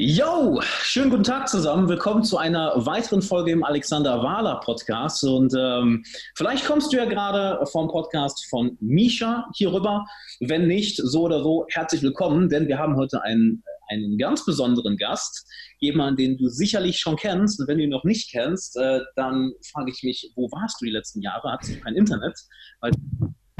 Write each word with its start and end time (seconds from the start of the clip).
Yo, 0.00 0.60
schönen 0.62 1.10
guten 1.10 1.24
Tag 1.24 1.48
zusammen. 1.48 1.88
Willkommen 1.88 2.22
zu 2.22 2.38
einer 2.38 2.86
weiteren 2.86 3.20
Folge 3.20 3.50
im 3.50 3.64
Alexander 3.64 4.22
Wahler 4.22 4.60
Podcast. 4.60 5.24
Und 5.24 5.52
ähm, 5.58 6.04
vielleicht 6.36 6.66
kommst 6.66 6.92
du 6.92 6.98
ja 6.98 7.04
gerade 7.04 7.66
vom 7.66 7.88
Podcast 7.88 8.46
von 8.48 8.78
Misha 8.80 9.50
hier 9.56 9.72
rüber. 9.72 10.06
Wenn 10.38 10.68
nicht, 10.68 10.98
so 10.98 11.22
oder 11.22 11.42
so, 11.42 11.66
herzlich 11.70 12.00
willkommen, 12.02 12.48
denn 12.48 12.68
wir 12.68 12.78
haben 12.78 12.94
heute 12.94 13.22
einen, 13.22 13.64
einen 13.88 14.18
ganz 14.18 14.44
besonderen 14.44 14.96
Gast. 14.98 15.44
Jemanden, 15.80 16.16
den 16.16 16.38
du 16.38 16.48
sicherlich 16.48 17.00
schon 17.00 17.16
kennst. 17.16 17.58
Und 17.58 17.66
wenn 17.66 17.78
du 17.78 17.82
ihn 17.82 17.90
noch 17.90 18.04
nicht 18.04 18.30
kennst, 18.30 18.76
äh, 18.76 19.00
dann 19.16 19.50
frage 19.72 19.90
ich 19.90 20.04
mich, 20.04 20.30
wo 20.36 20.48
warst 20.52 20.80
du 20.80 20.84
die 20.84 20.92
letzten 20.92 21.22
Jahre? 21.22 21.50
Hattest 21.50 21.74
du 21.74 21.80
kein 21.80 21.96
Internet? 21.96 22.38
Weil 22.80 22.92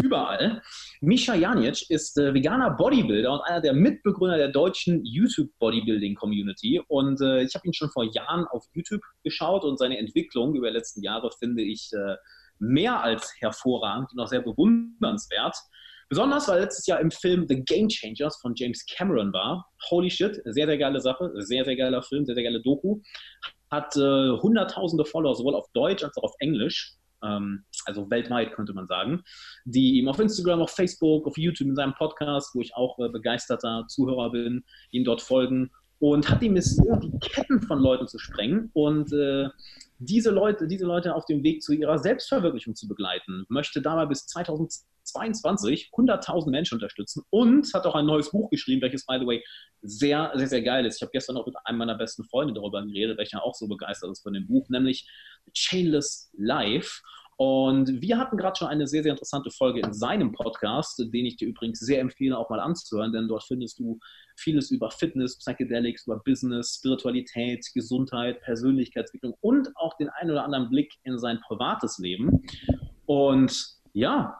überall. 0.03 0.63
Misha 1.01 1.35
Janic 1.35 1.89
ist 1.91 2.19
äh, 2.19 2.35
veganer 2.35 2.71
Bodybuilder 2.71 3.33
und 3.33 3.41
einer 3.43 3.61
der 3.61 3.73
Mitbegründer 3.73 4.37
der 4.37 4.49
deutschen 4.49 5.05
YouTube 5.05 5.51
Bodybuilding 5.59 6.15
Community. 6.15 6.81
Und 6.89 7.21
äh, 7.21 7.43
ich 7.43 7.55
habe 7.55 7.67
ihn 7.67 7.73
schon 7.73 7.91
vor 7.91 8.05
Jahren 8.13 8.47
auf 8.47 8.65
YouTube 8.73 9.03
geschaut 9.23 9.65
und 9.65 9.79
seine 9.79 9.99
Entwicklung 9.99 10.55
über 10.55 10.69
die 10.69 10.77
letzten 10.77 11.03
Jahre 11.03 11.31
finde 11.39 11.63
ich 11.63 11.91
äh, 11.93 12.17
mehr 12.59 13.03
als 13.03 13.33
hervorragend 13.39 14.11
und 14.13 14.21
auch 14.21 14.29
sehr 14.29 14.43
bewundernswert. 14.43 15.57
Besonders, 16.09 16.49
weil 16.49 16.61
letztes 16.61 16.87
Jahr 16.87 17.01
im 17.01 17.11
Film 17.11 17.47
The 17.47 17.63
Game 17.65 17.89
Changers 17.89 18.41
von 18.41 18.55
James 18.55 18.85
Cameron 18.87 19.33
war. 19.33 19.67
Holy 19.91 20.11
shit, 20.11 20.41
sehr, 20.45 20.67
sehr 20.67 20.79
geile 20.79 21.01
Sache, 21.01 21.31
sehr, 21.37 21.65
sehr 21.65 21.77
geiler 21.77 22.03
Film, 22.03 22.25
sehr, 22.25 22.35
sehr 22.35 22.45
geile 22.45 22.63
Doku. 22.63 23.01
Hat 23.71 23.95
äh, 23.97 24.31
hunderttausende 24.31 25.05
Follower, 25.05 25.35
sowohl 25.35 25.55
auf 25.55 25.67
Deutsch 25.75 26.03
als 26.03 26.17
auch 26.17 26.25
auf 26.25 26.35
Englisch 26.39 26.95
ähm, 27.23 27.65
also 27.87 28.11
weltweit 28.11 28.53
könnte 28.53 28.73
man 28.73 28.87
sagen, 28.87 29.23
die 29.65 29.99
ihm 29.99 30.09
auf 30.09 30.19
Instagram, 30.19 30.61
auf 30.61 30.71
Facebook, 30.71 31.27
auf 31.27 31.37
YouTube 31.37 31.69
in 31.69 31.77
seinem 31.77 31.95
Podcast, 31.95 32.55
wo 32.55 32.61
ich 32.61 32.75
auch 32.75 32.99
äh, 32.99 33.09
begeisterter 33.09 33.87
Zuhörer 33.89 34.31
bin, 34.31 34.65
ihm 34.91 35.05
dort 35.05 35.21
folgen 35.21 35.71
und 36.01 36.29
hat 36.29 36.43
die 36.43 36.49
Mission, 36.49 37.01
die 37.01 37.19
Ketten 37.19 37.61
von 37.63 37.81
Leuten 37.81 38.07
zu 38.07 38.19
sprengen 38.19 38.71
und 38.73 39.13
äh, 39.13 39.49
diese 39.99 40.31
Leute, 40.31 40.69
diese 40.69 40.87
Leute 40.87 41.15
auf 41.15 41.25
dem 41.27 41.43
Weg 41.43 41.63
zu 41.63 41.73
ihrer 41.73 41.99
Selbstverwirklichung 41.99 42.75
zu 42.75 42.87
begleiten. 42.87 43.45
Möchte 43.49 43.83
dabei 43.83 44.07
bis 44.07 44.27
2022 44.27 45.91
100.000 45.93 46.51
Menschen 46.51 46.75
unterstützen 46.75 47.25
und 47.31 47.73
hat 47.75 47.85
auch 47.85 47.97
ein 47.97 48.07
neues 48.07 48.31
Buch 48.31 48.49
geschrieben, 48.51 48.81
welches, 48.81 49.07
by 49.07 49.19
the 49.19 49.27
way, 49.27 49.45
sehr, 49.83 50.31
sehr, 50.37 50.47
sehr 50.47 50.63
geil 50.63 50.87
ist. 50.87 50.97
Ich 50.97 51.03
habe 51.03 51.11
gestern 51.13 51.37
auch 51.37 51.47
mit 51.47 51.57
einem 51.65 51.79
meiner 51.79 51.97
besten 51.97 52.23
Freunde 52.25 52.55
darüber 52.55 52.85
geredet, 52.85 53.19
welcher 53.19 53.43
auch 53.43 53.55
so 53.55 53.67
begeistert 53.67 54.11
ist 54.11 54.23
von 54.23 54.33
dem 54.33 54.47
Buch, 54.47 54.69
nämlich 54.69 55.09
Chainless 55.53 56.31
Life. 56.37 57.01
Und 57.39 58.03
wir 58.03 58.19
hatten 58.19 58.37
gerade 58.37 58.59
schon 58.59 58.67
eine 58.67 58.89
sehr, 58.89 59.05
sehr 59.05 59.13
interessante 59.13 59.53
Folge 59.53 59.79
in 59.79 59.93
seinem 59.93 60.33
Podcast, 60.33 60.99
den 60.99 61.25
ich 61.25 61.37
dir 61.37 61.47
übrigens 61.47 61.79
sehr 61.79 62.01
empfehle, 62.01 62.37
auch 62.37 62.51
mal 62.51 62.59
anzuhören, 62.59 63.13
denn 63.13 63.29
dort 63.29 63.45
findest 63.45 63.79
du 63.79 64.01
vieles 64.37 64.73
über 64.73 64.91
Fitness, 64.91 65.39
Psychedelics, 65.39 66.09
über 66.09 66.19
Business, 66.19 66.75
Spiritualität, 66.75 67.65
Gesundheit, 67.73 68.41
Persönlichkeitsentwicklung 68.41 69.37
und 69.41 69.71
auch 69.77 69.97
den 69.99 70.09
einen 70.09 70.33
oder 70.33 70.43
anderen 70.45 70.69
Blick 70.69 70.95
in 71.05 71.17
sein 71.17 71.39
privates 71.47 71.99
Leben. 71.99 72.43
Und 73.07 73.69
ja, 73.93 74.37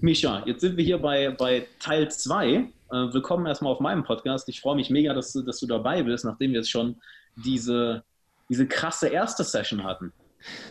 Misha, 0.00 0.42
jetzt 0.44 0.62
sind 0.62 0.76
wir 0.76 0.84
hier 0.84 0.98
bei, 0.98 1.30
bei 1.30 1.68
Teil 1.78 2.10
2. 2.10 2.46
Äh, 2.46 2.68
willkommen 2.90 3.46
erstmal 3.46 3.72
auf 3.72 3.80
meinem 3.80 4.02
Podcast. 4.02 4.48
Ich 4.48 4.60
freue 4.60 4.74
mich 4.74 4.90
mega, 4.90 5.14
dass, 5.14 5.34
dass 5.34 5.60
du 5.60 5.68
dabei 5.68 6.02
bist, 6.02 6.24
nachdem 6.24 6.50
wir 6.50 6.58
jetzt 6.58 6.70
schon 6.70 6.96
diese, 7.36 8.02
diese 8.48 8.66
krasse 8.66 9.06
erste 9.06 9.44
Session 9.44 9.84
hatten. 9.84 10.12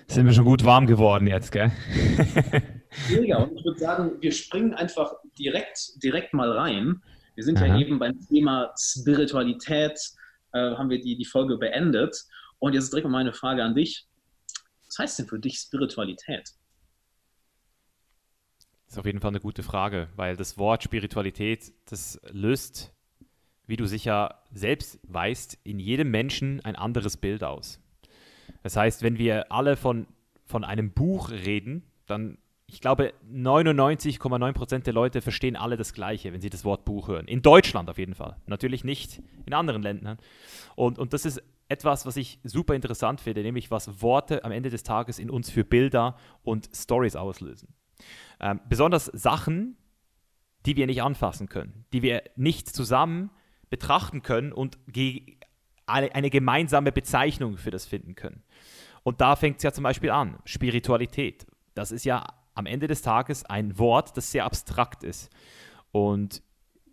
Sind 0.07 0.25
wir 0.25 0.33
schon 0.33 0.45
gut 0.45 0.65
warm 0.65 0.87
geworden 0.87 1.27
jetzt, 1.27 1.51
gell? 1.51 1.71
Mega. 3.09 3.37
Und 3.37 3.57
ich 3.57 3.63
würde 3.63 3.79
sagen, 3.79 4.11
wir 4.19 4.31
springen 4.31 4.73
einfach 4.73 5.13
direkt, 5.37 6.01
direkt 6.03 6.33
mal 6.33 6.51
rein. 6.51 7.01
Wir 7.35 7.43
sind 7.43 7.57
Aha. 7.59 7.67
ja 7.67 7.79
eben 7.79 7.99
beim 7.99 8.19
Thema 8.27 8.73
Spiritualität, 8.77 9.99
äh, 10.53 10.75
haben 10.75 10.89
wir 10.89 10.99
die, 10.99 11.15
die 11.15 11.25
Folge 11.25 11.57
beendet. 11.57 12.25
Und 12.57 12.73
jetzt 12.73 12.91
direkt 12.91 13.05
mal 13.05 13.11
meine 13.11 13.33
Frage 13.33 13.63
an 13.63 13.75
dich. 13.75 14.07
Was 14.87 14.97
heißt 14.97 15.19
denn 15.19 15.27
für 15.27 15.39
dich 15.39 15.59
Spiritualität? 15.59 16.49
Das 18.85 18.95
ist 18.95 18.97
auf 18.97 19.05
jeden 19.05 19.19
Fall 19.19 19.29
eine 19.29 19.39
gute 19.39 19.61
Frage, 19.61 20.09
weil 20.15 20.35
das 20.35 20.57
Wort 20.57 20.83
Spiritualität, 20.83 21.71
das 21.85 22.19
löst, 22.31 22.91
wie 23.67 23.77
du 23.77 23.85
sicher 23.85 24.41
selbst 24.51 24.99
weißt, 25.03 25.59
in 25.63 25.77
jedem 25.77 26.09
Menschen 26.09 26.59
ein 26.65 26.75
anderes 26.75 27.15
Bild 27.15 27.43
aus. 27.43 27.79
Das 28.63 28.75
heißt, 28.75 29.03
wenn 29.03 29.17
wir 29.17 29.51
alle 29.51 29.75
von, 29.75 30.07
von 30.45 30.63
einem 30.63 30.91
Buch 30.91 31.31
reden, 31.31 31.83
dann, 32.05 32.37
ich 32.67 32.81
glaube, 32.81 33.13
99,9% 33.31 34.79
der 34.79 34.93
Leute 34.93 35.21
verstehen 35.21 35.55
alle 35.55 35.77
das 35.77 35.93
Gleiche, 35.93 36.33
wenn 36.33 36.41
sie 36.41 36.49
das 36.49 36.65
Wort 36.65 36.85
Buch 36.85 37.07
hören. 37.07 37.27
In 37.27 37.41
Deutschland 37.41 37.89
auf 37.89 37.97
jeden 37.97 38.15
Fall. 38.15 38.37
Natürlich 38.45 38.83
nicht 38.83 39.21
in 39.45 39.53
anderen 39.53 39.81
Ländern. 39.81 40.17
Und, 40.75 40.99
und 40.99 41.13
das 41.13 41.25
ist 41.25 41.41
etwas, 41.69 42.05
was 42.05 42.17
ich 42.17 42.39
super 42.43 42.73
interessant 42.73 43.21
finde, 43.21 43.43
nämlich 43.43 43.69
was 43.69 44.01
Worte 44.01 44.43
am 44.43 44.51
Ende 44.51 44.69
des 44.69 44.83
Tages 44.83 45.19
in 45.19 45.29
uns 45.29 45.49
für 45.49 45.63
Bilder 45.63 46.17
und 46.43 46.69
Stories 46.73 47.15
auslösen. 47.15 47.75
Ähm, 48.39 48.59
besonders 48.67 49.05
Sachen, 49.05 49.77
die 50.65 50.75
wir 50.75 50.87
nicht 50.87 51.03
anfassen 51.03 51.47
können, 51.47 51.85
die 51.93 52.01
wir 52.01 52.23
nicht 52.35 52.67
zusammen 52.67 53.29
betrachten 53.69 54.23
können 54.23 54.51
und 54.51 54.77
eine 55.89 56.29
gemeinsame 56.29 56.91
Bezeichnung 56.91 57.57
für 57.57 57.71
das 57.71 57.85
finden 57.85 58.15
können. 58.15 58.43
Und 59.03 59.21
da 59.21 59.35
fängt 59.35 59.57
es 59.57 59.63
ja 59.63 59.71
zum 59.71 59.83
Beispiel 59.83 60.11
an, 60.11 60.37
Spiritualität. 60.45 61.47
Das 61.73 61.91
ist 61.91 62.05
ja 62.05 62.25
am 62.53 62.65
Ende 62.65 62.87
des 62.87 63.01
Tages 63.01 63.45
ein 63.45 63.77
Wort, 63.77 64.15
das 64.17 64.31
sehr 64.31 64.45
abstrakt 64.45 65.03
ist. 65.03 65.29
Und 65.91 66.43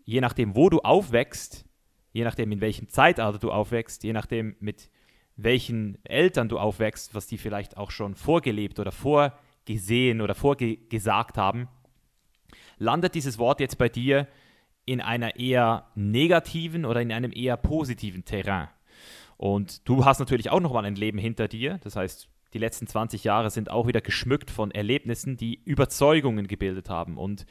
je 0.05 0.21
nachdem, 0.21 0.55
wo 0.55 0.71
du 0.71 0.79
aufwächst, 0.81 1.65
je 2.13 2.25
nachdem, 2.25 2.53
in 2.53 2.61
welchem 2.61 2.89
Zeitalter 2.89 3.39
du 3.39 3.51
aufwächst, 3.51 4.05
je 4.05 4.13
nachdem, 4.13 4.57
mit 4.61 4.91
welchen 5.37 6.03
Eltern 6.05 6.49
du 6.49 6.59
aufwächst, 6.59 7.15
was 7.15 7.27
die 7.27 7.37
vielleicht 7.37 7.77
auch 7.77 7.91
schon 7.91 8.15
vorgelebt 8.15 8.79
oder 8.79 8.93
vorgesehen 8.93 10.21
oder 10.21 10.35
vorgesagt 10.35 11.37
haben, 11.37 11.69
landet 12.79 13.15
dieses 13.15 13.39
Wort 13.39 13.61
jetzt 13.61 13.77
bei 13.77 13.89
dir 13.89 14.29
in 14.87 15.01
einer 15.01 15.37
eher 15.37 15.91
negativen 15.95 16.85
oder 16.85 17.03
in 17.03 17.13
einem 17.13 17.33
eher 17.35 17.57
positiven 17.57 18.25
Terrain. 18.25 18.69
Und 19.37 19.89
du 19.89 20.05
hast 20.05 20.19
natürlich 20.19 20.51
auch 20.51 20.61
noch 20.61 20.73
mal 20.73 20.85
ein 20.85 20.97
Leben 20.97 21.19
hinter 21.19 21.49
dir. 21.49 21.79
Das 21.83 21.97
heißt, 21.97 22.29
die 22.53 22.59
letzten 22.59 22.87
20 22.87 23.25
Jahre 23.25 23.51
sind 23.51 23.71
auch 23.71 23.87
wieder 23.87 24.01
geschmückt 24.01 24.51
von 24.51 24.71
Erlebnissen, 24.71 25.37
die 25.37 25.61
Überzeugungen 25.65 26.47
gebildet 26.47 26.89
haben. 26.89 27.19
Und 27.19 27.45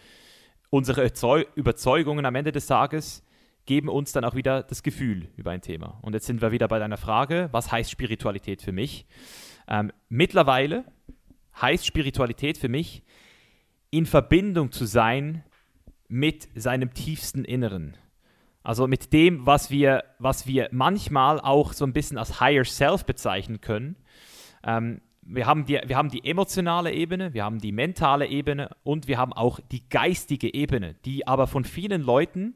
unsere 0.69 1.11
Überzeugungen 1.55 2.25
am 2.25 2.35
Ende 2.35 2.51
des 2.51 2.65
Tages 2.65 3.23
geben 3.65 3.89
uns 3.89 4.11
dann 4.11 4.23
auch 4.23 4.35
wieder 4.35 4.63
das 4.63 4.83
Gefühl 4.83 5.29
über 5.35 5.51
ein 5.51 5.61
Thema. 5.61 5.99
Und 6.01 6.13
jetzt 6.13 6.25
sind 6.25 6.41
wir 6.41 6.51
wieder 6.51 6.67
bei 6.67 6.79
deiner 6.79 6.97
Frage, 6.97 7.49
was 7.51 7.71
heißt 7.71 7.89
Spiritualität 7.89 8.61
für 8.61 8.71
mich? 8.71 9.05
Ähm, 9.67 9.91
mittlerweile 10.09 10.85
heißt 11.61 11.85
Spiritualität 11.85 12.57
für 12.57 12.69
mich, 12.69 13.03
in 13.89 14.05
Verbindung 14.05 14.71
zu 14.71 14.85
sein 14.85 15.43
mit 16.07 16.47
seinem 16.55 16.93
tiefsten 16.93 17.45
Inneren. 17.45 17.97
Also 18.65 18.87
mit 18.87 19.13
dem, 19.13 19.45
was 19.45 19.69
wir, 19.69 20.03
was 20.17 20.47
wir 20.47 20.69
manchmal 20.71 21.39
auch 21.39 21.71
so 21.71 21.85
ein 21.85 21.93
bisschen 21.93 22.17
als 22.17 22.39
Higher 22.41 22.65
Self 22.65 23.05
bezeichnen 23.05 23.61
können. 23.61 23.95
Ähm, 24.65 25.01
wir, 25.21 25.45
haben 25.45 25.65
die, 25.65 25.79
wir 25.85 25.95
haben 25.95 26.09
die 26.09 26.25
emotionale 26.25 26.91
Ebene, 26.91 27.35
wir 27.35 27.43
haben 27.43 27.59
die 27.59 27.71
mentale 27.71 28.25
Ebene 28.25 28.75
und 28.83 29.07
wir 29.07 29.19
haben 29.19 29.33
auch 29.33 29.59
die 29.71 29.87
geistige 29.87 30.51
Ebene, 30.51 30.95
die 31.05 31.27
aber 31.27 31.45
von 31.45 31.63
vielen 31.63 32.01
Leuten, 32.01 32.55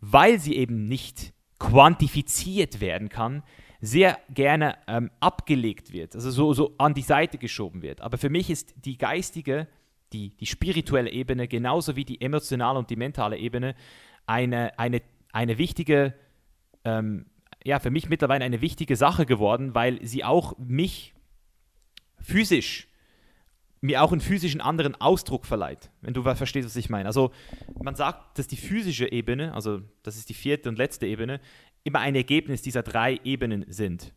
weil 0.00 0.38
sie 0.38 0.54
eben 0.56 0.86
nicht 0.86 1.32
quantifiziert 1.58 2.80
werden 2.80 3.08
kann, 3.08 3.42
sehr 3.80 4.20
gerne 4.32 4.76
ähm, 4.86 5.10
abgelegt 5.18 5.92
wird, 5.92 6.14
also 6.14 6.30
so, 6.30 6.54
so 6.54 6.74
an 6.78 6.94
die 6.94 7.02
Seite 7.02 7.36
geschoben 7.36 7.82
wird. 7.82 8.00
Aber 8.00 8.16
für 8.16 8.30
mich 8.30 8.48
ist 8.48 8.76
die 8.84 8.96
geistige, 8.96 9.66
die, 10.12 10.36
die 10.36 10.46
spirituelle 10.46 11.10
Ebene 11.10 11.48
genauso 11.48 11.96
wie 11.96 12.04
die 12.04 12.20
emotionale 12.20 12.78
und 12.78 12.90
die 12.90 12.96
mentale 12.96 13.38
Ebene 13.38 13.74
eine, 14.26 14.78
eine 14.78 15.02
eine 15.32 15.58
wichtige, 15.58 16.14
ähm, 16.84 17.26
ja, 17.64 17.78
für 17.78 17.90
mich 17.90 18.08
mittlerweile 18.08 18.44
eine 18.44 18.60
wichtige 18.60 18.96
Sache 18.96 19.26
geworden, 19.26 19.74
weil 19.74 20.04
sie 20.04 20.24
auch 20.24 20.56
mich 20.58 21.14
physisch, 22.20 22.88
mir 23.80 24.02
auch 24.02 24.12
einen 24.12 24.20
physischen 24.20 24.60
anderen 24.60 24.94
Ausdruck 25.00 25.44
verleiht, 25.44 25.90
wenn 26.02 26.14
du 26.14 26.22
verstehst, 26.22 26.66
was 26.66 26.76
ich 26.76 26.88
meine. 26.88 27.06
Also 27.06 27.32
man 27.82 27.96
sagt, 27.96 28.38
dass 28.38 28.46
die 28.46 28.56
physische 28.56 29.10
Ebene, 29.10 29.52
also 29.54 29.80
das 30.04 30.16
ist 30.16 30.28
die 30.28 30.34
vierte 30.34 30.68
und 30.68 30.78
letzte 30.78 31.06
Ebene, 31.06 31.40
immer 31.82 31.98
ein 31.98 32.14
Ergebnis 32.14 32.62
dieser 32.62 32.84
drei 32.84 33.18
Ebenen 33.24 33.64
sind. 33.68 34.14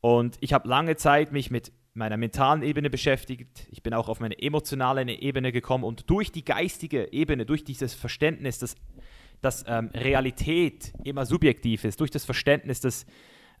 Und 0.00 0.36
ich 0.40 0.52
habe 0.52 0.68
lange 0.68 0.96
Zeit 0.96 1.32
mich 1.32 1.50
mit 1.50 1.72
meiner 1.94 2.16
mentalen 2.16 2.62
Ebene 2.62 2.90
beschäftigt. 2.90 3.68
Ich 3.70 3.82
bin 3.82 3.94
auch 3.94 4.08
auf 4.08 4.20
meine 4.20 4.40
emotionale 4.40 5.04
Ebene 5.10 5.52
gekommen 5.52 5.84
und 5.84 6.10
durch 6.10 6.32
die 6.32 6.44
geistige 6.44 7.12
Ebene, 7.12 7.46
durch 7.46 7.64
dieses 7.64 7.94
Verständnis, 7.94 8.58
dass 8.58 8.74
dass 9.40 9.64
ähm, 9.66 9.90
Realität 9.94 10.92
immer 11.04 11.26
subjektiv 11.26 11.84
ist, 11.84 12.00
durch 12.00 12.10
das 12.10 12.24
Verständnis, 12.24 12.80
dass 12.80 13.06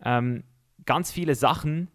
ähm, 0.04 0.44
ganz 0.84 1.12
viele 1.12 1.34
Sachen 1.34 1.90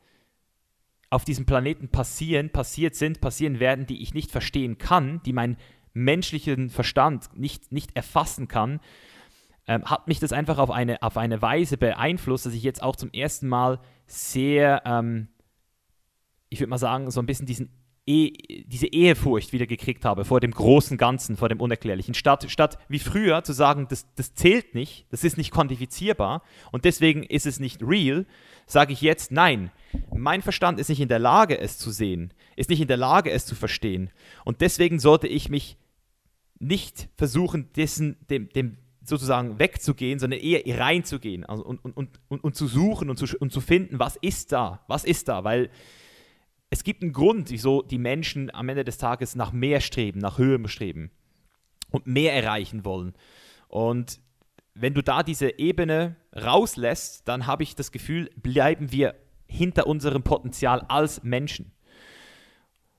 auf 1.10 1.26
diesem 1.26 1.46
Planeten 1.46 1.90
passieren, 1.90 2.52
passiert 2.52 2.96
sind, 2.96 3.22
passieren 3.22 3.60
werden, 3.60 3.86
die 3.86 4.02
ich 4.02 4.14
nicht 4.14 4.32
verstehen 4.32 4.78
kann, 4.78 5.22
die 5.24 5.34
mein 5.34 5.58
menschlichen 5.94 6.70
Verstand 6.70 7.36
nicht, 7.36 7.72
nicht 7.72 7.96
erfassen 7.96 8.48
kann, 8.48 8.80
ähm, 9.68 9.86
hat 9.86 10.08
mich 10.08 10.20
das 10.20 10.34
einfach 10.34 10.58
auf 10.58 10.72
eine, 10.72 11.02
auf 11.02 11.18
eine 11.18 11.42
Weise 11.42 11.78
beeinflusst, 11.78 12.46
dass 12.46 12.54
ich 12.54 12.64
jetzt 12.64 12.82
auch 12.82 12.96
zum 12.96 13.12
ersten 13.12 13.48
Mal 13.48 13.80
sehr, 14.06 14.84
ähm, 14.86 15.30
ich 16.50 16.60
würde 16.60 16.70
mal 16.70 16.78
sagen, 16.78 17.10
so 17.12 17.20
ein 17.20 17.26
bisschen 17.26 17.46
diesen 17.46 17.79
e 18.10 18.64
diese 18.66 18.88
Ehefurcht 18.88 19.54
wieder 19.54 19.68
gekriegt 19.68 20.04
habe 20.04 20.26
vor 20.26 20.40
dem 20.40 20.52
großen 20.52 20.98
Ganzen, 20.98 21.38
vor 21.38 21.48
dem 21.48 21.62
Unerklärlichen. 21.62 22.16
Statt, 22.16 22.50
statt 22.50 22.80
wie 22.88 22.98
früher 22.98 23.44
zu 23.44 23.54
sagen, 23.54 23.88
das, 23.88 24.08
das 24.16 24.34
zählt 24.34 24.74
nicht, 24.74 25.06
das 25.12 25.24
ist 25.24 25.38
nicht 25.38 25.52
quantifizierbar 25.52 26.42
und 26.72 26.86
deswegen 26.86 27.22
ist 27.24 27.46
es 27.46 27.60
nicht 27.60 27.84
real, 27.84 28.26
sage 28.66 28.94
ich 28.94 29.02
jetzt, 29.02 29.32
nein, 29.32 29.72
mein 30.14 30.42
Verstand 30.42 30.80
ist 30.80 30.90
nicht 30.90 31.02
in 31.02 31.08
der 31.08 31.20
Lage, 31.20 31.60
es 31.60 31.78
zu 31.78 31.92
sehen, 31.92 32.34
ist 32.56 32.70
nicht 32.72 32.82
in 32.82 32.88
der 32.88 32.98
Lage, 32.98 33.30
es 33.32 33.46
zu 33.46 33.56
verstehen. 33.56 34.10
Und 34.44 34.62
deswegen 34.62 35.00
sollte 35.00 35.28
ich 35.28 35.50
mich 35.50 35.78
nicht 36.58 37.10
versuchen, 37.16 37.72
dessen, 37.74 38.18
dem, 38.30 38.50
dem 38.50 38.78
sozusagen 39.04 39.60
wegzugehen, 39.60 40.20
sondern 40.20 40.40
eher 40.40 40.80
reinzugehen 40.80 41.46
also 41.46 41.64
und, 41.64 41.84
und, 41.86 41.96
und, 41.96 42.20
und, 42.28 42.44
und 42.44 42.56
zu 42.56 42.68
suchen 42.68 43.10
und 43.10 43.18
zu, 43.18 43.26
und 43.38 43.52
zu 43.52 43.62
finden, 43.62 44.00
was 44.00 44.16
ist 44.18 44.52
da, 44.52 44.84
was 44.88 45.04
ist 45.04 45.28
da, 45.28 45.44
weil 45.44 45.70
es 46.70 46.84
gibt 46.84 47.02
einen 47.02 47.14
Grund, 47.14 47.50
wieso 47.50 47.82
die 47.82 47.98
Menschen 47.98 48.54
am 48.54 48.70
Ende 48.70 48.84
des 48.84 48.98
Tages 48.98 49.36
nach 49.36 49.52
mehr 49.52 49.82
streben, 49.82 50.20
nach 50.20 50.38
höherem 50.38 50.68
streben 50.68 51.12
und 51.90 52.06
mehr 52.06 52.34
erreichen 52.34 52.86
wollen. 52.86 53.14
Und 53.68 54.20
wenn 54.76 54.94
du 54.94 55.02
da 55.02 55.24
diese 55.24 55.58
Ebene 55.60 56.16
rauslässt, 56.36 57.28
dann 57.28 57.48
habe 57.48 57.64
ich 57.64 57.76
das 57.76 57.92
Gefühl, 57.92 58.30
bleiben 58.36 58.92
wir 58.92 59.16
hinter 59.48 59.88
unserem 59.88 60.24
Potenzial 60.24 60.86
als 60.88 61.24
Menschen. 61.24 61.72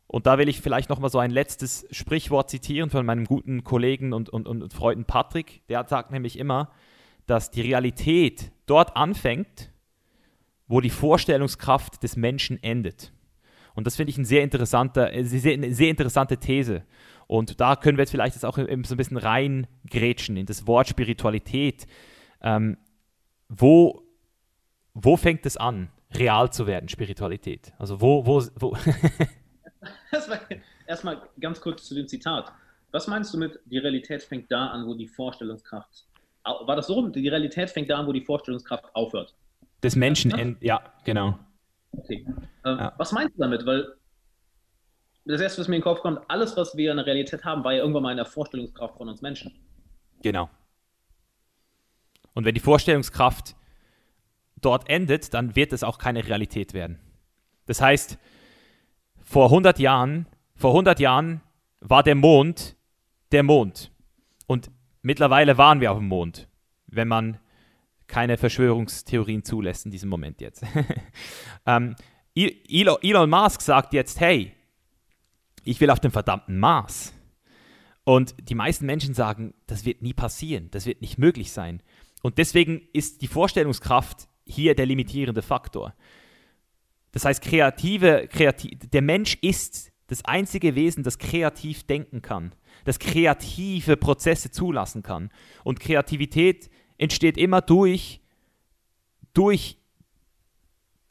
Und 0.08 0.26
da 0.26 0.38
will 0.38 0.49
ich 0.49 0.61
vielleicht 0.61 0.90
nochmal 0.90 1.11
so 1.11 1.20
ein 1.20 1.31
letztes 1.31 1.87
Sprichwort 1.93 2.50
zitieren 2.50 2.90
von 2.90 3.06
meinem 3.06 3.25
guten 3.25 3.62
Kollegen 3.62 4.12
und, 4.12 4.28
und, 4.28 4.49
und 4.49 4.73
Freunden 4.73 5.05
Patrick. 5.05 5.62
Der 5.69 5.87
sagt 5.87 6.11
nämlich 6.11 6.37
immer, 6.37 6.73
dass 7.26 7.52
die 7.52 7.61
Realität 7.61 8.50
dort 8.66 8.96
anfängt, 8.96 9.73
wo 10.66 10.81
die 10.81 10.90
Vorstellungskraft 10.90 12.02
des 12.02 12.16
Menschen 12.16 12.61
endet. 12.61 13.12
Und 13.80 13.86
das 13.86 13.96
finde 13.96 14.10
ich 14.10 14.18
ein 14.18 14.26
sehr 14.26 14.42
interessanter, 14.42 15.10
äh, 15.10 15.24
sehr, 15.24 15.54
eine 15.54 15.72
sehr 15.72 15.88
interessante 15.88 16.36
These. 16.36 16.82
Und 17.26 17.62
da 17.62 17.76
können 17.76 17.96
wir 17.96 18.02
jetzt 18.02 18.10
vielleicht 18.10 18.34
jetzt 18.34 18.44
auch 18.44 18.56
so 18.56 18.62
ein 18.66 18.82
bisschen 18.82 19.16
reingrätschen 19.16 20.36
in 20.36 20.44
das 20.44 20.66
Wort 20.66 20.88
Spiritualität. 20.88 21.86
Ähm, 22.42 22.76
wo, 23.48 24.02
wo 24.92 25.16
fängt 25.16 25.46
es 25.46 25.56
an, 25.56 25.88
real 26.14 26.52
zu 26.52 26.66
werden, 26.66 26.90
Spiritualität? 26.90 27.72
Also 27.78 28.02
wo, 28.02 28.26
wo, 28.26 28.42
wo 28.56 28.76
erstmal, 30.86 31.22
ganz 31.40 31.58
kurz 31.62 31.88
zu 31.88 31.94
dem 31.94 32.06
Zitat. 32.06 32.52
Was 32.90 33.06
meinst 33.06 33.32
du 33.32 33.38
mit, 33.38 33.58
die 33.64 33.78
Realität 33.78 34.22
fängt 34.22 34.52
da 34.52 34.66
an, 34.66 34.86
wo 34.86 34.92
die 34.92 35.08
Vorstellungskraft. 35.08 36.04
War 36.44 36.76
das 36.76 36.86
so? 36.86 37.08
Die 37.08 37.28
Realität 37.28 37.70
fängt 37.70 37.88
da 37.88 37.96
an, 37.96 38.06
wo 38.06 38.12
die 38.12 38.20
Vorstellungskraft 38.20 38.94
aufhört. 38.94 39.34
Des 39.82 39.96
Menschen, 39.96 40.58
ja 40.60 40.82
genau. 41.04 41.38
Okay. 41.92 42.25
Ähm, 42.64 42.78
ja. 42.78 42.92
Was 42.96 43.12
meinst 43.12 43.37
du 43.37 43.40
damit? 43.40 43.66
Weil 43.66 43.94
das 45.25 45.40
erste, 45.40 45.60
was 45.60 45.69
mir 45.69 45.76
in 45.76 45.81
den 45.81 45.84
Kopf 45.84 46.00
kommt, 46.00 46.20
alles, 46.28 46.56
was 46.56 46.76
wir 46.76 46.90
in 46.90 46.96
der 46.96 47.06
Realität 47.06 47.44
haben, 47.44 47.64
war 47.64 47.72
ja 47.72 47.81
irgendwann 47.81 48.02
mal 48.02 48.10
in 48.10 48.16
der 48.16 48.26
Vorstellungskraft 48.26 48.96
von 48.96 49.08
uns 49.08 49.22
Menschen. 49.22 49.54
Genau. 50.22 50.48
Und 52.34 52.44
wenn 52.44 52.54
die 52.54 52.60
Vorstellungskraft 52.60 53.54
dort 54.60 54.88
endet, 54.88 55.34
dann 55.34 55.56
wird 55.56 55.72
es 55.72 55.82
auch 55.82 55.98
keine 55.98 56.26
Realität 56.26 56.75
werden. 56.75 56.98
Das 57.66 57.81
heißt, 57.81 58.19
vor 59.22 59.46
100 59.46 59.78
Jahren, 59.78 60.26
vor 60.54 60.70
100 60.70 61.00
Jahren 61.00 61.40
war 61.81 62.02
der 62.02 62.14
Mond 62.14 62.76
der 63.32 63.42
Mond. 63.42 63.92
Und 64.46 64.70
mittlerweile 65.02 65.56
waren 65.56 65.81
wir 65.81 65.92
auf 65.92 65.98
dem 65.98 66.08
Mond, 66.08 66.48
wenn 66.87 67.08
man 67.08 67.38
keine 68.10 68.36
Verschwörungstheorien 68.36 69.44
zulässt 69.44 69.84
in 69.86 69.92
diesem 69.92 70.10
Moment 70.10 70.40
jetzt. 70.40 70.64
ähm, 71.66 71.94
Elon 72.34 73.30
Musk 73.30 73.60
sagt 73.60 73.94
jetzt, 73.94 74.18
hey, 74.18 74.52
ich 75.64 75.80
will 75.80 75.90
auf 75.90 76.00
den 76.00 76.10
verdammten 76.10 76.58
Mars. 76.58 77.14
Und 78.02 78.34
die 78.48 78.56
meisten 78.56 78.84
Menschen 78.86 79.14
sagen, 79.14 79.54
das 79.68 79.84
wird 79.84 80.02
nie 80.02 80.12
passieren, 80.12 80.68
das 80.72 80.86
wird 80.86 81.00
nicht 81.00 81.18
möglich 81.18 81.52
sein. 81.52 81.82
Und 82.22 82.38
deswegen 82.38 82.82
ist 82.92 83.22
die 83.22 83.28
Vorstellungskraft 83.28 84.28
hier 84.44 84.74
der 84.74 84.86
limitierende 84.86 85.42
Faktor. 85.42 85.94
Das 87.12 87.24
heißt, 87.24 87.42
kreative, 87.42 88.28
kreativ, 88.28 88.72
der 88.90 89.02
Mensch 89.02 89.36
ist 89.40 89.92
das 90.08 90.24
einzige 90.24 90.74
Wesen, 90.74 91.04
das 91.04 91.18
kreativ 91.18 91.84
denken 91.84 92.22
kann, 92.22 92.52
das 92.84 92.98
kreative 92.98 93.96
Prozesse 93.96 94.50
zulassen 94.50 95.04
kann. 95.04 95.30
Und 95.62 95.78
Kreativität 95.78 96.70
entsteht 97.00 97.38
immer 97.38 97.62
durch, 97.62 98.20
durch 99.32 99.79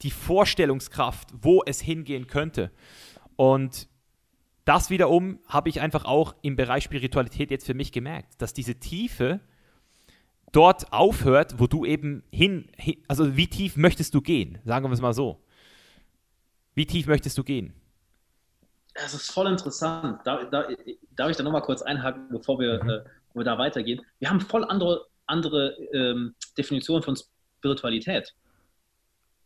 die 0.03 0.11
Vorstellungskraft, 0.11 1.29
wo 1.41 1.63
es 1.65 1.81
hingehen 1.81 2.27
könnte. 2.27 2.71
Und 3.35 3.89
das 4.65 4.91
wiederum 4.91 5.39
habe 5.47 5.67
ich 5.69 5.81
einfach 5.81 6.05
auch 6.05 6.35
im 6.41 6.55
Bereich 6.55 6.83
Spiritualität 6.83 7.49
jetzt 7.49 7.65
für 7.65 7.73
mich 7.73 7.91
gemerkt, 7.91 8.39
dass 8.41 8.53
diese 8.53 8.75
Tiefe 8.75 9.39
dort 10.51 10.93
aufhört, 10.93 11.55
wo 11.57 11.65
du 11.65 11.85
eben 11.85 12.23
hin, 12.31 12.69
hin 12.77 13.03
also 13.07 13.35
wie 13.35 13.47
tief 13.47 13.75
möchtest 13.75 14.13
du 14.13 14.21
gehen? 14.21 14.59
Sagen 14.65 14.85
wir 14.85 14.93
es 14.93 15.01
mal 15.01 15.13
so. 15.13 15.43
Wie 16.75 16.85
tief 16.85 17.07
möchtest 17.07 17.37
du 17.37 17.43
gehen? 17.43 17.73
Das 18.93 19.13
ist 19.13 19.31
voll 19.31 19.47
interessant. 19.47 20.19
Darf, 20.25 20.49
darf, 20.51 20.67
darf 21.15 21.29
ich 21.31 21.37
da 21.37 21.43
nochmal 21.43 21.61
kurz 21.61 21.81
einhaken, 21.81 22.29
bevor 22.29 22.59
wir, 22.59 22.83
mhm. 22.83 22.89
äh, 22.89 23.03
wir 23.33 23.43
da 23.43 23.57
weitergehen? 23.57 24.01
Wir 24.19 24.29
haben 24.29 24.39
voll 24.39 24.63
andere 24.65 25.08
andere 25.29 25.75
ähm, 25.93 26.35
Definition 26.57 27.01
von 27.03 27.17
Spiritualität. 27.59 28.33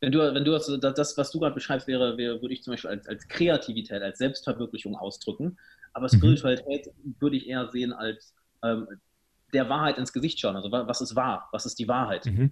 Wenn 0.02 0.12
du, 0.12 0.20
wenn 0.20 0.44
du 0.44 0.52
das, 0.52 0.68
das 0.96 1.18
was 1.18 1.32
du 1.32 1.40
gerade 1.40 1.56
beschreibst, 1.56 1.88
wäre, 1.88 2.18
wäre, 2.18 2.42
würde 2.42 2.54
ich 2.54 2.62
zum 2.62 2.74
Beispiel 2.74 2.90
als, 2.90 3.08
als 3.08 3.28
Kreativität, 3.28 4.02
als 4.02 4.18
Selbstverwirklichung 4.18 4.96
ausdrücken. 4.96 5.58
Aber 5.94 6.08
mhm. 6.12 6.18
Spiritualität 6.18 6.90
würde 7.20 7.38
ich 7.38 7.48
eher 7.48 7.70
sehen 7.72 7.94
als 7.94 8.34
ähm, 8.64 8.88
der 9.54 9.70
Wahrheit 9.70 9.98
ins 9.98 10.12
Gesicht 10.12 10.40
schauen. 10.40 10.56
Also 10.56 10.72
was 10.72 11.00
ist 11.00 11.16
wahr? 11.16 11.48
Was 11.52 11.66
ist 11.66 11.80
die 11.80 11.88
Wahrheit? 11.88 12.26
Mhm. 12.26 12.52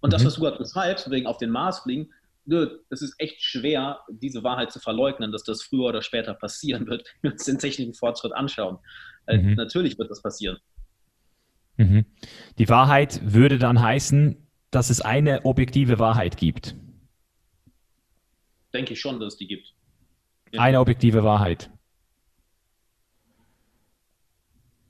Und 0.00 0.12
das, 0.12 0.22
mhm. 0.22 0.26
was 0.26 0.34
du 0.34 0.40
gerade 0.42 0.58
beschreibst, 0.58 1.10
wegen 1.10 1.26
auf 1.26 1.38
den 1.38 1.50
Mars 1.50 1.80
fliegen, 1.80 2.10
es 2.90 3.00
ist 3.00 3.14
echt 3.18 3.40
schwer, 3.42 4.00
diese 4.08 4.44
Wahrheit 4.44 4.70
zu 4.70 4.78
verleugnen, 4.78 5.32
dass 5.32 5.44
das 5.44 5.62
früher 5.62 5.86
oder 5.86 6.02
später 6.02 6.34
passieren 6.34 6.86
wird, 6.86 7.06
wenn 7.22 7.30
wir 7.30 7.32
uns 7.32 7.44
den 7.44 7.58
technischen 7.58 7.94
Fortschritt 7.94 8.34
anschauen. 8.34 8.78
Mhm. 9.26 9.54
Natürlich 9.54 9.98
wird 9.98 10.10
das 10.10 10.20
passieren. 10.20 10.58
Mhm. 11.76 12.06
Die 12.58 12.68
Wahrheit 12.68 13.20
würde 13.22 13.58
dann 13.58 13.80
heißen, 13.80 14.36
dass 14.70 14.90
es 14.90 15.00
eine 15.00 15.44
objektive 15.44 15.98
Wahrheit 15.98 16.36
gibt. 16.36 16.74
Denke 18.72 18.94
ich 18.94 19.00
schon, 19.00 19.20
dass 19.20 19.34
es 19.34 19.38
die 19.38 19.46
gibt. 19.46 19.72
Ja. 20.52 20.60
Eine 20.60 20.80
objektive 20.80 21.22
Wahrheit. 21.24 21.70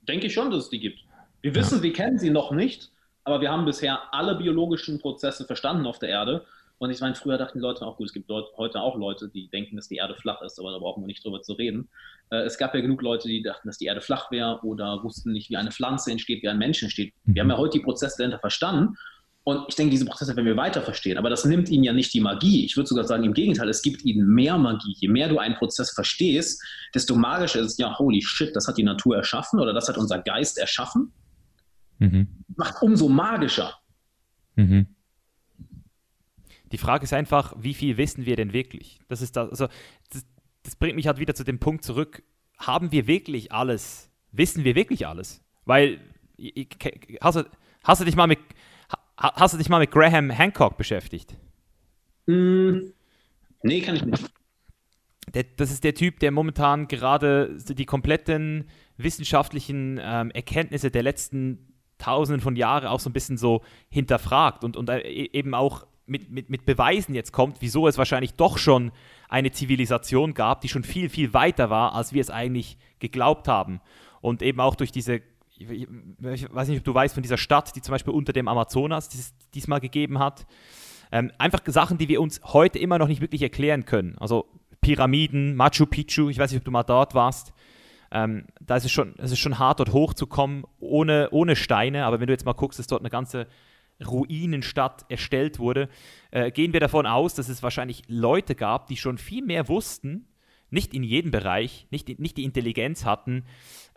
Denke 0.07 0.27
ich 0.27 0.33
schon, 0.33 0.51
dass 0.51 0.65
es 0.65 0.69
die 0.69 0.79
gibt. 0.79 0.99
Wir 1.41 1.55
wissen, 1.55 1.77
ja. 1.77 1.83
wir 1.83 1.93
kennen 1.93 2.17
sie 2.17 2.29
noch 2.29 2.51
nicht, 2.51 2.91
aber 3.23 3.41
wir 3.41 3.51
haben 3.51 3.65
bisher 3.65 4.13
alle 4.13 4.35
biologischen 4.35 4.99
Prozesse 4.99 5.45
verstanden 5.45 5.85
auf 5.85 5.99
der 5.99 6.09
Erde 6.09 6.45
und 6.77 6.91
ich 6.91 6.99
meine, 6.99 7.15
früher 7.15 7.37
dachten 7.37 7.59
die 7.59 7.61
Leute 7.61 7.85
auch, 7.85 7.97
gut, 7.97 8.07
es 8.07 8.13
gibt 8.13 8.29
heute 8.29 8.81
auch 8.81 8.97
Leute, 8.97 9.29
die 9.29 9.49
denken, 9.49 9.77
dass 9.77 9.87
die 9.87 9.95
Erde 9.95 10.15
flach 10.15 10.41
ist, 10.41 10.59
aber 10.59 10.71
da 10.71 10.79
brauchen 10.79 11.03
wir 11.03 11.07
nicht 11.07 11.23
drüber 11.23 11.41
zu 11.41 11.53
reden. 11.53 11.89
Äh, 12.31 12.41
es 12.41 12.57
gab 12.57 12.75
ja 12.75 12.81
genug 12.81 13.01
Leute, 13.01 13.27
die 13.27 13.41
dachten, 13.41 13.67
dass 13.67 13.77
die 13.77 13.85
Erde 13.85 14.01
flach 14.01 14.29
wäre 14.29 14.59
oder 14.63 15.01
wussten 15.03 15.31
nicht, 15.31 15.49
wie 15.49 15.57
eine 15.57 15.71
Pflanze 15.71 16.11
entsteht, 16.11 16.43
wie 16.43 16.49
ein 16.49 16.57
Mensch 16.57 16.83
entsteht. 16.83 17.13
Wir 17.23 17.41
haben 17.41 17.49
ja 17.49 17.57
heute 17.57 17.77
die 17.77 17.83
Prozesse 17.83 18.17
dahinter 18.17 18.39
verstanden. 18.39 18.97
Und 19.45 19.65
ich 19.69 19.75
denke, 19.75 19.91
diese 19.91 20.05
Prozesse 20.05 20.35
werden 20.35 20.47
wir 20.47 20.57
weiter 20.57 20.81
verstehen. 20.81 21.19
Aber 21.19 21.29
das 21.29 21.45
nimmt 21.45 21.69
ihnen 21.69 21.83
ja 21.83 21.93
nicht 21.93 22.11
die 22.15 22.19
Magie. 22.19 22.65
Ich 22.65 22.75
würde 22.75 22.87
sogar 22.87 23.05
sagen, 23.05 23.23
im 23.23 23.33
Gegenteil, 23.33 23.69
es 23.69 23.83
gibt 23.83 24.03
ihnen 24.03 24.27
mehr 24.27 24.57
Magie. 24.57 24.95
Je 24.97 25.07
mehr 25.07 25.29
du 25.29 25.37
einen 25.37 25.53
Prozess 25.53 25.91
verstehst, 25.91 26.63
desto 26.95 27.15
magischer 27.15 27.59
ist 27.59 27.73
es, 27.73 27.77
ja, 27.77 27.95
holy 27.97 28.23
shit, 28.23 28.55
das 28.55 28.67
hat 28.67 28.79
die 28.79 28.83
Natur 28.83 29.17
erschaffen 29.17 29.59
oder 29.59 29.71
das 29.71 29.87
hat 29.87 29.99
unser 29.99 30.17
Geist 30.17 30.57
erschaffen. 30.57 31.13
Mhm. 31.99 32.27
Macht 32.55 32.81
umso 32.81 33.07
magischer. 33.07 33.75
Mhm. 34.55 34.94
Die 36.71 36.77
Frage 36.77 37.03
ist 37.03 37.13
einfach, 37.13 37.53
wie 37.57 37.73
viel 37.73 37.97
wissen 37.97 38.25
wir 38.25 38.35
denn 38.35 38.53
wirklich? 38.53 38.99
Das 39.07 39.21
ist 39.21 39.35
das, 39.35 39.49
also 39.49 39.67
das, 40.11 40.25
das 40.63 40.75
bringt 40.75 40.95
mich 40.95 41.07
halt 41.07 41.19
wieder 41.19 41.35
zu 41.35 41.43
dem 41.43 41.59
Punkt 41.59 41.83
zurück. 41.83 42.23
Haben 42.57 42.91
wir 42.91 43.07
wirklich 43.07 43.51
alles? 43.51 44.09
Wissen 44.31 44.63
wir 44.63 44.75
wirklich 44.75 45.07
alles? 45.07 45.43
Weil 45.65 45.99
hast 47.21 47.37
du, 47.37 47.49
hast 47.83 48.01
du 48.01 48.05
dich 48.05 48.15
mal 48.15 48.27
mit 48.27 48.39
hast 49.17 49.53
du 49.53 49.57
dich 49.57 49.69
mal 49.69 49.79
mit 49.79 49.91
Graham 49.91 50.29
Hancock 50.29 50.77
beschäftigt? 50.77 51.35
Mm, 52.25 52.79
nee, 53.63 53.81
kann 53.81 53.95
ich 53.95 54.05
nicht. 54.05 54.31
Der, 55.33 55.43
das 55.43 55.71
ist 55.71 55.83
der 55.83 55.95
Typ, 55.95 56.19
der 56.19 56.31
momentan 56.31 56.87
gerade 56.87 57.57
die 57.57 57.85
kompletten 57.85 58.69
wissenschaftlichen 58.97 59.99
ähm, 60.01 60.31
Erkenntnisse 60.31 60.91
der 60.91 61.03
letzten 61.03 61.73
Tausenden 61.97 62.41
von 62.41 62.55
Jahren 62.55 62.87
auch 62.87 62.99
so 62.99 63.09
ein 63.09 63.13
bisschen 63.13 63.37
so 63.37 63.63
hinterfragt 63.89 64.63
und, 64.63 64.77
und 64.77 64.89
äh, 64.89 64.99
e-, 64.99 65.29
eben 65.33 65.53
auch 65.53 65.87
mit, 66.05 66.29
mit, 66.29 66.49
mit 66.49 66.65
Beweisen 66.65 67.15
jetzt 67.15 67.31
kommt, 67.31 67.57
wieso 67.61 67.87
es 67.87 67.97
wahrscheinlich 67.97 68.35
doch 68.35 68.57
schon 68.57 68.91
eine 69.29 69.51
Zivilisation 69.51 70.33
gab, 70.33 70.61
die 70.61 70.69
schon 70.69 70.83
viel, 70.83 71.09
viel 71.09 71.33
weiter 71.33 71.69
war, 71.69 71.93
als 71.93 72.13
wir 72.13 72.21
es 72.21 72.29
eigentlich 72.29 72.77
geglaubt 72.99 73.47
haben. 73.47 73.81
Und 74.21 74.41
eben 74.41 74.59
auch 74.59 74.75
durch 74.75 74.91
diese, 74.91 75.21
ich, 75.57 75.87
weiß 76.19 76.67
nicht, 76.67 76.79
ob 76.79 76.83
du 76.83 76.93
weißt 76.93 77.13
von 77.13 77.23
dieser 77.23 77.37
Stadt, 77.37 77.75
die 77.75 77.81
zum 77.81 77.93
Beispiel 77.93 78.13
unter 78.13 78.33
dem 78.33 78.47
Amazonas 78.47 79.09
dies, 79.09 79.33
diesmal 79.53 79.79
gegeben 79.79 80.19
hat. 80.19 80.45
Ähm, 81.11 81.31
einfach 81.37 81.61
Sachen, 81.65 81.97
die 81.97 82.09
wir 82.09 82.21
uns 82.21 82.41
heute 82.43 82.79
immer 82.79 82.97
noch 82.97 83.07
nicht 83.07 83.21
wirklich 83.21 83.41
erklären 83.41 83.85
können. 83.85 84.17
Also 84.19 84.45
Pyramiden, 84.81 85.55
Machu 85.55 85.85
Picchu, 85.85 86.29
ich 86.29 86.37
weiß 86.37 86.51
nicht, 86.51 86.59
ob 86.59 86.65
du 86.65 86.71
mal 86.71 86.83
dort 86.83 87.15
warst. 87.15 87.53
Ähm, 88.11 88.45
da 88.61 88.75
ist 88.75 88.85
es, 88.85 88.91
schon, 88.91 89.15
es 89.17 89.31
ist 89.31 89.39
schon 89.39 89.59
hart, 89.59 89.79
dort 89.79 89.93
hochzukommen, 89.93 90.63
ohne, 90.79 91.29
ohne 91.31 91.55
Steine. 91.55 92.05
Aber 92.05 92.19
wenn 92.19 92.27
du 92.27 92.33
jetzt 92.33 92.45
mal 92.45 92.53
guckst, 92.53 92.79
dass 92.79 92.87
dort 92.87 93.01
eine 93.01 93.09
ganze 93.09 93.47
Ruinenstadt 94.03 95.05
erstellt 95.09 95.59
wurde, 95.59 95.89
äh, 96.31 96.51
gehen 96.51 96.73
wir 96.73 96.79
davon 96.79 97.05
aus, 97.05 97.33
dass 97.33 97.49
es 97.49 97.63
wahrscheinlich 97.63 98.03
Leute 98.07 98.55
gab, 98.55 98.87
die 98.87 98.97
schon 98.97 99.17
viel 99.17 99.43
mehr 99.43 99.69
wussten, 99.69 100.27
nicht 100.69 100.93
in 100.93 101.03
jedem 101.03 101.31
Bereich, 101.31 101.87
nicht, 101.91 102.19
nicht 102.19 102.37
die 102.37 102.43
Intelligenz 102.43 103.05
hatten, 103.05 103.45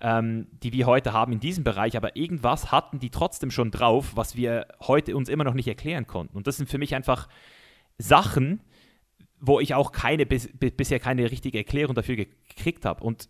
ähm, 0.00 0.46
die 0.62 0.72
wir 0.72 0.86
heute 0.86 1.12
haben 1.12 1.32
in 1.32 1.40
diesem 1.40 1.64
Bereich, 1.64 1.96
aber 1.96 2.16
irgendwas 2.16 2.70
hatten 2.70 3.00
die 3.00 3.10
trotzdem 3.10 3.50
schon 3.50 3.70
drauf, 3.70 4.12
was 4.14 4.36
wir 4.36 4.68
heute 4.86 5.16
uns 5.16 5.28
immer 5.28 5.44
noch 5.44 5.54
nicht 5.54 5.68
erklären 5.68 6.06
konnten. 6.06 6.36
Und 6.36 6.46
das 6.46 6.56
sind 6.56 6.68
für 6.68 6.78
mich 6.78 6.94
einfach 6.94 7.28
Sachen, 7.96 8.60
wo 9.40 9.60
ich 9.60 9.74
auch 9.74 9.92
keine 9.92 10.26
bis, 10.26 10.48
bisher 10.58 11.00
keine 11.00 11.30
richtige 11.30 11.58
Erklärung 11.58 11.94
dafür 11.94 12.16
gekriegt 12.16 12.84
habe. 12.84 13.02
Und 13.02 13.28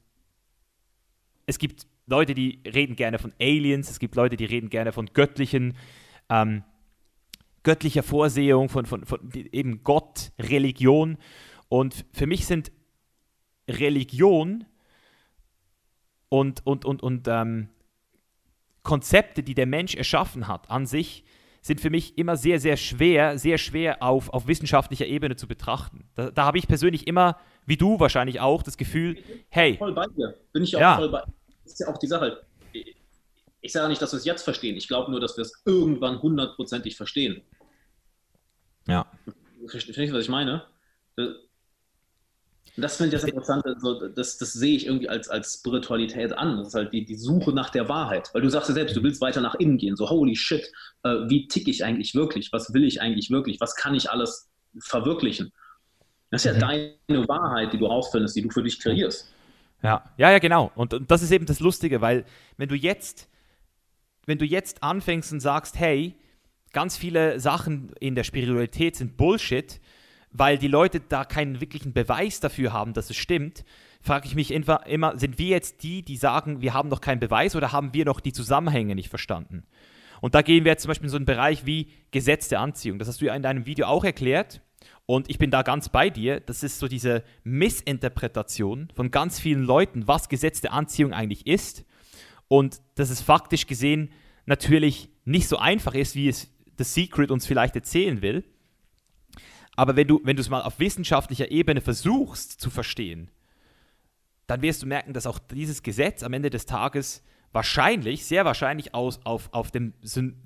es 1.46 1.58
gibt 1.58 1.86
Leute, 2.06 2.34
die 2.34 2.62
reden 2.66 2.96
gerne 2.96 3.18
von 3.18 3.32
Aliens, 3.40 3.90
es 3.90 3.98
gibt 3.98 4.14
Leute, 4.14 4.36
die 4.36 4.46
reden 4.46 4.70
gerne 4.70 4.92
von 4.92 5.06
göttlichen, 5.12 5.74
ähm, 6.28 6.64
göttlicher 7.62 8.02
Vorsehung, 8.02 8.68
von, 8.68 8.86
von, 8.86 9.04
von 9.04 9.30
eben 9.32 9.82
Gott, 9.84 10.32
Religion. 10.38 11.18
Und 11.68 12.06
für 12.12 12.26
mich 12.26 12.46
sind 12.46 12.72
Religion 13.68 14.64
und, 16.28 16.64
und, 16.66 16.84
und, 16.84 17.02
und 17.02 17.28
ähm, 17.28 17.68
Konzepte, 18.82 19.42
die 19.42 19.54
der 19.54 19.66
Mensch 19.66 19.94
erschaffen 19.94 20.48
hat, 20.48 20.70
an 20.70 20.86
sich, 20.86 21.24
sind 21.60 21.80
für 21.80 21.90
mich 21.90 22.16
immer 22.16 22.36
sehr, 22.36 22.60
sehr 22.60 22.76
schwer, 22.76 23.38
sehr 23.38 23.58
schwer 23.58 24.02
auf, 24.02 24.30
auf 24.30 24.46
wissenschaftlicher 24.46 25.06
Ebene 25.06 25.36
zu 25.36 25.46
betrachten. 25.46 26.08
Da, 26.14 26.30
da 26.30 26.44
habe 26.44 26.58
ich 26.58 26.68
persönlich 26.68 27.06
immer, 27.06 27.36
wie 27.66 27.76
du 27.76 28.00
wahrscheinlich 28.00 28.40
auch, 28.40 28.62
das 28.62 28.76
Gefühl, 28.76 29.18
hey. 29.50 29.76
Voll 29.76 29.92
bei 29.92 30.06
dir. 30.06 30.34
Bin 30.52 30.62
ich 30.62 30.74
auch 30.76 30.80
ja. 30.80 30.96
voll 30.96 31.10
bei 31.10 31.22
Das 31.64 31.72
ist 31.72 31.80
ja 31.80 31.88
auch 31.88 31.98
die 31.98 32.06
Sache. 32.06 32.42
Ich 33.60 33.72
sage 33.72 33.88
nicht, 33.88 34.00
dass 34.00 34.12
wir 34.12 34.18
es 34.18 34.24
jetzt 34.24 34.42
verstehen. 34.42 34.76
Ich 34.76 34.88
glaube 34.88 35.10
nur, 35.10 35.20
dass 35.20 35.36
wir 35.36 35.42
es 35.42 35.52
irgendwann 35.64 36.22
hundertprozentig 36.22 36.96
verstehen. 36.96 37.42
Ja. 38.86 39.10
Verstehst 39.66 39.98
du, 39.98 40.12
was 40.12 40.24
ich 40.24 40.30
meine? 40.30 40.64
Und 41.16 42.82
das 42.82 42.96
finde 42.96 43.08
ich 43.08 43.20
das 43.20 43.28
Interessante, 43.28 43.76
so, 43.80 44.08
das, 44.08 44.38
das 44.38 44.52
sehe 44.52 44.76
ich 44.76 44.86
irgendwie 44.86 45.08
als, 45.08 45.28
als 45.28 45.54
Spiritualität 45.54 46.32
an. 46.32 46.58
Das 46.58 46.68
ist 46.68 46.74
halt 46.74 46.92
die, 46.92 47.04
die 47.04 47.16
Suche 47.16 47.52
nach 47.52 47.70
der 47.70 47.88
Wahrheit. 47.88 48.30
Weil 48.32 48.42
du 48.42 48.50
sagst 48.50 48.68
ja 48.68 48.74
selbst, 48.74 48.96
du 48.96 49.02
willst 49.02 49.20
weiter 49.20 49.40
nach 49.40 49.56
innen 49.56 49.78
gehen. 49.78 49.96
So, 49.96 50.08
holy 50.08 50.36
shit, 50.36 50.70
äh, 51.02 51.08
wie 51.28 51.48
ticke 51.48 51.70
ich 51.70 51.84
eigentlich 51.84 52.14
wirklich? 52.14 52.52
Was 52.52 52.72
will 52.72 52.84
ich 52.84 53.00
eigentlich 53.00 53.30
wirklich? 53.30 53.60
Was 53.60 53.74
kann 53.74 53.96
ich 53.96 54.10
alles 54.10 54.48
verwirklichen? 54.78 55.52
Das 56.30 56.44
ist 56.44 56.52
ja 56.52 56.54
mhm. 56.54 56.94
deine 57.08 57.28
Wahrheit, 57.28 57.72
die 57.72 57.78
du 57.78 57.86
rausfindest, 57.86 58.36
die 58.36 58.42
du 58.42 58.50
für 58.50 58.62
dich 58.62 58.78
kreierst. 58.80 59.32
Ja, 59.82 60.04
ja, 60.16 60.30
ja, 60.30 60.38
genau. 60.38 60.70
Und, 60.74 60.94
und 60.94 61.10
das 61.10 61.22
ist 61.22 61.30
eben 61.30 61.46
das 61.46 61.60
Lustige, 61.60 62.00
weil 62.00 62.24
wenn 62.58 62.68
du 62.68 62.74
jetzt, 62.74 63.28
wenn 64.28 64.38
du 64.38 64.44
jetzt 64.44 64.82
anfängst 64.82 65.32
und 65.32 65.40
sagst, 65.40 65.78
hey, 65.78 66.14
ganz 66.72 66.98
viele 66.98 67.40
Sachen 67.40 67.92
in 67.98 68.14
der 68.14 68.24
Spiritualität 68.24 68.94
sind 68.94 69.16
Bullshit, 69.16 69.80
weil 70.30 70.58
die 70.58 70.68
Leute 70.68 71.00
da 71.00 71.24
keinen 71.24 71.62
wirklichen 71.62 71.94
Beweis 71.94 72.38
dafür 72.38 72.74
haben, 72.74 72.92
dass 72.92 73.08
es 73.08 73.16
stimmt, 73.16 73.64
frage 74.02 74.26
ich 74.26 74.34
mich 74.34 74.50
immer, 74.50 75.18
sind 75.18 75.38
wir 75.38 75.48
jetzt 75.48 75.82
die, 75.82 76.02
die 76.02 76.18
sagen, 76.18 76.60
wir 76.60 76.74
haben 76.74 76.90
noch 76.90 77.00
keinen 77.00 77.20
Beweis 77.20 77.56
oder 77.56 77.72
haben 77.72 77.94
wir 77.94 78.04
noch 78.04 78.20
die 78.20 78.32
Zusammenhänge 78.32 78.94
nicht 78.94 79.08
verstanden? 79.08 79.64
Und 80.20 80.34
da 80.34 80.42
gehen 80.42 80.64
wir 80.64 80.72
jetzt 80.72 80.82
zum 80.82 80.90
Beispiel 80.90 81.06
in 81.06 81.10
so 81.10 81.16
einen 81.16 81.24
Bereich 81.24 81.64
wie 81.64 81.88
Gesetz 82.10 82.48
der 82.48 82.60
Anziehung. 82.60 82.98
Das 82.98 83.08
hast 83.08 83.22
du 83.22 83.24
ja 83.24 83.34
in 83.34 83.42
deinem 83.42 83.64
Video 83.64 83.86
auch 83.86 84.04
erklärt. 84.04 84.60
Und 85.06 85.30
ich 85.30 85.38
bin 85.38 85.50
da 85.50 85.62
ganz 85.62 85.88
bei 85.88 86.10
dir. 86.10 86.40
Das 86.40 86.62
ist 86.62 86.80
so 86.80 86.86
diese 86.86 87.22
Missinterpretation 87.44 88.88
von 88.94 89.10
ganz 89.10 89.40
vielen 89.40 89.62
Leuten, 89.62 90.06
was 90.06 90.28
Gesetz 90.28 90.60
der 90.60 90.74
Anziehung 90.74 91.14
eigentlich 91.14 91.46
ist. 91.46 91.86
Und 92.48 92.80
dass 92.94 93.10
es 93.10 93.20
faktisch 93.20 93.66
gesehen 93.66 94.10
natürlich 94.46 95.10
nicht 95.24 95.48
so 95.48 95.58
einfach 95.58 95.94
ist, 95.94 96.14
wie 96.14 96.28
es 96.28 96.50
The 96.78 96.84
Secret 96.84 97.30
uns 97.30 97.46
vielleicht 97.46 97.76
erzählen 97.76 98.22
will. 98.22 98.44
Aber 99.76 99.94
wenn 99.94 100.08
du, 100.08 100.20
wenn 100.24 100.36
du 100.36 100.40
es 100.40 100.48
mal 100.48 100.62
auf 100.62 100.80
wissenschaftlicher 100.80 101.50
Ebene 101.50 101.80
versuchst 101.80 102.60
zu 102.60 102.70
verstehen, 102.70 103.30
dann 104.46 104.62
wirst 104.62 104.82
du 104.82 104.86
merken, 104.86 105.12
dass 105.12 105.26
auch 105.26 105.38
dieses 105.38 105.82
Gesetz 105.82 106.22
am 106.22 106.32
Ende 106.32 106.50
des 106.50 106.66
Tages 106.66 107.22
wahrscheinlich, 107.52 108.24
sehr 108.24 108.44
wahrscheinlich 108.44 108.94
aus, 108.94 109.20
auf, 109.24 109.52
auf 109.52 109.70
dem 109.70 109.94
Syn 110.02 110.36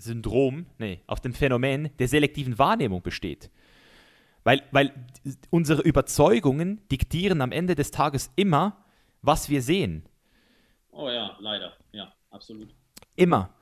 Syndrom, 0.00 0.66
nee, 0.78 1.00
auf 1.08 1.18
dem 1.18 1.34
Phänomen 1.34 1.90
der 1.98 2.06
selektiven 2.06 2.56
Wahrnehmung 2.56 3.02
besteht. 3.02 3.50
Weil, 4.44 4.62
weil 4.70 4.94
unsere 5.50 5.82
Überzeugungen 5.82 6.80
diktieren 6.88 7.40
am 7.40 7.50
Ende 7.50 7.74
des 7.74 7.90
Tages 7.90 8.30
immer, 8.36 8.84
was 9.22 9.50
wir 9.50 9.60
sehen. 9.60 10.04
Oh 10.98 11.08
ja, 11.08 11.36
leider. 11.38 11.74
Ja, 11.92 12.12
absolut. 12.30 12.74
Immer. 13.14 13.54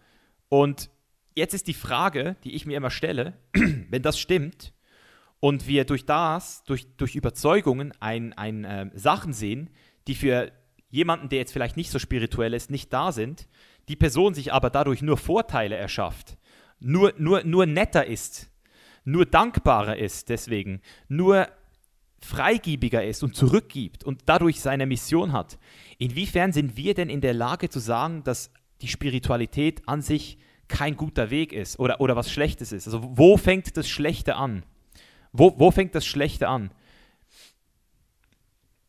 Und 0.48 0.88
jetzt 1.34 1.52
ist 1.52 1.66
die 1.66 1.74
Frage, 1.74 2.36
die 2.44 2.54
ich 2.54 2.64
mir 2.64 2.78
immer 2.78 2.88
stelle, 2.90 3.34
wenn 3.52 4.00
das 4.00 4.18
stimmt, 4.18 4.72
und 5.38 5.66
wir 5.66 5.84
durch 5.84 6.06
das, 6.06 6.64
durch, 6.64 6.86
durch 6.96 7.14
Überzeugungen 7.14 7.92
ein, 8.00 8.32
ein, 8.32 8.64
äh, 8.64 8.90
Sachen 8.94 9.34
sehen, 9.34 9.68
die 10.06 10.14
für 10.14 10.50
jemanden, 10.88 11.28
der 11.28 11.40
jetzt 11.40 11.52
vielleicht 11.52 11.76
nicht 11.76 11.90
so 11.90 11.98
spirituell 11.98 12.54
ist, 12.54 12.70
nicht 12.70 12.90
da 12.90 13.12
sind, 13.12 13.48
die 13.88 13.96
Person 13.96 14.32
sich 14.32 14.54
aber 14.54 14.70
dadurch 14.70 15.02
nur 15.02 15.18
Vorteile 15.18 15.76
erschafft, 15.76 16.38
nur, 16.80 17.12
nur, 17.18 17.44
nur 17.44 17.66
netter 17.66 18.06
ist, 18.06 18.50
nur 19.04 19.26
dankbarer 19.26 19.98
ist 19.98 20.30
deswegen, 20.30 20.80
nur 21.08 21.48
freigiebiger 22.26 23.04
ist 23.04 23.22
und 23.22 23.34
zurückgibt 23.34 24.04
und 24.04 24.20
dadurch 24.26 24.60
seine 24.60 24.86
Mission 24.86 25.32
hat. 25.32 25.58
Inwiefern 25.98 26.52
sind 26.52 26.76
wir 26.76 26.94
denn 26.94 27.08
in 27.08 27.20
der 27.20 27.34
Lage 27.34 27.68
zu 27.68 27.78
sagen, 27.78 28.24
dass 28.24 28.50
die 28.82 28.88
Spiritualität 28.88 29.82
an 29.86 30.02
sich 30.02 30.38
kein 30.68 30.96
guter 30.96 31.30
Weg 31.30 31.52
ist 31.52 31.78
oder, 31.78 32.00
oder 32.00 32.16
was 32.16 32.30
Schlechtes 32.30 32.72
ist? 32.72 32.86
Also 32.86 33.00
wo 33.02 33.36
fängt 33.36 33.76
das 33.76 33.88
Schlechte 33.88 34.36
an? 34.36 34.64
Wo, 35.32 35.54
wo 35.58 35.70
fängt 35.70 35.94
das 35.94 36.04
Schlechte 36.04 36.48
an? 36.48 36.70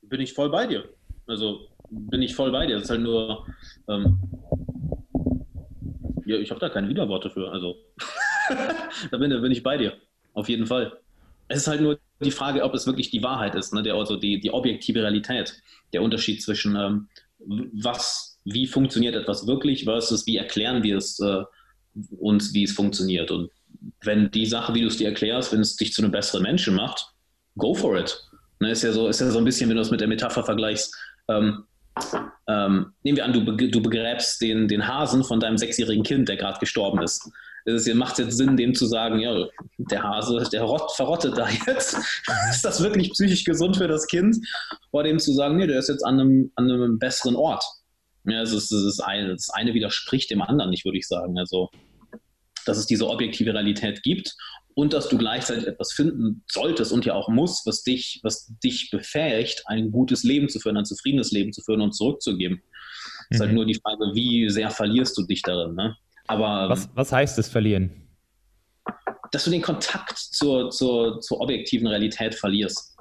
Bin 0.02 0.20
ich 0.20 0.34
voll 0.34 0.50
bei 0.50 0.66
dir. 0.66 0.90
Also 1.28 1.68
bin 1.90 2.22
ich 2.22 2.36
voll 2.36 2.52
bei 2.52 2.66
dir. 2.66 2.76
Das 2.76 2.86
ist 2.86 2.90
halt 2.90 3.02
nur. 3.02 3.46
Ähm, 3.88 4.20
ja, 6.26 6.38
ich 6.38 6.50
habe 6.50 6.60
da 6.60 6.70
keine 6.70 6.90
Widerworte 6.90 7.30
für. 7.30 7.52
Also 7.52 7.76
da, 9.12 9.18
bin, 9.18 9.30
da 9.30 9.38
bin 9.40 9.52
ich 9.52 9.62
bei 9.62 9.78
dir. 9.78 9.94
Auf 10.34 10.50
jeden 10.50 10.66
Fall. 10.66 11.00
Es 11.48 11.60
ist 11.60 11.68
halt 11.68 11.82
nur 11.82 12.00
die 12.26 12.32
Frage, 12.32 12.64
ob 12.64 12.74
es 12.74 12.88
wirklich 12.88 13.10
die 13.10 13.24
Wahrheit 13.24 13.56
ist, 13.56 13.74
ne? 13.74 13.84
der, 13.84 13.96
also 13.96 14.16
die, 14.16 14.40
die 14.40 14.52
objektive 14.52 15.02
Realität. 15.02 15.62
Der 15.94 16.02
Unterschied 16.02 16.42
zwischen 16.42 16.76
ähm, 16.76 17.08
was, 17.40 18.40
wie 18.44 18.68
funktioniert 18.68 19.16
etwas 19.16 19.48
wirklich 19.48 19.84
versus 19.84 20.26
wie 20.26 20.38
erklären 20.38 20.84
wir 20.84 20.98
es 20.98 21.20
äh, 21.20 21.44
uns, 22.20 22.54
wie 22.54 22.64
es 22.64 22.74
funktioniert. 22.74 23.32
Und 23.32 23.52
wenn 24.02 24.32
die 24.32 24.46
Sache, 24.46 24.74
wie 24.74 24.82
du 24.82 24.88
es 24.88 24.98
dir 24.98 25.08
erklärst, 25.10 25.54
wenn 25.54 25.62
es 25.62 25.76
dich 25.76 25.94
zu 25.94 26.02
einem 26.02 26.12
besseren 26.12 26.44
Menschen 26.44 26.76
macht, 26.76 27.14
go 27.56 27.74
for 27.74 27.98
it. 27.98 28.24
Ne, 28.60 28.72
ist, 28.72 28.84
ja 28.84 28.92
so, 28.92 29.08
ist 29.08 29.22
ja 29.22 29.30
so 29.30 29.38
ein 29.38 29.46
bisschen, 29.46 29.70
wenn 29.70 29.76
du 29.76 29.82
es 29.82 29.92
mit 29.92 30.02
der 30.02 30.08
Metapher 30.08 30.44
vergleichst. 30.44 30.96
Ähm, 31.28 31.64
ähm, 32.48 32.94
nehmen 33.04 33.18
wir 33.18 33.26
an, 33.26 33.34
du, 33.34 33.42
du 33.42 33.82
begräbst 33.82 34.42
den, 34.42 34.68
den 34.68 34.88
Hasen 34.88 35.24
von 35.24 35.40
deinem 35.40 35.58
sechsjährigen 35.58 36.04
Kind, 36.04 36.30
der 36.30 36.38
gerade 36.38 36.60
gestorben 36.60 37.02
ist. 37.02 37.30
Es 37.68 37.94
macht 37.94 38.18
jetzt 38.18 38.38
Sinn, 38.38 38.56
dem 38.56 38.74
zu 38.74 38.86
sagen, 38.86 39.20
ja, 39.20 39.46
der 39.78 40.04
Hase, 40.04 40.48
der 40.52 40.64
rott, 40.64 40.92
verrottet 40.96 41.38
da 41.38 41.50
jetzt. 41.68 41.98
ist 42.50 42.64
das 42.64 42.82
wirklich 42.82 43.12
psychisch 43.12 43.44
gesund 43.44 43.78
für 43.78 43.88
das 43.88 44.08
Kind? 44.08 44.38
Oder 44.92 45.10
dem 45.10 45.20
zu 45.20 45.34
sagen, 45.34 45.58
nee, 45.58 45.68
der 45.68 45.80
ist 45.80 45.90
jetzt 45.90 46.06
an 46.06 46.20
einem, 46.20 46.52
an 46.56 46.72
einem 46.72 46.98
besseren 46.98 47.36
Ort. 47.36 47.64
Ja, 48.24 48.42
es 48.42 48.54
ist, 48.54 48.72
es 48.72 48.84
ist 48.84 49.00
eine, 49.02 49.30
das 49.30 49.50
eine 49.50 49.74
widerspricht 49.74 50.30
dem 50.30 50.42
anderen 50.42 50.70
nicht, 50.70 50.86
würde 50.86 50.98
ich 50.98 51.08
sagen. 51.08 51.38
Also 51.38 51.70
dass 52.68 52.78
es 52.78 52.86
diese 52.86 53.08
objektive 53.08 53.54
Realität 53.54 54.04
gibt 54.04 54.36
und 54.76 54.94
dass 54.94 55.10
du 55.10 55.18
gleichzeitig 55.18 55.66
etwas 55.66 55.94
finden 55.94 56.44
solltest 56.48 56.92
und 56.92 57.06
ja 57.06 57.14
auch 57.14 57.30
musst, 57.30 57.66
was 57.66 57.84
dich, 57.84 58.20
was 58.24 58.54
dich 58.64 58.90
befähigt, 58.92 59.64
ein 59.66 59.92
gutes 59.92 60.24
Leben 60.24 60.50
zu 60.50 60.60
führen, 60.60 60.78
ein 60.78 60.86
zufriedenes 60.86 61.32
Leben 61.32 61.54
zu 61.54 61.62
führen 61.62 61.82
und 61.82 61.94
zurückzugeben. 61.94 62.58
Mhm. 62.58 62.62
ist 63.30 63.40
halt 63.40 63.52
mhm. 63.52 63.56
nur 63.56 63.66
die 63.66 63.80
Frage, 63.82 64.12
wie 64.14 64.50
sehr 64.50 64.70
verlierst 64.70 65.18
du 65.18 65.24
dich 65.24 65.42
darin. 65.42 65.76
Ne? 65.76 65.96
Aber, 66.28 66.70
was, 66.70 66.90
was 66.94 67.12
heißt 67.12 67.40
es 67.40 67.48
verlieren? 67.48 67.92
Dass 69.32 69.46
du 69.46 69.52
den 69.52 69.62
Kontakt 69.62 70.18
zur, 70.18 70.70
zur, 70.70 71.20
zur 71.22 71.42
objektiven 71.42 71.88
Realität 71.88 72.36
verlierst. 72.36 72.98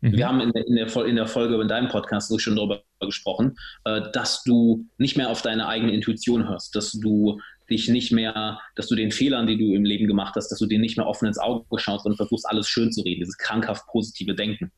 Mhm. 0.00 0.12
Wir 0.12 0.28
haben 0.28 0.40
in 0.40 0.52
der, 0.52 0.66
in, 0.66 0.76
der, 0.76 1.04
in 1.06 1.16
der 1.16 1.26
Folge 1.26 1.60
in 1.60 1.68
deinem 1.68 1.88
Podcast 1.88 2.28
so 2.28 2.38
schon 2.38 2.56
darüber 2.56 2.82
gesprochen, 3.00 3.56
äh, 3.84 4.02
dass 4.12 4.42
du 4.42 4.86
nicht 4.98 5.16
mehr 5.16 5.30
auf 5.30 5.42
deine 5.42 5.66
eigene 5.66 5.92
Intuition 5.92 6.48
hörst, 6.48 6.76
dass 6.76 6.92
du 6.92 7.40
dich 7.70 7.88
nicht 7.88 8.12
mehr, 8.12 8.60
dass 8.76 8.88
du 8.88 8.94
den 8.94 9.10
Fehlern, 9.10 9.46
die 9.46 9.56
du 9.56 9.74
im 9.74 9.84
Leben 9.84 10.06
gemacht 10.06 10.34
hast, 10.36 10.50
dass 10.50 10.58
du 10.58 10.66
denen 10.66 10.82
nicht 10.82 10.98
mehr 10.98 11.06
offen 11.06 11.26
ins 11.26 11.38
Auge 11.38 11.64
schaust 11.78 12.04
und 12.04 12.16
versuchst, 12.16 12.46
alles 12.46 12.68
schön 12.68 12.92
zu 12.92 13.00
reden, 13.02 13.20
dieses 13.20 13.38
krankhaft 13.38 13.86
positive 13.86 14.34
Denken. 14.34 14.70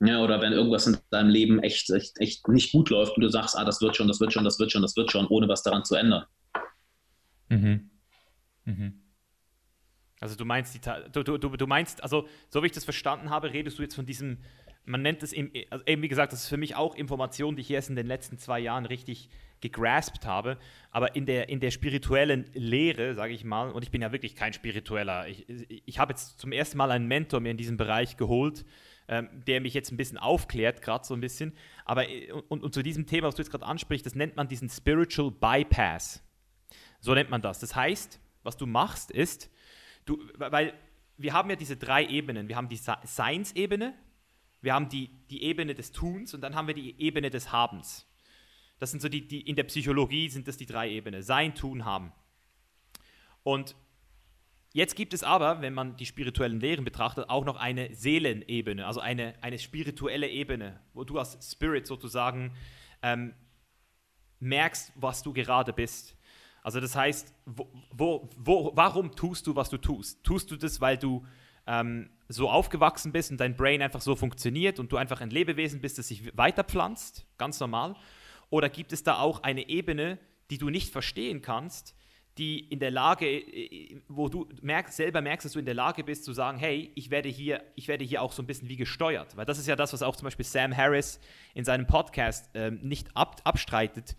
Ja, 0.00 0.22
oder 0.22 0.42
wenn 0.42 0.52
irgendwas 0.52 0.86
in 0.86 0.98
deinem 1.10 1.30
Leben 1.30 1.62
echt, 1.62 1.88
echt, 1.88 2.20
echt 2.20 2.46
nicht 2.48 2.72
gut 2.72 2.90
läuft 2.90 3.16
und 3.16 3.22
du 3.22 3.30
sagst, 3.30 3.56
ah, 3.56 3.64
das 3.64 3.80
wird 3.80 3.96
schon, 3.96 4.08
das 4.08 4.20
wird 4.20 4.32
schon, 4.32 4.44
das 4.44 4.58
wird 4.58 4.70
schon, 4.70 4.82
das 4.82 4.94
wird 4.94 5.10
schon, 5.10 5.26
ohne 5.28 5.48
was 5.48 5.62
daran 5.62 5.84
zu 5.84 5.94
ändern. 5.94 6.24
Mhm. 7.48 7.90
Mhm. 8.64 9.02
Also 10.20 10.34
du 10.34 10.44
meinst, 10.44 10.74
die, 10.74 10.80
du, 11.12 11.22
du, 11.22 11.38
du 11.38 11.66
meinst, 11.66 12.02
also 12.02 12.26
so 12.48 12.62
wie 12.62 12.66
ich 12.66 12.72
das 12.72 12.84
verstanden 12.84 13.30
habe, 13.30 13.52
redest 13.52 13.78
du 13.78 13.82
jetzt 13.82 13.94
von 13.94 14.06
diesem, 14.06 14.38
man 14.84 15.02
nennt 15.02 15.22
es, 15.22 15.34
also 15.70 15.84
eben 15.84 16.02
wie 16.02 16.08
gesagt, 16.08 16.32
das 16.32 16.44
ist 16.44 16.48
für 16.48 16.56
mich 16.56 16.74
auch 16.74 16.94
Information, 16.94 17.56
die 17.56 17.62
ich 17.62 17.70
erst 17.70 17.90
in 17.90 17.96
den 17.96 18.06
letzten 18.06 18.38
zwei 18.38 18.58
Jahren 18.58 18.86
richtig 18.86 19.28
gegraspt 19.60 20.26
habe, 20.26 20.58
aber 20.90 21.16
in 21.16 21.26
der, 21.26 21.48
in 21.48 21.60
der 21.60 21.70
spirituellen 21.70 22.46
Lehre, 22.54 23.14
sage 23.14 23.32
ich 23.34 23.44
mal, 23.44 23.70
und 23.70 23.82
ich 23.82 23.90
bin 23.90 24.02
ja 24.02 24.12
wirklich 24.12 24.36
kein 24.36 24.52
Spiritueller, 24.52 25.28
ich, 25.28 25.46
ich 25.86 25.98
habe 25.98 26.12
jetzt 26.12 26.38
zum 26.38 26.52
ersten 26.52 26.78
Mal 26.78 26.90
einen 26.90 27.06
Mentor 27.06 27.40
mir 27.40 27.50
in 27.50 27.56
diesem 27.56 27.76
Bereich 27.76 28.16
geholt, 28.16 28.64
ähm, 29.08 29.28
der 29.46 29.60
mich 29.60 29.74
jetzt 29.74 29.92
ein 29.92 29.96
bisschen 29.96 30.18
aufklärt, 30.18 30.82
gerade 30.82 31.06
so 31.06 31.14
ein 31.14 31.20
bisschen, 31.20 31.52
aber 31.84 32.08
äh, 32.08 32.32
und, 32.32 32.62
und 32.62 32.74
zu 32.74 32.82
diesem 32.82 33.06
Thema, 33.06 33.28
was 33.28 33.34
du 33.34 33.42
jetzt 33.42 33.50
gerade 33.50 33.66
ansprichst, 33.66 34.04
das 34.04 34.14
nennt 34.14 34.36
man 34.36 34.48
diesen 34.48 34.68
Spiritual 34.68 35.30
Bypass, 35.30 36.22
so 37.06 37.14
nennt 37.14 37.30
man 37.30 37.40
das. 37.40 37.60
Das 37.60 37.76
heißt, 37.76 38.20
was 38.42 38.56
du 38.56 38.66
machst 38.66 39.12
ist, 39.12 39.48
du, 40.04 40.18
weil 40.34 40.74
wir 41.16 41.32
haben 41.32 41.48
ja 41.48 41.54
diese 41.54 41.76
drei 41.76 42.04
Ebenen, 42.04 42.48
wir 42.48 42.56
haben 42.56 42.68
die 42.68 42.76
Science-Ebene, 42.76 43.94
wir 44.60 44.74
haben 44.74 44.88
die, 44.88 45.08
die 45.30 45.44
Ebene 45.44 45.74
des 45.76 45.92
Tuns 45.92 46.34
und 46.34 46.40
dann 46.40 46.56
haben 46.56 46.66
wir 46.66 46.74
die 46.74 47.00
Ebene 47.00 47.30
des 47.30 47.52
Habens. 47.52 48.06
Das 48.80 48.90
sind 48.90 49.00
so 49.00 49.08
die, 49.08 49.26
die 49.26 49.40
in 49.40 49.54
der 49.54 49.62
Psychologie 49.62 50.28
sind 50.28 50.48
das 50.48 50.56
die 50.56 50.66
drei 50.66 50.90
Ebenen. 50.90 51.22
Sein, 51.22 51.54
tun, 51.54 51.84
haben. 51.84 52.12
Und 53.44 53.76
jetzt 54.72 54.96
gibt 54.96 55.14
es 55.14 55.22
aber, 55.22 55.62
wenn 55.62 55.72
man 55.72 55.96
die 55.96 56.06
spirituellen 56.06 56.58
Lehren 56.58 56.84
betrachtet, 56.84 57.30
auch 57.30 57.44
noch 57.44 57.56
eine 57.56 57.94
Seelenebene, 57.94 58.84
also 58.84 58.98
eine, 58.98 59.34
eine 59.42 59.60
spirituelle 59.60 60.28
Ebene, 60.28 60.80
wo 60.92 61.04
du 61.04 61.20
als 61.20 61.52
Spirit 61.52 61.86
sozusagen 61.86 62.52
ähm, 63.02 63.32
merkst, 64.40 64.92
was 64.96 65.22
du 65.22 65.32
gerade 65.32 65.72
bist. 65.72 66.15
Also 66.66 66.80
das 66.80 66.96
heißt, 66.96 67.32
wo, 67.44 67.70
wo, 67.92 68.28
wo, 68.36 68.72
warum 68.74 69.14
tust 69.14 69.46
du, 69.46 69.54
was 69.54 69.70
du 69.70 69.78
tust? 69.78 70.24
Tust 70.24 70.50
du 70.50 70.56
das, 70.56 70.80
weil 70.80 70.98
du 70.98 71.24
ähm, 71.64 72.10
so 72.26 72.50
aufgewachsen 72.50 73.12
bist 73.12 73.30
und 73.30 73.38
dein 73.38 73.54
Brain 73.54 73.82
einfach 73.82 74.00
so 74.00 74.16
funktioniert 74.16 74.80
und 74.80 74.90
du 74.90 74.96
einfach 74.96 75.20
ein 75.20 75.30
Lebewesen 75.30 75.80
bist, 75.80 75.96
das 75.96 76.08
sich 76.08 76.36
weiterpflanzt, 76.36 77.24
ganz 77.38 77.60
normal? 77.60 77.94
Oder 78.50 78.68
gibt 78.68 78.92
es 78.92 79.04
da 79.04 79.20
auch 79.20 79.44
eine 79.44 79.68
Ebene, 79.68 80.18
die 80.50 80.58
du 80.58 80.68
nicht 80.68 80.90
verstehen 80.90 81.40
kannst, 81.40 81.94
die 82.36 82.58
in 82.58 82.80
der 82.80 82.90
Lage, 82.90 83.28
äh, 83.28 84.00
wo 84.08 84.28
du 84.28 84.48
merkst, 84.60 84.96
selber 84.96 85.20
merkst, 85.20 85.44
dass 85.44 85.52
du 85.52 85.60
in 85.60 85.66
der 85.66 85.74
Lage 85.74 86.02
bist 86.02 86.24
zu 86.24 86.32
sagen, 86.32 86.58
hey, 86.58 86.90
ich 86.96 87.12
werde 87.12 87.28
hier, 87.28 87.62
ich 87.76 87.86
werde 87.86 88.04
hier 88.04 88.22
auch 88.22 88.32
so 88.32 88.42
ein 88.42 88.46
bisschen 88.48 88.68
wie 88.68 88.76
gesteuert. 88.76 89.36
Weil 89.36 89.44
das 89.46 89.58
ist 89.58 89.68
ja 89.68 89.76
das, 89.76 89.92
was 89.92 90.02
auch 90.02 90.16
zum 90.16 90.26
Beispiel 90.26 90.44
Sam 90.44 90.76
Harris 90.76 91.20
in 91.54 91.64
seinem 91.64 91.86
Podcast 91.86 92.50
ähm, 92.54 92.80
nicht 92.82 93.16
ab, 93.16 93.40
abstreitet, 93.44 94.16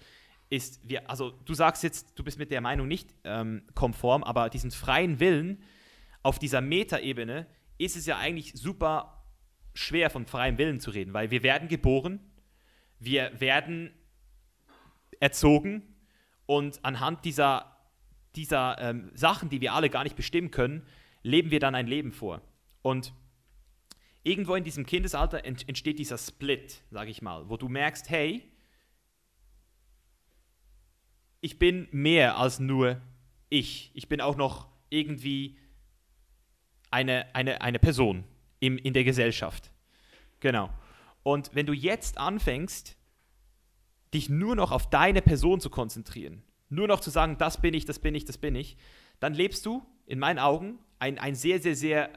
ist, 0.49 0.87
wir, 0.87 1.09
also 1.09 1.31
du 1.31 1.53
sagst 1.53 1.83
jetzt, 1.83 2.17
du 2.17 2.23
bist 2.23 2.39
mit 2.39 2.51
der 2.51 2.61
Meinung 2.61 2.87
nicht 2.87 3.13
ähm, 3.23 3.63
konform, 3.75 4.23
aber 4.23 4.49
diesen 4.49 4.71
freien 4.71 5.19
Willen 5.19 5.61
auf 6.23 6.39
dieser 6.39 6.61
Metaebene 6.61 7.47
ist 7.77 7.95
es 7.95 8.05
ja 8.05 8.17
eigentlich 8.17 8.53
super 8.53 9.23
schwer 9.73 10.09
von 10.09 10.25
freiem 10.25 10.57
Willen 10.57 10.79
zu 10.79 10.91
reden, 10.91 11.13
weil 11.13 11.31
wir 11.31 11.43
werden 11.43 11.67
geboren, 11.67 12.19
wir 12.99 13.39
werden 13.39 13.91
erzogen 15.19 15.95
und 16.45 16.83
anhand 16.83 17.25
dieser, 17.25 17.77
dieser 18.35 18.77
ähm, 18.79 19.11
Sachen, 19.13 19.49
die 19.49 19.61
wir 19.61 19.73
alle 19.73 19.89
gar 19.89 20.03
nicht 20.03 20.15
bestimmen 20.15 20.51
können, 20.51 20.85
leben 21.23 21.51
wir 21.51 21.59
dann 21.59 21.75
ein 21.75 21.87
Leben 21.87 22.11
vor. 22.11 22.41
Und 22.81 23.13
irgendwo 24.23 24.55
in 24.55 24.63
diesem 24.63 24.85
Kindesalter 24.85 25.45
ent 25.45 25.67
entsteht 25.67 25.99
dieser 25.99 26.17
Split, 26.17 26.81
sage 26.89 27.11
ich 27.11 27.21
mal, 27.21 27.49
wo 27.49 27.57
du 27.57 27.69
merkst, 27.69 28.09
hey, 28.09 28.49
ich 31.41 31.59
bin 31.59 31.87
mehr 31.91 32.37
als 32.37 32.59
nur 32.59 33.01
ich. 33.49 33.91
Ich 33.93 34.09
bin 34.09 34.21
auch 34.21 34.35
noch 34.35 34.67
irgendwie 34.89 35.57
eine, 36.91 37.33
eine, 37.35 37.61
eine 37.61 37.79
Person 37.79 38.23
im, 38.59 38.77
in 38.77 38.93
der 38.93 39.03
Gesellschaft. 39.03 39.71
Genau. 40.39 40.69
Und 41.23 41.51
wenn 41.53 41.65
du 41.65 41.73
jetzt 41.73 42.17
anfängst, 42.17 42.95
dich 44.13 44.29
nur 44.29 44.55
noch 44.55 44.71
auf 44.71 44.89
deine 44.89 45.21
Person 45.21 45.59
zu 45.59 45.69
konzentrieren, 45.69 46.43
nur 46.69 46.87
noch 46.87 46.99
zu 46.99 47.09
sagen, 47.09 47.37
das 47.37 47.61
bin 47.61 47.73
ich, 47.73 47.85
das 47.85 47.99
bin 47.99 48.15
ich, 48.15 48.25
das 48.25 48.37
bin 48.37 48.55
ich, 48.55 48.77
dann 49.19 49.33
lebst 49.33 49.65
du 49.65 49.85
in 50.05 50.19
meinen 50.19 50.39
Augen 50.39 50.79
ein, 50.99 51.19
ein 51.19 51.35
sehr, 51.35 51.59
sehr, 51.61 51.75
sehr 51.75 52.09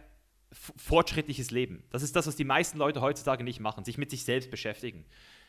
fortschrittliches 0.53 1.51
Leben. 1.51 1.85
Das 1.91 2.03
ist 2.03 2.17
das, 2.17 2.27
was 2.27 2.37
die 2.37 2.45
meisten 2.45 2.79
Leute 2.79 3.01
heutzutage 3.01 3.45
nicht 3.45 3.61
machen, 3.61 3.85
sich 3.85 3.99
mit 3.99 4.11
sich 4.11 4.25
selbst 4.25 4.51
beschäftigen. 4.51 5.05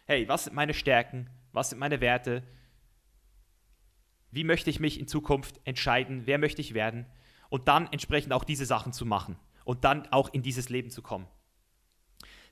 Hey, 0.05 0.27
was 0.27 0.45
sind 0.45 0.55
meine 0.55 0.73
Stärken? 0.73 1.29
Was 1.51 1.69
sind 1.69 1.79
meine 1.79 2.01
Werte? 2.01 2.43
Wie 4.31 4.43
möchte 4.43 4.69
ich 4.69 4.79
mich 4.79 4.99
in 4.99 5.07
Zukunft 5.07 5.59
entscheiden? 5.65 6.23
Wer 6.25 6.37
möchte 6.37 6.61
ich 6.61 6.73
werden? 6.73 7.05
Und 7.49 7.67
dann 7.67 7.87
entsprechend 7.91 8.33
auch 8.33 8.45
diese 8.45 8.65
Sachen 8.65 8.93
zu 8.93 9.05
machen 9.05 9.37
und 9.65 9.83
dann 9.83 10.07
auch 10.07 10.33
in 10.33 10.41
dieses 10.41 10.69
Leben 10.69 10.89
zu 10.89 11.01
kommen. 11.01 11.27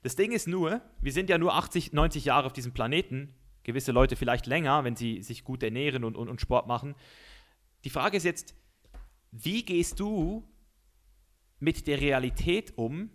Das 0.02 0.16
Ding 0.16 0.32
ist 0.32 0.46
nur, 0.46 0.80
wir 1.00 1.12
sind 1.12 1.28
ja 1.30 1.38
nur 1.38 1.54
80, 1.54 1.92
90 1.92 2.24
Jahre 2.26 2.46
auf 2.46 2.52
diesem 2.52 2.72
Planeten 2.72 3.34
gewisse 3.62 3.92
Leute 3.92 4.16
vielleicht 4.16 4.46
länger, 4.46 4.84
wenn 4.84 4.96
sie 4.96 5.22
sich 5.22 5.44
gut 5.44 5.62
ernähren 5.62 6.04
und, 6.04 6.16
und, 6.16 6.28
und 6.28 6.40
Sport 6.40 6.66
machen. 6.66 6.94
Die 7.84 7.90
Frage 7.90 8.16
ist 8.16 8.24
jetzt, 8.24 8.54
wie 9.30 9.64
gehst 9.64 10.00
du 10.00 10.48
mit 11.58 11.86
der 11.86 12.00
Realität 12.00 12.76
um, 12.76 13.10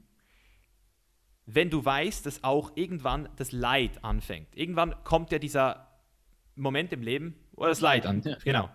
wenn 1.46 1.70
du 1.70 1.84
weißt, 1.84 2.26
dass 2.26 2.44
auch 2.44 2.72
irgendwann 2.76 3.30
das 3.36 3.52
Leid 3.52 4.04
anfängt? 4.04 4.56
Irgendwann 4.56 4.96
kommt 5.04 5.32
ja 5.32 5.40
dieser 5.40 6.00
Moment 6.56 6.94
im 6.94 7.02
Leben, 7.02 7.36
wo 7.56 7.66
das 7.66 7.82
Leid 7.82 8.06
an. 8.06 8.22
Ja, 8.24 8.38
genau. 8.44 8.70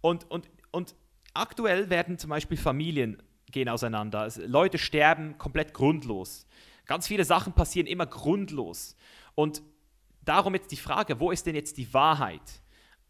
Und, 0.00 0.30
und, 0.30 0.48
und 0.70 0.94
aktuell 1.34 1.90
werden 1.90 2.18
zum 2.18 2.30
Beispiel 2.30 2.56
Familien 2.56 3.22
gehen 3.50 3.68
auseinander. 3.68 4.20
Also 4.20 4.42
Leute 4.46 4.78
sterben 4.78 5.38
komplett 5.38 5.72
grundlos. 5.72 6.46
Ganz 6.86 7.06
viele 7.06 7.24
Sachen 7.24 7.52
passieren 7.52 7.86
immer 7.86 8.06
grundlos. 8.06 8.96
Und 9.34 9.62
darum 10.24 10.54
jetzt 10.54 10.72
die 10.72 10.76
Frage, 10.76 11.20
wo 11.20 11.30
ist 11.30 11.46
denn 11.46 11.54
jetzt 11.54 11.78
die 11.78 11.92
Wahrheit? 11.92 12.62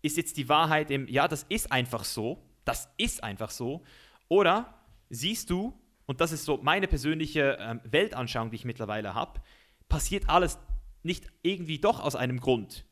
Ist 0.03 0.17
jetzt 0.17 0.37
die 0.37 0.49
Wahrheit 0.49 0.91
im, 0.91 1.09
ja, 1.09 1.29
das 1.29 1.45
ist 1.49 1.73
einfach 1.73 2.05
so, 2.05 2.43
das 2.65 2.89
ist 2.97 3.23
einfach 3.23 3.51
so, 3.51 3.83
oder 4.29 4.75
siehst 5.09 5.51
du, 5.51 5.79
und 6.07 6.21
das 6.21 6.33
ist 6.33 6.45
so 6.45 6.59
meine 6.59 6.87
persönliche 6.87 7.59
ähm, 7.61 7.81
Weltanschauung, 7.85 8.51
die 8.51 8.57
ich 8.57 8.65
mittlerweile 8.65 9.15
habe, 9.15 9.41
passiert 9.89 10.29
alles 10.29 10.59
nicht 11.03 11.27
irgendwie 11.43 11.79
doch 11.79 12.01
aus 12.01 12.17
einem 12.17 12.41
Grund. 12.41 12.85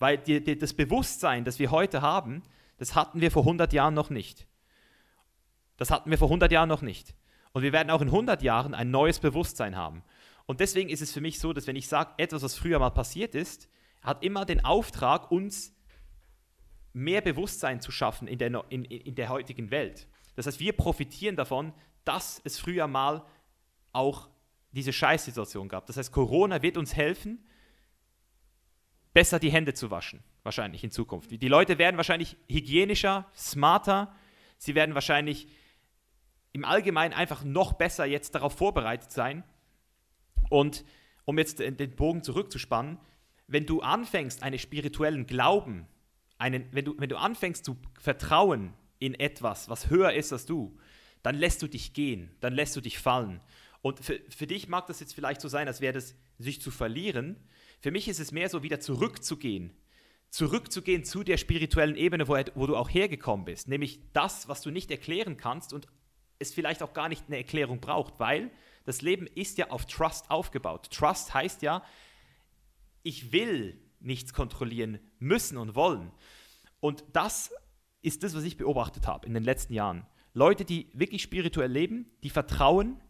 Weil 0.00 0.18
die, 0.18 0.42
die, 0.42 0.58
das 0.58 0.74
Bewusstsein, 0.74 1.44
das 1.44 1.60
wir 1.60 1.70
heute 1.70 2.02
haben, 2.02 2.42
das 2.78 2.96
hatten 2.96 3.20
wir 3.20 3.30
vor 3.30 3.42
100 3.42 3.72
Jahren 3.72 3.94
noch 3.94 4.10
nicht. 4.10 4.48
Das 5.76 5.90
hatten 5.90 6.10
wir 6.10 6.18
vor 6.18 6.28
100 6.28 6.50
Jahren 6.50 6.68
noch 6.68 6.82
nicht. 6.82 7.14
Und 7.52 7.62
wir 7.62 7.72
werden 7.72 7.90
auch 7.90 8.00
in 8.00 8.08
100 8.08 8.42
Jahren 8.42 8.74
ein 8.74 8.90
neues 8.90 9.20
Bewusstsein 9.20 9.76
haben. 9.76 10.02
Und 10.46 10.60
deswegen 10.60 10.88
ist 10.88 11.02
es 11.02 11.12
für 11.12 11.20
mich 11.20 11.38
so, 11.38 11.52
dass 11.52 11.66
wenn 11.66 11.76
ich 11.76 11.86
sage, 11.86 12.14
etwas, 12.16 12.42
was 12.42 12.56
früher 12.56 12.78
mal 12.78 12.90
passiert 12.90 13.34
ist, 13.34 13.68
hat 14.02 14.24
immer 14.24 14.44
den 14.44 14.64
Auftrag, 14.64 15.30
uns 15.30 15.76
mehr 16.92 17.20
Bewusstsein 17.20 17.80
zu 17.80 17.92
schaffen 17.92 18.26
in 18.26 18.38
der, 18.38 18.64
in, 18.70 18.84
in 18.84 19.14
der 19.14 19.28
heutigen 19.28 19.70
Welt. 19.70 20.08
Das 20.34 20.46
heißt, 20.46 20.60
wir 20.60 20.72
profitieren 20.72 21.36
davon, 21.36 21.72
dass 22.04 22.40
es 22.44 22.58
früher 22.58 22.86
mal 22.86 23.24
auch 23.92 24.28
diese 24.72 24.92
Scheißsituation 24.92 25.68
gab. 25.68 25.86
Das 25.86 25.96
heißt, 25.96 26.12
Corona 26.12 26.62
wird 26.62 26.78
uns 26.78 26.96
helfen, 26.96 27.44
besser 29.12 29.38
die 29.38 29.50
Hände 29.50 29.74
zu 29.74 29.90
waschen, 29.90 30.22
wahrscheinlich 30.42 30.84
in 30.84 30.90
Zukunft. 30.90 31.30
Die 31.30 31.48
Leute 31.48 31.78
werden 31.78 31.96
wahrscheinlich 31.96 32.36
hygienischer, 32.48 33.26
smarter, 33.36 34.14
sie 34.58 34.74
werden 34.74 34.94
wahrscheinlich 34.94 35.48
im 36.52 36.64
Allgemeinen 36.64 37.14
einfach 37.14 37.44
noch 37.44 37.72
besser 37.72 38.04
jetzt 38.04 38.34
darauf 38.34 38.56
vorbereitet 38.56 39.12
sein, 39.12 39.44
und 40.50 40.84
um 41.24 41.38
jetzt 41.38 41.60
den 41.60 41.96
Bogen 41.96 42.22
zurückzuspannen, 42.22 42.98
wenn 43.46 43.64
du 43.64 43.80
anfängst, 43.80 44.42
einen 44.42 44.58
spirituellen 44.58 45.26
Glauben, 45.26 45.86
einen, 46.38 46.68
wenn, 46.72 46.84
du, 46.84 46.94
wenn 46.98 47.08
du 47.08 47.16
anfängst 47.16 47.64
zu 47.64 47.78
vertrauen 47.98 48.74
in 48.98 49.14
etwas, 49.14 49.68
was 49.68 49.88
höher 49.88 50.12
ist 50.12 50.32
als 50.32 50.46
du, 50.46 50.76
dann 51.22 51.36
lässt 51.36 51.62
du 51.62 51.68
dich 51.68 51.92
gehen, 51.92 52.30
dann 52.40 52.52
lässt 52.52 52.76
du 52.76 52.80
dich 52.80 52.98
fallen. 52.98 53.40
Und 53.82 54.00
für, 54.00 54.20
für 54.28 54.46
dich 54.46 54.68
mag 54.68 54.86
das 54.86 55.00
jetzt 55.00 55.14
vielleicht 55.14 55.40
so 55.40 55.48
sein, 55.48 55.68
als 55.68 55.80
wäre 55.80 55.94
das 55.94 56.14
sich 56.38 56.60
zu 56.60 56.70
verlieren. 56.70 57.36
Für 57.80 57.90
mich 57.90 58.08
ist 58.08 58.20
es 58.20 58.32
mehr 58.32 58.48
so, 58.48 58.62
wieder 58.62 58.80
zurückzugehen. 58.80 59.72
Zurückzugehen 60.28 61.04
zu 61.04 61.24
der 61.24 61.38
spirituellen 61.38 61.96
Ebene, 61.96 62.28
wo, 62.28 62.36
wo 62.54 62.66
du 62.66 62.76
auch 62.76 62.88
hergekommen 62.88 63.44
bist. 63.46 63.68
Nämlich 63.68 64.00
das, 64.12 64.48
was 64.48 64.62
du 64.62 64.70
nicht 64.70 64.90
erklären 64.90 65.36
kannst 65.36 65.72
und 65.72 65.88
es 66.38 66.54
vielleicht 66.54 66.82
auch 66.82 66.92
gar 66.92 67.08
nicht 67.08 67.24
eine 67.26 67.38
Erklärung 67.38 67.80
braucht, 67.80 68.18
weil 68.18 68.50
das 68.84 69.02
Leben 69.02 69.26
ist 69.26 69.58
ja 69.58 69.70
auf 69.70 69.86
Trust 69.86 70.30
aufgebaut. 70.30 70.90
Trust 70.90 71.34
heißt 71.34 71.62
ja, 71.62 71.84
ich 73.02 73.32
will 73.32 73.80
nichts 74.00 74.32
kontrollieren 74.32 75.00
müssen 75.18 75.56
und 75.56 75.74
wollen. 75.74 76.12
Und 76.80 77.04
das 77.12 77.52
ist 78.02 78.22
das, 78.22 78.34
was 78.34 78.44
ich 78.44 78.56
beobachtet 78.56 79.06
habe 79.06 79.26
in 79.26 79.34
den 79.34 79.44
letzten 79.44 79.74
Jahren. 79.74 80.06
Leute, 80.32 80.64
die 80.64 80.88
wirklich 80.94 81.22
spirituell 81.22 81.70
leben, 81.70 82.10
die 82.22 82.30
vertrauen 82.30 83.00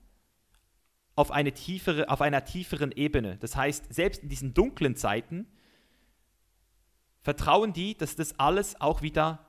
auf, 1.20 1.30
eine 1.30 1.52
tiefere, 1.52 2.08
auf 2.08 2.22
einer 2.22 2.46
tieferen 2.46 2.92
Ebene. 2.92 3.36
Das 3.36 3.54
heißt, 3.54 3.92
selbst 3.92 4.22
in 4.22 4.30
diesen 4.30 4.54
dunklen 4.54 4.96
Zeiten 4.96 5.46
vertrauen 7.20 7.74
die, 7.74 7.94
dass 7.94 8.16
das 8.16 8.38
alles 8.38 8.80
auch 8.80 9.02
wieder 9.02 9.46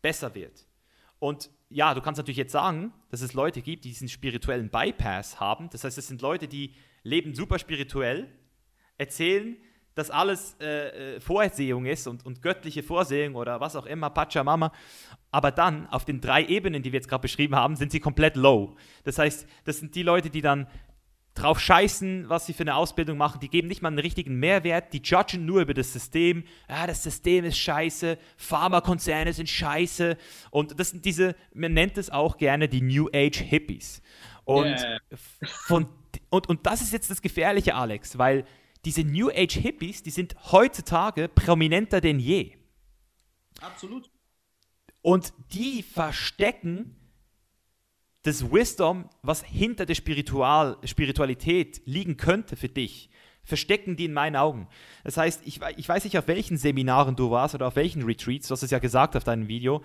besser 0.00 0.34
wird. 0.34 0.66
Und 1.18 1.50
ja, 1.68 1.92
du 1.92 2.00
kannst 2.00 2.16
natürlich 2.16 2.38
jetzt 2.38 2.52
sagen, 2.52 2.94
dass 3.10 3.20
es 3.20 3.34
Leute 3.34 3.60
gibt, 3.60 3.84
die 3.84 3.90
diesen 3.90 4.08
spirituellen 4.08 4.70
Bypass 4.70 5.38
haben. 5.38 5.68
Das 5.68 5.84
heißt, 5.84 5.98
es 5.98 6.08
sind 6.08 6.22
Leute, 6.22 6.48
die 6.48 6.74
leben 7.02 7.34
super 7.34 7.58
spirituell, 7.58 8.26
erzählen, 8.96 9.58
dass 9.94 10.10
alles 10.10 10.56
äh, 10.60 11.16
äh, 11.16 11.20
Vorsehung 11.20 11.86
ist 11.86 12.06
und, 12.06 12.24
und 12.24 12.42
göttliche 12.42 12.82
Vorsehung 12.82 13.34
oder 13.34 13.60
was 13.60 13.76
auch 13.76 13.86
immer, 13.86 14.10
Pachamama. 14.10 14.72
Aber 15.30 15.50
dann 15.50 15.86
auf 15.88 16.04
den 16.04 16.20
drei 16.20 16.44
Ebenen, 16.44 16.82
die 16.82 16.92
wir 16.92 16.98
jetzt 16.98 17.08
gerade 17.08 17.22
beschrieben 17.22 17.56
haben, 17.56 17.76
sind 17.76 17.92
sie 17.92 18.00
komplett 18.00 18.36
low. 18.36 18.76
Das 19.04 19.18
heißt, 19.18 19.46
das 19.64 19.78
sind 19.78 19.94
die 19.94 20.02
Leute, 20.02 20.30
die 20.30 20.42
dann 20.42 20.66
drauf 21.34 21.60
scheißen, 21.60 22.28
was 22.28 22.46
sie 22.46 22.52
für 22.52 22.62
eine 22.62 22.74
Ausbildung 22.74 23.16
machen. 23.16 23.40
Die 23.40 23.48
geben 23.48 23.68
nicht 23.68 23.80
mal 23.80 23.88
einen 23.88 23.98
richtigen 23.98 24.38
Mehrwert. 24.38 24.92
Die 24.92 25.00
judgen 25.02 25.46
nur 25.46 25.62
über 25.62 25.74
das 25.74 25.92
System. 25.92 26.44
Ja, 26.68 26.86
das 26.86 27.02
System 27.02 27.44
ist 27.44 27.58
scheiße. 27.58 28.18
Pharmakonzerne 28.36 29.32
sind 29.32 29.48
scheiße. 29.48 30.16
Und 30.50 30.78
das 30.78 30.90
sind 30.90 31.04
diese, 31.04 31.34
man 31.54 31.72
nennt 31.72 31.96
es 31.96 32.10
auch 32.10 32.36
gerne 32.36 32.68
die 32.68 32.82
New 32.82 33.08
Age 33.14 33.40
Hippies. 33.40 34.02
Und, 34.44 34.66
yeah. 34.66 34.98
von, 35.42 35.88
und, 36.28 36.48
und 36.48 36.66
das 36.66 36.82
ist 36.82 36.92
jetzt 36.92 37.10
das 37.10 37.22
Gefährliche, 37.22 37.74
Alex, 37.74 38.18
weil 38.18 38.44
diese 38.84 39.04
New 39.04 39.30
Age 39.30 39.58
Hippies, 39.58 40.02
die 40.02 40.10
sind 40.10 40.34
heutzutage 40.52 41.28
prominenter 41.28 42.00
denn 42.00 42.18
je. 42.18 42.56
Absolut. 43.60 44.10
Und 45.02 45.32
die 45.52 45.82
verstecken 45.82 46.96
das 48.22 48.52
Wisdom, 48.52 49.08
was 49.22 49.42
hinter 49.42 49.84
der 49.84 49.94
Spiritual 49.94 50.78
Spiritualität 50.84 51.82
liegen 51.84 52.16
könnte 52.16 52.56
für 52.56 52.68
dich, 52.68 53.10
verstecken 53.42 53.96
die 53.96 54.04
in 54.04 54.12
meinen 54.12 54.36
Augen. 54.36 54.68
Das 55.02 55.16
heißt, 55.16 55.42
ich, 55.44 55.60
ich 55.76 55.88
weiß 55.88 56.04
nicht, 56.04 56.16
auf 56.16 56.28
welchen 56.28 56.56
Seminaren 56.56 57.16
du 57.16 57.30
warst 57.30 57.56
oder 57.56 57.66
auf 57.66 57.76
welchen 57.76 58.04
Retreats, 58.04 58.46
du 58.46 58.52
hast 58.52 58.62
es 58.62 58.70
ja 58.70 58.78
gesagt 58.78 59.16
auf 59.16 59.24
deinem 59.24 59.48
Video, 59.48 59.82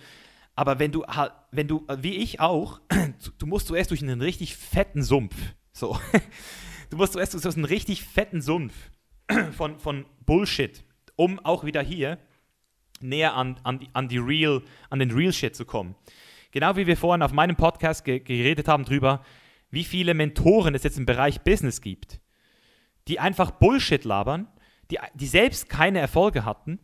aber 0.56 0.80
wenn 0.80 0.92
du 0.92 1.04
wenn 1.52 1.68
du, 1.68 1.86
wie 1.98 2.16
ich 2.16 2.40
auch, 2.40 2.80
du 3.40 3.46
musst 3.48 3.68
zuerst 3.68 3.90
durch 3.92 4.02
einen 4.02 4.22
richtig 4.22 4.56
fetten 4.56 5.04
Sumpf. 5.04 5.36
So. 5.72 6.00
Du 6.89 6.97
musst 6.97 7.13
zuerst 7.13 7.34
durch 7.34 7.56
einen 7.56 7.65
richtig 7.65 8.04
fetten 8.04 8.41
Sumpf 8.41 8.73
von, 9.52 9.78
von 9.80 10.06
Bullshit, 10.26 10.84
um 11.15 11.39
auch 11.39 11.63
wieder 11.63 11.82
hier 11.82 12.17
näher 13.02 13.36
an, 13.36 13.60
an, 13.63 13.88
an, 13.93 14.08
die 14.08 14.17
Real, 14.17 14.62
an 14.89 15.00
den 15.00 15.12
Real 15.12 15.34
Shit 15.34 15.56
zu 15.56 15.65
kommen. 15.65 15.95
Genau 16.52 16.76
wie 16.76 16.88
wir 16.88 16.97
vorhin 16.97 17.21
auf 17.21 17.34
meinem 17.34 17.56
Podcast 17.56 18.06
ge 18.06 18.19
geredet 18.19 18.67
haben 18.67 18.86
drüber, 18.86 19.23
wie 19.69 19.84
viele 19.84 20.13
Mentoren 20.13 20.73
es 20.76 20.84
jetzt 20.84 20.97
im 20.97 21.06
Bereich 21.06 21.41
Business 21.41 21.82
gibt, 21.82 22.19
die 23.08 23.19
einfach 23.19 23.52
Bullshit 23.52 24.04
labern, 24.06 24.47
die, 24.89 24.97
die 25.13 25.28
selbst 25.28 25.69
keine 25.69 26.00
Erfolge 26.00 26.45
hatten. 26.45 26.80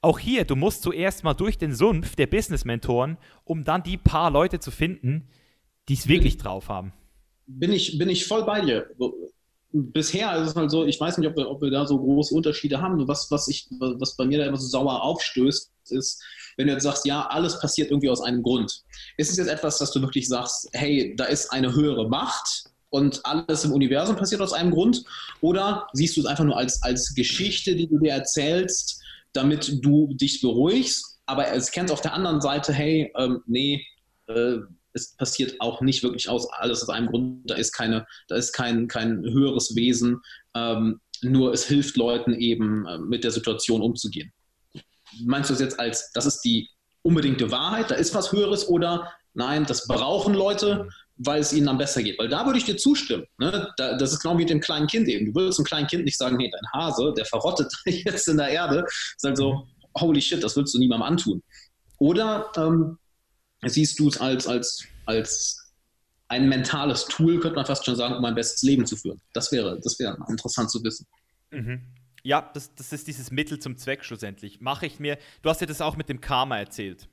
Auch 0.00 0.20
hier, 0.20 0.44
du 0.44 0.54
musst 0.54 0.82
zuerst 0.82 1.24
mal 1.24 1.34
durch 1.34 1.58
den 1.58 1.74
Sumpf 1.74 2.14
der 2.14 2.28
Business-Mentoren, 2.28 3.18
um 3.44 3.64
dann 3.64 3.82
die 3.82 3.96
paar 3.96 4.30
Leute 4.30 4.60
zu 4.60 4.70
finden, 4.70 5.28
die 5.88 5.94
es 5.94 6.06
wirklich 6.06 6.36
drauf 6.36 6.68
haben. 6.68 6.92
Bin 7.46 7.72
ich, 7.72 7.98
bin 7.98 8.08
ich 8.08 8.26
voll 8.26 8.44
bei 8.44 8.60
dir 8.60 8.88
bisher 9.72 10.34
ist 10.36 10.50
es 10.50 10.56
halt 10.56 10.70
so, 10.70 10.86
ich 10.86 10.98
weiß 10.98 11.18
nicht, 11.18 11.28
ob 11.28 11.36
wir, 11.36 11.48
ob 11.48 11.60
wir 11.60 11.70
da 11.70 11.86
so 11.86 11.98
große 11.98 12.34
Unterschiede 12.34 12.80
haben. 12.80 13.06
Was, 13.06 13.30
was, 13.30 13.48
ich, 13.48 13.68
was 13.70 14.16
bei 14.16 14.24
mir 14.24 14.38
da 14.38 14.46
immer 14.46 14.56
so 14.56 14.66
sauer 14.66 15.02
aufstößt, 15.02 15.70
ist, 15.90 16.22
wenn 16.56 16.66
du 16.66 16.72
jetzt 16.72 16.82
sagst, 16.82 17.06
ja, 17.06 17.26
alles 17.26 17.60
passiert 17.60 17.90
irgendwie 17.90 18.10
aus 18.10 18.20
einem 18.20 18.42
Grund. 18.42 18.82
Ist 19.16 19.30
es 19.30 19.36
jetzt 19.36 19.48
etwas, 19.48 19.78
dass 19.78 19.92
du 19.92 20.00
wirklich 20.00 20.28
sagst, 20.28 20.68
hey, 20.72 21.14
da 21.16 21.24
ist 21.24 21.52
eine 21.52 21.72
höhere 21.74 22.08
Macht 22.08 22.64
und 22.90 23.24
alles 23.24 23.64
im 23.64 23.72
Universum 23.72 24.16
passiert 24.16 24.40
aus 24.40 24.52
einem 24.52 24.70
Grund? 24.70 25.04
Oder 25.40 25.86
siehst 25.92 26.16
du 26.16 26.20
es 26.20 26.26
einfach 26.26 26.44
nur 26.44 26.56
als, 26.56 26.82
als 26.82 27.14
Geschichte, 27.14 27.76
die 27.76 27.88
du 27.88 27.98
dir 27.98 28.12
erzählst, 28.12 29.02
damit 29.32 29.84
du 29.84 30.14
dich 30.14 30.40
beruhigst? 30.40 31.20
Aber 31.26 31.52
es 31.52 31.70
kennt 31.70 31.90
auf 31.90 32.00
der 32.00 32.14
anderen 32.14 32.40
Seite, 32.40 32.72
hey, 32.72 33.12
ähm, 33.16 33.42
nee, 33.46 33.86
äh, 34.28 34.58
es 34.92 35.14
passiert 35.16 35.60
auch 35.60 35.80
nicht 35.80 36.02
wirklich 36.02 36.28
aus 36.28 36.50
alles 36.52 36.82
aus 36.82 36.88
einem 36.88 37.08
Grund. 37.08 37.50
Da 37.50 37.54
ist 37.54 37.72
keine, 37.72 38.06
da 38.28 38.36
ist 38.36 38.52
kein, 38.52 38.88
kein 38.88 39.22
höheres 39.22 39.74
Wesen. 39.76 40.20
Ähm, 40.54 41.00
nur 41.22 41.52
es 41.52 41.66
hilft 41.66 41.96
Leuten 41.96 42.34
eben 42.34 42.86
äh, 42.86 42.98
mit 42.98 43.24
der 43.24 43.30
Situation 43.30 43.82
umzugehen. 43.82 44.32
Meinst 45.24 45.50
du 45.50 45.54
das 45.54 45.60
jetzt 45.60 45.80
als, 45.80 46.10
das 46.12 46.26
ist 46.26 46.40
die 46.40 46.68
unbedingte 47.02 47.50
Wahrheit, 47.50 47.90
da 47.90 47.94
ist 47.94 48.14
was 48.14 48.32
Höheres 48.32 48.68
oder 48.68 49.12
nein, 49.34 49.64
das 49.66 49.86
brauchen 49.86 50.34
Leute, 50.34 50.88
weil 51.16 51.40
es 51.40 51.52
ihnen 51.52 51.66
dann 51.66 51.78
besser 51.78 52.02
geht? 52.02 52.18
Weil 52.18 52.28
da 52.28 52.44
würde 52.44 52.58
ich 52.58 52.64
dir 52.64 52.76
zustimmen. 52.76 53.24
Ne? 53.38 53.72
Da, 53.76 53.96
das 53.96 54.12
ist 54.12 54.20
genau 54.20 54.38
wie 54.38 54.46
dem 54.46 54.60
kleinen 54.60 54.86
Kind 54.86 55.08
eben. 55.08 55.26
Du 55.26 55.34
würdest 55.34 55.58
einem 55.58 55.66
kleinen 55.66 55.86
Kind 55.86 56.04
nicht 56.04 56.18
sagen, 56.18 56.38
hey, 56.38 56.50
dein 56.50 56.72
Hase, 56.72 57.12
der 57.16 57.24
verrottet 57.24 57.72
jetzt 57.86 58.28
in 58.28 58.36
der 58.36 58.48
Erde. 58.48 58.82
Das 58.82 59.14
ist 59.16 59.24
halt 59.24 59.36
so, 59.36 59.66
holy 59.98 60.20
shit, 60.20 60.42
das 60.42 60.56
würdest 60.56 60.74
du 60.74 60.78
niemandem 60.78 61.08
antun. 61.08 61.42
Oder 61.98 62.50
ähm, 62.56 62.98
siehst 63.66 63.98
du 63.98 64.08
es 64.08 64.18
als, 64.18 64.46
als, 64.46 64.84
als 65.06 65.72
ein 66.28 66.48
mentales 66.48 67.06
Tool, 67.06 67.40
könnte 67.40 67.56
man 67.56 67.66
fast 67.66 67.84
schon 67.84 67.96
sagen, 67.96 68.14
um 68.14 68.24
ein 68.24 68.34
bestes 68.34 68.62
Leben 68.62 68.86
zu 68.86 68.96
führen. 68.96 69.20
Das 69.32 69.50
wäre, 69.50 69.80
das 69.82 69.98
wäre 69.98 70.16
interessant 70.28 70.70
zu 70.70 70.82
wissen. 70.84 71.06
Mhm. 71.50 71.82
Ja, 72.22 72.50
das, 72.52 72.74
das 72.74 72.92
ist 72.92 73.06
dieses 73.06 73.30
Mittel 73.30 73.58
zum 73.58 73.76
Zweck 73.76 74.04
schlussendlich. 74.04 74.60
Mache 74.60 74.86
ich 74.86 75.00
mir, 75.00 75.18
du 75.42 75.48
hast 75.48 75.60
ja 75.60 75.66
das 75.66 75.80
auch 75.80 75.96
mit 75.96 76.08
dem 76.08 76.20
Karma 76.20 76.58
erzählt. 76.58 77.08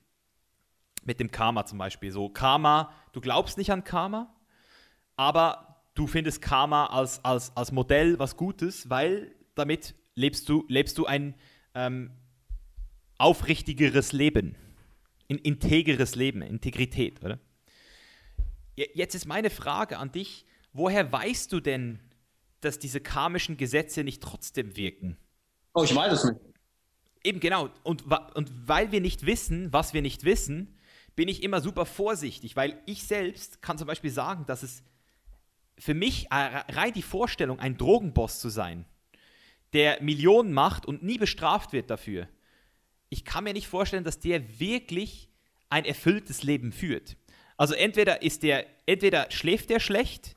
Mit 1.03 1.19
dem 1.19 1.31
Karma 1.31 1.65
zum 1.65 1.77
Beispiel. 1.77 2.11
So, 2.11 2.29
Karma, 2.29 2.91
du 3.13 3.21
glaubst 3.21 3.57
nicht 3.57 3.71
an 3.71 3.83
Karma, 3.83 4.35
aber 5.15 5.83
du 5.93 6.07
findest 6.07 6.41
Karma 6.41 6.87
als, 6.87 7.23
als, 7.23 7.55
als 7.55 7.71
Modell 7.71 8.19
was 8.19 8.35
Gutes, 8.35 8.89
weil 8.89 9.33
damit 9.53 9.95
lebst 10.15 10.49
du, 10.49 10.65
lebst 10.67 10.97
du 10.97 11.05
ein 11.05 11.35
ähm, 11.73 12.11
aufrichtigeres 13.17 14.11
Leben 14.11 14.57
ein 15.29 15.37
integeres 15.37 16.15
Leben, 16.15 16.41
Integrität, 16.41 17.23
oder? 17.23 17.39
Jetzt 18.75 19.15
ist 19.15 19.25
meine 19.25 19.49
Frage 19.49 19.97
an 19.97 20.11
dich, 20.11 20.45
woher 20.73 21.11
weißt 21.11 21.51
du 21.51 21.59
denn, 21.59 21.99
dass 22.61 22.79
diese 22.79 22.99
karmischen 22.99 23.57
Gesetze 23.57 24.03
nicht 24.03 24.21
trotzdem 24.21 24.75
wirken? 24.75 25.17
Oh, 25.73 25.83
ich 25.83 25.95
weiß 25.95 26.13
es 26.13 26.23
nicht. 26.25 26.39
Eben 27.23 27.39
genau. 27.39 27.69
Und, 27.83 28.03
und 28.35 28.51
weil 28.67 28.91
wir 28.91 29.01
nicht 29.01 29.25
wissen, 29.25 29.71
was 29.73 29.93
wir 29.93 30.01
nicht 30.01 30.25
wissen, 30.25 30.77
bin 31.15 31.27
ich 31.27 31.43
immer 31.43 31.61
super 31.61 31.85
vorsichtig, 31.85 32.55
weil 32.55 32.81
ich 32.85 33.03
selbst 33.03 33.61
kann 33.61 33.77
zum 33.77 33.87
Beispiel 33.87 34.11
sagen, 34.11 34.45
dass 34.45 34.63
es 34.63 34.83
für 35.77 35.93
mich 35.93 36.27
äh, 36.31 36.35
rein 36.71 36.93
die 36.93 37.01
Vorstellung, 37.01 37.59
ein 37.59 37.77
Drogenboss 37.77 38.39
zu 38.39 38.49
sein, 38.49 38.85
der 39.73 40.01
Millionen 40.01 40.53
macht 40.53 40.85
und 40.85 41.03
nie 41.03 41.17
bestraft 41.17 41.73
wird 41.73 41.89
dafür, 41.89 42.27
ich 43.15 43.23
kann 43.23 43.45
mir 43.45 43.53
nicht 43.53 43.67
vorstellen, 43.67 44.03
dass 44.03 44.19
der 44.19 44.59
wirklich 44.59 45.29
ein 45.69 45.85
erfülltes 45.85 46.43
Leben 46.43 46.73
führt. 46.73 47.15
Also 47.55 47.73
entweder 47.73 48.21
ist 48.21 48.43
der, 48.43 48.65
entweder 48.85 49.31
schläft 49.31 49.69
der 49.69 49.79
schlecht. 49.79 50.35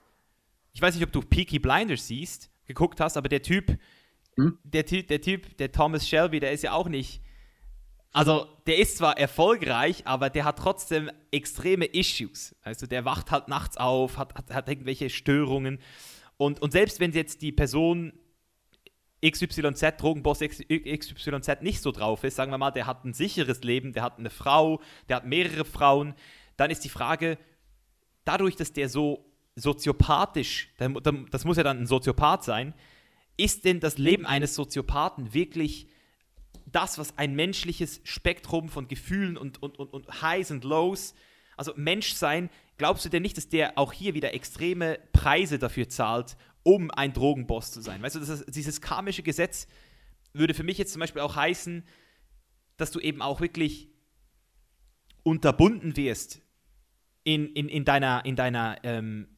Ich 0.74 0.80
weiß 0.80 0.94
nicht, 0.94 1.02
ob 1.02 1.10
du 1.10 1.20
Peaky 1.20 1.58
Blinders 1.58 2.06
siehst, 2.06 2.52
geguckt 2.66 3.00
hast, 3.00 3.16
aber 3.16 3.28
der 3.28 3.42
Typ, 3.42 3.76
hm? 4.36 4.58
der 4.62 4.86
Typ, 4.86 5.08
der 5.08 5.20
Typ, 5.20 5.56
der 5.56 5.72
Thomas 5.72 6.08
Shelby, 6.08 6.38
der 6.38 6.52
ist 6.52 6.62
ja 6.62 6.72
auch 6.72 6.88
nicht. 6.88 7.20
Also, 8.12 8.46
der 8.68 8.78
ist 8.78 8.98
zwar 8.98 9.18
erfolgreich, 9.18 10.06
aber 10.06 10.30
der 10.30 10.44
hat 10.44 10.58
trotzdem 10.58 11.10
extreme 11.32 11.84
Issues. 11.84 12.54
Also, 12.62 12.86
der 12.86 13.04
wacht 13.04 13.32
halt 13.32 13.48
nachts 13.48 13.76
auf, 13.76 14.18
hat, 14.18 14.34
hat, 14.36 14.54
hat 14.54 14.68
irgendwelche 14.68 15.10
Störungen. 15.10 15.80
Und, 16.36 16.62
und 16.62 16.70
selbst 16.70 17.00
wenn 17.00 17.10
jetzt 17.10 17.42
die 17.42 17.52
Person 17.52 18.12
XYZ, 19.24 19.96
Drogenboss 19.98 20.40
XYZ 20.40 21.62
nicht 21.62 21.82
so 21.82 21.90
drauf 21.90 22.24
ist, 22.24 22.36
sagen 22.36 22.50
wir 22.50 22.58
mal, 22.58 22.70
der 22.70 22.86
hat 22.86 23.04
ein 23.04 23.14
sicheres 23.14 23.62
Leben, 23.62 23.92
der 23.92 24.02
hat 24.02 24.18
eine 24.18 24.30
Frau, 24.30 24.80
der 25.08 25.16
hat 25.16 25.26
mehrere 25.26 25.64
Frauen, 25.64 26.14
dann 26.56 26.70
ist 26.70 26.84
die 26.84 26.88
Frage, 26.88 27.38
dadurch, 28.24 28.56
dass 28.56 28.72
der 28.72 28.88
so 28.88 29.24
soziopathisch, 29.56 30.68
das 31.30 31.44
muss 31.44 31.56
ja 31.56 31.62
dann 31.64 31.80
ein 31.80 31.86
Soziopath 31.86 32.44
sein, 32.44 32.74
ist 33.36 33.64
denn 33.64 33.80
das 33.80 33.98
Leben 33.98 34.26
eines 34.26 34.54
Soziopathen 34.54 35.34
wirklich 35.34 35.88
das, 36.66 36.98
was 36.98 37.16
ein 37.16 37.34
menschliches 37.34 38.00
Spektrum 38.04 38.68
von 38.68 38.88
Gefühlen 38.88 39.36
und, 39.36 39.62
und, 39.62 39.78
und, 39.78 39.92
und 39.92 40.22
Highs 40.22 40.50
und 40.50 40.64
Lows, 40.64 41.14
also 41.56 41.72
Menschsein, 41.76 42.50
glaubst 42.76 43.04
du 43.04 43.08
denn 43.08 43.22
nicht, 43.22 43.36
dass 43.36 43.48
der 43.48 43.78
auch 43.78 43.92
hier 43.92 44.14
wieder 44.14 44.34
extreme 44.34 44.98
Preise 45.12 45.58
dafür 45.58 45.88
zahlt, 45.88 46.36
um 46.62 46.90
ein 46.90 47.12
Drogenboss 47.12 47.72
zu 47.72 47.80
sein. 47.80 48.02
Weißt 48.02 48.16
du, 48.16 48.20
ist, 48.20 48.44
dieses 48.54 48.80
karmische 48.80 49.22
Gesetz 49.22 49.66
würde 50.32 50.54
für 50.54 50.62
mich 50.64 50.78
jetzt 50.78 50.92
zum 50.92 51.00
Beispiel 51.00 51.22
auch 51.22 51.36
heißen, 51.36 51.84
dass 52.76 52.90
du 52.90 53.00
eben 53.00 53.22
auch 53.22 53.40
wirklich 53.40 53.88
unterbunden 55.22 55.96
wirst 55.96 56.40
in, 57.24 57.52
in, 57.54 57.68
in 57.68 57.84
deiner, 57.84 58.24
in 58.24 58.36
deiner 58.36 58.76
ähm, 58.82 59.28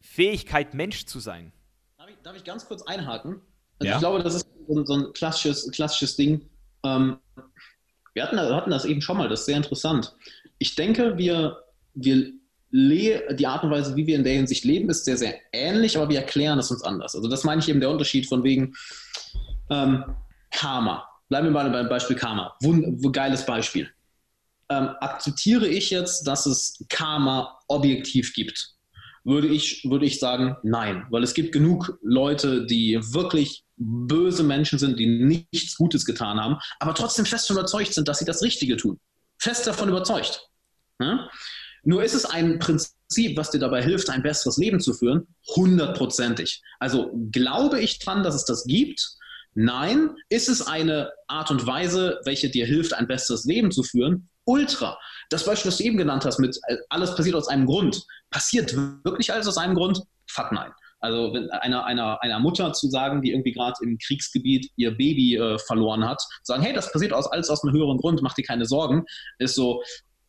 Fähigkeit, 0.00 0.74
Mensch 0.74 1.06
zu 1.06 1.20
sein. 1.20 1.52
Darf 1.98 2.08
ich, 2.08 2.16
darf 2.22 2.36
ich 2.36 2.44
ganz 2.44 2.66
kurz 2.66 2.82
einhaken? 2.82 3.40
Also 3.78 3.90
ja. 3.90 3.94
Ich 3.94 4.00
glaube, 4.00 4.22
das 4.22 4.34
ist 4.34 4.48
so, 4.66 4.84
so 4.84 4.94
ein 4.94 5.12
klassisches, 5.12 5.70
klassisches 5.72 6.16
Ding. 6.16 6.48
Ähm, 6.84 7.18
wir 8.14 8.22
hatten, 8.22 8.38
hatten 8.38 8.70
das 8.70 8.84
eben 8.84 9.00
schon 9.00 9.18
mal, 9.18 9.28
das 9.28 9.40
ist 9.40 9.46
sehr 9.46 9.56
interessant. 9.56 10.16
Ich 10.58 10.74
denke, 10.74 11.18
wir, 11.18 11.64
wir 11.94 12.32
die 12.70 13.46
Art 13.46 13.64
und 13.64 13.70
Weise, 13.70 13.96
wie 13.96 14.06
wir 14.06 14.16
in 14.16 14.24
der 14.24 14.34
Hinsicht 14.34 14.64
leben, 14.64 14.90
ist 14.90 15.04
sehr, 15.04 15.16
sehr 15.16 15.34
ähnlich, 15.52 15.96
aber 15.96 16.08
wir 16.10 16.18
erklären 16.18 16.58
es 16.58 16.70
uns 16.70 16.82
anders. 16.82 17.14
Also 17.14 17.28
das 17.28 17.44
meine 17.44 17.60
ich 17.60 17.68
eben 17.68 17.80
der 17.80 17.90
Unterschied 17.90 18.28
von 18.28 18.44
wegen 18.44 18.74
ähm, 19.70 20.04
Karma. 20.50 21.08
Bleiben 21.28 21.46
wir 21.46 21.52
mal 21.52 21.70
beim 21.70 21.88
Beispiel 21.88 22.16
Karma. 22.16 22.54
Wund 22.62 23.12
geiles 23.12 23.44
Beispiel. 23.44 23.88
Ähm, 24.70 24.90
akzeptiere 25.00 25.66
ich 25.66 25.90
jetzt, 25.90 26.26
dass 26.26 26.46
es 26.46 26.84
Karma 26.88 27.58
objektiv 27.68 28.34
gibt? 28.34 28.74
Würde 29.24 29.48
ich, 29.48 29.84
würde 29.84 30.06
ich 30.06 30.20
sagen, 30.20 30.56
nein. 30.62 31.06
Weil 31.10 31.22
es 31.22 31.34
gibt 31.34 31.52
genug 31.52 31.98
Leute, 32.02 32.66
die 32.66 32.98
wirklich 33.12 33.64
böse 33.76 34.42
Menschen 34.42 34.78
sind, 34.78 34.98
die 34.98 35.06
nichts 35.06 35.76
Gutes 35.76 36.04
getan 36.04 36.40
haben, 36.40 36.58
aber 36.80 36.94
trotzdem 36.94 37.24
fest 37.24 37.48
überzeugt 37.50 37.94
sind, 37.94 38.08
dass 38.08 38.18
sie 38.18 38.24
das 38.24 38.42
Richtige 38.42 38.76
tun. 38.76 38.98
Fest 39.38 39.66
davon 39.66 39.88
überzeugt. 39.88 40.48
Ja? 41.00 41.28
Nur 41.84 42.02
ist 42.02 42.14
es 42.14 42.24
ein 42.24 42.58
Prinzip, 42.58 43.36
was 43.36 43.50
dir 43.50 43.58
dabei 43.58 43.82
hilft, 43.82 44.10
ein 44.10 44.22
besseres 44.22 44.56
Leben 44.56 44.80
zu 44.80 44.92
führen? 44.92 45.26
Hundertprozentig. 45.54 46.62
Also 46.78 47.10
glaube 47.30 47.80
ich 47.80 47.98
dran, 47.98 48.22
dass 48.22 48.34
es 48.34 48.44
das 48.44 48.64
gibt? 48.64 49.06
Nein. 49.54 50.10
Ist 50.28 50.48
es 50.48 50.66
eine 50.66 51.10
Art 51.26 51.50
und 51.50 51.66
Weise, 51.66 52.20
welche 52.24 52.50
dir 52.50 52.66
hilft, 52.66 52.94
ein 52.94 53.06
besseres 53.06 53.44
Leben 53.44 53.70
zu 53.70 53.82
führen? 53.82 54.28
Ultra. 54.44 54.98
Das 55.30 55.44
Beispiel, 55.44 55.70
das 55.70 55.78
du 55.78 55.84
eben 55.84 55.98
genannt 55.98 56.24
hast, 56.24 56.38
mit 56.38 56.56
äh, 56.68 56.76
alles 56.88 57.14
passiert 57.14 57.34
aus 57.34 57.48
einem 57.48 57.66
Grund. 57.66 58.04
Passiert 58.30 58.74
wirklich 59.04 59.32
alles 59.32 59.46
aus 59.46 59.58
einem 59.58 59.74
Grund? 59.74 60.02
Fuck 60.30 60.52
nein. 60.52 60.70
Also 61.00 61.32
einer, 61.50 61.84
einer, 61.84 62.22
einer 62.22 62.40
Mutter 62.40 62.72
zu 62.72 62.88
sagen, 62.88 63.22
die 63.22 63.30
irgendwie 63.30 63.52
gerade 63.52 63.74
im 63.82 63.98
Kriegsgebiet 63.98 64.70
ihr 64.76 64.90
Baby 64.90 65.36
äh, 65.36 65.58
verloren 65.58 66.04
hat, 66.04 66.20
sagen, 66.42 66.62
hey, 66.62 66.72
das 66.72 66.92
passiert 66.92 67.12
aus, 67.12 67.26
alles 67.26 67.50
aus 67.50 67.62
einem 67.62 67.74
höheren 67.74 67.98
Grund, 67.98 68.20
mach 68.22 68.34
dir 68.34 68.42
keine 68.42 68.66
Sorgen, 68.66 69.04
ist 69.38 69.54
so, 69.54 69.82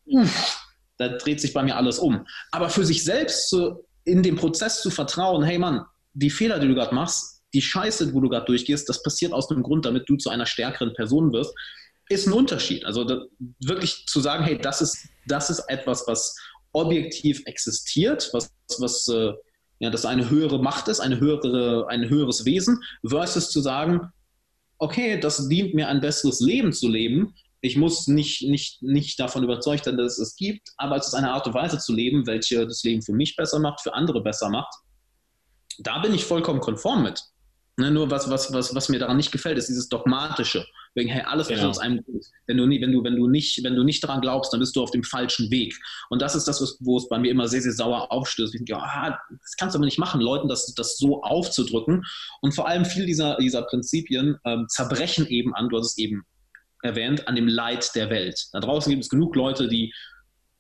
uff, 0.06 0.69
da 1.00 1.08
dreht 1.08 1.42
sich 1.42 1.54
bei 1.54 1.64
mir 1.64 1.78
alles 1.78 1.98
um. 1.98 2.28
Aber 2.52 2.70
für 2.70 2.86
sich 2.86 3.04
selbst 3.04 3.50
zu, 3.50 3.86
in 4.04 4.22
dem 4.22 4.36
Prozess 4.36 4.82
zu 4.82 4.92
vertrauen, 4.92 5.44
hey 5.44 5.58
Mann, 5.58 5.86
die 6.14 6.30
Fehler, 6.30 6.60
die 6.60 6.68
du 6.68 6.76
gerade 6.76 6.94
machst, 6.94 7.42
die 7.54 7.62
Scheiße, 7.62 8.14
wo 8.14 8.20
du 8.20 8.30
gerade 8.30 8.46
durchgehst, 8.46 8.88
das 8.88 9.02
passiert 9.02 9.32
aus 9.32 9.50
einem 9.50 9.64
Grund, 9.64 9.86
damit 9.86 10.08
du 10.08 10.18
zu 10.18 10.30
einer 10.30 10.46
stärkeren 10.46 10.94
Person 10.94 11.32
wirst, 11.34 11.56
ist 12.10 12.28
ein 12.28 12.34
Unterschied. 12.34 12.86
Also 12.86 13.06
da, 13.06 13.22
wirklich 13.60 14.06
zu 14.08 14.20
sagen, 14.20 14.44
hey, 14.44 14.60
das 14.60 14.82
ist, 14.82 15.08
das 15.26 15.50
ist 15.50 15.64
etwas, 15.68 16.04
was 16.06 16.36
objektiv 16.74 17.42
existiert, 17.46 18.30
was, 18.34 18.52
was 18.80 19.08
äh, 19.08 19.34
ja, 19.80 19.90
das 19.90 20.06
eine 20.06 20.30
höhere 20.30 20.62
Macht 20.62 20.90
ist, 20.90 21.00
eine 21.00 21.20
höhere, 21.20 21.88
ein 21.88 22.10
höheres 22.10 22.46
Wesen, 22.46 22.84
versus 23.08 23.50
zu 23.50 23.62
sagen, 23.62 24.12
okay, 24.80 25.20
das 25.20 25.48
dient 25.48 25.74
mir, 25.74 25.88
ein 25.88 26.02
besseres 26.02 26.42
Leben 26.42 26.74
zu 26.74 26.90
leben, 26.90 27.34
ich 27.62 27.76
muss 27.76 28.08
nicht, 28.08 28.44
nicht, 28.44 28.82
nicht 28.82 29.20
davon 29.20 29.44
überzeugt 29.44 29.86
sein, 29.86 29.98
dass 29.98 30.14
es 30.14 30.30
es 30.30 30.36
gibt, 30.36 30.70
aber 30.78 30.96
es 30.96 31.08
ist 31.08 31.14
eine 31.14 31.32
Art 31.32 31.46
und 31.48 31.54
Weise 31.54 31.78
zu 31.78 31.94
leben, 31.94 32.26
welche 32.26 32.66
das 32.66 32.84
Leben 32.84 33.02
für 33.02 33.14
mich 33.14 33.36
besser 33.36 33.60
macht, 33.60 33.82
für 33.82 33.94
andere 33.94 34.22
besser 34.22 34.50
macht. 34.50 34.74
Da 35.80 36.00
bin 36.00 36.14
ich 36.14 36.26
vollkommen 36.26 36.60
konform 36.60 37.04
mit. 37.04 37.22
Ne, 37.80 37.92
nur 37.92 38.12
was, 38.12 38.30
was, 38.30 38.52
was, 38.52 38.76
was 38.76 38.90
mir 38.90 39.00
daran 39.00 39.16
nicht 39.16 39.32
gefällt, 39.32 39.58
ist 39.58 39.70
dieses 39.70 39.88
Dogmatische. 39.88 40.66
Wegen, 40.96 41.10
hey, 41.10 41.22
alles 41.26 41.48
genau. 41.48 41.70
aus 41.70 41.80
einem 41.80 42.04
Grund. 42.04 42.26
Wenn 42.46 42.58
du, 42.58 42.68
wenn, 42.68 42.92
du, 42.92 43.04
wenn, 43.04 43.16
du 43.16 43.28
nicht, 43.28 43.64
wenn 43.64 43.76
du 43.76 43.84
nicht 43.84 44.04
daran 44.04 44.20
glaubst, 44.20 44.52
dann 44.52 44.60
bist 44.60 44.76
du 44.76 44.84
auf 44.84 44.92
dem 44.92 45.04
falschen 45.04 45.50
Weg. 45.50 45.74
Und 46.10 46.22
das 46.22 46.36
ist 46.36 46.46
das, 46.46 46.78
wo 46.82 46.98
es 46.98 47.08
bei 47.08 47.18
mir 47.18 47.32
immer 47.32 47.48
sehr, 47.48 47.62
sehr 47.62 47.72
sauer 47.72 48.12
aufstößt. 48.12 48.54
Ich 48.54 48.60
denke, 48.60 48.74
ja, 48.74 49.18
das 49.30 49.56
kannst 49.58 49.76
du 49.76 49.78
aber 49.78 49.86
nicht 49.86 49.98
machen, 49.98 50.20
Leuten 50.20 50.50
das, 50.50 50.74
das 50.76 50.98
so 50.98 51.24
aufzudrücken. 51.24 52.04
Und 52.42 52.54
vor 52.54 52.68
allem 52.68 52.84
viel 52.84 53.06
dieser, 53.06 53.38
dieser 53.38 53.62
Prinzipien 53.62 54.38
ähm, 54.44 54.66
zerbrechen 54.68 55.26
eben 55.28 55.56
an, 55.56 55.70
du 55.70 55.78
hast 55.78 55.92
es 55.92 55.98
eben 55.98 56.26
erwähnt, 56.82 57.28
an 57.28 57.36
dem 57.36 57.48
Leid 57.48 57.94
der 57.96 58.10
Welt. 58.10 58.48
Da 58.54 58.60
draußen 58.60 58.90
gibt 58.90 59.04
es 59.04 59.10
genug 59.10 59.36
Leute, 59.36 59.68
die, 59.68 59.94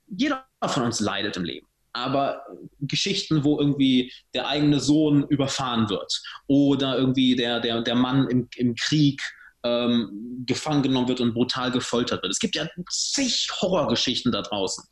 jeder 0.07 0.45
von 0.65 0.83
uns 0.83 0.99
leidet 0.99 1.37
im 1.37 1.43
Leben. 1.43 1.67
Aber 1.93 2.43
Geschichten, 2.79 3.43
wo 3.43 3.59
irgendwie 3.59 4.11
der 4.33 4.47
eigene 4.47 4.79
Sohn 4.79 5.23
überfahren 5.27 5.89
wird 5.89 6.21
oder 6.47 6.97
irgendwie 6.97 7.35
der, 7.35 7.59
der, 7.59 7.81
der 7.81 7.95
Mann 7.95 8.27
im, 8.27 8.47
im 8.55 8.75
Krieg 8.75 9.21
ähm, 9.63 10.43
gefangen 10.45 10.83
genommen 10.83 11.07
wird 11.07 11.19
und 11.19 11.33
brutal 11.33 11.71
gefoltert 11.71 12.21
wird. 12.21 12.31
Es 12.31 12.39
gibt 12.39 12.55
ja 12.55 12.67
zig 12.89 13.49
Horrorgeschichten 13.59 14.31
da 14.31 14.41
draußen. 14.41 14.83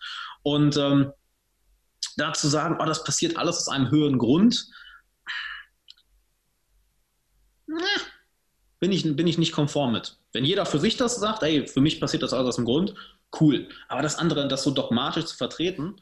Und 0.44 0.76
ähm, 0.78 1.12
da 2.18 2.34
zu 2.34 2.48
sagen, 2.48 2.78
oh, 2.80 2.86
das 2.86 3.04
passiert 3.04 3.38
alles 3.38 3.58
aus 3.58 3.70
einem 3.70 3.92
höheren 3.92 4.18
Grund, 4.18 4.68
bin 8.80 8.92
ich, 8.92 9.04
bin 9.16 9.28
ich 9.28 9.38
nicht 9.38 9.52
konform 9.52 9.94
mit. 9.94 10.18
Wenn 10.34 10.46
jeder 10.46 10.66
für 10.66 10.80
sich 10.80 10.98
das 10.98 11.16
sagt, 11.16 11.44
ey, 11.44 11.68
für 11.68 11.82
mich 11.82 12.00
passiert 12.00 12.24
das 12.24 12.34
alles 12.34 12.50
aus 12.50 12.56
dem 12.58 12.66
Grund, 12.66 12.94
cool. 13.40 13.68
Aber 13.88 14.02
das 14.02 14.18
andere, 14.18 14.48
das 14.48 14.64
so 14.64 14.72
dogmatisch 14.72 15.26
zu 15.26 15.38
vertreten. 15.38 15.96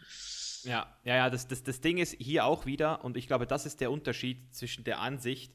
Ja, 0.64 0.88
ja, 1.04 1.16
ja, 1.16 1.30
das, 1.30 1.48
das, 1.48 1.64
das 1.64 1.82
Ding 1.82 1.98
ist 1.98 2.16
hier 2.20 2.46
auch 2.46 2.66
wieder, 2.66 3.04
und 3.06 3.18
ich 3.18 3.28
glaube, 3.28 3.48
das 3.48 3.66
ist 3.66 3.82
der 3.82 3.92
Unterschied 3.92 4.54
zwischen 4.54 4.84
der 4.84 5.00
Ansicht. 5.00 5.54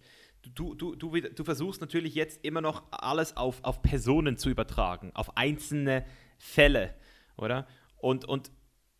Du, 0.54 0.74
du, 0.74 0.94
du, 0.94 1.11
du 1.11 1.44
versuchst 1.44 1.80
natürlich 1.80 2.14
jetzt 2.14 2.44
immer 2.44 2.61
noch 2.61 2.85
alles 2.90 3.37
auf, 3.37 3.62
auf 3.62 3.83
Personen 3.83 4.38
zu 4.38 4.48
übertragen, 4.48 5.11
auf 5.14 5.37
einzelne 5.37 6.06
Fälle, 6.38 6.94
oder? 7.37 7.66
Und, 7.98 8.24
und 8.24 8.50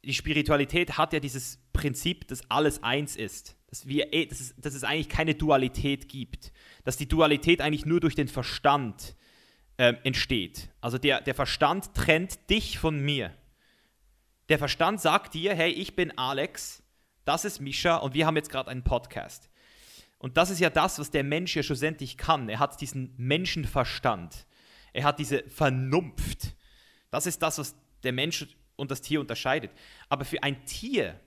die 0.05 0.15
Spiritualität 0.15 0.97
hat 0.97 1.13
ja 1.13 1.21
dieses 1.21 1.59
Prinzip, 1.73 2.27
dass 2.29 2.51
alles 2.51 2.83
eins 2.83 3.17
ist. 3.17 3.57
Dass, 3.69 3.87
wir, 3.87 4.13
eh, 4.13 4.27
dass, 4.27 4.41
es, 4.41 4.55
dass 4.57 4.75
es 4.75 4.85
eigentlich 4.85 5.09
keine 5.09 5.35
Dualität 5.35 6.09
gibt. 6.09 6.53
Dass 6.85 6.97
die 6.97 7.09
Dualität 7.09 7.61
eigentlich 7.61 7.87
nur 7.87 8.01
durch 8.01 8.15
den 8.15 8.29
Verstand 8.29 9.15
ähm, 9.79 9.99
entsteht. 10.05 10.71
Also 10.81 10.99
der, 10.99 11.21
der 11.21 11.35
Verstand 11.35 11.95
trennt 11.95 12.51
dich 12.51 12.79
von 12.79 12.99
mir. 13.01 13.35
Der 14.49 14.59
Verstand 14.59 15.01
sagt 15.01 15.35
dir, 15.35 15.55
hey, 15.55 15.71
ich 15.71 15.95
bin 15.95 16.17
Alex, 16.19 16.83
das 17.25 17.45
ist 17.45 17.61
Misha 17.61 17.97
und 17.97 18.15
wir 18.15 18.27
haben 18.27 18.37
jetzt 18.37 18.51
gerade 18.51 18.71
einen 18.71 18.83
Podcast. 18.83 19.49
Und 20.19 20.37
das 20.37 20.51
ist 20.51 20.61
ja 20.61 20.69
das, 20.69 20.99
was 20.99 21.11
der 21.11 21.25
Mensch 21.25 21.55
ja 21.57 21.63
schlussendlich 21.63 22.17
kann. 22.17 22.49
Er 22.49 22.59
hat 22.59 22.79
diesen 22.81 23.15
Menschenverstand. 23.17 24.47
Er 24.93 25.05
hat 25.05 25.19
diese 25.19 25.45
Vernunft. 25.49 26.57
Das 27.11 27.27
ist 27.27 27.41
das, 27.41 27.59
was 27.59 27.75
der 28.03 28.13
Mensch 28.13 28.47
und 28.81 28.91
das 28.91 29.01
Tier 29.01 29.21
unterscheidet. 29.21 29.71
Aber 30.09 30.25
für 30.25 30.43
ein 30.43 30.65
Tier, 30.65 31.19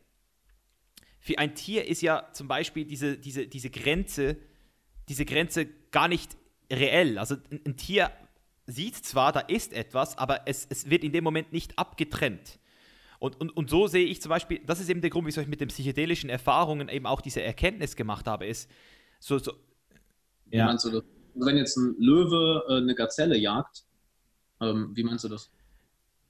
für 1.20 1.38
ein 1.38 1.56
Tier 1.56 1.88
ist 1.88 2.02
ja 2.02 2.28
zum 2.34 2.48
Beispiel 2.48 2.86
diese, 2.86 3.18
diese, 3.18 3.48
diese 3.48 3.70
Grenze, 3.70 4.38
diese 5.08 5.26
Grenze 5.26 5.68
gar 5.92 6.08
nicht 6.08 6.36
reell. 6.72 7.18
Also 7.18 7.36
ein, 7.50 7.62
ein 7.66 7.78
Tier 7.78 8.12
sieht 8.66 8.96
zwar, 8.96 9.32
da 9.32 9.40
ist 9.42 9.74
etwas, 9.74 10.18
aber 10.18 10.48
es, 10.48 10.68
es 10.70 10.90
wird 10.90 11.04
in 11.04 11.12
dem 11.12 11.24
Moment 11.24 11.54
nicht 11.54 11.78
abgetrennt. 11.78 12.60
Und, 13.20 13.40
und, 13.40 13.56
und 13.56 13.70
so 13.70 13.88
sehe 13.88 14.06
ich 14.06 14.22
zum 14.22 14.30
Beispiel, 14.30 14.60
das 14.66 14.82
ist 14.82 14.90
eben 14.90 15.00
der 15.00 15.10
Grund, 15.10 15.26
wieso 15.26 15.40
ich 15.40 15.48
mit 15.48 15.62
den 15.62 15.70
psychedelischen 15.70 16.30
Erfahrungen 16.30 16.90
eben 16.90 17.06
auch 17.06 17.22
diese 17.22 17.42
Erkenntnis 17.42 17.96
gemacht 17.96 18.28
habe, 18.28 18.46
ist 18.46 18.70
so, 19.20 19.38
so 19.38 19.54
wie 20.48 20.58
ja. 20.58 20.66
meinst 20.66 20.86
du 20.86 20.90
das? 20.90 21.04
Also 21.36 21.48
wenn 21.48 21.58
jetzt 21.58 21.78
ein 21.78 21.96
Löwe 22.00 22.64
äh, 22.68 22.78
eine 22.78 22.96
Gazelle 22.96 23.38
jagt, 23.38 23.86
ähm, 24.62 24.92
wie 24.94 25.04
meinst 25.04 25.24
du 25.24 25.30
das? 25.30 25.50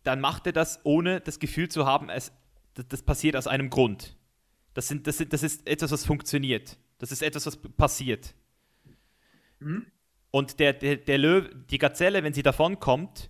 Dann 0.04 0.20
macht 0.20 0.46
er 0.48 0.54
das, 0.54 0.80
ohne 0.84 1.22
das 1.22 1.40
Gefühl 1.40 1.70
zu 1.70 1.86
haben, 1.86 2.10
es, 2.10 2.32
das, 2.74 3.04
passiert 3.04 3.36
aus 3.36 3.48
einem 3.48 3.70
Grund. 3.70 4.16
Das, 4.74 4.88
sind, 4.88 5.08
das, 5.08 5.18
sind, 5.18 5.34
das 5.34 5.44
ist 5.44 5.68
etwas, 5.68 5.92
was 5.92 6.06
funktioniert. 6.06 6.78
Das 6.98 7.12
ist 7.12 7.22
etwas, 7.22 7.46
was 7.46 7.58
passiert. 7.58 8.34
Mhm. 9.60 9.86
Und 10.32 10.60
der, 10.60 10.74
der, 10.74 10.98
der 10.98 11.18
Löwe, 11.18 11.56
die 11.70 11.78
Gazelle, 11.78 12.24
wenn 12.24 12.34
sie 12.34 12.44
davon 12.44 12.80
kommt, 12.80 13.30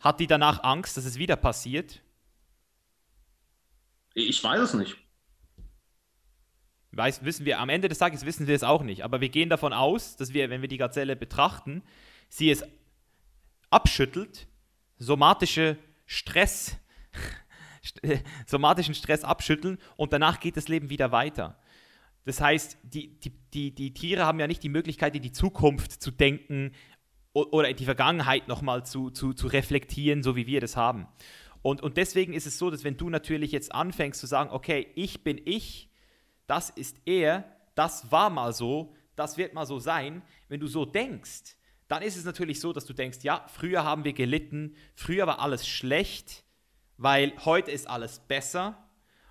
hat 0.00 0.20
die 0.20 0.26
danach 0.26 0.62
Angst, 0.62 0.96
dass 0.96 1.04
es 1.04 1.18
wieder 1.18 1.36
passiert? 1.36 2.02
Ich 4.14 4.42
weiß 4.42 4.60
es 4.60 4.74
nicht. 4.74 4.96
Weiß, 6.92 7.24
wissen 7.24 7.44
wir, 7.44 7.58
am 7.58 7.68
Ende 7.68 7.88
des 7.88 7.98
Tages 7.98 8.24
wissen 8.24 8.46
wir 8.46 8.54
es 8.54 8.62
auch 8.62 8.82
nicht. 8.82 9.02
Aber 9.02 9.20
wir 9.20 9.28
gehen 9.28 9.48
davon 9.48 9.72
aus, 9.72 10.16
dass 10.16 10.32
wir, 10.32 10.50
wenn 10.50 10.60
wir 10.60 10.68
die 10.68 10.76
Gazelle 10.76 11.16
betrachten, 11.16 11.82
sie 12.28 12.50
es 12.50 12.64
abschüttelt, 13.70 14.46
somatische 14.98 15.76
Stress, 16.06 16.76
somatischen 18.46 18.94
Stress 18.94 19.24
abschütteln 19.24 19.78
und 19.96 20.12
danach 20.12 20.40
geht 20.40 20.56
das 20.56 20.68
Leben 20.68 20.90
wieder 20.90 21.12
weiter. 21.12 21.58
Das 22.24 22.40
heißt, 22.40 22.78
die, 22.82 23.18
die, 23.20 23.32
die, 23.52 23.74
die 23.74 23.92
Tiere 23.92 24.24
haben 24.24 24.40
ja 24.40 24.46
nicht 24.46 24.62
die 24.62 24.68
Möglichkeit, 24.68 25.14
in 25.14 25.22
die 25.22 25.32
Zukunft 25.32 25.92
zu 26.02 26.10
denken 26.10 26.72
oder 27.32 27.68
in 27.68 27.76
die 27.76 27.84
Vergangenheit 27.84 28.48
nochmal 28.48 28.86
zu, 28.86 29.10
zu, 29.10 29.34
zu 29.34 29.48
reflektieren, 29.48 30.22
so 30.22 30.36
wie 30.36 30.46
wir 30.46 30.60
das 30.60 30.76
haben. 30.76 31.06
Und, 31.62 31.82
und 31.82 31.96
deswegen 31.96 32.32
ist 32.32 32.46
es 32.46 32.58
so, 32.58 32.70
dass 32.70 32.84
wenn 32.84 32.96
du 32.96 33.10
natürlich 33.10 33.50
jetzt 33.50 33.74
anfängst 33.74 34.20
zu 34.20 34.26
sagen, 34.26 34.50
okay, 34.50 34.86
ich 34.94 35.24
bin 35.24 35.40
ich, 35.44 35.90
das 36.46 36.70
ist 36.70 36.98
er, 37.06 37.44
das 37.74 38.12
war 38.12 38.30
mal 38.30 38.52
so, 38.52 38.94
das 39.16 39.38
wird 39.38 39.54
mal 39.54 39.66
so 39.66 39.78
sein, 39.78 40.22
wenn 40.48 40.60
du 40.60 40.66
so 40.66 40.84
denkst, 40.84 41.56
dann 41.88 42.02
ist 42.02 42.16
es 42.16 42.24
natürlich 42.24 42.60
so, 42.60 42.72
dass 42.72 42.86
du 42.86 42.92
denkst, 42.92 43.18
ja, 43.22 43.44
früher 43.48 43.84
haben 43.84 44.04
wir 44.04 44.12
gelitten, 44.12 44.74
früher 44.94 45.26
war 45.26 45.40
alles 45.40 45.66
schlecht, 45.66 46.44
weil 46.96 47.32
heute 47.44 47.70
ist 47.70 47.88
alles 47.88 48.20
besser 48.20 48.88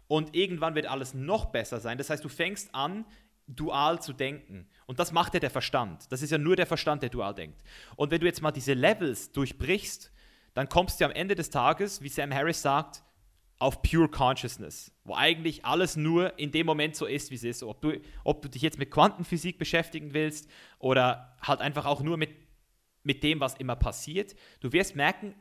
und 0.07 0.35
irgendwann 0.35 0.75
wird 0.75 0.85
alles 0.85 1.13
noch 1.13 1.45
besser 1.45 1.79
sein. 1.79 1.97
Das 1.97 2.09
heißt, 2.09 2.23
du 2.23 2.29
fängst 2.29 2.73
an, 2.75 3.05
dual 3.47 4.01
zu 4.01 4.13
denken. 4.13 4.67
Und 4.85 4.99
das 4.99 5.11
macht 5.11 5.33
ja 5.33 5.39
der 5.39 5.49
Verstand. 5.49 6.11
Das 6.11 6.21
ist 6.21 6.31
ja 6.31 6.37
nur 6.37 6.55
der 6.55 6.65
Verstand, 6.65 7.01
der 7.01 7.09
dual 7.09 7.33
denkt. 7.33 7.61
Und 7.95 8.11
wenn 8.11 8.19
du 8.19 8.25
jetzt 8.25 8.41
mal 8.41 8.51
diese 8.51 8.73
Levels 8.73 9.31
durchbrichst, 9.31 10.11
dann 10.53 10.69
kommst 10.69 11.01
du 11.01 11.05
am 11.05 11.11
Ende 11.11 11.35
des 11.35 11.49
Tages, 11.49 12.01
wie 12.01 12.09
Sam 12.09 12.33
Harris 12.33 12.61
sagt, 12.61 13.03
auf 13.59 13.81
Pure 13.81 14.09
Consciousness, 14.09 14.91
wo 15.03 15.15
eigentlich 15.15 15.63
alles 15.63 15.95
nur 15.95 16.37
in 16.37 16.51
dem 16.51 16.65
Moment 16.65 16.95
so 16.95 17.05
ist, 17.05 17.31
wie 17.31 17.35
es 17.35 17.43
ist. 17.43 17.63
Ob 17.63 17.81
du, 17.81 17.99
ob 18.23 18.41
du 18.41 18.49
dich 18.49 18.61
jetzt 18.61 18.77
mit 18.77 18.91
Quantenphysik 18.91 19.57
beschäftigen 19.57 20.13
willst 20.13 20.49
oder 20.79 21.35
halt 21.41 21.61
einfach 21.61 21.85
auch 21.85 22.01
nur 22.01 22.17
mit, 22.17 22.31
mit 23.03 23.23
dem, 23.23 23.39
was 23.39 23.55
immer 23.55 23.75
passiert, 23.75 24.35
du 24.61 24.71
wirst 24.71 24.95
merken, 24.95 25.35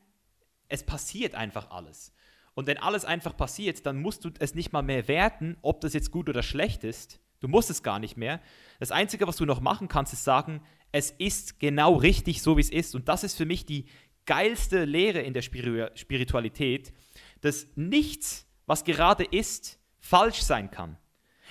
es 0.69 0.85
passiert 0.85 1.35
einfach 1.35 1.71
alles. 1.71 2.13
Und 2.55 2.67
wenn 2.67 2.79
alles 2.79 3.05
einfach 3.05 3.37
passiert, 3.37 3.87
dann 3.87 4.01
musst 4.01 4.25
du 4.25 4.31
es 4.39 4.55
nicht 4.55 4.73
mal 4.73 4.83
mehr 4.83 5.09
werten, 5.09 5.57
ob 5.63 5.81
das 5.81 5.95
jetzt 5.95 6.11
gut 6.11 6.29
oder 6.29 6.43
schlecht 6.43 6.85
ist. 6.85 7.21
Du 7.41 7.49
musst 7.49 7.71
es 7.71 7.83
gar 7.83 7.99
nicht 7.99 8.17
mehr. 8.17 8.41
Das 8.79 8.93
Einzige, 8.93 9.27
was 9.27 9.37
du 9.37 9.47
noch 9.47 9.61
machen 9.61 9.89
kannst, 9.89 10.13
ist 10.13 10.25
sagen, 10.25 10.63
es 10.93 11.11
ist 11.11 11.59
genau 11.59 11.95
richtig 11.95 12.43
so, 12.43 12.57
wie 12.57 12.61
es 12.61 12.71
ist. 12.71 12.95
Und 12.95 13.09
das 13.09 13.25
ist 13.25 13.37
für 13.37 13.47
mich 13.47 13.65
die 13.65 13.87
geilste 14.27 14.85
Lehre 14.85 15.21
in 15.21 15.33
der 15.33 15.43
Spiritualität, 15.43 16.93
dass 17.41 17.67
nichts, 17.75 18.47
was 18.67 18.85
gerade 18.85 19.25
ist, 19.25 19.81
falsch 19.99 20.43
sein 20.43 20.71
kann. 20.71 20.99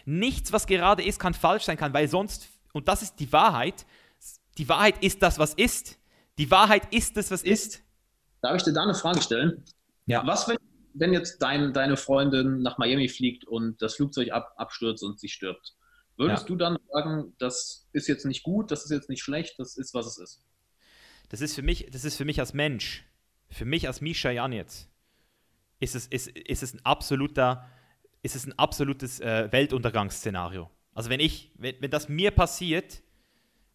Nichts, 0.05 0.53
was 0.53 0.67
gerade 0.67 1.03
ist, 1.03 1.19
kann 1.19 1.33
falsch 1.33 1.63
sein 1.63 1.77
kann, 1.77 1.93
weil 1.93 2.07
sonst, 2.07 2.49
und 2.73 2.87
das 2.87 3.01
ist 3.01 3.19
die 3.19 3.31
Wahrheit, 3.33 3.85
die 4.57 4.69
Wahrheit 4.69 5.03
ist 5.03 5.21
das, 5.21 5.39
was 5.39 5.53
ist. 5.53 5.99
Die 6.37 6.49
Wahrheit 6.49 6.93
ist 6.93 7.17
das, 7.17 7.31
was 7.31 7.43
ist. 7.43 7.83
Darf 8.41 8.55
ich 8.55 8.63
dir 8.63 8.73
da 8.73 8.83
eine 8.83 8.95
Frage 8.95 9.21
stellen? 9.21 9.63
Ja. 10.05 10.25
Was, 10.25 10.47
wenn, 10.47 10.57
wenn 10.93 11.13
jetzt 11.13 11.39
dein, 11.41 11.73
deine 11.73 11.97
Freundin 11.97 12.61
nach 12.61 12.77
Miami 12.77 13.07
fliegt 13.07 13.45
und 13.45 13.81
das 13.81 13.95
Flugzeug 13.95 14.31
ab, 14.31 14.53
abstürzt 14.57 15.03
und 15.03 15.19
sie 15.19 15.29
stirbt? 15.29 15.75
Würdest 16.17 16.43
ja. 16.43 16.47
du 16.47 16.55
dann 16.55 16.77
sagen, 16.91 17.33
das 17.39 17.87
ist 17.93 18.07
jetzt 18.07 18.25
nicht 18.25 18.43
gut, 18.43 18.71
das 18.71 18.83
ist 18.83 18.91
jetzt 18.91 19.09
nicht 19.09 19.23
schlecht, 19.23 19.57
das 19.57 19.77
ist, 19.77 19.93
was 19.93 20.05
es 20.05 20.17
ist? 20.17 20.43
Das 21.29 21.41
ist 21.41 21.55
für 21.55 21.61
mich, 21.61 21.87
das 21.91 22.03
ist 22.03 22.17
für 22.17 22.25
mich 22.25 22.39
als 22.39 22.53
Mensch, 22.53 23.05
für 23.49 23.65
mich 23.65 23.87
als 23.87 24.01
Misha 24.01 24.31
Jan 24.31 24.51
jetzt, 24.51 24.89
ist 25.79 25.95
es, 25.95 26.07
ist, 26.07 26.27
ist 26.27 26.63
es 26.63 26.73
ein 26.73 26.85
absoluter, 26.85 27.67
ist 28.21 28.35
es 28.35 28.45
ein 28.45 28.57
absolutes 28.59 29.19
äh, 29.19 29.51
Weltuntergangsszenario. 29.51 30.69
Also 30.93 31.09
wenn 31.09 31.19
ich, 31.19 31.51
wenn, 31.55 31.75
wenn 31.79 31.89
das 31.89 32.09
mir 32.09 32.31
passiert, 32.31 33.01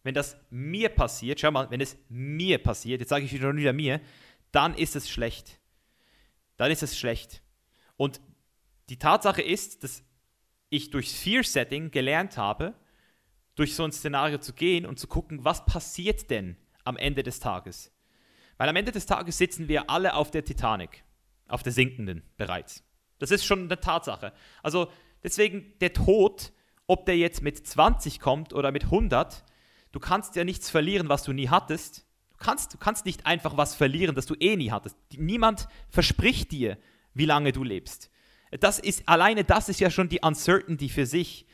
wenn 0.07 0.15
das 0.15 0.37
mir 0.49 0.89
passiert, 0.89 1.39
schau 1.39 1.51
mal, 1.51 1.69
wenn 1.69 1.81
es 1.81 1.97
mir 2.09 2.57
passiert, 2.57 3.01
jetzt 3.01 3.09
sage 3.09 3.25
ich 3.25 3.33
wieder, 3.33 3.55
wieder 3.55 3.73
mir, 3.73 4.01
dann 4.51 4.73
ist 4.73 4.95
es 4.95 5.09
schlecht. 5.09 5.59
Dann 6.55 6.71
ist 6.71 6.81
es 6.81 6.97
schlecht. 6.97 7.43
Und 7.97 8.21
die 8.89 8.97
Tatsache 8.97 9.41
ist, 9.41 9.83
dass 9.83 10.03
ich 10.69 10.89
durchs 10.89 11.13
Fear-Setting 11.13 11.91
gelernt 11.91 12.37
habe, 12.37 12.73
durch 13.55 13.75
so 13.75 13.83
ein 13.83 13.91
Szenario 13.91 14.37
zu 14.39 14.53
gehen 14.53 14.85
und 14.85 14.99
zu 14.99 15.07
gucken, 15.07 15.43
was 15.43 15.65
passiert 15.65 16.29
denn 16.29 16.57
am 16.83 16.97
Ende 16.97 17.23
des 17.23 17.39
Tages. 17.39 17.91
Weil 18.57 18.69
am 18.69 18.75
Ende 18.75 18.91
des 18.91 19.05
Tages 19.05 19.37
sitzen 19.37 19.67
wir 19.67 19.89
alle 19.89 20.15
auf 20.15 20.31
der 20.31 20.43
Titanic 20.43 21.03
auf 21.47 21.63
der 21.63 21.71
sinkenden 21.71 22.23
bereits. 22.37 22.83
Das 23.19 23.31
ist 23.31 23.45
schon 23.45 23.63
eine 23.63 23.79
Tatsache. 23.79 24.33
Also 24.61 24.91
deswegen 25.23 25.73
der 25.79 25.93
Tod, 25.93 26.51
ob 26.87 27.05
der 27.05 27.17
jetzt 27.17 27.41
mit 27.41 27.65
20 27.65 28.19
kommt 28.19 28.53
oder 28.53 28.71
mit 28.71 28.85
100, 28.85 29.43
du 29.97 29.99
kannst 29.99 30.35
ja 30.35 30.43
nichts 30.43 30.69
verlieren, 30.69 31.09
was 31.09 31.23
du 31.23 31.33
nie 31.33 31.49
hattest. 31.49 32.05
Du 32.29 32.37
kannst, 32.37 32.71
du 32.71 32.77
kannst 32.77 33.07
nicht 33.07 33.25
einfach 33.25 33.57
was 33.57 33.73
verlieren, 33.73 34.13
das 34.13 34.27
du 34.27 34.35
eh 34.35 34.55
nie 34.55 34.69
hattest. 34.69 34.95
Niemand 35.17 35.67
verspricht 35.89 36.51
dir, 36.51 36.77
wie 37.15 37.25
lange 37.25 37.51
du 37.51 37.63
lebst. 37.63 38.11
Das 38.59 38.77
ist, 38.77 39.09
alleine 39.09 39.43
das 39.43 39.69
ist 39.69 39.79
ja 39.79 39.89
schon 39.89 40.07
die 40.07 40.19
Uncertainty 40.21 40.89
für 40.89 41.07
sich. 41.07 41.47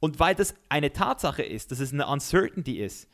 Und 0.00 0.20
weil 0.20 0.34
das 0.34 0.54
eine 0.70 0.94
Tatsache 0.94 1.42
ist, 1.42 1.70
dass 1.70 1.80
es 1.80 1.92
eine 1.92 2.06
Uncertainty 2.06 2.78
ist, 2.78 3.10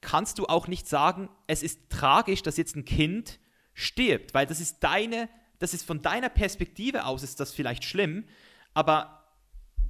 kannst 0.00 0.38
du 0.38 0.46
auch 0.46 0.66
nicht 0.66 0.88
sagen, 0.88 1.28
es 1.46 1.62
ist 1.62 1.90
tragisch, 1.90 2.40
dass 2.42 2.56
jetzt 2.56 2.76
ein 2.76 2.86
Kind 2.86 3.38
stirbt, 3.74 4.32
weil 4.32 4.46
das 4.46 4.60
ist 4.60 4.78
deine 4.80 5.28
das 5.58 5.74
ist 5.74 5.84
von 5.84 6.00
deiner 6.00 6.30
Perspektive 6.30 7.04
aus 7.04 7.22
ist 7.22 7.38
das 7.38 7.52
vielleicht 7.52 7.84
schlimm, 7.84 8.24
aber 8.72 9.26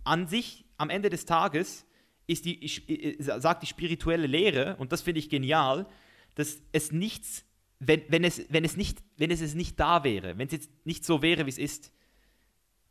an 0.02 0.26
sich, 0.26 0.64
am 0.78 0.90
Ende 0.90 1.10
des 1.10 1.26
Tages, 1.26 1.86
ist 2.30 2.44
die, 2.44 3.16
sagt 3.18 3.62
die 3.62 3.66
spirituelle 3.66 4.26
Lehre, 4.26 4.76
und 4.76 4.92
das 4.92 5.02
finde 5.02 5.18
ich 5.18 5.28
genial, 5.28 5.86
dass 6.34 6.58
es 6.72 6.92
nichts, 6.92 7.44
wenn, 7.78 8.02
wenn, 8.08 8.24
es, 8.24 8.44
wenn, 8.48 8.64
es 8.64 8.76
nicht, 8.76 9.02
wenn 9.16 9.30
es 9.30 9.54
nicht 9.54 9.78
da 9.80 10.04
wäre, 10.04 10.38
wenn 10.38 10.46
es 10.46 10.52
jetzt 10.52 10.70
nicht 10.84 11.04
so 11.04 11.22
wäre, 11.22 11.46
wie 11.46 11.50
es 11.50 11.58
ist, 11.58 11.92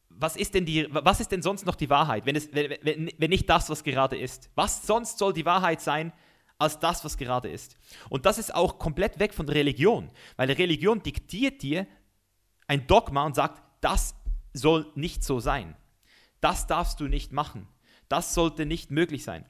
was 0.10 0.36
ist 0.36 0.54
denn, 0.54 0.66
die, 0.66 0.88
was 0.90 1.20
ist 1.20 1.32
denn 1.32 1.42
sonst 1.42 1.66
noch 1.66 1.76
die 1.76 1.90
Wahrheit, 1.90 2.26
wenn, 2.26 2.36
es, 2.36 2.54
wenn, 2.54 2.76
wenn, 2.82 3.12
wenn 3.18 3.30
nicht 3.30 3.50
das, 3.50 3.70
was 3.70 3.84
gerade 3.84 4.18
ist? 4.18 4.50
Was 4.56 4.86
sonst 4.86 5.18
soll 5.18 5.34
die 5.34 5.46
Wahrheit 5.46 5.80
sein, 5.80 6.12
als 6.58 6.80
das, 6.80 7.06
was 7.06 7.16
gerade 7.16 7.50
ist? 7.50 7.78
Und 8.10 8.26
das 8.26 8.38
ist 8.38 8.54
auch 8.54 8.80
komplett 8.80 9.20
weg 9.20 9.34
von 9.34 9.48
Religion, 9.48 10.12
weil 10.36 10.52
Religion 10.52 11.02
diktiert 11.02 11.62
dir, 11.62 11.88
ein 12.68 12.86
Dogma 12.86 13.26
und 13.26 13.36
sagt, 13.36 13.64
das 13.82 14.14
soll 14.54 14.92
nicht 14.96 15.24
so 15.24 15.40
sein. 15.40 15.76
Das 16.42 16.68
darfst 16.68 17.00
du 17.00 17.08
nicht 17.08 17.32
machen. 17.32 17.68
Das 18.10 18.34
sollte 18.34 18.66
nicht 18.66 18.92
möglich 18.92 19.24
sein. 19.24 19.46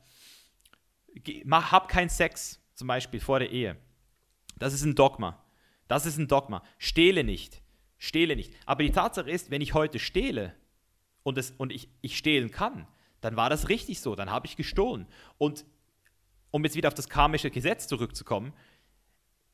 Hab 1.49 1.87
keinen 1.87 2.09
Sex, 2.09 2.61
zum 2.75 2.87
Beispiel 2.87 3.19
vor 3.19 3.39
der 3.39 3.49
Ehe. 3.49 3.77
Das 4.57 4.73
ist 4.73 4.83
ein 4.83 4.95
Dogma. 4.95 5.43
Das 5.87 6.05
ist 6.05 6.17
ein 6.17 6.27
Dogma. 6.27 6.63
Stehle 6.77 7.23
nicht. 7.23 7.61
Stehle 7.97 8.35
nicht. 8.35 8.53
Aber 8.65 8.83
die 8.83 8.91
Tatsache 8.91 9.29
ist, 9.29 9.49
wenn 9.49 9.61
ich 9.61 9.73
heute 9.73 9.99
stehle 9.99 10.53
und, 11.23 11.37
es, 11.37 11.51
und 11.57 11.71
ich, 11.71 11.89
ich 12.01 12.17
stehlen 12.17 12.51
kann, 12.51 12.87
dann 13.21 13.35
war 13.35 13.49
das 13.49 13.69
richtig 13.69 13.99
so. 13.99 14.15
Dann 14.15 14.29
habe 14.29 14.45
ich 14.45 14.55
gestohlen. 14.55 15.07
Und 15.37 15.65
um 16.51 16.63
jetzt 16.63 16.75
wieder 16.75 16.87
auf 16.87 16.93
das 16.93 17.09
karmische 17.09 17.51
Gesetz 17.51 17.87
zurückzukommen, 17.87 18.53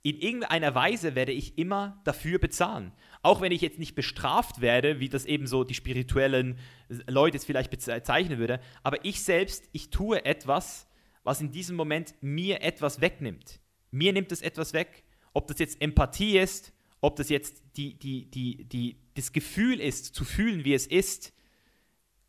in 0.06 0.20
irgendeiner 0.20 0.76
Weise 0.76 1.16
werde 1.16 1.32
ich 1.32 1.58
immer 1.58 2.00
dafür 2.04 2.38
bezahlen. 2.38 2.92
Auch 3.24 3.42
wenn 3.42 3.52
ich 3.52 3.62
jetzt 3.62 3.80
nicht 3.80 3.96
bestraft 3.96 4.62
werde, 4.62 5.00
wie 5.00 5.10
das 5.10 5.26
eben 5.26 5.48
so 5.48 5.64
die 5.64 5.74
spirituellen 5.74 6.60
Leute 7.08 7.38
jetzt 7.38 7.46
vielleicht 7.46 7.72
bezeichnen 7.72 8.38
würde, 8.38 8.60
aber 8.84 9.04
ich 9.04 9.24
selbst, 9.24 9.68
ich 9.72 9.90
tue 9.90 10.24
etwas, 10.24 10.88
was 11.24 11.42
in 11.42 11.52
diesem 11.52 11.76
Moment 11.76 12.14
mir 12.22 12.62
etwas 12.62 13.02
wegnimmt. 13.02 13.60
Mir 13.90 14.14
nimmt 14.14 14.32
es 14.32 14.44
etwas 14.44 14.74
weg. 14.74 15.06
Ob 15.34 15.48
das 15.48 15.58
jetzt 15.58 15.82
Empathie 15.82 16.38
ist, 16.38 16.72
ob 17.02 17.16
das 17.16 17.30
jetzt 17.30 17.64
die, 17.76 17.98
die, 17.98 18.30
die, 18.30 18.64
die, 18.66 18.98
das 19.16 19.34
Gefühl 19.34 19.82
ist, 19.82 20.14
zu 20.14 20.24
fühlen, 20.24 20.66
wie 20.66 20.76
es 20.76 20.86
ist, 20.86 21.34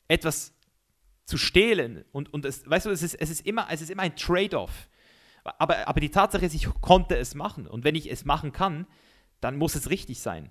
etwas 0.09 0.55
zu 1.27 1.37
stehlen. 1.37 2.07
Und, 2.11 2.33
und 2.33 2.47
es, 2.47 2.67
weißt 2.67 2.87
du, 2.87 2.91
es 2.91 3.03
ist, 3.03 3.17
es, 3.17 3.29
ist 3.29 3.47
immer, 3.47 3.67
es 3.71 3.83
ist 3.83 3.91
immer 3.91 4.05
ein 4.05 4.17
Trade-off. 4.17 4.89
Aber, 5.59 5.89
aber 5.89 6.01
die 6.01 6.11
Tatsache 6.11 6.45
ist, 6.45 6.55
ich 6.55 6.69
konnte 6.81 7.17
es 7.17 7.35
machen. 7.35 7.67
Und 7.67 7.85
wenn 7.85 7.95
ich 7.95 8.11
es 8.11 8.25
machen 8.25 8.53
kann, 8.53 8.87
dann 9.41 9.57
muss 9.57 9.75
es 9.75 9.91
richtig 9.91 10.21
sein. 10.21 10.51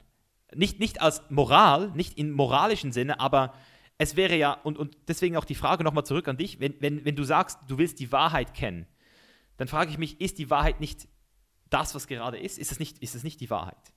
Nicht, 0.54 0.80
nicht 0.80 1.02
als 1.02 1.24
Moral, 1.30 1.92
nicht 1.92 2.18
im 2.18 2.32
moralischen 2.32 2.92
Sinne, 2.92 3.20
aber 3.20 3.54
es 3.98 4.16
wäre 4.16 4.36
ja, 4.36 4.54
und, 4.54 4.78
und 4.78 4.98
deswegen 5.08 5.38
auch 5.38 5.46
die 5.46 5.56
Frage 5.56 5.84
nochmal 5.84 6.06
zurück 6.06 6.28
an 6.28 6.38
dich, 6.38 6.60
wenn, 6.60 6.76
wenn, 6.82 7.06
wenn 7.06 7.16
du 7.16 7.24
sagst, 7.24 7.60
du 7.68 7.78
willst 7.78 8.00
die 8.00 8.12
Wahrheit 8.12 8.54
kennen, 8.54 8.86
dann 9.58 9.68
frage 9.68 9.90
ich 9.90 9.98
mich, 9.98 10.20
ist 10.20 10.38
die 10.38 10.50
Wahrheit 10.50 10.80
nicht 10.80 11.08
das, 11.70 11.96
was 11.96 12.08
gerade 12.08 12.38
ist? 12.38 12.60
Ist 12.60 12.72
es 12.72 12.80
nicht, 12.80 13.00
ist 13.00 13.16
es 13.16 13.24
nicht 13.24 13.40
die 13.40 13.50
Wahrheit? 13.50 13.94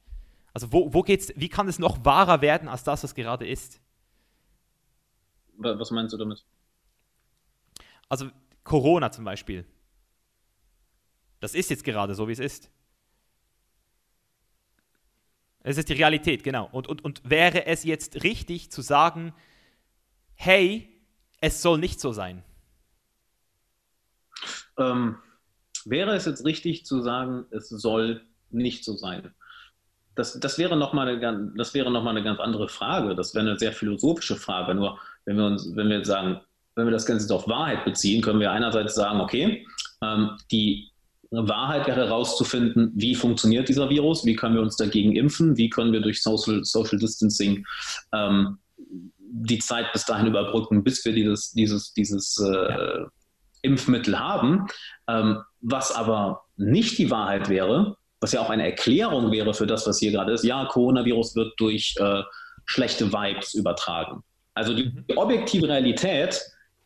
Also 0.54 0.72
wo, 0.72 0.94
wo 0.94 1.02
geht's, 1.02 1.32
wie 1.36 1.48
kann 1.48 1.68
es 1.68 1.78
noch 1.78 2.04
wahrer 2.04 2.40
werden 2.40 2.68
als 2.68 2.84
das, 2.84 3.04
was 3.04 3.14
gerade 3.14 3.46
ist? 3.46 3.80
Was 5.58 5.90
meinst 5.90 6.12
du 6.12 6.16
damit? 6.16 6.44
Also 8.08 8.30
Corona 8.64 9.10
zum 9.10 9.24
Beispiel. 9.24 9.66
Das 11.40 11.54
ist 11.54 11.70
jetzt 11.70 11.84
gerade 11.84 12.14
so, 12.14 12.28
wie 12.28 12.32
es 12.32 12.38
ist. 12.38 12.70
Es 15.62 15.76
ist 15.76 15.88
die 15.88 15.94
Realität, 15.94 16.44
genau. 16.44 16.68
Und, 16.72 16.88
und, 16.88 17.04
und 17.04 17.20
wäre 17.28 17.66
es 17.66 17.84
jetzt 17.84 18.22
richtig 18.22 18.70
zu 18.70 18.80
sagen, 18.80 19.34
hey, 20.34 20.88
es 21.40 21.62
soll 21.62 21.78
nicht 21.78 22.00
so 22.00 22.12
sein? 22.12 22.42
Ähm, 24.78 25.16
wäre 25.84 26.14
es 26.14 26.26
jetzt 26.26 26.44
richtig 26.44 26.86
zu 26.86 27.02
sagen, 27.02 27.46
es 27.50 27.68
soll 27.68 28.24
nicht 28.50 28.84
so 28.84 28.96
sein? 28.96 29.34
Das, 30.14 30.38
das 30.40 30.58
wäre 30.58 30.76
nochmal 30.76 31.08
eine, 31.08 31.90
noch 31.90 32.06
eine 32.06 32.22
ganz 32.24 32.40
andere 32.40 32.68
Frage. 32.68 33.14
Das 33.14 33.34
wäre 33.34 33.46
eine 33.46 33.58
sehr 33.58 33.72
philosophische 33.72 34.36
Frage. 34.36 34.74
Nur 34.74 34.98
wenn 35.24 35.36
wir 35.36 35.46
uns, 35.46 35.76
wenn 35.76 35.88
wir 35.88 36.04
sagen, 36.04 36.40
wenn 36.74 36.86
wir 36.86 36.92
das 36.92 37.06
Ganze 37.06 37.32
auf 37.34 37.46
Wahrheit 37.46 37.84
beziehen, 37.84 38.22
können 38.22 38.40
wir 38.40 38.50
einerseits 38.50 38.94
sagen, 38.94 39.20
okay, 39.20 39.66
ähm, 40.02 40.36
die 40.50 40.90
Wahrheit 41.30 41.86
wäre 41.86 42.06
herauszufinden, 42.06 42.92
wie 42.94 43.14
funktioniert 43.14 43.68
dieser 43.68 43.90
Virus, 43.90 44.24
wie 44.24 44.34
können 44.34 44.54
wir 44.54 44.62
uns 44.62 44.76
dagegen 44.76 45.14
impfen, 45.14 45.56
wie 45.56 45.68
können 45.68 45.92
wir 45.92 46.00
durch 46.00 46.22
Social, 46.22 46.64
Social 46.64 46.98
Distancing 46.98 47.64
ähm, 48.12 48.58
die 49.30 49.58
Zeit 49.58 49.92
bis 49.92 50.04
dahin 50.04 50.26
überbrücken, 50.26 50.82
bis 50.82 51.04
wir 51.04 51.12
dieses, 51.12 51.52
dieses, 51.52 51.92
dieses 51.92 52.38
äh, 52.40 53.04
Impfmittel 53.62 54.18
haben. 54.18 54.66
Ähm, 55.06 55.42
was 55.60 55.92
aber 55.92 56.44
nicht 56.56 56.98
die 56.98 57.10
Wahrheit 57.10 57.48
wäre, 57.48 57.96
was 58.20 58.32
ja 58.32 58.40
auch 58.40 58.50
eine 58.50 58.64
Erklärung 58.64 59.30
wäre 59.30 59.54
für 59.54 59.66
das, 59.66 59.86
was 59.86 59.98
hier 59.98 60.12
gerade 60.12 60.32
ist, 60.32 60.44
ja, 60.44 60.64
Coronavirus 60.64 61.36
wird 61.36 61.52
durch 61.58 61.94
äh, 61.98 62.22
schlechte 62.64 63.12
Vibes 63.12 63.54
übertragen. 63.54 64.22
Also 64.54 64.74
die, 64.74 64.90
die 64.90 65.12
mhm. 65.12 65.18
objektive 65.18 65.68
Realität 65.68 66.40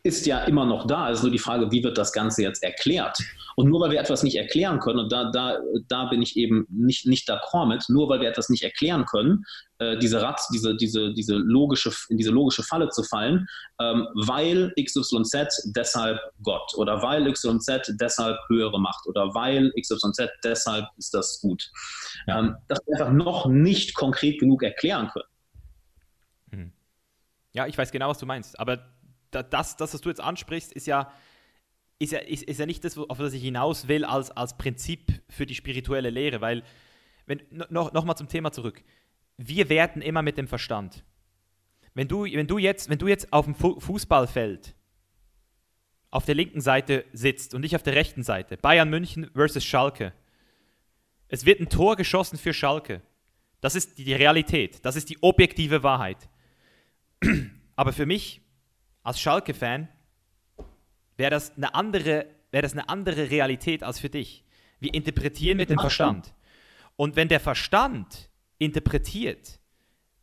ist 0.05 0.25
ja 0.25 0.43
immer 0.43 0.65
noch 0.65 0.85
da. 0.85 1.09
Es 1.09 1.19
ist 1.19 1.23
nur 1.23 1.31
die 1.31 1.39
Frage, 1.39 1.71
wie 1.71 1.81
wird 1.81 1.97
das 1.97 2.11
Ganze 2.11 2.41
jetzt 2.41 2.61
erklärt? 2.61 3.17
Und 3.55 3.69
nur 3.69 3.79
weil 3.79 3.91
wir 3.91 4.01
etwas 4.01 4.21
nicht 4.21 4.35
erklären 4.35 4.79
können, 4.79 4.99
und 4.99 5.11
da, 5.11 5.31
da, 5.31 5.59
da 5.87 6.05
bin 6.05 6.21
ich 6.21 6.35
eben 6.35 6.67
nicht, 6.69 7.05
nicht 7.05 7.29
d'accord 7.29 7.67
mit, 7.67 7.85
nur 7.87 8.09
weil 8.09 8.19
wir 8.19 8.27
etwas 8.27 8.49
nicht 8.49 8.63
erklären 8.63 9.05
können, 9.05 9.45
äh, 9.79 9.97
diese 9.97 10.21
Rad, 10.21 10.41
diese, 10.53 10.75
diese, 10.75 11.13
diese 11.13 11.35
logische, 11.35 11.91
in 12.09 12.17
diese 12.17 12.31
logische 12.31 12.63
Falle 12.63 12.89
zu 12.89 13.03
fallen, 13.03 13.47
ähm, 13.79 14.05
weil 14.15 14.73
XYZ 14.77 15.71
deshalb 15.73 16.19
Gott 16.41 16.73
oder 16.75 17.01
weil 17.01 17.31
XYZ 17.31 17.93
deshalb 17.97 18.37
höhere 18.49 18.81
Macht 18.81 19.07
oder 19.07 19.33
weil 19.33 19.71
XYZ 19.79 20.27
deshalb 20.43 20.85
ist 20.97 21.13
das 21.13 21.39
gut. 21.39 21.71
Ähm, 22.27 22.55
dass 22.67 22.79
wir 22.85 22.97
einfach 22.97 23.13
noch 23.13 23.45
nicht 23.45 23.93
konkret 23.93 24.39
genug 24.39 24.63
erklären 24.63 25.09
können. 25.13 25.29
Hm. 26.51 26.71
Ja, 27.53 27.67
ich 27.67 27.77
weiß 27.77 27.91
genau, 27.91 28.09
was 28.09 28.17
du 28.17 28.25
meinst, 28.25 28.59
aber 28.59 28.92
das, 29.41 29.75
das, 29.77 29.93
was 29.93 30.01
du 30.01 30.09
jetzt 30.09 30.21
ansprichst, 30.21 30.71
ist 30.73 30.85
ja, 30.85 31.11
ist 31.99 32.11
ja, 32.11 32.19
ist, 32.19 32.43
ist 32.43 32.59
ja 32.59 32.65
nicht 32.65 32.83
das, 32.83 32.97
auf 32.97 33.17
das 33.17 33.33
ich 33.33 33.41
hinaus 33.41 33.87
will, 33.87 34.05
als, 34.05 34.31
als 34.31 34.57
Prinzip 34.57 35.21
für 35.29 35.45
die 35.45 35.55
spirituelle 35.55 36.09
Lehre, 36.09 36.41
weil, 36.41 36.63
wenn, 37.25 37.41
noch, 37.49 37.93
noch 37.93 38.03
mal 38.05 38.15
zum 38.15 38.27
Thema 38.27 38.51
zurück. 38.51 38.83
Wir 39.37 39.69
werten 39.69 40.01
immer 40.01 40.21
mit 40.21 40.37
dem 40.37 40.47
Verstand. 40.47 41.03
Wenn 41.93 42.07
du, 42.07 42.23
wenn 42.25 42.47
du, 42.47 42.57
jetzt, 42.57 42.89
wenn 42.89 42.97
du 42.97 43.07
jetzt 43.07 43.31
auf 43.31 43.45
dem 43.45 43.55
Fußballfeld 43.55 44.75
auf 46.11 46.25
der 46.25 46.35
linken 46.35 46.61
Seite 46.61 47.05
sitzt 47.13 47.55
und 47.55 47.63
ich 47.63 47.75
auf 47.75 47.83
der 47.83 47.95
rechten 47.95 48.23
Seite, 48.23 48.57
Bayern 48.57 48.89
München 48.89 49.31
versus 49.33 49.63
Schalke, 49.63 50.13
es 51.27 51.45
wird 51.45 51.59
ein 51.59 51.69
Tor 51.69 51.95
geschossen 51.95 52.37
für 52.37 52.53
Schalke. 52.53 53.01
Das 53.61 53.75
ist 53.75 53.97
die 53.97 54.13
Realität, 54.13 54.85
das 54.85 54.95
ist 54.95 55.09
die 55.09 55.17
objektive 55.23 55.81
Wahrheit. 55.83 56.29
Aber 57.75 57.93
für 57.93 58.05
mich 58.05 58.42
als 59.03 59.19
Schalke-Fan 59.19 59.87
wäre 61.17 61.31
das, 61.31 61.55
eine 61.55 61.75
andere, 61.75 62.27
das 62.51 62.73
eine 62.73 62.89
andere 62.89 63.29
Realität 63.29 63.83
als 63.83 63.99
für 63.99 64.09
dich. 64.09 64.43
Wir 64.79 64.93
interpretieren 64.93 65.57
mit 65.57 65.69
dem 65.69 65.79
Verstand. 65.79 66.33
Und 66.95 67.15
wenn 67.15 67.27
der 67.27 67.39
Verstand 67.39 68.29
interpretiert 68.57 69.59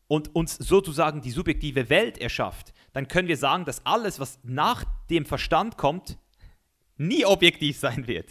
und 0.09 0.35
uns 0.35 0.57
sozusagen 0.57 1.20
die 1.20 1.31
subjektive 1.31 1.89
Welt 1.89 2.18
erschafft, 2.18 2.72
dann 2.93 3.07
können 3.09 3.28
wir 3.28 3.37
sagen, 3.37 3.64
dass 3.64 3.85
alles, 3.87 4.18
was 4.18 4.39
nach 4.43 4.85
dem 5.09 5.24
Verstand 5.24 5.76
kommt, 5.76 6.18
nie 6.97 7.24
objektiv 7.24 7.78
sein 7.78 8.07
wird. 8.07 8.28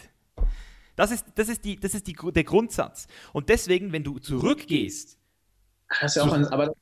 Das 0.96 1.10
ist, 1.10 1.26
das 1.34 1.48
ist, 1.48 1.64
die, 1.64 1.80
das 1.80 1.94
ist 1.94 2.06
die, 2.06 2.14
der 2.14 2.44
Grundsatz. 2.44 3.06
Und 3.32 3.48
deswegen, 3.48 3.92
wenn 3.92 4.04
du 4.04 4.18
zurückgehst. 4.18 5.18
Das 6.00 6.12
ist 6.12 6.16
ja 6.16 6.28
auch 6.28 6.32
ein, 6.32 6.46
aber 6.46 6.74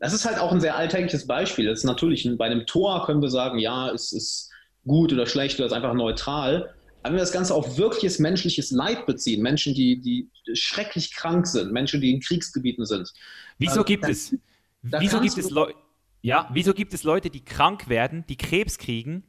das 0.00 0.14
ist 0.14 0.24
halt 0.24 0.38
auch 0.38 0.50
ein 0.50 0.60
sehr 0.60 0.76
alltägliches 0.76 1.26
Beispiel. 1.26 1.66
Das 1.66 1.80
ist 1.80 1.84
natürlich 1.84 2.28
bei 2.36 2.46
einem 2.46 2.66
Tor 2.66 3.04
können 3.04 3.20
wir 3.20 3.28
sagen, 3.28 3.58
ja, 3.58 3.90
es 3.90 4.12
ist 4.12 4.50
gut 4.86 5.12
oder 5.12 5.26
schlecht 5.26 5.58
oder 5.58 5.66
es 5.66 5.72
ist 5.72 5.76
einfach 5.76 5.92
neutral. 5.92 6.74
Aber 7.02 7.10
wenn 7.10 7.16
wir 7.16 7.20
das 7.20 7.32
Ganze 7.32 7.54
auf 7.54 7.76
wirkliches 7.76 8.18
menschliches 8.18 8.70
Leid 8.70 9.04
beziehen, 9.04 9.42
Menschen, 9.42 9.74
die, 9.74 10.00
die 10.00 10.30
schrecklich 10.54 11.14
krank 11.14 11.46
sind, 11.46 11.72
Menschen, 11.72 12.00
die 12.00 12.12
in 12.12 12.20
Kriegsgebieten 12.20 12.86
sind. 12.86 13.12
Wieso 13.58 13.84
gibt 13.84 14.04
dann, 14.04 14.10
es, 14.10 14.34
wieso 14.82 15.20
gibt 15.20 15.36
es 15.36 15.50
Leute, 15.50 15.74
ja, 16.22 16.48
wieso 16.52 16.72
gibt 16.72 16.94
es 16.94 17.04
Leute, 17.04 17.28
die 17.28 17.44
krank 17.44 17.88
werden, 17.88 18.24
die 18.28 18.36
Krebs 18.36 18.78
kriegen 18.78 19.24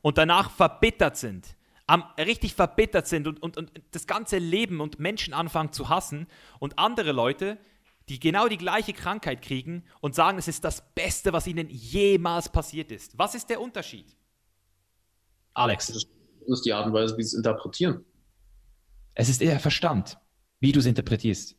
und 0.00 0.16
danach 0.16 0.50
verbittert 0.50 1.18
sind? 1.18 1.54
Am, 1.86 2.02
richtig 2.18 2.54
verbittert 2.54 3.06
sind 3.06 3.26
und, 3.26 3.42
und, 3.42 3.58
und 3.58 3.70
das 3.90 4.06
ganze 4.06 4.38
Leben 4.38 4.80
und 4.80 4.98
Menschen 4.98 5.34
anfangen 5.34 5.72
zu 5.72 5.90
hassen 5.90 6.26
und 6.58 6.78
andere 6.78 7.12
Leute, 7.12 7.58
die 8.08 8.20
genau 8.20 8.48
die 8.48 8.58
gleiche 8.58 8.92
Krankheit 8.92 9.40
kriegen 9.40 9.84
und 10.00 10.14
sagen, 10.14 10.38
es 10.38 10.48
ist 10.48 10.64
das 10.64 10.94
Beste, 10.94 11.32
was 11.32 11.46
ihnen 11.46 11.68
jemals 11.70 12.48
passiert 12.48 12.92
ist. 12.92 13.16
Was 13.18 13.34
ist 13.34 13.48
der 13.48 13.60
Unterschied? 13.60 14.16
Alex. 15.54 15.86
Das 15.86 16.06
ist 16.46 16.66
die 16.66 16.72
Art 16.72 16.86
und 16.86 16.92
Weise, 16.92 17.16
wie 17.16 17.22
sie 17.22 17.28
es 17.28 17.34
interpretieren. 17.34 18.04
Es 19.14 19.28
ist 19.28 19.40
eher 19.40 19.58
Verstand, 19.60 20.18
wie 20.60 20.72
du 20.72 20.80
es 20.80 20.86
interpretierst. 20.86 21.56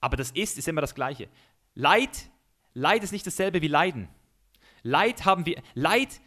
Aber 0.00 0.16
das 0.16 0.30
ist, 0.30 0.58
ist 0.58 0.68
immer 0.68 0.82
das 0.82 0.94
Gleiche. 0.94 1.28
Leid, 1.74 2.30
Leid 2.74 3.02
ist 3.02 3.12
nicht 3.12 3.26
dasselbe 3.26 3.62
wie 3.62 3.68
Leiden. 3.68 4.08
Leid 4.82 5.24
haben 5.24 5.46
wir, 5.46 5.62
Leid, 5.74 6.20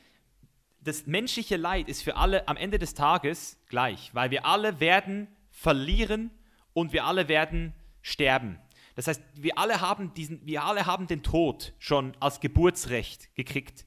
das 0.81 1.05
menschliche 1.05 1.57
Leid 1.57 1.87
ist 1.87 2.01
für 2.01 2.15
alle 2.15 2.47
am 2.47 2.57
Ende 2.57 2.79
des 2.79 2.95
Tages 2.95 3.59
gleich, 3.69 4.13
weil 4.15 4.31
wir 4.31 4.45
alle 4.45 4.79
werden 4.79 5.27
verlieren 5.51 6.31
und 6.73 6.91
wir 6.91 7.05
alle 7.05 7.27
werden 7.27 7.73
sterben. 8.07 8.59
Das 8.95 9.07
heißt, 9.07 9.21
wir 9.35 9.57
alle 9.57 9.81
haben, 9.81 10.13
diesen, 10.13 10.45
wir 10.45 10.63
alle 10.63 10.85
haben 10.85 11.07
den 11.07 11.21
Tod 11.21 11.73
schon 11.77 12.13
als 12.19 12.39
Geburtsrecht 12.39 13.35
gekriegt. 13.35 13.85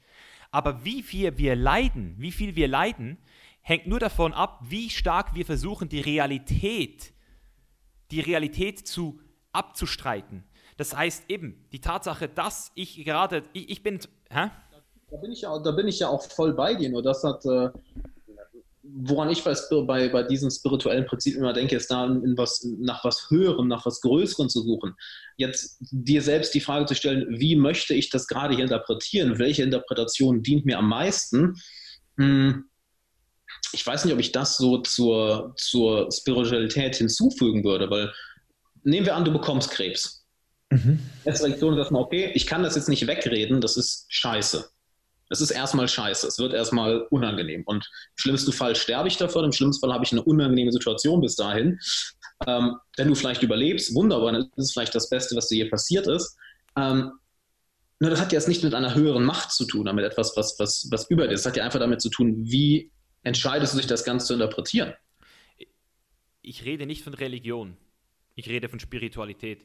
Aber 0.51 0.85
wie 0.85 1.03
viel 1.03 1.37
wir 1.39 1.57
leiden, 1.57 2.15
wie 2.19 2.33
viel 2.33 2.55
wir 2.55 2.69
leiden, 2.69 3.19
hängt 3.61 3.87
nur 3.87 3.99
davon 3.99 4.33
ab, 4.33 4.61
wie 4.63 4.91
stark 4.91 5.35
wir 5.35 5.47
versuchen, 5.47 5.89
die 5.89 6.01
Realität, 6.01 7.13
die 8.11 8.21
Realität 8.21 8.87
zu 8.87 9.21
abzustreiten. 9.53 10.45
Das 10.77 10.97
heißt 10.97 11.25
eben, 11.29 11.67
die 11.73 11.81
Tatsache, 11.81 12.29
dass 12.29 12.73
ich 12.75 13.05
gerade, 13.05 13.45
ich, 13.53 13.71
ich 13.71 13.83
bin, 13.83 13.99
hä? 14.31 14.51
Da 15.11 15.17
bin 15.17 15.33
ich, 15.33 15.41
ja, 15.43 15.59
da 15.59 15.73
bin 15.73 15.89
ich 15.89 15.99
ja 15.99 16.09
auch 16.09 16.23
voll 16.23 16.53
bei 16.55 16.75
dir, 16.75 16.89
nur 16.89 17.03
das 17.03 17.25
hat, 17.25 17.45
äh, 17.47 17.71
woran 18.83 19.31
ich 19.31 19.45
bei, 19.45 20.09
bei 20.09 20.23
diesen 20.23 20.51
spirituellen 20.51 21.07
Prinzipien 21.07 21.43
immer 21.43 21.53
denke, 21.53 21.77
ist 21.77 21.91
da 21.91 22.07
in 22.07 22.35
was, 22.37 22.67
nach 22.79 23.05
was 23.05 23.29
Höherem, 23.31 23.69
nach 23.69 23.85
was 23.85 24.01
Größerem 24.01 24.49
zu 24.49 24.63
suchen. 24.63 24.95
Jetzt 25.37 25.79
dir 25.91 26.23
selbst 26.23 26.55
die 26.55 26.61
Frage 26.61 26.87
zu 26.87 26.95
stellen, 26.95 27.27
wie 27.29 27.57
möchte 27.57 27.95
ich 27.95 28.09
das 28.11 28.27
gerade 28.27 28.55
hier 28.55 28.65
interpretieren? 28.65 29.39
Welche 29.39 29.63
Interpretation 29.63 30.43
dient 30.43 30.65
mir 30.65 30.79
am 30.79 30.89
meisten? 30.89 31.55
Hm, 32.17 32.65
ich 33.73 33.87
weiß 33.87 34.05
nicht, 34.05 34.15
ob 34.15 34.21
ich 34.21 34.33
das 34.33 34.57
so 34.57 34.79
zur, 34.79 35.55
zur 35.57 36.11
Spiritualität 36.11 36.97
hinzufügen 36.97 37.65
würde, 37.65 37.91
weil 37.91 38.13
nehmen 38.83 39.07
wir 39.07 39.15
an, 39.15 39.25
du 39.25 39.33
bekommst 39.33 39.71
Krebs. 39.71 40.25
Mhm. 40.71 41.01
Jetzt 41.25 41.43
Reaktion 41.43 41.75
ist 41.75 41.81
erstmal, 41.81 42.03
okay, 42.03 42.31
ich 42.35 42.47
kann 42.47 42.63
das 42.63 42.77
jetzt 42.77 42.89
nicht 42.89 43.07
wegreden, 43.07 43.61
das 43.61 43.77
ist 43.77 44.07
scheiße. 44.09 44.71
Es 45.31 45.41
ist 45.41 45.53
erstmal 45.53 45.89
scheiße, 45.89 46.27
es 46.27 46.39
wird 46.41 46.53
erstmal 46.53 47.03
unangenehm. 47.11 47.63
Und 47.65 47.87
im 47.87 48.17
schlimmsten 48.17 48.53
Fall 48.53 48.75
sterbe 48.75 49.07
ich 49.07 49.17
davon, 49.17 49.45
im 49.45 49.53
schlimmsten 49.53 49.81
Fall 49.81 49.95
habe 49.95 50.05
ich 50.05 50.11
eine 50.11 50.23
unangenehme 50.23 50.73
Situation 50.73 51.21
bis 51.21 51.37
dahin. 51.37 51.79
Ähm, 52.47 52.77
wenn 52.97 53.09
du 53.09 53.15
vielleicht 53.15 53.45
überlebst, 53.45 53.95
wunderbar, 53.95 54.33
dann 54.33 54.43
ist 54.43 54.51
es 54.57 54.73
vielleicht 54.73 54.95
das 54.95 55.09
Beste, 55.09 55.37
was 55.37 55.47
dir 55.47 55.65
je 55.65 55.71
passiert 55.71 56.09
ist. 56.09 56.37
Ähm, 56.77 57.13
nur 58.01 58.11
das 58.11 58.21
hat 58.21 58.33
jetzt 58.33 58.49
nicht 58.49 58.65
mit 58.65 58.75
einer 58.75 58.95
höheren 58.97 59.25
Macht 59.25 59.53
zu 59.53 59.67
tun, 59.67 59.85
damit 59.85 60.05
etwas, 60.05 60.37
was, 60.37 60.59
was, 60.59 60.89
was 60.91 61.09
über 61.11 61.29
dir 61.29 61.35
ist. 61.35 61.45
Das 61.45 61.53
hat 61.53 61.57
ja 61.57 61.65
einfach 61.65 61.79
damit 61.79 62.01
zu 62.01 62.11
tun, 62.11 62.35
wie 62.51 62.91
entscheidest 63.23 63.75
du 63.75 63.79
dich, 63.79 63.87
das 63.87 64.05
Ganze 64.05 64.27
zu 64.27 64.35
interpretieren. 64.35 64.95
Ich 66.43 66.65
rede 66.65 66.87
nicht 66.87 67.05
von 67.05 67.15
Religion, 67.15 67.77
ich 68.35 68.49
rede 68.49 68.69
von 68.69 68.81
Spiritualität. 68.81 69.65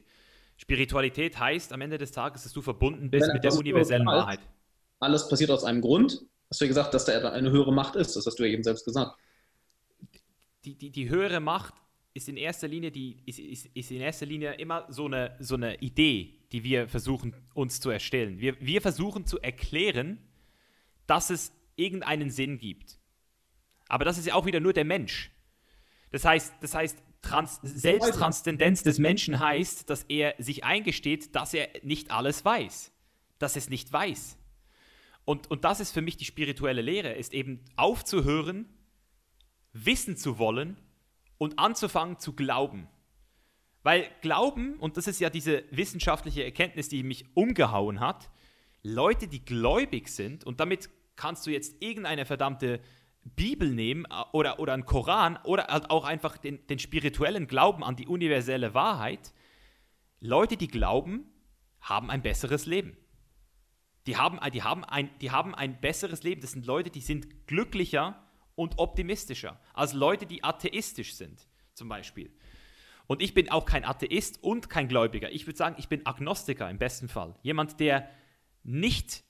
Spiritualität 0.58 1.40
heißt 1.40 1.72
am 1.72 1.80
Ende 1.80 1.98
des 1.98 2.12
Tages, 2.12 2.44
dass 2.44 2.52
du 2.52 2.62
verbunden 2.62 3.10
bist 3.10 3.32
mit 3.32 3.42
der 3.42 3.54
universellen 3.54 4.06
Wahrheit 4.06 4.40
alles 4.98 5.28
passiert 5.28 5.50
aus 5.50 5.64
einem 5.64 5.80
Grund. 5.80 6.24
Hast 6.50 6.60
du 6.60 6.64
ja 6.64 6.68
gesagt, 6.68 6.94
dass 6.94 7.04
da 7.04 7.30
eine 7.30 7.50
höhere 7.50 7.72
Macht 7.72 7.96
ist. 7.96 8.16
Das 8.16 8.26
hast 8.26 8.38
du 8.38 8.44
ja 8.44 8.52
eben 8.52 8.62
selbst 8.62 8.84
gesagt. 8.84 9.18
Die, 10.64 10.76
die, 10.76 10.90
die 10.90 11.08
höhere 11.08 11.40
Macht 11.40 11.74
ist 12.14 12.28
in 12.28 12.36
erster 12.36 12.66
Linie 12.66 12.90
die 12.90 13.18
ist, 13.26 13.38
ist, 13.38 13.66
ist 13.74 13.90
in 13.90 14.00
erster 14.00 14.26
Linie 14.26 14.54
immer 14.54 14.86
so 14.88 15.04
eine, 15.04 15.36
so 15.38 15.54
eine 15.54 15.76
Idee, 15.80 16.34
die 16.50 16.64
wir 16.64 16.88
versuchen 16.88 17.34
uns 17.54 17.78
zu 17.80 17.90
erstellen. 17.90 18.40
Wir, 18.40 18.58
wir 18.60 18.80
versuchen 18.80 19.26
zu 19.26 19.38
erklären, 19.40 20.18
dass 21.06 21.30
es 21.30 21.52
irgendeinen 21.76 22.30
Sinn 22.30 22.58
gibt. 22.58 22.98
Aber 23.88 24.04
das 24.04 24.18
ist 24.18 24.26
ja 24.26 24.34
auch 24.34 24.46
wieder 24.46 24.60
nur 24.60 24.72
der 24.72 24.84
Mensch. 24.84 25.30
Das 26.10 26.24
heißt, 26.24 26.54
das 26.60 26.74
heißt 26.74 27.02
Trans 27.22 27.60
Selbsttranszendenz 27.62 28.82
des 28.82 28.98
Menschen 28.98 29.38
heißt, 29.38 29.90
dass 29.90 30.04
er 30.04 30.34
sich 30.38 30.64
eingesteht, 30.64 31.34
dass 31.34 31.54
er 31.54 31.68
nicht 31.82 32.10
alles 32.10 32.44
weiß, 32.44 32.92
dass 33.38 33.56
er 33.56 33.58
es 33.58 33.68
nicht 33.68 33.92
weiß. 33.92 34.38
Und, 35.26 35.50
und 35.50 35.64
das 35.64 35.80
ist 35.80 35.90
für 35.90 36.00
mich 36.00 36.16
die 36.16 36.24
spirituelle 36.24 36.80
Lehre, 36.80 37.12
ist 37.12 37.34
eben 37.34 37.60
aufzuhören, 37.74 38.66
wissen 39.72 40.16
zu 40.16 40.38
wollen 40.38 40.78
und 41.36 41.58
anzufangen 41.58 42.18
zu 42.18 42.32
glauben. 42.32 42.88
Weil 43.82 44.08
Glauben, 44.22 44.76
und 44.78 44.96
das 44.96 45.06
ist 45.06 45.20
ja 45.20 45.28
diese 45.28 45.64
wissenschaftliche 45.70 46.44
Erkenntnis, 46.44 46.88
die 46.88 47.02
mich 47.02 47.26
umgehauen 47.34 48.00
hat, 48.00 48.30
Leute, 48.82 49.26
die 49.26 49.44
gläubig 49.44 50.08
sind, 50.08 50.44
und 50.44 50.60
damit 50.60 50.88
kannst 51.16 51.44
du 51.46 51.50
jetzt 51.50 51.82
irgendeine 51.82 52.24
verdammte 52.24 52.80
Bibel 53.24 53.68
nehmen 53.74 54.04
äh, 54.04 54.22
oder, 54.32 54.60
oder 54.60 54.74
einen 54.74 54.84
Koran 54.84 55.38
oder 55.42 55.66
halt 55.66 55.90
auch 55.90 56.04
einfach 56.04 56.36
den, 56.36 56.64
den 56.68 56.78
spirituellen 56.78 57.48
Glauben 57.48 57.82
an 57.82 57.96
die 57.96 58.06
universelle 58.06 58.74
Wahrheit, 58.74 59.32
Leute, 60.20 60.56
die 60.56 60.68
glauben, 60.68 61.26
haben 61.80 62.10
ein 62.10 62.22
besseres 62.22 62.66
Leben. 62.66 62.96
Die 64.06 64.16
haben, 64.16 64.38
die, 64.52 64.62
haben 64.62 64.84
ein, 64.84 65.10
die 65.20 65.30
haben 65.30 65.54
ein 65.54 65.80
besseres 65.80 66.22
Leben. 66.22 66.40
Das 66.40 66.52
sind 66.52 66.66
Leute, 66.66 66.90
die 66.90 67.00
sind 67.00 67.46
glücklicher 67.46 68.22
und 68.54 68.78
optimistischer 68.78 69.60
als 69.74 69.92
Leute, 69.92 70.26
die 70.26 70.44
atheistisch 70.44 71.14
sind, 71.14 71.46
zum 71.74 71.88
Beispiel. 71.88 72.30
Und 73.06 73.22
ich 73.22 73.34
bin 73.34 73.50
auch 73.50 73.66
kein 73.66 73.84
Atheist 73.84 74.42
und 74.42 74.68
kein 74.68 74.88
Gläubiger. 74.88 75.30
Ich 75.30 75.46
würde 75.46 75.56
sagen, 75.56 75.76
ich 75.78 75.88
bin 75.88 76.04
Agnostiker 76.06 76.68
im 76.68 76.78
besten 76.78 77.08
Fall. 77.08 77.36
Jemand, 77.42 77.78
der 77.78 78.08
nicht 78.64 79.22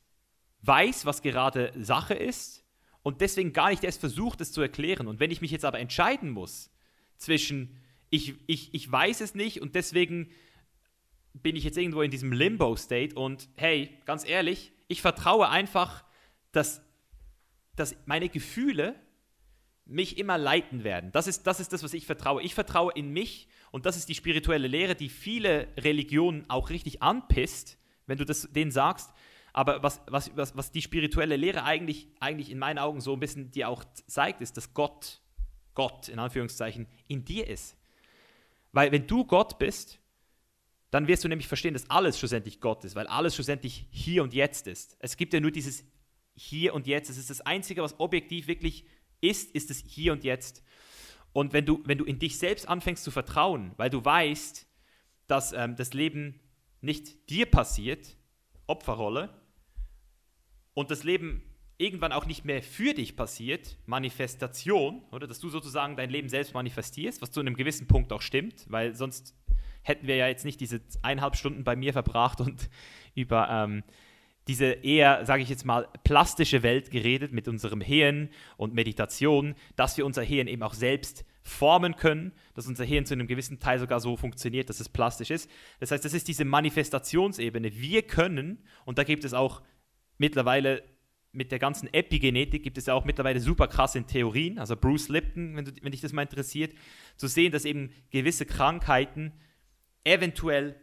weiß, 0.62 1.04
was 1.04 1.22
gerade 1.22 1.72
Sache 1.76 2.14
ist 2.14 2.64
und 3.02 3.20
deswegen 3.20 3.52
gar 3.52 3.70
nicht 3.70 3.84
erst 3.84 4.00
versucht, 4.00 4.40
es 4.40 4.52
zu 4.52 4.62
erklären. 4.62 5.06
Und 5.06 5.20
wenn 5.20 5.30
ich 5.30 5.40
mich 5.40 5.50
jetzt 5.50 5.64
aber 5.64 5.78
entscheiden 5.78 6.30
muss 6.30 6.70
zwischen, 7.18 7.76
ich, 8.08 8.34
ich, 8.46 8.74
ich 8.74 8.90
weiß 8.90 9.20
es 9.20 9.34
nicht 9.34 9.60
und 9.60 9.74
deswegen 9.74 10.30
bin 11.42 11.56
ich 11.56 11.64
jetzt 11.64 11.78
irgendwo 11.78 12.02
in 12.02 12.10
diesem 12.10 12.32
Limbo-State 12.32 13.14
und 13.14 13.48
hey, 13.56 13.90
ganz 14.04 14.26
ehrlich, 14.26 14.72
ich 14.88 15.02
vertraue 15.02 15.48
einfach, 15.48 16.04
dass, 16.52 16.82
dass 17.74 17.96
meine 18.06 18.28
Gefühle 18.28 18.94
mich 19.84 20.18
immer 20.18 20.36
leiten 20.36 20.84
werden. 20.84 21.12
Das 21.12 21.26
ist, 21.26 21.46
das 21.46 21.60
ist 21.60 21.72
das, 21.72 21.82
was 21.82 21.94
ich 21.94 22.06
vertraue. 22.06 22.42
Ich 22.42 22.54
vertraue 22.54 22.92
in 22.94 23.10
mich 23.10 23.48
und 23.70 23.86
das 23.86 23.96
ist 23.96 24.08
die 24.08 24.14
spirituelle 24.14 24.68
Lehre, 24.68 24.94
die 24.94 25.08
viele 25.08 25.68
Religionen 25.76 26.48
auch 26.48 26.70
richtig 26.70 27.02
anpisst, 27.02 27.78
wenn 28.06 28.18
du 28.18 28.24
das 28.24 28.48
denen 28.52 28.72
sagst. 28.72 29.12
Aber 29.52 29.82
was, 29.82 30.02
was, 30.08 30.36
was, 30.36 30.56
was 30.56 30.70
die 30.70 30.82
spirituelle 30.82 31.36
Lehre 31.36 31.62
eigentlich, 31.62 32.08
eigentlich 32.20 32.50
in 32.50 32.58
meinen 32.58 32.78
Augen 32.78 33.00
so 33.00 33.14
ein 33.14 33.20
bisschen 33.20 33.52
dir 33.52 33.68
auch 33.68 33.84
zeigt, 34.06 34.40
ist, 34.40 34.56
dass 34.56 34.74
Gott, 34.74 35.22
Gott 35.74 36.08
in 36.08 36.18
Anführungszeichen, 36.18 36.86
in 37.08 37.24
dir 37.24 37.46
ist. 37.46 37.76
Weil 38.72 38.92
wenn 38.92 39.06
du 39.06 39.24
Gott 39.24 39.58
bist, 39.58 39.98
dann 40.90 41.08
wirst 41.08 41.24
du 41.24 41.28
nämlich 41.28 41.48
verstehen, 41.48 41.74
dass 41.74 41.90
alles 41.90 42.18
schlussendlich 42.18 42.60
Gott 42.60 42.84
ist, 42.84 42.94
weil 42.94 43.06
alles 43.06 43.34
schlussendlich 43.34 43.86
hier 43.90 44.22
und 44.22 44.32
jetzt 44.34 44.66
ist. 44.66 44.96
Es 45.00 45.16
gibt 45.16 45.32
ja 45.32 45.40
nur 45.40 45.50
dieses 45.50 45.84
Hier 46.34 46.74
und 46.74 46.86
Jetzt. 46.86 47.10
Es 47.10 47.18
ist 47.18 47.30
das 47.30 47.40
Einzige, 47.40 47.82
was 47.82 47.98
objektiv 47.98 48.46
wirklich 48.46 48.86
ist, 49.20 49.50
ist 49.52 49.70
es 49.70 49.82
Hier 49.86 50.12
und 50.12 50.22
Jetzt. 50.22 50.62
Und 51.32 51.52
wenn 51.52 51.66
du, 51.66 51.82
wenn 51.84 51.98
du 51.98 52.04
in 52.04 52.18
dich 52.18 52.38
selbst 52.38 52.68
anfängst 52.68 53.04
zu 53.04 53.10
vertrauen, 53.10 53.72
weil 53.76 53.90
du 53.90 54.04
weißt, 54.04 54.66
dass 55.26 55.52
ähm, 55.52 55.76
das 55.76 55.92
Leben 55.92 56.40
nicht 56.80 57.30
dir 57.30 57.46
passiert, 57.46 58.16
Opferrolle, 58.66 59.42
und 60.74 60.90
das 60.90 61.04
Leben 61.04 61.42
irgendwann 61.78 62.12
auch 62.12 62.26
nicht 62.26 62.44
mehr 62.44 62.62
für 62.62 62.94
dich 62.94 63.16
passiert, 63.16 63.76
Manifestation, 63.86 65.02
oder 65.10 65.26
dass 65.26 65.40
du 65.40 65.48
sozusagen 65.48 65.96
dein 65.96 66.10
Leben 66.10 66.28
selbst 66.28 66.54
manifestierst, 66.54 67.20
was 67.22 67.32
zu 67.32 67.40
einem 67.40 67.56
gewissen 67.56 67.86
Punkt 67.86 68.12
auch 68.12 68.22
stimmt, 68.22 68.66
weil 68.68 68.94
sonst 68.94 69.34
hätten 69.86 70.06
wir 70.06 70.16
ja 70.16 70.26
jetzt 70.26 70.44
nicht 70.44 70.60
diese 70.60 70.80
eineinhalb 71.02 71.36
Stunden 71.36 71.62
bei 71.62 71.76
mir 71.76 71.92
verbracht 71.92 72.40
und 72.40 72.68
über 73.14 73.48
ähm, 73.48 73.84
diese 74.48 74.66
eher, 74.66 75.24
sage 75.24 75.42
ich 75.42 75.48
jetzt 75.48 75.64
mal, 75.64 75.88
plastische 76.04 76.62
Welt 76.62 76.90
geredet 76.90 77.32
mit 77.32 77.48
unserem 77.48 77.80
Hirn 77.80 78.28
und 78.56 78.74
Meditation, 78.74 79.54
dass 79.74 79.96
wir 79.96 80.06
unser 80.06 80.22
Hirn 80.22 80.46
eben 80.46 80.62
auch 80.62 80.74
selbst 80.74 81.24
formen 81.42 81.96
können, 81.96 82.32
dass 82.54 82.66
unser 82.66 82.84
Hirn 82.84 83.06
zu 83.06 83.14
einem 83.14 83.26
gewissen 83.26 83.60
Teil 83.60 83.78
sogar 83.78 84.00
so 84.00 84.16
funktioniert, 84.16 84.68
dass 84.68 84.80
es 84.80 84.88
plastisch 84.88 85.30
ist. 85.30 85.50
Das 85.80 85.90
heißt, 85.90 86.04
das 86.04 86.14
ist 86.14 86.28
diese 86.28 86.44
Manifestationsebene. 86.44 87.74
Wir 87.74 88.02
können, 88.02 88.64
und 88.84 88.98
da 88.98 89.04
gibt 89.04 89.24
es 89.24 89.34
auch 89.34 89.62
mittlerweile 90.18 90.82
mit 91.32 91.52
der 91.52 91.58
ganzen 91.58 91.92
Epigenetik 91.92 92.62
gibt 92.62 92.78
es 92.78 92.86
ja 92.86 92.94
auch 92.94 93.04
mittlerweile 93.04 93.40
super 93.40 93.68
krasse 93.68 94.02
Theorien, 94.04 94.58
also 94.58 94.74
Bruce 94.74 95.08
Lipton, 95.08 95.54
wenn, 95.54 95.66
du, 95.66 95.72
wenn 95.82 95.92
dich 95.92 96.00
das 96.00 96.12
mal 96.12 96.22
interessiert, 96.22 96.74
zu 97.16 97.26
sehen, 97.26 97.52
dass 97.52 97.66
eben 97.66 97.90
gewisse 98.10 98.46
Krankheiten 98.46 99.32
eventuell 100.06 100.76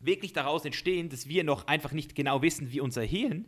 wirklich 0.00 0.32
daraus 0.32 0.64
entstehen, 0.64 1.08
dass 1.08 1.28
wir 1.28 1.44
noch 1.44 1.66
einfach 1.66 1.92
nicht 1.92 2.14
genau 2.14 2.42
wissen, 2.42 2.72
wie 2.72 2.80
unser 2.80 3.02
Hirn 3.02 3.46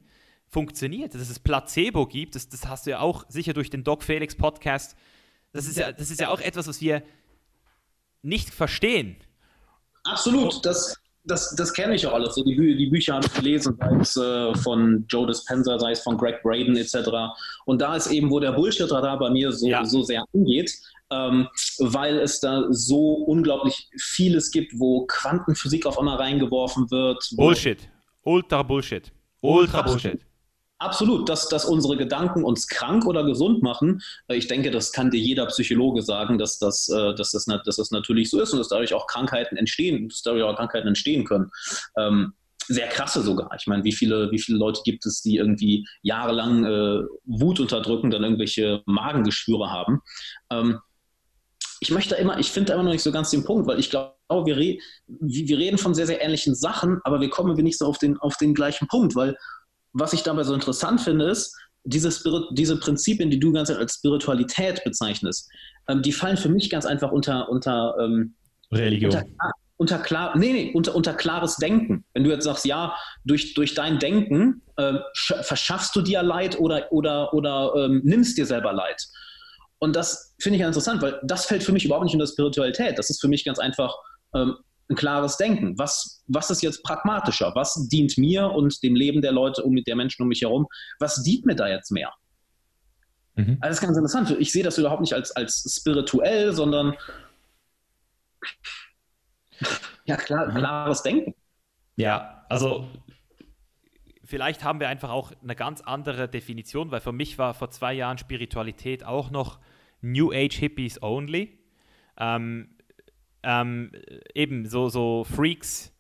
funktioniert, 0.49 1.15
dass 1.15 1.29
es 1.29 1.39
Placebo 1.39 2.07
gibt, 2.07 2.35
das, 2.35 2.49
das 2.49 2.67
hast 2.67 2.87
du 2.87 2.91
ja 2.91 3.01
auch 3.01 3.25
sicher 3.29 3.53
durch 3.53 3.69
den 3.69 3.85
Doc 3.85 4.05
Felix 4.05 4.35
Podcast, 4.35 4.97
das 5.53 5.67
ist 5.67 5.77
ja, 5.77 5.93
das 5.93 6.11
ist 6.11 6.21
ja 6.21 6.29
auch 6.29 6.41
etwas, 6.41 6.69
was 6.69 6.81
wir 6.81 7.03
nicht 8.23 8.51
verstehen. 8.51 9.17
Absolut, 10.05 10.65
das, 10.65 10.97
das, 11.25 11.55
das 11.57 11.73
kenne 11.73 11.95
ich 11.95 12.07
auch 12.07 12.13
alles. 12.13 12.35
So 12.35 12.45
die, 12.45 12.55
die 12.55 12.87
Bücher 12.87 13.15
habe 13.15 13.27
ich 13.27 13.33
gelesen, 13.33 13.77
sei 13.79 13.97
es 13.97 14.17
äh, 14.17 14.55
von 14.57 15.05
Joe 15.09 15.27
Dispenza, 15.27 15.79
sei 15.79 15.93
es 15.93 16.01
von 16.01 16.17
Greg 16.17 16.43
Braden 16.43 16.77
etc. 16.77 17.11
Und 17.65 17.81
da 17.81 17.97
ist 17.97 18.09
eben, 18.09 18.31
wo 18.31 18.39
der 18.39 18.53
Bullshit-Radar 18.53 19.19
bei 19.19 19.31
mir 19.31 19.51
so, 19.51 19.67
ja. 19.67 19.85
so 19.85 20.03
sehr 20.03 20.25
angeht, 20.33 20.73
ähm, 21.11 21.49
weil 21.79 22.19
es 22.19 22.41
da 22.41 22.65
so 22.71 23.15
unglaublich 23.15 23.89
vieles 23.99 24.51
gibt, 24.51 24.73
wo 24.79 25.07
Quantenphysik 25.07 25.87
auf 25.87 25.99
einmal 25.99 26.17
reingeworfen 26.17 26.91
wird. 26.91 27.25
Bullshit. 27.37 27.89
Ultra 28.23 28.63
Bullshit. 28.63 29.13
Ultra 29.41 29.83
Bullshit. 29.83 30.21
Absolut, 30.79 31.27
dass, 31.29 31.49
dass 31.49 31.65
unsere 31.65 31.97
Gedanken 31.97 32.45
uns 32.45 32.69
krank 32.69 33.07
oder 33.07 33.25
gesund 33.25 33.63
machen. 33.63 34.03
Äh, 34.29 34.37
ich 34.37 34.47
denke, 34.47 34.71
das 34.71 34.93
kann 34.93 35.11
dir 35.11 35.21
jeder 35.21 35.47
Psychologe 35.47 36.03
sagen, 36.03 36.37
dass 36.39 36.59
das, 36.59 36.89
äh, 36.89 37.15
dass 37.15 37.31
das, 37.31 37.47
dass 37.47 37.77
das 37.77 37.91
natürlich 37.91 38.29
so 38.29 38.41
ist 38.41 38.53
und 38.53 38.59
dass 38.59 38.69
dadurch 38.69 38.93
auch 38.93 39.07
Krankheiten 39.07 39.57
entstehen, 39.57 40.09
dass 40.09 40.23
dadurch 40.23 40.43
auch 40.43 40.57
Krankheiten 40.57 40.89
entstehen 40.89 41.25
können. 41.25 41.51
Ähm, 41.97 42.35
sehr 42.69 42.89
krasse 42.89 43.23
sogar. 43.23 43.51
Ich 43.59 43.67
meine, 43.67 43.85
wie 43.85 43.93
viele, 43.93 44.31
wie 44.33 44.39
viele 44.39 44.59
Leute 44.59 44.81
gibt 44.85 45.07
es, 45.07 45.23
die 45.23 45.37
irgendwie 45.37 45.87
jahrelang 46.03 46.65
äh, 46.65 47.05
Wut 47.25 47.61
unterdrücken, 47.61 48.11
dann 48.11 48.25
irgendwelche 48.25 48.83
Magengeschwüre 48.87 49.71
haben. 49.71 50.01
Ähm, 50.51 50.81
ich 51.81 51.91
möchte 51.91 52.15
immer, 52.15 52.39
ich 52.39 52.51
finde 52.51 52.73
immer 52.73 52.83
noch 52.83 52.93
nicht 52.93 53.03
so 53.03 53.13
ganz 53.13 53.31
den 53.31 53.45
Punkt, 53.45 53.67
weil 53.67 53.79
ich 53.79 53.91
glaube, 53.91 54.15
wir, 54.29 54.57
re 54.57 54.79
wir 55.07 55.59
reden 55.59 55.79
von 55.79 55.95
sehr, 55.95 56.07
sehr 56.07 56.23
ähnlichen 56.23 56.55
Sachen, 56.55 57.01
aber 57.05 57.21
wir 57.21 57.31
kommen 57.31 57.55
nicht 57.57 57.79
so 57.79 57.87
auf 57.87 57.99
den, 57.99 58.17
auf 58.19 58.37
den 58.37 58.55
gleichen 58.55 58.89
Punkt, 58.89 59.15
weil 59.15 59.37
was 59.93 60.13
ich 60.13 60.23
dabei 60.23 60.43
so 60.43 60.55
interessant 60.55 61.01
finde, 61.01 61.27
ist, 61.27 61.57
diese, 61.85 62.11
Spirit, 62.11 62.45
diese 62.53 62.79
Prinzipien, 62.79 63.31
die 63.31 63.39
du 63.39 63.53
ganz 63.53 63.71
als 63.71 63.95
Spiritualität 63.95 64.83
bezeichnest, 64.85 65.49
ähm, 65.89 66.03
die 66.03 66.13
fallen 66.13 66.37
für 66.37 66.49
mich 66.49 66.69
ganz 66.69 66.85
einfach 66.85 67.13
unter, 67.13 67.49
unter 67.49 67.95
ähm, 68.01 68.35
Religion. 68.73 69.13
Unter, 69.13 69.27
unter, 69.77 69.99
klar, 69.99 70.37
nee, 70.37 70.53
nee, 70.53 70.73
unter, 70.75 70.95
unter 70.95 71.15
klares 71.15 71.57
Denken. 71.57 72.05
Wenn 72.13 72.25
du 72.25 72.31
jetzt 72.31 72.45
sagst, 72.45 72.65
ja, 72.65 72.97
durch, 73.25 73.55
durch 73.55 73.75
dein 73.75 73.99
Denken 73.99 74.63
äh, 74.77 74.95
verschaffst 75.15 75.95
du 75.95 76.03
dir 76.03 76.23
Leid 76.23 76.59
oder, 76.59 76.91
oder, 76.93 77.33
oder 77.33 77.73
ähm, 77.77 78.01
nimmst 78.05 78.37
dir 78.37 78.47
selber 78.47 78.73
Leid. 78.73 79.03
Und 79.79 79.95
das 79.95 80.35
finde 80.41 80.57
ich 80.57 80.61
ja 80.63 80.67
interessant, 80.67 81.03
weil 81.03 81.21
das 81.23 81.47
fällt 81.47 81.63
für 81.63 81.73
mich 81.73 81.85
überhaupt 81.85 82.05
nicht 82.05 82.15
unter 82.15 82.27
Spiritualität. 82.27 82.99
Das 82.99 83.11
ist 83.11 83.21
für 83.21 83.29
mich 83.29 83.45
ganz 83.45 83.59
einfach 83.59 83.95
ähm, 84.35 84.57
ein 84.89 84.97
klares 84.97 85.37
Denken. 85.37 85.77
Was, 85.79 86.23
was 86.27 86.51
ist 86.51 86.63
jetzt 86.63 86.83
pragmatischer? 86.83 87.53
Was 87.55 87.89
dient 87.89 88.17
mir 88.17 88.51
und 88.51 88.83
dem 88.83 88.95
Leben 88.95 89.21
der 89.21 89.33
Leute 89.33 89.63
und 89.63 89.87
der 89.87 89.97
Menschen 89.97 90.23
um 90.23 90.29
mich 90.29 90.43
herum? 90.43 90.67
Was 90.99 91.23
dient 91.23 91.45
mir 91.45 91.57
da 91.57 91.69
jetzt 91.69 91.91
mehr? 91.91 92.13
Mhm. 93.35 93.59
Also 93.61 93.69
das 93.69 93.77
ist 93.77 93.81
ganz 93.81 93.97
interessant. 93.97 94.37
Ich 94.39 94.53
sehe 94.53 94.63
das 94.63 94.79
überhaupt 94.79 95.03
nicht 95.03 95.13
als, 95.13 95.31
als 95.33 95.63
spirituell, 95.79 96.53
sondern 96.53 96.95
ja, 100.05 100.17
klar, 100.17 100.47
mhm. 100.47 100.57
klares 100.57 101.03
Denken. 101.03 101.35
Ja, 101.97 102.45
also 102.49 102.89
vielleicht 104.27 104.65
haben 104.65 104.81
wir 104.81 104.89
einfach 104.89 105.11
auch 105.11 105.33
eine 105.43 105.57
ganz 105.57 105.81
andere 105.81 106.29
Definition, 106.29 106.91
weil 106.91 107.01
für 107.01 107.13
mich 107.13 107.39
war 107.39 107.55
vor 107.55 107.71
zwei 107.71 107.95
Jahren 107.95 108.19
Spiritualität 108.19 109.05
auch 109.05 109.31
noch 109.31 109.59
New 110.01 110.33
Age 110.33 110.57
Hippies 110.57 111.03
only. 111.03 111.59
Ähm, 112.19 112.69
ähm, 113.43 113.93
eben 114.35 114.67
so, 114.67 114.89
so 114.89 115.25
Freaks 115.25 115.97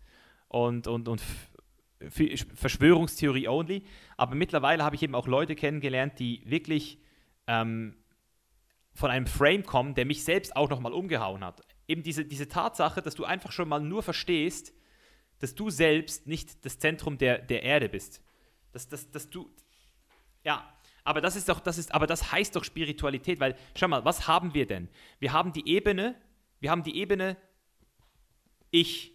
und, 0.48 0.86
und, 0.86 1.08
und 1.08 1.22
Verschwörungstheorie 2.08 3.48
only. 3.48 3.84
Aber 4.16 4.34
mittlerweile 4.34 4.84
habe 4.84 4.96
ich 4.96 5.02
eben 5.02 5.14
auch 5.14 5.26
Leute 5.26 5.54
kennengelernt, 5.54 6.18
die 6.18 6.42
wirklich 6.44 6.98
ähm, 7.46 7.96
von 8.94 9.10
einem 9.10 9.26
Frame 9.26 9.62
kommen, 9.62 9.94
der 9.94 10.06
mich 10.06 10.24
selbst 10.24 10.56
auch 10.56 10.68
nochmal 10.68 10.92
umgehauen 10.92 11.44
hat. 11.44 11.62
Eben 11.86 12.02
diese, 12.02 12.24
diese 12.24 12.48
Tatsache, 12.48 13.02
dass 13.02 13.14
du 13.14 13.24
einfach 13.24 13.52
schon 13.52 13.68
mal 13.68 13.80
nur 13.80 14.02
verstehst, 14.02 14.72
dass 15.38 15.54
du 15.54 15.70
selbst 15.70 16.26
nicht 16.26 16.64
das 16.64 16.78
Zentrum 16.78 17.18
der, 17.18 17.38
der 17.38 17.62
Erde 17.62 17.88
bist. 17.88 18.22
Dass, 18.72 18.88
dass, 18.88 19.10
dass 19.10 19.28
du, 19.30 19.50
ja, 20.44 20.72
aber 21.04 21.20
das 21.20 21.36
ist 21.36 21.48
doch, 21.48 21.60
das 21.60 21.78
ist, 21.78 21.94
aber 21.94 22.06
das 22.06 22.32
heißt 22.32 22.56
doch 22.56 22.64
Spiritualität, 22.64 23.38
weil, 23.38 23.56
schau 23.76 23.88
mal, 23.88 24.04
was 24.04 24.26
haben 24.26 24.54
wir 24.54 24.66
denn? 24.66 24.88
Wir 25.20 25.32
haben 25.32 25.52
die 25.52 25.68
Ebene, 25.68 26.20
wir 26.60 26.70
haben 26.70 26.82
die 26.82 26.96
Ebene 26.96 27.36
Ich. 28.70 29.12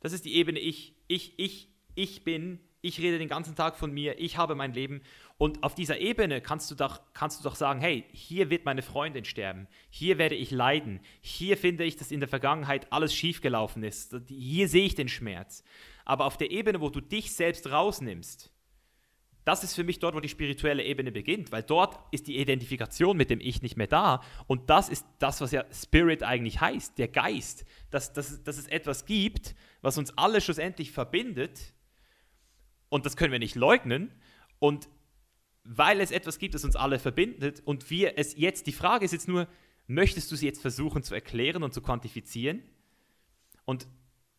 Das 0.00 0.12
ist 0.12 0.24
die 0.24 0.36
Ebene 0.36 0.60
Ich. 0.60 0.94
Ich, 1.08 1.38
ich, 1.38 1.68
ich 1.94 2.22
bin, 2.24 2.60
ich 2.84 3.00
rede 3.00 3.18
den 3.18 3.28
ganzen 3.28 3.56
Tag 3.56 3.76
von 3.76 3.92
mir, 3.92 4.20
ich 4.20 4.36
habe 4.36 4.54
mein 4.54 4.74
Leben. 4.74 5.00
Und 5.38 5.62
auf 5.62 5.74
dieser 5.74 5.98
Ebene 5.98 6.42
kannst 6.42 6.70
du 6.70 6.74
doch, 6.74 7.00
kannst 7.14 7.40
du 7.40 7.48
doch 7.48 7.54
sagen, 7.54 7.80
hey, 7.80 8.04
hier 8.12 8.50
wird 8.50 8.66
meine 8.66 8.82
Freundin 8.82 9.24
sterben, 9.24 9.66
hier 9.88 10.18
werde 10.18 10.34
ich 10.34 10.50
leiden, 10.50 11.00
hier 11.22 11.56
finde 11.56 11.84
ich, 11.84 11.96
dass 11.96 12.12
in 12.12 12.20
der 12.20 12.28
Vergangenheit 12.28 12.92
alles 12.92 13.14
schiefgelaufen 13.14 13.82
ist, 13.82 14.14
hier 14.28 14.68
sehe 14.68 14.84
ich 14.84 14.94
den 14.94 15.08
Schmerz. 15.08 15.64
Aber 16.04 16.26
auf 16.26 16.36
der 16.36 16.50
Ebene, 16.50 16.82
wo 16.82 16.90
du 16.90 17.00
dich 17.00 17.32
selbst 17.32 17.70
rausnimmst, 17.70 18.50
das 19.44 19.62
ist 19.62 19.74
für 19.74 19.84
mich 19.84 19.98
dort, 19.98 20.14
wo 20.14 20.20
die 20.20 20.28
spirituelle 20.28 20.82
Ebene 20.82 21.12
beginnt, 21.12 21.52
weil 21.52 21.62
dort 21.62 21.98
ist 22.12 22.26
die 22.26 22.38
Identifikation 22.38 23.16
mit 23.16 23.28
dem 23.28 23.40
Ich 23.40 23.60
nicht 23.60 23.76
mehr 23.76 23.86
da. 23.86 24.22
Und 24.46 24.70
das 24.70 24.88
ist 24.88 25.06
das, 25.18 25.40
was 25.42 25.52
ja 25.52 25.64
Spirit 25.70 26.22
eigentlich 26.22 26.60
heißt, 26.62 26.96
der 26.96 27.08
Geist. 27.08 27.66
Dass, 27.90 28.14
dass, 28.14 28.42
dass 28.42 28.56
es 28.56 28.66
etwas 28.68 29.04
gibt, 29.04 29.54
was 29.82 29.98
uns 29.98 30.16
alle 30.16 30.40
schlussendlich 30.40 30.92
verbindet. 30.92 31.73
Und 32.94 33.06
das 33.06 33.16
können 33.16 33.32
wir 33.32 33.40
nicht 33.40 33.56
leugnen. 33.56 34.12
Und 34.60 34.88
weil 35.64 36.00
es 36.00 36.12
etwas 36.12 36.38
gibt, 36.38 36.54
das 36.54 36.64
uns 36.64 36.76
alle 36.76 37.00
verbindet 37.00 37.60
und 37.64 37.90
wir 37.90 38.16
es 38.18 38.36
jetzt, 38.36 38.68
die 38.68 38.72
Frage 38.72 39.04
ist 39.04 39.10
jetzt 39.10 39.26
nur, 39.26 39.48
möchtest 39.88 40.30
du 40.30 40.36
sie 40.36 40.46
jetzt 40.46 40.62
versuchen 40.62 41.02
zu 41.02 41.12
erklären 41.12 41.64
und 41.64 41.74
zu 41.74 41.82
quantifizieren? 41.82 42.62
Und 43.64 43.88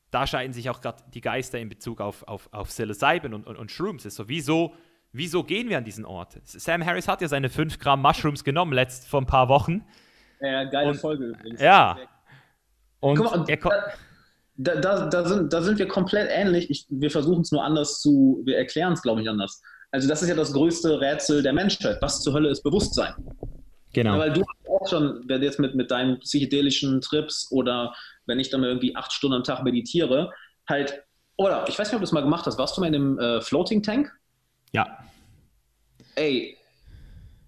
da 0.10 0.26
scheiden 0.26 0.54
sich 0.54 0.70
auch 0.70 0.80
gerade 0.80 1.04
die 1.14 1.20
Geister 1.20 1.60
in 1.60 1.68
Bezug 1.68 2.00
auf, 2.00 2.26
auf, 2.30 2.48
auf 2.54 2.70
Psilocybin 2.70 3.34
und, 3.34 3.46
und, 3.46 3.58
und 3.58 3.72
Shrooms. 3.72 4.06
Ist 4.06 4.16
so, 4.16 4.30
wieso, 4.30 4.74
wieso 5.12 5.44
gehen 5.44 5.68
wir 5.68 5.78
an 5.78 5.84
diesen 5.84 6.06
Ort? 6.06 6.40
Sam 6.46 6.86
Harris 6.86 7.10
hat 7.10 7.20
ja 7.20 7.28
seine 7.28 7.50
5 7.50 7.78
Gramm 7.78 8.02
Mushrooms 8.02 8.46
genommen, 8.46 8.72
letzt 8.72 9.06
vor 9.10 9.20
ein 9.20 9.26
paar 9.26 9.50
Wochen. 9.50 9.84
Ja, 10.40 10.64
geile 10.64 10.92
und, 10.92 10.96
Folge 10.96 11.26
übrigens. 11.26 11.60
Ja. 11.60 11.98
Und, 13.02 13.20
mal, 13.20 13.46
da, 14.58 14.76
da, 14.76 15.08
da, 15.08 15.26
sind, 15.26 15.52
da 15.52 15.62
sind 15.62 15.80
wir 15.80 15.88
komplett 15.88 16.30
ähnlich. 16.32 16.70
Ich, 16.70 16.86
wir 16.90 17.12
versuchen 17.12 17.42
es 17.42 17.52
nur 17.52 17.64
anders 17.64 18.00
zu, 18.02 18.42
wir 18.46 18.58
erklären 18.58 18.94
es, 18.94 19.02
glaube 19.02 19.22
ich, 19.22 19.30
anders. 19.30 19.62
Also 19.92 20.08
das 20.08 20.22
ist 20.22 20.30
ja 20.30 20.36
das 20.36 20.54
größte 20.54 21.00
Rätsel 21.00 21.44
der 21.44 21.54
Menschheit. 21.54 21.98
Was 22.02 22.22
zur 22.22 22.34
Hölle 22.34 22.50
ist 22.50 22.64
Bewusstsein? 22.64 23.14
Genau. 23.94 24.14
Ja, 24.14 24.20
weil 24.20 24.34
du 24.34 24.44
auch 24.70 24.88
schon, 24.90 25.24
wenn 25.28 25.42
jetzt 25.42 25.60
mit, 25.60 25.76
mit 25.76 25.92
deinen 25.92 26.20
psychedelischen 26.20 27.02
Trips 27.02 27.50
oder 27.52 27.94
wenn 28.26 28.40
ich 28.40 28.50
dann 28.50 28.64
irgendwie 28.64 28.96
acht 28.96 29.14
Stunden 29.14 29.38
am 29.38 29.44
Tag 29.44 29.64
meditiere, 29.64 30.32
halt, 30.68 31.04
oder 31.38 31.66
ich 31.68 31.78
weiß 31.78 31.88
nicht, 31.88 31.96
ob 31.96 32.00
du 32.00 32.06
das 32.06 32.12
mal 32.12 32.22
gemacht 32.22 32.46
hast, 32.46 32.58
warst 32.58 32.76
du 32.76 32.82
mal 32.82 32.88
in 32.88 32.94
dem 32.94 33.20
äh, 33.20 33.42
Floating 33.42 33.84
Tank? 33.84 34.12
Ja. 34.74 35.00
Ey, 36.16 36.58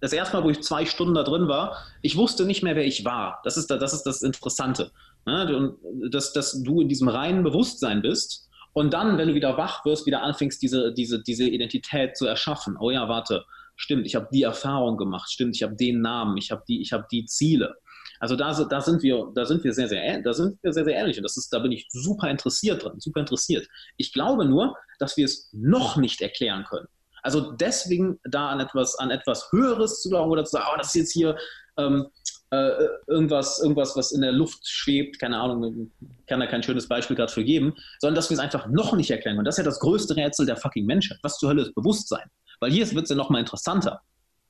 das 0.00 0.12
erste 0.12 0.36
Mal, 0.36 0.44
wo 0.44 0.50
ich 0.50 0.62
zwei 0.62 0.86
Stunden 0.86 1.14
da 1.14 1.24
drin 1.24 1.48
war, 1.48 1.76
ich 2.02 2.16
wusste 2.16 2.44
nicht 2.46 2.62
mehr, 2.62 2.76
wer 2.76 2.86
ich 2.86 3.04
war. 3.04 3.40
Das 3.44 3.56
ist, 3.56 3.70
das, 3.70 3.92
ist 3.92 4.04
das 4.04 4.22
Interessante. 4.22 4.92
Ne? 5.26 5.74
Dass, 6.10 6.32
dass 6.32 6.62
du 6.62 6.80
in 6.80 6.88
diesem 6.88 7.08
reinen 7.08 7.42
Bewusstsein 7.42 8.02
bist 8.02 8.48
und 8.72 8.92
dann, 8.94 9.18
wenn 9.18 9.28
du 9.28 9.34
wieder 9.34 9.56
wach 9.56 9.84
wirst, 9.84 10.06
wieder 10.06 10.22
anfängst, 10.22 10.62
diese, 10.62 10.92
diese, 10.92 11.22
diese 11.22 11.44
Identität 11.44 12.16
zu 12.16 12.26
erschaffen. 12.26 12.76
Oh 12.78 12.90
ja, 12.90 13.08
warte, 13.08 13.44
stimmt, 13.76 14.06
ich 14.06 14.14
habe 14.14 14.28
die 14.32 14.42
Erfahrung 14.42 14.96
gemacht, 14.96 15.30
stimmt, 15.30 15.56
ich 15.56 15.62
habe 15.62 15.74
den 15.74 16.00
Namen, 16.00 16.36
ich 16.36 16.50
habe 16.50 16.62
die, 16.68 16.82
hab 16.84 17.08
die 17.08 17.24
Ziele. 17.26 17.74
Also 18.20 18.36
da, 18.36 18.52
da, 18.64 18.80
sind 18.80 19.02
wir, 19.02 19.30
da 19.34 19.44
sind 19.44 19.62
wir 19.64 19.72
sehr, 19.72 19.88
sehr, 19.88 20.20
da 20.22 20.32
sind 20.32 20.58
wir 20.62 20.72
sehr, 20.72 20.84
sehr 20.84 20.94
ehrlich 20.94 21.16
und 21.16 21.22
das 21.22 21.36
ist, 21.36 21.52
da 21.52 21.60
bin 21.60 21.72
ich 21.72 21.86
super 21.90 22.28
interessiert 22.28 22.84
dran, 22.84 22.98
super 23.00 23.20
interessiert. 23.20 23.68
Ich 23.96 24.12
glaube 24.12 24.44
nur, 24.44 24.76
dass 24.98 25.16
wir 25.16 25.24
es 25.24 25.50
noch 25.52 25.96
nicht 25.96 26.20
erklären 26.20 26.64
können. 26.64 26.88
Also 27.22 27.52
deswegen 27.52 28.18
da 28.24 28.48
an 28.48 28.60
etwas, 28.60 28.98
an 28.98 29.10
etwas 29.10 29.50
Höheres 29.52 30.02
zu 30.02 30.08
glauben 30.08 30.30
oder 30.30 30.44
zu 30.44 30.52
sagen, 30.52 30.66
oh, 30.72 30.76
das 30.76 30.88
ist 30.88 30.94
jetzt 30.94 31.12
hier 31.12 31.36
ähm, 31.76 32.06
äh, 32.50 32.70
irgendwas, 33.06 33.60
irgendwas, 33.60 33.96
was 33.96 34.12
in 34.12 34.22
der 34.22 34.32
Luft 34.32 34.66
schwebt, 34.66 35.18
keine 35.18 35.38
Ahnung, 35.38 35.90
kann 36.26 36.40
da 36.40 36.46
kein 36.46 36.62
schönes 36.62 36.88
Beispiel 36.88 37.16
gerade 37.16 37.32
für 37.32 37.44
geben, 37.44 37.74
sondern 38.00 38.14
dass 38.14 38.30
wir 38.30 38.36
es 38.36 38.40
einfach 38.40 38.66
noch 38.68 38.94
nicht 38.94 39.10
erklären 39.10 39.36
können. 39.36 39.44
Das 39.44 39.56
ist 39.56 39.64
ja 39.64 39.70
das 39.70 39.80
größte 39.80 40.16
Rätsel 40.16 40.46
der 40.46 40.56
fucking 40.56 40.86
Menschheit. 40.86 41.18
Was 41.22 41.38
zur 41.38 41.50
Hölle 41.50 41.62
ist 41.62 41.74
Bewusstsein? 41.74 42.28
Weil 42.60 42.72
hier 42.72 42.90
wird 42.92 43.04
es 43.04 43.10
ja 43.10 43.16
noch 43.16 43.30
mal 43.30 43.40
interessanter. 43.40 44.00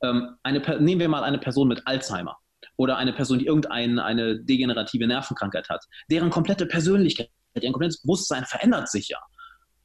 Ähm, 0.03 0.37
eine, 0.43 0.61
nehmen 0.81 1.01
wir 1.01 1.09
mal 1.09 1.25
eine 1.25 1.39
Person 1.39 1.69
mit 1.69 1.87
Alzheimer 1.87 2.37
oder 2.77 2.97
eine 2.97 3.13
Person, 3.13 3.41
die 3.41 3.47
irgendeine 3.47 4.05
eine 4.05 4.39
degenerative 4.39 5.07
Nervenkrankheit 5.07 5.69
hat. 5.69 5.85
Deren 6.11 6.31
komplette 6.31 6.67
Persönlichkeit, 6.67 7.31
deren 7.57 7.73
komplettes 7.73 8.03
Bewusstsein 8.03 8.45
verändert 8.45 8.89
sich 8.89 9.09
ja. 9.09 9.19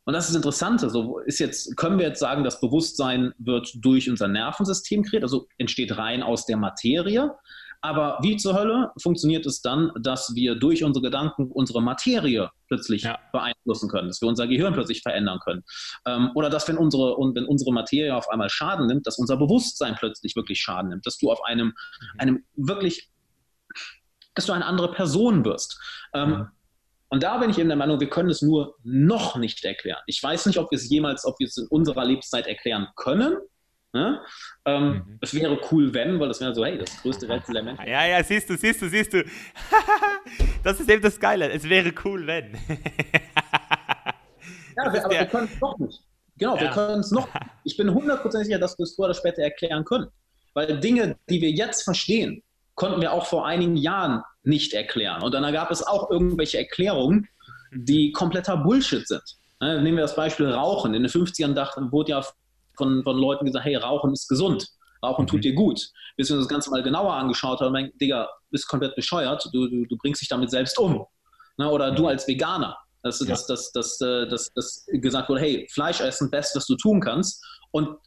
Und 0.05 0.13
das 0.13 0.29
ist 0.29 0.35
interessant. 0.35 0.81
So 0.81 1.19
ist 1.19 1.39
jetzt, 1.39 1.77
können 1.77 1.97
wir 1.97 2.07
jetzt 2.07 2.19
sagen, 2.19 2.43
das 2.43 2.59
Bewusstsein 2.59 3.33
wird 3.37 3.71
durch 3.75 4.09
unser 4.09 4.27
Nervensystem 4.27 5.03
kreiert, 5.03 5.23
also 5.23 5.47
entsteht 5.57 5.97
rein 5.97 6.23
aus 6.23 6.45
der 6.45 6.57
Materie. 6.57 7.31
Aber 7.83 8.17
wie 8.21 8.37
zur 8.37 8.57
Hölle 8.57 8.91
funktioniert 8.97 9.45
es 9.45 9.61
dann, 9.61 9.91
dass 9.99 10.33
wir 10.35 10.55
durch 10.55 10.85
unsere 10.85 11.03
Gedanken 11.03 11.51
unsere 11.51 11.81
Materie 11.81 12.49
plötzlich 12.69 13.03
ja. 13.03 13.19
beeinflussen 13.33 13.89
können, 13.89 14.07
dass 14.07 14.21
wir 14.21 14.29
unser 14.29 14.47
Gehirn 14.47 14.73
plötzlich 14.73 15.01
verändern 15.01 15.39
können? 15.43 15.63
Ähm, 16.05 16.31
oder 16.33 16.49
dass, 16.49 16.65
wenn 16.69 16.77
unsere, 16.77 17.17
wenn 17.35 17.45
unsere 17.45 17.73
Materie 17.73 18.15
auf 18.15 18.29
einmal 18.29 18.49
Schaden 18.49 18.87
nimmt, 18.87 19.05
dass 19.05 19.19
unser 19.19 19.35
Bewusstsein 19.35 19.95
plötzlich 19.95 20.37
wirklich 20.37 20.61
Schaden 20.61 20.91
nimmt, 20.91 21.05
dass 21.05 21.17
du 21.17 21.29
auf 21.29 21.43
einem, 21.43 21.67
mhm. 21.67 22.19
einem 22.19 22.45
wirklich, 22.55 23.09
dass 24.33 24.45
du 24.45 24.53
eine 24.53 24.65
andere 24.65 24.93
Person 24.93 25.43
wirst. 25.43 25.77
Ähm, 26.13 26.29
mhm. 26.29 26.47
Und 27.09 27.21
da 27.21 27.37
bin 27.37 27.49
ich 27.49 27.59
eben 27.59 27.67
der 27.67 27.77
Meinung, 27.77 27.99
wir 27.99 28.09
können 28.09 28.29
es 28.29 28.41
nur 28.41 28.77
noch 28.83 29.35
nicht 29.35 29.63
erklären. 29.65 30.01
Ich 30.07 30.23
weiß 30.23 30.45
nicht, 30.45 30.57
ob 30.57 30.71
wir 30.71 30.77
es 30.77 30.89
jemals, 30.89 31.25
ob 31.25 31.37
wir 31.37 31.47
es 31.47 31.57
in 31.57 31.67
unserer 31.67 32.05
Lebenszeit 32.05 32.47
erklären 32.47 32.87
können. 32.95 33.37
Ne? 33.93 34.19
Ähm, 34.65 34.93
mhm. 34.93 35.19
Es 35.21 35.33
wäre 35.35 35.59
cool, 35.71 35.93
wenn, 35.93 36.19
weil 36.19 36.27
das 36.27 36.41
wäre 36.41 36.53
so, 36.55 36.65
hey, 36.65 36.79
das 36.79 37.01
größte 37.03 37.29
Rätsel 37.29 37.53
der 37.53 37.63
Menschheit. 37.63 37.87
Ja, 37.87 38.05
ja, 38.05 38.23
siehst 38.23 38.49
du, 38.49 38.57
siehst 38.57 38.81
du, 38.81 38.89
siehst 38.89 39.13
du. 39.13 39.23
das 40.63 40.79
ist 40.79 40.89
eben 40.89 41.03
das 41.03 41.19
Geile. 41.19 41.51
Es 41.51 41.69
wäre 41.69 41.93
cool, 42.03 42.25
wenn. 42.25 42.53
ja, 44.75 44.91
wir, 44.91 45.05
aber 45.05 45.09
der... 45.09 45.19
wir 45.21 45.25
können 45.27 45.49
es 45.53 45.61
noch 45.61 45.77
nicht. 45.77 46.01
Genau, 46.37 46.55
ja. 46.55 46.61
wir 46.61 46.69
können 46.69 46.99
es 47.01 47.11
noch. 47.11 47.27
Ich 47.65 47.77
bin 47.77 47.93
hundertprozentig 47.93 48.47
sicher, 48.47 48.59
dass 48.59 48.77
wir 48.77 48.83
es 48.83 48.95
früher 48.95 49.05
oder 49.05 49.13
später 49.13 49.41
erklären 49.41 49.85
können. 49.85 50.07
Weil 50.53 50.79
Dinge, 50.81 51.15
die 51.29 51.39
wir 51.39 51.51
jetzt 51.51 51.83
verstehen, 51.83 52.43
konnten 52.75 52.99
wir 52.99 53.13
auch 53.13 53.25
vor 53.25 53.45
einigen 53.45 53.77
Jahren 53.77 54.21
nicht 54.43 54.73
erklären. 54.73 55.23
Und 55.23 55.33
dann 55.33 55.53
gab 55.53 55.71
es 55.71 55.81
auch 55.81 56.11
irgendwelche 56.11 56.57
Erklärungen, 56.57 57.29
die 57.71 58.11
kompletter 58.11 58.57
Bullshit 58.57 59.07
sind. 59.07 59.23
Ne, 59.61 59.81
nehmen 59.81 59.97
wir 59.97 60.03
das 60.03 60.15
Beispiel 60.15 60.49
Rauchen. 60.49 60.93
In 60.93 61.03
den 61.03 61.11
50ern 61.11 61.53
dachten, 61.53 61.91
wurde 61.91 62.11
ja 62.11 62.25
von, 62.75 63.03
von 63.03 63.17
Leuten 63.17 63.45
gesagt, 63.45 63.65
hey, 63.65 63.75
Rauchen 63.75 64.13
ist 64.13 64.27
gesund. 64.27 64.67
Rauchen 65.03 65.23
mhm. 65.23 65.27
tut 65.27 65.43
dir 65.43 65.53
gut. 65.53 65.89
Bis 66.15 66.29
wir 66.29 66.37
uns 66.37 66.45
das 66.45 66.49
Ganze 66.51 66.69
mal 66.69 66.83
genauer 66.83 67.13
angeschaut 67.13 67.59
haben, 67.61 67.73
mein 67.73 67.91
Digga, 67.99 68.29
bist 68.51 68.67
komplett 68.67 68.95
bescheuert, 68.95 69.47
du, 69.51 69.67
du, 69.67 69.85
du 69.85 69.97
bringst 69.97 70.21
dich 70.21 70.29
damit 70.29 70.49
selbst 70.51 70.77
um. 70.79 71.05
Ne? 71.57 71.69
Oder 71.69 71.91
du 71.91 72.07
als 72.07 72.27
Veganer, 72.27 72.77
dass, 73.01 73.19
ja. 73.19 73.27
dass, 73.27 73.47
dass, 73.47 73.71
dass, 73.71 74.01
äh, 74.01 74.27
dass, 74.27 74.53
dass 74.53 74.85
gesagt 74.87 75.29
wurde, 75.29 75.41
hey, 75.41 75.67
Fleisch 75.71 76.01
essen, 76.01 76.29
best, 76.29 76.55
was 76.55 76.65
du 76.65 76.75
tun 76.75 77.01
kannst. 77.01 77.43
Und 77.71 77.97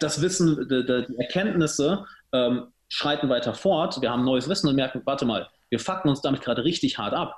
das 0.00 0.20
Wissen, 0.20 0.68
die, 0.68 0.84
die 0.84 1.16
Erkenntnisse 1.18 2.04
ähm, 2.32 2.68
schreiten 2.88 3.28
weiter 3.28 3.54
fort. 3.54 4.00
Wir 4.00 4.10
haben 4.10 4.24
neues 4.24 4.48
Wissen 4.48 4.68
und 4.68 4.76
merken, 4.76 5.02
warte 5.04 5.24
mal, 5.24 5.48
wir 5.70 5.80
fucken 5.80 6.08
uns 6.08 6.20
damit 6.20 6.42
gerade 6.42 6.62
richtig 6.64 6.98
hart 6.98 7.14
ab. 7.14 7.34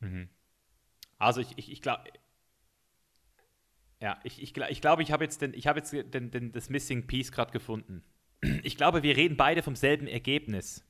Mhm. 0.00 0.28
Also 1.18 1.40
ich, 1.40 1.48
ich, 1.56 1.70
ich 1.70 1.82
glaube, 1.82 2.02
ja, 4.00 4.20
ich, 4.24 4.42
ich, 4.42 4.56
ich 4.56 4.80
glaube, 4.80 5.02
ich 5.02 5.10
habe 5.10 5.24
jetzt, 5.24 5.40
den, 5.42 5.54
ich 5.54 5.66
hab 5.66 5.76
jetzt 5.76 5.92
den, 5.92 6.30
den, 6.30 6.52
das 6.52 6.68
Missing 6.68 7.06
Piece 7.06 7.32
gerade 7.32 7.52
gefunden. 7.52 8.02
Ich 8.62 8.76
glaube, 8.76 9.02
wir 9.02 9.16
reden 9.16 9.36
beide 9.36 9.62
vom 9.62 9.74
selben 9.74 10.06
Ergebnis 10.06 10.84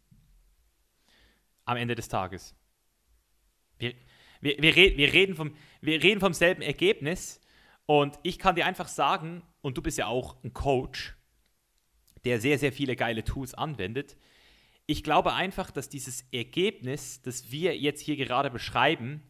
am 1.65 1.77
Ende 1.77 1.95
des 1.95 2.09
Tages. 2.09 2.55
Wir, 3.79 3.95
wir, 4.41 4.57
wir, 4.59 4.75
red, 4.75 4.97
wir, 4.97 5.13
reden 5.13 5.37
vom, 5.37 5.55
wir 5.81 6.03
reden 6.03 6.21
vom 6.21 6.33
selben 6.33 6.63
Ergebnis 6.63 7.41
und 7.87 8.19
ich 8.25 8.39
kann 8.39 8.57
dir 8.57 8.67
einfach 8.67 8.89
sagen, 8.89 9.43
und 9.61 9.77
du 9.79 9.83
bist 9.83 9.99
ja 9.99 10.07
auch 10.07 10.43
ein 10.43 10.53
Coach, 10.53 11.17
der 12.25 12.41
sehr, 12.41 12.59
sehr 12.59 12.73
viele 12.73 12.97
geile 12.97 13.23
Tools 13.23 13.55
anwendet. 13.55 14.17
Ich 14.87 15.05
glaube 15.05 15.35
einfach, 15.35 15.71
dass 15.71 15.89
dieses 15.89 16.23
Ergebnis, 16.33 17.23
das 17.23 17.51
wir 17.51 17.77
jetzt 17.77 18.01
hier 18.01 18.17
gerade 18.17 18.51
beschreiben, 18.51 19.23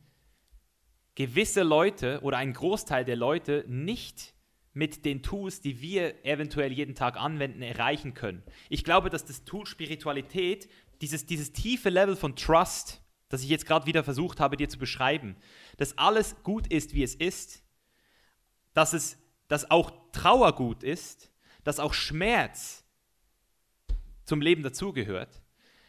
gewisse 1.17 1.65
Leute 1.65 2.21
oder 2.23 2.37
ein 2.37 2.53
Großteil 2.53 3.05
der 3.05 3.17
Leute 3.17 3.65
nicht 3.67 4.35
mit 4.73 5.07
den 5.07 5.23
Tools, 5.23 5.63
die 5.63 5.81
wir 5.81 6.25
eventuell 6.25 6.71
jeden 6.71 6.95
Tag 6.95 7.17
anwenden, 7.17 7.63
erreichen 7.63 8.13
können. 8.13 8.43
Ich 8.69 8.85
glaube, 8.85 9.09
dass 9.09 9.25
das 9.25 9.45
Tool 9.45 9.67
Spiritualität, 9.67 10.69
dieses, 11.01 11.25
dieses 11.25 11.53
tiefe 11.53 11.89
Level 11.89 12.15
von 12.15 12.37
Trust, 12.37 13.03
das 13.31 13.43
ich 13.43 13.49
jetzt 13.49 13.67
gerade 13.67 13.87
wieder 13.87 14.05
versucht 14.05 14.39
habe, 14.39 14.59
dir 14.59 14.69
zu 14.69 14.79
beschreiben, 14.79 15.37
dass 15.79 15.97
alles 15.97 16.37
gut 16.43 16.67
ist, 16.67 16.95
wie 16.95 17.03
es 17.03 17.15
ist, 17.15 17.65
dass, 18.75 18.93
es, 18.93 19.19
dass 19.49 19.71
auch 19.71 19.91
Trauer 20.13 20.55
gut 20.55 20.83
ist, 20.83 21.33
dass 21.65 21.81
auch 21.81 21.95
Schmerz 21.95 22.85
zum 24.25 24.43
Leben 24.43 24.63
dazugehört, 24.63 25.41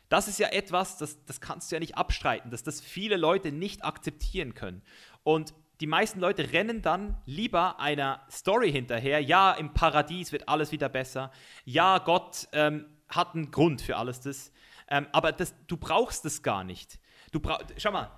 das 0.09 0.27
ist 0.27 0.39
ja 0.39 0.49
etwas, 0.49 0.97
das, 0.97 1.23
das 1.25 1.41
kannst 1.41 1.71
du 1.71 1.75
ja 1.75 1.79
nicht 1.79 1.97
abstreiten, 1.97 2.51
dass 2.51 2.63
das 2.63 2.81
viele 2.81 3.17
Leute 3.17 3.51
nicht 3.51 3.83
akzeptieren 3.83 4.53
können. 4.53 4.81
Und 5.23 5.53
die 5.79 5.87
meisten 5.87 6.19
Leute 6.19 6.53
rennen 6.53 6.81
dann 6.81 7.17
lieber 7.25 7.79
einer 7.79 8.21
Story 8.31 8.71
hinterher. 8.71 9.21
Ja, 9.21 9.51
im 9.53 9.73
Paradies 9.73 10.31
wird 10.31 10.49
alles 10.49 10.71
wieder 10.71 10.89
besser. 10.89 11.31
Ja, 11.65 11.99
Gott 11.99 12.47
ähm, 12.51 12.85
hat 13.09 13.35
einen 13.35 13.51
Grund 13.51 13.81
für 13.81 13.97
alles 13.97 14.21
das. 14.21 14.51
Ähm, 14.89 15.07
aber 15.11 15.31
das, 15.31 15.53
du 15.67 15.77
brauchst 15.77 16.25
es 16.25 16.41
gar 16.41 16.63
nicht. 16.63 16.99
Du 17.31 17.39
brauch, 17.39 17.59
schau 17.77 17.91
mal, 17.91 18.09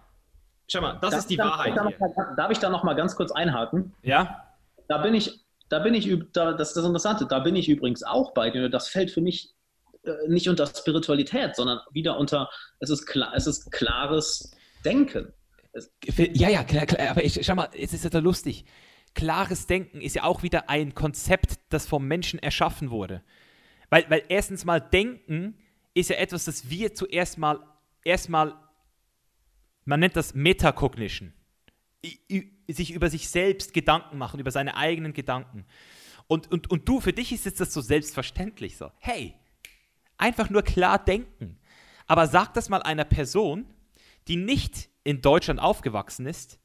schau 0.67 0.81
mal, 0.81 0.99
das 1.01 1.11
darf 1.11 1.19
ist 1.19 1.29
die 1.29 1.37
da, 1.37 1.45
Wahrheit. 1.45 1.75
Darf, 1.75 1.93
darf, 1.97 2.35
darf 2.37 2.51
ich 2.51 2.59
da 2.59 2.69
noch 2.69 2.83
mal 2.83 2.93
ganz 2.93 3.15
kurz 3.15 3.31
einhaken? 3.31 3.93
Ja. 4.03 4.45
Da 4.87 4.99
bin 4.99 5.13
ich, 5.13 5.43
da 5.67 5.79
bin 5.79 5.93
ich, 5.95 6.07
da, 6.31 6.53
das 6.53 6.69
ist 6.69 6.77
das 6.77 6.85
Interessante, 6.85 7.25
da 7.25 7.39
bin 7.39 7.55
ich 7.55 7.67
übrigens 7.67 8.03
auch 8.03 8.33
bei 8.33 8.51
dir. 8.51 8.69
Das 8.69 8.87
fällt 8.87 9.11
für 9.11 9.21
mich 9.21 9.53
nicht 10.27 10.49
unter 10.49 10.65
Spiritualität, 10.67 11.55
sondern 11.55 11.79
wieder 11.91 12.17
unter, 12.17 12.49
es 12.79 12.89
ist, 12.89 13.05
klar, 13.05 13.33
es 13.35 13.47
ist 13.47 13.71
klares 13.71 14.51
Denken. 14.83 15.33
Ja, 16.33 16.49
ja, 16.49 16.63
klar, 16.63 16.85
klar, 16.85 17.09
aber 17.09 17.23
ich, 17.23 17.39
schau 17.45 17.55
mal, 17.55 17.69
es 17.73 17.93
ist 17.93 18.11
ja 18.11 18.19
lustig. 18.19 18.65
Klares 19.13 19.67
Denken 19.67 20.01
ist 20.01 20.15
ja 20.15 20.23
auch 20.23 20.43
wieder 20.43 20.69
ein 20.69 20.93
Konzept, 20.93 21.59
das 21.69 21.85
vom 21.85 22.07
Menschen 22.07 22.39
erschaffen 22.39 22.91
wurde. 22.91 23.23
Weil, 23.89 24.09
weil 24.09 24.23
erstens 24.29 24.65
mal 24.65 24.79
Denken 24.79 25.57
ist 25.93 26.09
ja 26.09 26.17
etwas, 26.17 26.45
das 26.45 26.69
wir 26.69 26.93
zuerst 26.93 27.37
mal, 27.37 27.59
erstmal, 28.03 28.55
man 29.85 29.99
nennt 29.99 30.15
das 30.15 30.33
Metacognition. 30.33 31.33
Sich 32.67 32.91
über 32.91 33.09
sich 33.09 33.29
selbst 33.29 33.73
Gedanken 33.73 34.17
machen, 34.17 34.39
über 34.39 34.51
seine 34.51 34.77
eigenen 34.77 35.13
Gedanken. 35.13 35.65
Und, 36.27 36.51
und, 36.51 36.69
und 36.69 36.87
du, 36.87 37.01
für 37.01 37.11
dich 37.11 37.31
ist 37.31 37.45
jetzt 37.45 37.59
das 37.59 37.73
so 37.73 37.81
selbstverständlich 37.81 38.77
so. 38.77 38.91
Hey, 38.99 39.33
einfach 40.19 40.49
nur 40.49 40.61
klar 40.61 41.03
denken. 41.03 41.57
Aber 42.05 42.27
sag 42.27 42.53
das 42.53 42.69
mal 42.69 42.83
einer 42.83 43.05
Person, 43.05 43.65
die 44.27 44.35
nicht 44.35 44.89
in 45.03 45.21
Deutschland 45.21 45.59
aufgewachsen 45.59 46.25
ist, 46.27 46.59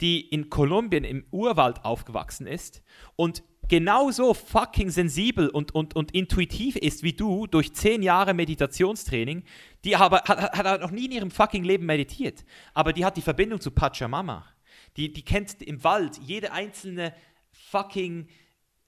die 0.00 0.20
in 0.20 0.50
Kolumbien 0.50 1.04
im 1.04 1.24
Urwald 1.30 1.84
aufgewachsen 1.84 2.46
ist 2.46 2.82
und 3.14 3.42
genauso 3.68 4.34
fucking 4.34 4.90
sensibel 4.90 5.48
und, 5.48 5.74
und, 5.74 5.96
und 5.96 6.12
intuitiv 6.12 6.76
ist 6.76 7.02
wie 7.02 7.12
du 7.12 7.46
durch 7.46 7.74
zehn 7.74 8.02
Jahre 8.02 8.34
Meditationstraining, 8.34 9.44
die 9.84 9.96
aber, 9.96 10.22
hat, 10.22 10.56
hat 10.56 10.80
noch 10.80 10.90
nie 10.90 11.06
in 11.06 11.12
ihrem 11.12 11.30
fucking 11.30 11.64
Leben 11.64 11.86
meditiert, 11.86 12.44
aber 12.74 12.92
die 12.92 13.04
hat 13.04 13.16
die 13.16 13.22
Verbindung 13.22 13.60
zu 13.60 13.70
Pachamama. 13.70 14.44
Die, 14.96 15.12
die 15.12 15.24
kennt 15.24 15.62
im 15.62 15.82
Wald 15.84 16.18
jede 16.22 16.52
einzelne 16.52 17.12
fucking 17.50 18.28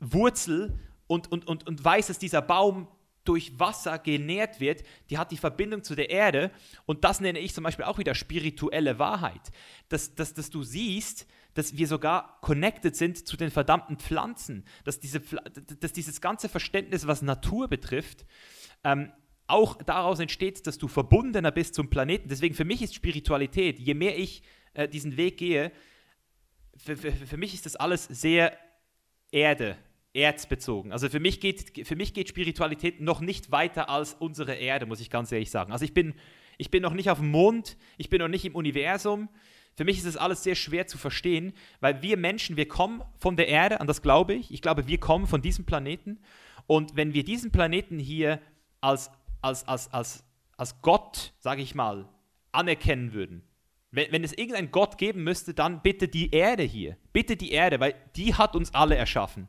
Wurzel 0.01 0.79
und, 1.07 1.31
und, 1.33 1.47
und, 1.47 1.67
und 1.67 1.85
weiß, 1.85 2.07
dass 2.07 2.19
dieser 2.19 2.43
Baum 2.43 2.89
durch 3.25 3.59
Wasser 3.59 3.99
genährt 3.99 4.61
wird, 4.61 4.83
die 5.11 5.19
hat 5.19 5.31
die 5.33 5.37
Verbindung 5.37 5.83
zu 5.85 5.95
der 5.95 6.11
Erde 6.11 6.51
und 6.87 7.05
das 7.05 7.21
nenne 7.21 7.39
ich 7.39 7.55
zum 7.55 7.64
Beispiel 7.64 7.85
auch 7.85 7.99
wieder 7.99 8.14
spirituelle 8.14 8.99
Wahrheit. 8.99 9.51
Dass, 9.89 10.14
dass, 10.14 10.35
dass 10.35 10.51
du 10.51 10.62
siehst, 10.62 11.27
dass 11.55 11.77
wir 11.77 11.87
sogar 11.87 12.41
connected 12.41 12.97
sind 12.97 13.27
zu 13.27 13.37
den 13.37 13.51
verdammten 13.51 13.99
Pflanzen, 13.99 14.64
dass, 14.85 15.01
diese, 15.01 15.21
dass 15.81 15.93
dieses 15.93 16.21
ganze 16.21 16.49
Verständnis, 16.49 17.07
was 17.07 17.21
Natur 17.21 17.69
betrifft, 17.69 18.25
ähm, 18.85 19.12
auch 19.47 19.77
daraus 19.83 20.21
entsteht, 20.21 20.66
dass 20.66 20.79
du 20.79 20.89
verbundener 20.89 21.51
bist 21.51 21.75
zum 21.75 21.91
Planeten. 21.91 22.29
Deswegen 22.29 22.55
für 22.55 22.64
mich 22.64 22.83
ist 22.83 22.95
Spiritualität, 22.95 23.79
je 23.79 23.95
mehr 23.95 24.19
ich 24.19 24.43
äh, 24.75 24.89
diesen 24.89 25.16
Weg 25.16 25.39
gehe, 25.39 25.73
für, 26.77 26.97
für, 26.97 27.12
für 27.12 27.37
mich 27.37 27.55
ist 27.55 27.66
das 27.66 27.77
alles 27.77 28.05
sehr 28.05 28.57
Erde, 29.31 29.77
erzbezogen. 30.19 30.93
Also 30.93 31.09
für 31.09 31.21
mich, 31.21 31.41
geht, 31.41 31.87
für 31.87 31.97
mich 31.97 32.12
geht 32.12 32.29
Spiritualität 32.29 33.01
noch 33.01 33.21
nicht 33.21 33.53
weiter 33.53 33.89
als 33.89 34.14
unsere 34.14 34.55
Erde, 34.55 34.87
muss 34.87 35.01
ich 35.01 35.11
ganz 35.11 35.31
ehrlich 35.33 35.51
sagen. 35.51 35.73
Also 35.73 35.85
ich 35.85 35.95
bin, 35.95 36.14
ich 36.57 36.71
bin 36.71 36.83
noch 36.83 36.95
nicht 36.95 37.11
auf 37.11 37.19
dem 37.19 37.31
Mond, 37.31 37.77
ich 37.97 38.11
bin 38.11 38.21
noch 38.21 38.29
nicht 38.29 38.45
im 38.45 38.55
Universum. 38.55 39.29
Für 39.77 39.85
mich 39.85 39.99
ist 39.99 40.07
das 40.07 40.16
alles 40.16 40.43
sehr 40.43 40.57
schwer 40.57 40.89
zu 40.89 40.99
verstehen, 40.99 41.53
weil 41.81 42.03
wir 42.03 42.16
Menschen, 42.16 42.57
wir 42.57 42.66
kommen 42.66 43.03
von 43.16 43.37
der 43.37 43.49
Erde, 43.49 43.81
an 43.81 43.87
das 43.87 44.03
glaube 44.03 44.35
ich. 44.35 44.53
Ich 44.53 44.61
glaube, 44.61 44.89
wir 44.89 44.99
kommen 44.99 45.27
von 45.27 45.41
diesem 45.41 45.64
Planeten. 45.64 46.19
Und 46.66 46.97
wenn 46.97 47.14
wir 47.14 47.25
diesen 47.25 47.53
Planeten 47.53 47.99
hier 47.99 48.41
als, 48.81 49.11
als, 49.41 49.66
als, 49.69 49.93
als, 49.95 50.25
als 50.57 50.83
Gott, 50.83 51.33
sage 51.39 51.62
ich 51.62 51.77
mal, 51.77 52.09
anerkennen 52.51 53.12
würden, 53.12 53.43
wenn, 53.91 54.11
wenn 54.12 54.25
es 54.25 54.33
irgendeinen 54.33 54.71
Gott 54.71 54.99
geben 54.99 55.23
müsste, 55.23 55.55
dann 55.55 55.81
bitte 55.81 56.09
die 56.09 56.31
Erde 56.31 56.64
hier. 56.64 56.97
Bitte 57.12 57.37
die 57.37 57.53
Erde, 57.53 57.81
weil 57.81 57.95
die 58.16 58.35
hat 58.35 58.57
uns 58.57 58.75
alle 58.75 58.97
erschaffen. 58.97 59.49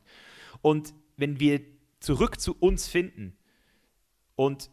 Und 0.62 0.94
wenn 1.16 1.40
wir 1.40 1.60
zurück 2.00 2.40
zu 2.40 2.56
uns 2.58 2.88
finden 2.88 3.36
und 4.36 4.70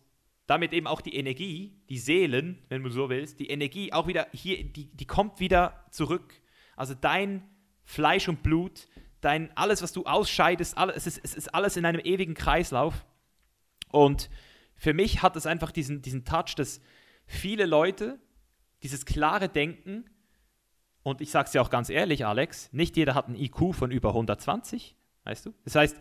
damit 0.48 0.72
eben 0.72 0.88
auch 0.88 1.02
die 1.02 1.16
Energie, 1.16 1.78
die 1.90 1.98
Seelen, 1.98 2.64
wenn 2.70 2.84
du 2.84 2.90
so 2.90 3.10
willst, 3.10 3.40
die 3.40 3.50
Energie 3.50 3.92
auch 3.92 4.08
wieder 4.08 4.28
hier, 4.32 4.64
die, 4.64 4.86
die 4.86 5.06
kommt 5.06 5.40
wieder 5.40 5.86
zurück. 5.92 6.42
Also 6.78 6.94
dein 6.94 7.44
Fleisch 7.84 8.30
und 8.30 8.44
Blut, 8.44 8.88
dein 9.20 9.56
alles, 9.58 9.82
was 9.82 9.92
du 9.92 10.06
ausscheidest, 10.06 10.78
alles, 10.78 10.96
es, 10.96 11.18
ist, 11.18 11.26
es 11.26 11.34
ist 11.36 11.54
alles 11.54 11.76
in 11.76 11.86
einem 11.86 12.00
ewigen 12.00 12.34
Kreislauf. 12.34 13.06
Und 13.92 14.30
für 14.76 14.94
mich 14.94 15.22
hat 15.22 15.36
es 15.36 15.46
einfach 15.46 15.72
diesen, 15.72 16.02
diesen 16.02 16.24
Touch, 16.24 16.56
dass 16.56 16.80
viele 17.26 17.66
Leute 17.66 18.20
dieses 18.84 19.06
klare 19.06 19.50
Denken, 19.50 20.10
und 21.04 21.22
ich 21.22 21.32
sage 21.32 21.48
es 21.48 21.54
ja 21.54 21.62
auch 21.62 21.70
ganz 21.70 21.90
ehrlich, 21.90 22.26
Alex, 22.26 22.72
nicht 22.74 22.96
jeder 22.96 23.16
hat 23.16 23.28
einen 23.28 23.36
IQ 23.36 23.74
von 23.74 23.92
über 23.92 24.10
120, 24.10 24.96
Weißt 25.28 25.46
du? 25.46 25.54
Das 25.66 25.76
heißt, 25.76 25.98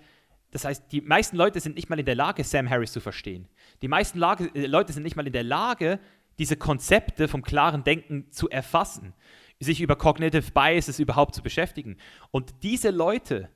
das 0.53 0.65
heißt, 0.65 0.85
die 0.93 1.01
meisten 1.01 1.37
Leute 1.37 1.59
sind 1.59 1.75
nicht 1.75 1.91
mal 1.91 1.99
in 1.99 2.07
der 2.07 2.15
Lage, 2.15 2.45
Sam 2.45 2.71
Harris 2.71 2.93
zu 2.93 3.01
verstehen. 3.01 3.49
Die 3.83 3.89
meisten 3.89 4.21
Lage, 4.21 4.53
äh, 4.55 4.67
Leute 4.67 4.93
sind 4.93 5.03
nicht 5.03 5.17
mal 5.17 5.27
in 5.27 5.33
der 5.33 5.43
Lage, 5.43 5.99
diese 6.39 6.57
Konzepte 6.57 7.27
vom 7.27 7.43
klaren 7.43 7.83
Denken 7.83 8.31
zu 8.31 8.49
erfassen, 8.49 9.15
sich 9.59 9.81
über 9.81 9.97
Cognitive 9.97 10.53
Biases 10.53 11.01
überhaupt 11.01 11.35
zu 11.35 11.43
beschäftigen. 11.43 11.97
Und 12.31 12.55
diese 12.63 12.91
Leute, 12.91 13.49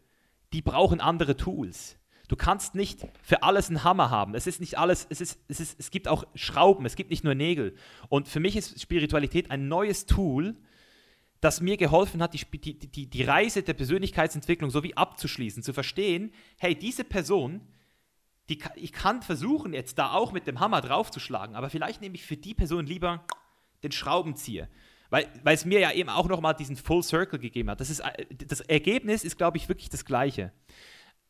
die 0.52 0.62
brauchen 0.62 1.00
andere 1.00 1.36
Tools. 1.36 1.96
Du 2.26 2.34
kannst 2.34 2.74
nicht 2.74 3.06
für 3.22 3.44
alles 3.44 3.68
einen 3.68 3.84
Hammer 3.84 4.10
haben. 4.10 4.34
Es 4.34 4.48
ist 4.48 4.58
nicht 4.58 4.76
alles, 4.76 5.06
es, 5.08 5.20
ist, 5.20 5.38
es, 5.46 5.60
ist, 5.60 5.78
es 5.78 5.92
gibt 5.92 6.08
auch 6.08 6.24
Schrauben, 6.34 6.84
es 6.84 6.96
gibt 6.96 7.10
nicht 7.10 7.22
nur 7.22 7.36
Nägel. 7.36 7.76
Und 8.08 8.26
für 8.26 8.40
mich 8.40 8.56
ist 8.56 8.80
Spiritualität 8.80 9.52
ein 9.52 9.68
neues 9.68 10.06
Tool, 10.06 10.56
das 11.40 11.60
mir 11.60 11.76
geholfen 11.76 12.22
hat, 12.22 12.34
die, 12.34 12.44
die, 12.60 13.06
die, 13.06 13.22
Reise 13.22 13.62
der 13.62 13.74
Persönlichkeitsentwicklung 13.74 14.70
so 14.70 14.82
wie 14.82 14.96
abzuschließen, 14.96 15.62
zu 15.62 15.72
verstehen, 15.72 16.32
hey, 16.58 16.74
diese 16.74 17.02
Person, 17.02 17.62
die, 18.48 18.58
ich 18.76 18.92
kann 18.92 19.22
versuchen, 19.22 19.72
jetzt 19.72 19.98
da 19.98 20.12
auch 20.12 20.32
mit 20.32 20.46
dem 20.46 20.60
Hammer 20.60 20.82
draufzuschlagen, 20.82 21.56
aber 21.56 21.70
vielleicht 21.70 22.02
nehme 22.02 22.14
ich 22.14 22.24
für 22.24 22.36
die 22.36 22.54
Person 22.54 22.86
lieber 22.86 23.24
den 23.82 23.92
Schraubenzieher. 23.92 24.68
Weil, 25.08 25.28
weil 25.42 25.54
es 25.54 25.64
mir 25.64 25.80
ja 25.80 25.90
eben 25.92 26.08
auch 26.08 26.28
nochmal 26.28 26.54
diesen 26.54 26.76
Full 26.76 27.02
Circle 27.02 27.40
gegeben 27.40 27.70
hat. 27.70 27.80
Das, 27.80 27.90
ist, 27.90 28.02
das 28.46 28.60
Ergebnis 28.60 29.24
ist, 29.24 29.36
glaube 29.36 29.56
ich, 29.56 29.68
wirklich 29.68 29.88
das 29.88 30.04
gleiche. 30.04 30.52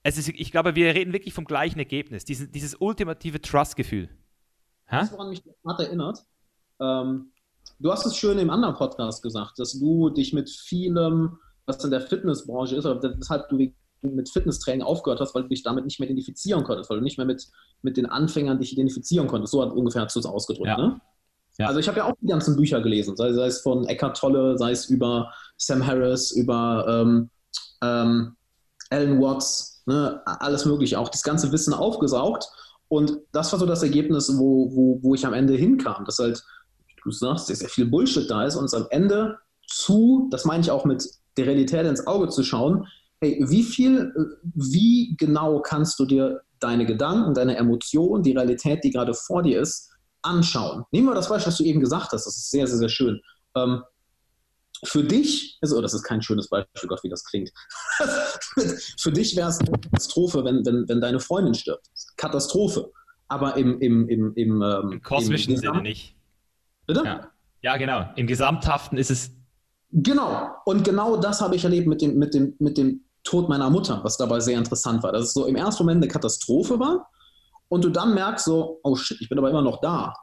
Es 0.03 0.19
ist, 0.19 0.29
ich 0.29 0.51
glaube, 0.51 0.75
wir 0.75 0.95
reden 0.95 1.15
wirklich 1.15 1.33
vom 1.33 1.47
gleichen 1.47 1.79
Ergebnis. 1.79 2.25
Dieses, 2.27 2.51
dieses 2.51 2.75
ultimative 2.75 3.41
Trust-Gefühl. 3.41 4.11
Das, 4.91 5.13
woran 5.13 5.31
mich 5.31 5.43
das 5.43 5.79
erinnert, 5.79 6.27
ähm, 6.81 7.30
Du 7.81 7.91
hast 7.91 8.05
es 8.05 8.15
schön 8.15 8.39
im 8.39 8.51
anderen 8.51 8.75
Podcast 8.75 9.23
gesagt, 9.23 9.59
dass 9.59 9.73
du 9.73 10.11
dich 10.11 10.35
mit 10.35 10.51
vielem, 10.51 11.39
was 11.65 11.83
in 11.83 11.91
der 11.91 12.03
Fitnessbranche 12.03 12.77
ist, 12.77 12.85
oder 12.85 13.03
weshalb 13.19 13.49
du 13.49 13.57
mit 14.03 14.29
Fitnesstraining 14.29 14.83
aufgehört 14.83 15.21
hast, 15.21 15.35
weil 15.35 15.45
du 15.45 15.49
dich 15.49 15.63
damit 15.63 15.87
nicht 15.87 15.99
mehr 15.99 16.09
identifizieren 16.09 16.63
konntest, 16.63 16.91
weil 16.91 16.99
du 16.99 17.03
nicht 17.03 17.17
mehr 17.17 17.27
mit, 17.27 17.49
mit 17.81 17.97
den 17.97 18.05
Anfängern 18.05 18.59
dich 18.59 18.75
identifizieren 18.75 19.29
konntest. 19.29 19.53
So 19.53 19.63
hat 19.63 19.73
ungefähr 19.73 20.03
hast 20.03 20.15
du 20.15 20.21
es 20.21 20.27
ausgedrückt. 20.27 20.69
Ja. 20.69 20.77
Ne? 20.77 21.01
Ja. 21.59 21.69
Also 21.69 21.81
ich 21.81 21.89
habe 21.89 21.99
ja 21.99 22.05
auch 22.05 22.13
die 22.21 22.27
ganzen 22.27 22.55
Bücher 22.55 22.83
gelesen, 22.83 23.17
sei, 23.17 23.33
sei, 23.33 23.47
es 23.47 23.63
von 23.63 23.87
Eckhart 23.87 24.19
Tolle, 24.19 24.59
sei 24.59 24.73
es 24.73 24.91
über 24.91 25.33
Sam 25.57 25.87
Harris, 25.87 26.33
über 26.33 26.85
ähm, 26.87 27.31
ähm, 27.83 28.37
Alan 28.91 29.23
Watts, 29.23 29.83
ne? 29.87 30.21
alles 30.27 30.67
mögliche, 30.67 30.99
auch 30.99 31.09
das 31.09 31.23
ganze 31.23 31.51
Wissen 31.51 31.73
aufgesaugt. 31.73 32.47
Und 32.89 33.19
das 33.33 33.53
war 33.53 33.59
so 33.59 33.67
das 33.67 33.83
Ergebnis, 33.83 34.37
wo, 34.37 34.71
wo, 34.75 34.99
wo 35.03 35.15
ich 35.15 35.25
am 35.25 35.33
Ende 35.33 35.55
hinkam. 35.55 36.05
Das 36.05 36.19
halt, 36.19 36.43
du 37.03 37.11
sagst, 37.11 37.47
sehr, 37.47 37.57
sehr 37.57 37.69
viel 37.69 37.87
Bullshit 37.87 38.31
da 38.31 38.45
ist 38.45 38.57
und 38.57 38.65
es 38.65 38.75
am 38.75 38.87
Ende 38.91 39.39
zu, 39.67 40.29
das 40.31 40.45
meine 40.45 40.63
ich 40.63 40.71
auch 40.71 40.85
mit 40.85 41.09
der 41.37 41.47
Realität 41.47 41.87
ins 41.87 42.07
Auge 42.07 42.29
zu 42.29 42.43
schauen, 42.43 42.87
hey, 43.21 43.45
wie 43.49 43.63
viel, 43.63 44.13
wie 44.55 45.15
genau 45.19 45.61
kannst 45.61 45.99
du 45.99 46.07
dir 46.07 46.41
deine 46.59 46.87
Gedanken, 46.87 47.35
deine 47.35 47.57
Emotionen, 47.57 48.23
die 48.23 48.33
Realität, 48.33 48.85
die 48.85 48.91
gerade 48.91 49.15
vor 49.15 49.43
dir 49.43 49.61
ist, 49.61 49.91
anschauen? 50.23 50.85
Nehmen 50.91 51.09
wir 51.09 51.15
das 51.15 51.29
Beispiel, 51.29 51.49
was 51.49 51.59
du 51.59 51.65
eben 51.65 51.81
gesagt 51.81 52.13
hast, 52.13 52.27
das 52.27 52.37
ist 52.37 52.51
sehr, 52.51 52.67
sehr, 52.67 52.79
sehr 52.79 52.89
schön. 52.89 53.21
Ähm, 53.55 53.83
für 54.85 55.05
dich, 55.05 55.59
also 55.61 55.81
das 55.83 55.93
ist 55.93 56.03
kein 56.03 56.23
schönes 56.23 56.49
Beispiel, 56.49 56.89
Gott, 56.89 57.03
wie 57.03 57.09
das 57.09 57.25
klingt. 57.25 57.51
für 58.99 59.13
dich 59.13 59.37
wäre 59.37 59.51
es 59.51 59.59
eine 59.59 59.71
Katastrophe, 59.73 60.45
wenn, 60.45 60.65
wenn, 60.65 60.89
wenn 60.89 61.01
deine 61.01 61.21
Freundin 61.21 61.55
stirbt. 61.55 61.87
Katastrophe. 62.17 62.91
Aber 63.29 63.57
im, 63.57 63.79
im, 63.81 64.09
im, 64.09 64.33
im, 64.35 64.63
ähm, 64.63 64.93
Im 64.93 65.03
kosmischen 65.03 65.55
im 65.55 65.61
Sinne 65.61 65.83
nicht. 65.83 66.17
Bitte? 66.93 67.05
Ja. 67.05 67.31
ja, 67.63 67.77
genau. 67.77 68.05
Im 68.17 68.27
Gesamthaften 68.27 68.99
ist 68.99 69.11
es. 69.11 69.31
Genau. 69.93 70.51
Und 70.65 70.85
genau 70.85 71.17
das 71.17 71.41
habe 71.41 71.55
ich 71.55 71.65
erlebt 71.65 71.87
mit 71.87 72.03
dem, 72.03 72.19
mit, 72.19 72.35
dem, 72.35 72.55
mit 72.59 72.77
dem 72.77 73.05
Tod 73.23 73.49
meiner 73.49 73.71
Mutter, 73.71 74.01
was 74.03 74.17
dabei 74.17 74.41
sehr 74.41 74.59
interessant 74.59 75.03
war. 75.05 75.13
Dass 75.13 75.27
es 75.27 75.33
so 75.33 75.47
im 75.47 75.55
ersten 75.55 75.85
Moment 75.85 76.03
eine 76.03 76.11
Katastrophe 76.11 76.81
war 76.81 77.09
und 77.69 77.85
du 77.85 77.91
dann 77.91 78.15
merkst 78.15 78.45
so, 78.45 78.81
oh 78.83 78.97
shit, 78.97 79.21
ich 79.21 79.29
bin 79.29 79.39
aber 79.39 79.51
immer 79.51 79.63
noch 79.63 79.81
da. 79.81 80.15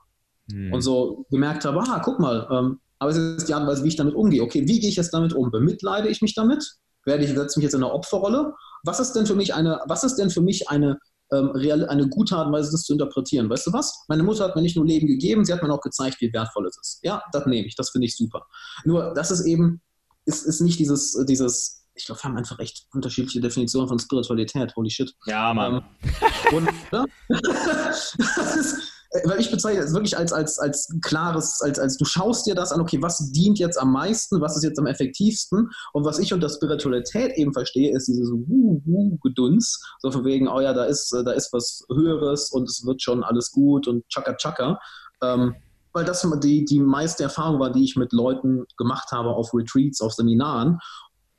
Hm. 0.52 0.74
Und 0.74 0.82
so 0.82 1.26
gemerkt 1.30 1.64
habe, 1.64 1.80
ah, 1.80 2.02
guck 2.04 2.20
mal, 2.20 2.48
ähm, 2.52 2.80
aber 3.00 3.12
es 3.12 3.18
ist 3.18 3.48
die 3.48 3.54
Art 3.54 3.64
und 3.64 3.70
Weise, 3.70 3.84
wie 3.84 3.90
ich 3.90 3.96
damit 3.96 4.16
umgehe. 4.16 4.42
Okay, 4.42 4.68
wie 4.68 4.80
gehe 4.80 4.90
ich 4.90 4.96
jetzt 4.96 5.14
damit 5.14 5.34
um? 5.34 5.52
Bemitleide 5.52 6.10
ich 6.10 6.22
mich 6.22 6.36
damit? 6.36 6.66
Werde 7.06 7.24
ich, 7.24 7.30
setze 7.34 7.60
mich 7.60 7.64
jetzt 7.64 7.76
in 7.76 7.84
eine 7.84 7.94
Opferrolle? 7.94 8.54
Was 8.84 9.00
ist 9.00 9.14
denn 9.14 9.26
für 9.26 9.36
mich 9.36 9.54
eine, 9.54 9.80
was 9.86 10.04
ist 10.04 10.16
denn 10.16 10.30
für 10.30 10.42
mich 10.42 10.70
eine 10.70 10.98
ähm, 11.32 11.50
real, 11.52 11.86
eine 11.90 12.08
gute 12.08 12.36
Art 12.36 12.48
und 12.48 12.54
Weise, 12.54 12.72
das 12.72 12.84
zu 12.84 12.94
interpretieren. 12.94 13.50
Weißt 13.50 13.68
du 13.68 13.74
was? 13.74 14.06
Meine 14.08 14.24
Mutter 14.24 14.46
hat 14.46 14.56
mir 14.56 14.62
nicht 14.62 14.76
nur 14.76 14.86
Leben 14.86 15.08
gegeben, 15.08 15.46
sie 15.46 15.54
hat 15.54 15.62
mir 15.62 15.72
auch 15.72 15.82
gezeigt, 15.82 16.22
wie 16.22 16.32
wertvoll 16.32 16.68
es 16.68 16.78
ist. 16.78 17.00
Ja, 17.04 17.22
das 17.32 17.46
nehme 17.46 17.68
ich, 17.68 17.76
das 17.76 17.90
finde 17.90 18.08
ich 18.08 18.16
super. 18.16 18.46
Nur, 18.86 19.14
das 19.14 19.32
ist 19.32 19.46
eben, 19.46 19.82
ist, 20.26 20.44
ist 20.44 20.62
nicht 20.62 20.80
dieses, 20.80 21.18
dieses, 21.28 21.86
ich 21.96 22.06
glaube, 22.06 22.22
wir 22.22 22.30
haben 22.30 22.38
einfach 22.38 22.60
echt 22.60 22.86
unterschiedliche 22.94 23.42
Definitionen 23.42 23.88
von 23.88 24.00
Spiritualität. 24.00 24.76
Holy 24.76 24.90
shit. 24.90 25.14
Ja, 25.26 25.54
Mann. 25.54 25.84
Ähm, 26.04 26.56
und, 26.56 26.70
ja, 26.92 27.06
das 27.30 28.56
ist, 28.56 28.97
weil 29.24 29.40
ich 29.40 29.52
bezeichne 29.52 29.82
es 29.84 29.94
wirklich 29.94 30.18
als, 30.18 30.34
als, 30.34 30.60
als 30.60 30.94
klares, 31.02 31.62
als, 31.62 31.80
als 31.80 31.98
du 31.98 32.06
schaust 32.06 32.46
dir 32.46 32.56
das 32.56 32.72
an, 32.72 32.82
okay, 32.82 33.02
was 33.02 33.32
dient 33.32 33.60
jetzt 33.60 33.80
am 33.80 33.92
meisten, 33.92 34.42
was 34.42 34.58
ist 34.58 34.64
jetzt 34.64 34.80
am 34.80 34.86
effektivsten? 34.86 35.70
Und 35.94 36.06
was 36.06 36.20
ich 36.20 36.34
unter 36.34 36.50
Spiritualität 36.50 37.38
eben 37.38 37.54
verstehe, 37.54 37.96
ist 37.96 38.08
dieses 38.08 38.30
Wuh-Wuh-Gedunst, 38.32 39.96
so 40.00 40.12
von 40.12 40.26
wegen, 40.26 40.48
oh 40.48 40.60
ja, 40.60 40.74
da 40.74 40.86
ist, 40.86 41.12
da 41.12 41.32
ist 41.32 41.54
was 41.54 41.86
Höheres 41.94 42.52
und 42.52 42.70
es 42.70 42.86
wird 42.86 43.02
schon 43.02 43.24
alles 43.24 43.52
gut 43.52 43.88
und 43.88 44.08
tschakka 44.10 44.36
tschakka. 44.36 44.80
Ähm, 45.22 45.56
weil 45.94 46.06
das 46.06 46.28
die, 46.44 46.64
die 46.66 46.80
meiste 46.80 47.24
Erfahrung 47.24 47.60
war, 47.60 47.72
die 47.72 47.84
ich 47.84 47.96
mit 47.96 48.14
Leuten 48.14 48.66
gemacht 48.78 49.12
habe 49.12 49.30
auf 49.30 49.54
Retreats, 49.54 50.02
auf 50.02 50.14
Seminaren. 50.14 50.80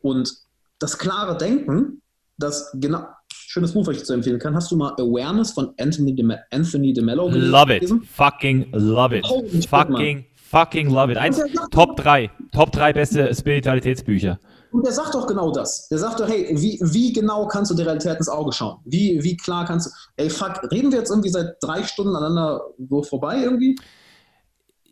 Und 0.01 0.35
das 0.81 0.99
klare 0.99 1.37
Denken, 1.37 2.03
das 2.39 2.71
genau, 2.75 3.07
schönes 3.47 3.73
Buch, 3.73 3.87
was 3.87 3.97
ich 3.97 4.05
zu 4.05 4.13
empfehlen 4.13 4.39
kann. 4.39 4.55
Hast 4.55 4.71
du 4.71 4.77
mal 4.77 4.93
Awareness 4.93 5.53
von 5.53 5.73
Anthony 5.79 6.15
de, 6.15 6.37
Anthony 6.51 6.93
de 6.93 7.03
Mello 7.03 7.29
gelesen? 7.29 7.51
Love 7.51 7.77
it. 7.77 7.93
Fucking 8.15 8.69
love 8.73 9.17
it. 9.17 9.25
Oh, 9.29 9.45
Fucking, 9.69 10.27
fucking 10.35 10.91
love 10.91 11.11
it. 11.13 11.19
Eins, 11.19 11.41
Top 11.71 11.97
3. 11.97 12.31
Top 12.53 12.73
3 12.73 12.93
beste 12.93 13.35
Spiritualitätsbücher. 13.35 14.39
Und 14.71 14.85
der 14.85 14.93
sagt 14.93 15.15
doch 15.15 15.27
genau 15.27 15.51
das. 15.51 15.89
Der 15.89 15.99
sagt 15.99 16.21
doch, 16.21 16.29
hey, 16.29 16.49
wie, 16.51 16.79
wie 16.83 17.13
genau 17.13 17.47
kannst 17.47 17.71
du 17.71 17.75
der 17.75 17.87
Realität 17.87 18.19
ins 18.19 18.29
Auge 18.29 18.53
schauen? 18.53 18.79
Wie, 18.85 19.23
wie 19.23 19.37
klar 19.37 19.65
kannst 19.65 19.87
du. 19.87 19.91
Ey, 20.17 20.29
fuck, 20.29 20.61
reden 20.71 20.93
wir 20.93 20.99
jetzt 20.99 21.11
irgendwie 21.11 21.31
seit 21.31 21.57
drei 21.61 21.83
Stunden 21.83 22.15
aneinander 22.15 22.63
so 22.89 23.03
vorbei 23.03 23.43
irgendwie? 23.43 23.77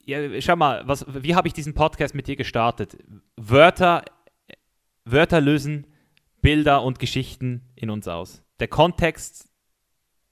Ja, 0.06 0.18
schau 0.40 0.56
mal, 0.56 0.82
was, 0.86 1.04
wie 1.08 1.34
habe 1.34 1.48
ich 1.48 1.54
diesen 1.54 1.74
Podcast 1.74 2.14
mit 2.14 2.26
dir 2.26 2.36
gestartet? 2.36 2.96
Wörter, 3.36 4.04
Wörter 5.04 5.40
lösen 5.40 5.86
Bilder 6.40 6.82
und 6.82 7.00
Geschichten 7.00 7.62
in 7.76 7.90
uns 7.90 8.08
aus. 8.08 8.42
Der 8.58 8.68
Kontext 8.68 9.48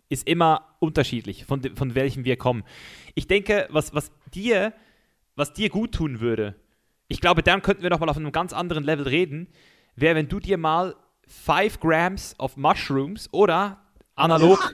ist 0.08 0.26
immer 0.26 0.76
unterschiedlich, 0.80 1.44
von, 1.44 1.62
von 1.76 1.94
welchem 1.94 2.24
wir 2.24 2.36
kommen. 2.36 2.64
Ich 3.14 3.26
denke, 3.26 3.68
was, 3.70 3.94
was, 3.94 4.10
dir, 4.32 4.72
was 5.36 5.52
dir 5.52 5.68
gut 5.68 5.92
tun 5.92 6.20
würde, 6.20 6.56
ich 7.08 7.20
glaube, 7.20 7.42
dann 7.42 7.62
könnten 7.62 7.82
wir 7.82 7.90
nochmal 7.90 8.08
auf 8.08 8.16
einem 8.16 8.32
ganz 8.32 8.52
anderen 8.52 8.84
Level 8.84 9.06
reden, 9.06 9.48
wäre, 9.94 10.16
wenn 10.16 10.28
du 10.28 10.40
dir 10.40 10.58
mal 10.58 10.96
5 11.26 11.80
Grams 11.80 12.34
of 12.38 12.56
Mushrooms 12.56 13.28
oder 13.32 13.82
analog 14.14 14.72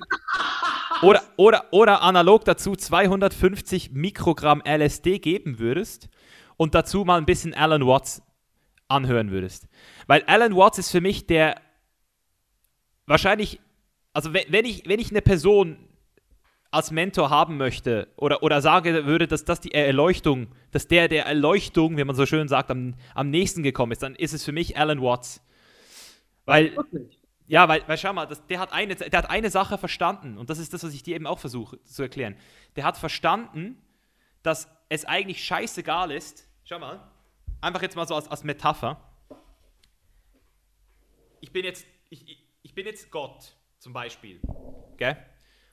oder, 1.03 1.23
oder, 1.37 1.65
oder 1.73 2.03
analog 2.03 2.45
dazu 2.45 2.77
250 2.77 3.93
Mikrogramm 3.93 4.63
LSD 4.65 5.19
geben 5.19 5.59
würdest 5.59 6.09
und 6.57 6.75
dazu 6.75 7.05
mal 7.05 7.19
ein 7.19 7.27
bisschen 7.27 7.55
Alan 7.55 7.87
Watts 7.87 8.23
anhören 8.89 9.31
würdest. 9.31 9.69
Weil 10.07 10.23
Alan 10.27 10.55
Watts 10.57 10.79
ist 10.79 10.91
für 10.91 11.01
mich 11.01 11.27
der 11.27 11.57
wahrscheinlich, 13.11 13.61
also 14.13 14.33
wenn 14.33 14.65
ich, 14.65 14.85
wenn 14.87 15.01
ich 15.01 15.11
eine 15.11 15.21
Person 15.21 15.77
als 16.71 16.93
Mentor 16.93 17.29
haben 17.29 17.57
möchte 17.57 18.07
oder, 18.17 18.45
oder 18.45 18.63
sage 18.63 19.05
würde, 19.05 19.27
dass 19.27 19.45
das 19.45 19.61
die 19.61 19.73
Erleuchtung, 19.73 20.55
dass 20.71 20.87
der 20.87 21.09
der 21.09 21.27
Erleuchtung, 21.27 21.97
wie 21.97 22.05
man 22.05 22.15
so 22.15 22.25
schön 22.25 22.47
sagt, 22.47 22.71
am, 22.71 22.95
am 23.15 23.29
nächsten 23.29 23.65
gekommen 23.65 23.91
ist, 23.91 24.05
dann 24.05 24.15
ist 24.15 24.33
es 24.33 24.45
für 24.45 24.53
mich 24.53 24.79
Alan 24.79 25.03
Watts. 25.03 25.43
Weil, 26.45 26.77
ja, 27.49 27.69
weil, 27.69 27.83
weil 27.89 27.99
schau 27.99 28.13
mal, 28.13 28.27
das, 28.27 28.47
der, 28.47 28.61
hat 28.61 28.73
eine, 28.73 28.95
der 28.95 29.19
hat 29.19 29.29
eine 29.29 29.51
Sache 29.51 29.77
verstanden 29.77 30.39
und 30.39 30.49
das 30.49 30.59
ist 30.59 30.73
das, 30.73 30.85
was 30.85 30.95
ich 30.95 31.03
dir 31.03 31.17
eben 31.17 31.27
auch 31.27 31.41
versuche 31.41 31.83
zu 31.83 32.03
erklären. 32.03 32.37
Der 32.77 32.85
hat 32.85 32.97
verstanden, 32.97 33.77
dass 34.45 34.69
es 34.89 35.05
eigentlich 35.05 35.45
scheißegal 35.45 36.13
ist, 36.13 36.47
schau 36.63 36.79
mal, 36.79 37.01
einfach 37.61 37.83
jetzt 37.83 37.97
mal 37.97 38.07
so 38.07 38.15
als, 38.15 38.29
als 38.29 38.45
Metapher. 38.45 39.01
Ich 41.41 41.53
bin 41.53 41.65
jetzt, 41.65 41.85
ich, 42.11 42.40
ich 42.71 42.75
bin 42.75 42.87
jetzt 42.87 43.11
Gott 43.11 43.57
zum 43.81 43.93
Beispiel, 43.93 44.41
gell? 44.97 45.17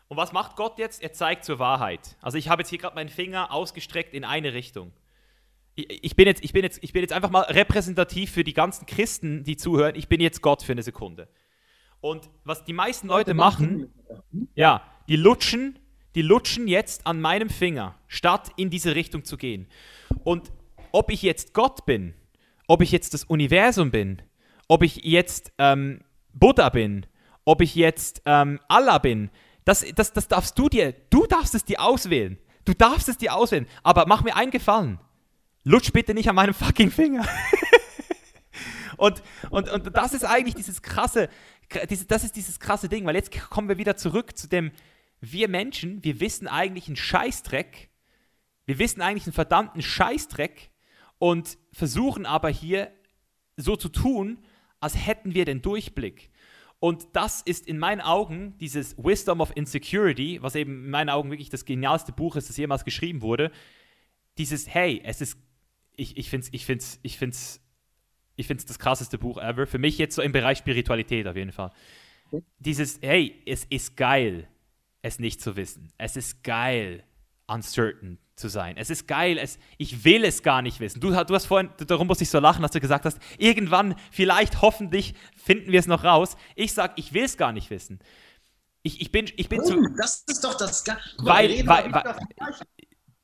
Und 0.07 0.17
was 0.17 0.31
macht 0.31 0.55
Gott 0.55 0.79
jetzt? 0.79 1.03
Er 1.03 1.13
zeigt 1.13 1.45
zur 1.45 1.59
Wahrheit. 1.59 2.17
Also 2.23 2.39
ich 2.39 2.49
habe 2.49 2.63
jetzt 2.63 2.69
hier 2.69 2.79
gerade 2.79 2.95
meinen 2.95 3.09
Finger 3.09 3.51
ausgestreckt 3.51 4.15
in 4.15 4.23
eine 4.23 4.53
Richtung. 4.53 4.91
Ich, 5.75 6.03
ich, 6.03 6.15
bin 6.15 6.25
jetzt, 6.25 6.43
ich, 6.43 6.53
bin 6.53 6.63
jetzt, 6.63 6.83
ich 6.83 6.93
bin 6.93 7.03
jetzt 7.03 7.13
einfach 7.13 7.29
mal 7.29 7.41
repräsentativ 7.41 8.31
für 8.31 8.43
die 8.43 8.55
ganzen 8.55 8.87
Christen, 8.87 9.43
die 9.43 9.57
zuhören. 9.57 9.93
Ich 9.93 10.07
bin 10.07 10.19
jetzt 10.19 10.41
Gott 10.41 10.63
für 10.63 10.71
eine 10.71 10.81
Sekunde. 10.81 11.27
Und 12.01 12.31
was 12.43 12.63
die 12.63 12.73
meisten 12.73 13.09
Leute 13.09 13.35
machen, 13.35 13.93
ja, 14.55 14.81
die 15.07 15.17
lutschen, 15.17 15.77
die 16.15 16.23
lutschen 16.23 16.67
jetzt 16.67 17.05
an 17.05 17.21
meinem 17.21 17.51
Finger, 17.51 17.93
statt 18.07 18.49
in 18.57 18.71
diese 18.71 18.95
Richtung 18.95 19.23
zu 19.23 19.37
gehen. 19.37 19.67
Und 20.23 20.51
ob 20.91 21.11
ich 21.11 21.21
jetzt 21.21 21.53
Gott 21.53 21.85
bin, 21.85 22.15
ob 22.65 22.81
ich 22.81 22.91
jetzt 22.91 23.13
das 23.13 23.23
Universum 23.23 23.91
bin, 23.91 24.23
ob 24.67 24.81
ich 24.81 25.03
jetzt 25.03 25.53
ähm, 25.59 26.01
Buddha 26.39 26.69
bin, 26.69 27.05
ob 27.45 27.61
ich 27.61 27.75
jetzt 27.75 28.21
ähm, 28.25 28.59
Allah 28.67 28.97
bin, 28.97 29.29
das, 29.65 29.85
das, 29.95 30.13
das 30.13 30.27
darfst 30.27 30.57
du 30.57 30.69
dir, 30.69 30.93
du 31.09 31.25
darfst 31.25 31.55
es 31.55 31.65
dir 31.65 31.81
auswählen. 31.81 32.37
Du 32.65 32.73
darfst 32.73 33.07
es 33.09 33.17
dir 33.17 33.33
auswählen. 33.33 33.67
Aber 33.83 34.05
mach 34.07 34.23
mir 34.23 34.35
einen 34.35 34.51
Gefallen. 34.51 34.99
Lutsch 35.63 35.91
bitte 35.91 36.13
nicht 36.13 36.29
an 36.29 36.35
meinem 36.35 36.53
fucking 36.53 36.91
Finger. 36.91 37.25
und, 38.97 39.21
und, 39.49 39.69
und 39.69 39.95
das 39.95 40.13
ist 40.13 40.25
eigentlich 40.25 40.55
dieses 40.55 40.81
krasse, 40.81 41.29
das 42.07 42.23
ist 42.23 42.35
dieses 42.35 42.59
krasse 42.59 42.89
Ding, 42.89 43.05
weil 43.05 43.15
jetzt 43.15 43.31
kommen 43.49 43.69
wir 43.69 43.77
wieder 43.77 43.97
zurück 43.97 44.37
zu 44.37 44.47
dem, 44.47 44.71
wir 45.19 45.47
Menschen, 45.47 46.03
wir 46.03 46.19
wissen 46.19 46.47
eigentlich 46.47 46.87
einen 46.87 46.95
Scheißdreck. 46.95 47.89
Wir 48.65 48.79
wissen 48.79 49.01
eigentlich 49.01 49.25
einen 49.25 49.33
verdammten 49.33 49.81
Scheißdreck 49.81 50.71
und 51.19 51.57
versuchen 51.71 52.25
aber 52.25 52.49
hier 52.49 52.91
so 53.55 53.75
zu 53.75 53.89
tun, 53.89 54.39
als 54.79 54.95
hätten 55.05 55.33
wir 55.33 55.45
den 55.45 55.61
Durchblick. 55.61 56.29
Und 56.79 57.07
das 57.13 57.41
ist 57.41 57.67
in 57.67 57.79
meinen 57.79 58.01
Augen 58.01 58.55
dieses 58.59 58.97
Wisdom 58.97 59.41
of 59.41 59.51
Insecurity, 59.55 60.41
was 60.41 60.55
eben 60.55 60.85
in 60.85 60.89
meinen 60.91 61.09
Augen 61.09 61.31
wirklich 61.31 61.49
das 61.49 61.65
genialste 61.65 62.11
Buch 62.11 62.35
ist, 62.35 62.49
das 62.49 62.57
jemals 62.57 62.85
geschrieben 62.85 63.21
wurde. 63.21 63.51
Dieses, 64.37 64.71
hey, 64.71 65.01
es 65.03 65.21
ist, 65.21 65.37
ich, 65.95 66.17
ich 66.17 66.29
finde 66.29 66.45
es, 66.45 66.53
ich 66.53 66.65
find's, 66.65 66.99
ich 67.01 67.17
find's, 67.17 67.61
ich 68.35 68.45
find's 68.45 68.65
das 68.65 68.77
krasseste 68.77 69.17
Buch 69.17 69.39
ever. 69.39 69.65
Für 69.65 69.79
mich 69.79 69.97
jetzt 69.97 70.15
so 70.15 70.21
im 70.21 70.31
Bereich 70.31 70.59
Spiritualität 70.59 71.27
auf 71.27 71.35
jeden 71.35 71.51
Fall. 71.51 71.71
Dieses, 72.59 72.99
hey, 73.01 73.41
es 73.47 73.65
ist 73.65 73.97
geil, 73.97 74.47
es 75.01 75.17
nicht 75.17 75.41
zu 75.41 75.55
wissen. 75.55 75.91
Es 75.97 76.15
ist 76.15 76.43
geil, 76.43 77.03
uncertain 77.47 78.19
zu 78.37 78.49
sein. 78.49 78.77
Es 78.77 78.89
ist 78.89 79.07
geil, 79.07 79.37
es, 79.37 79.57
ich 79.77 80.05
will 80.05 80.23
es 80.23 80.43
gar 80.43 80.61
nicht 80.61 80.79
wissen. 80.79 80.99
Du, 80.99 81.09
du 81.09 81.33
hast 81.33 81.47
vorhin, 81.47 81.69
darum 81.87 82.07
musste 82.07 82.23
ich 82.23 82.29
so 82.29 82.39
lachen, 82.39 82.61
dass 82.61 82.71
du 82.71 82.79
gesagt 82.79 83.05
hast, 83.05 83.19
irgendwann, 83.37 83.95
vielleicht, 84.11 84.61
hoffentlich 84.61 85.15
finden 85.35 85.71
wir 85.71 85.79
es 85.79 85.87
noch 85.87 86.03
raus. 86.03 86.37
Ich 86.55 86.73
sage, 86.73 86.93
ich 86.97 87.13
will 87.13 87.23
es 87.23 87.35
gar 87.35 87.51
nicht 87.51 87.69
wissen. 87.71 87.99
Ich, 88.83 89.01
ich 89.01 89.11
bin, 89.11 89.25
ich 89.35 89.49
bin 89.49 89.59
oh, 89.61 89.65
zu. 89.65 89.81
Das 89.97 90.23
ist 90.27 90.43
doch 90.43 90.55
das. 90.55 90.85
Weil, 91.17 91.67
weil, 91.67 91.91
weil, 91.91 92.15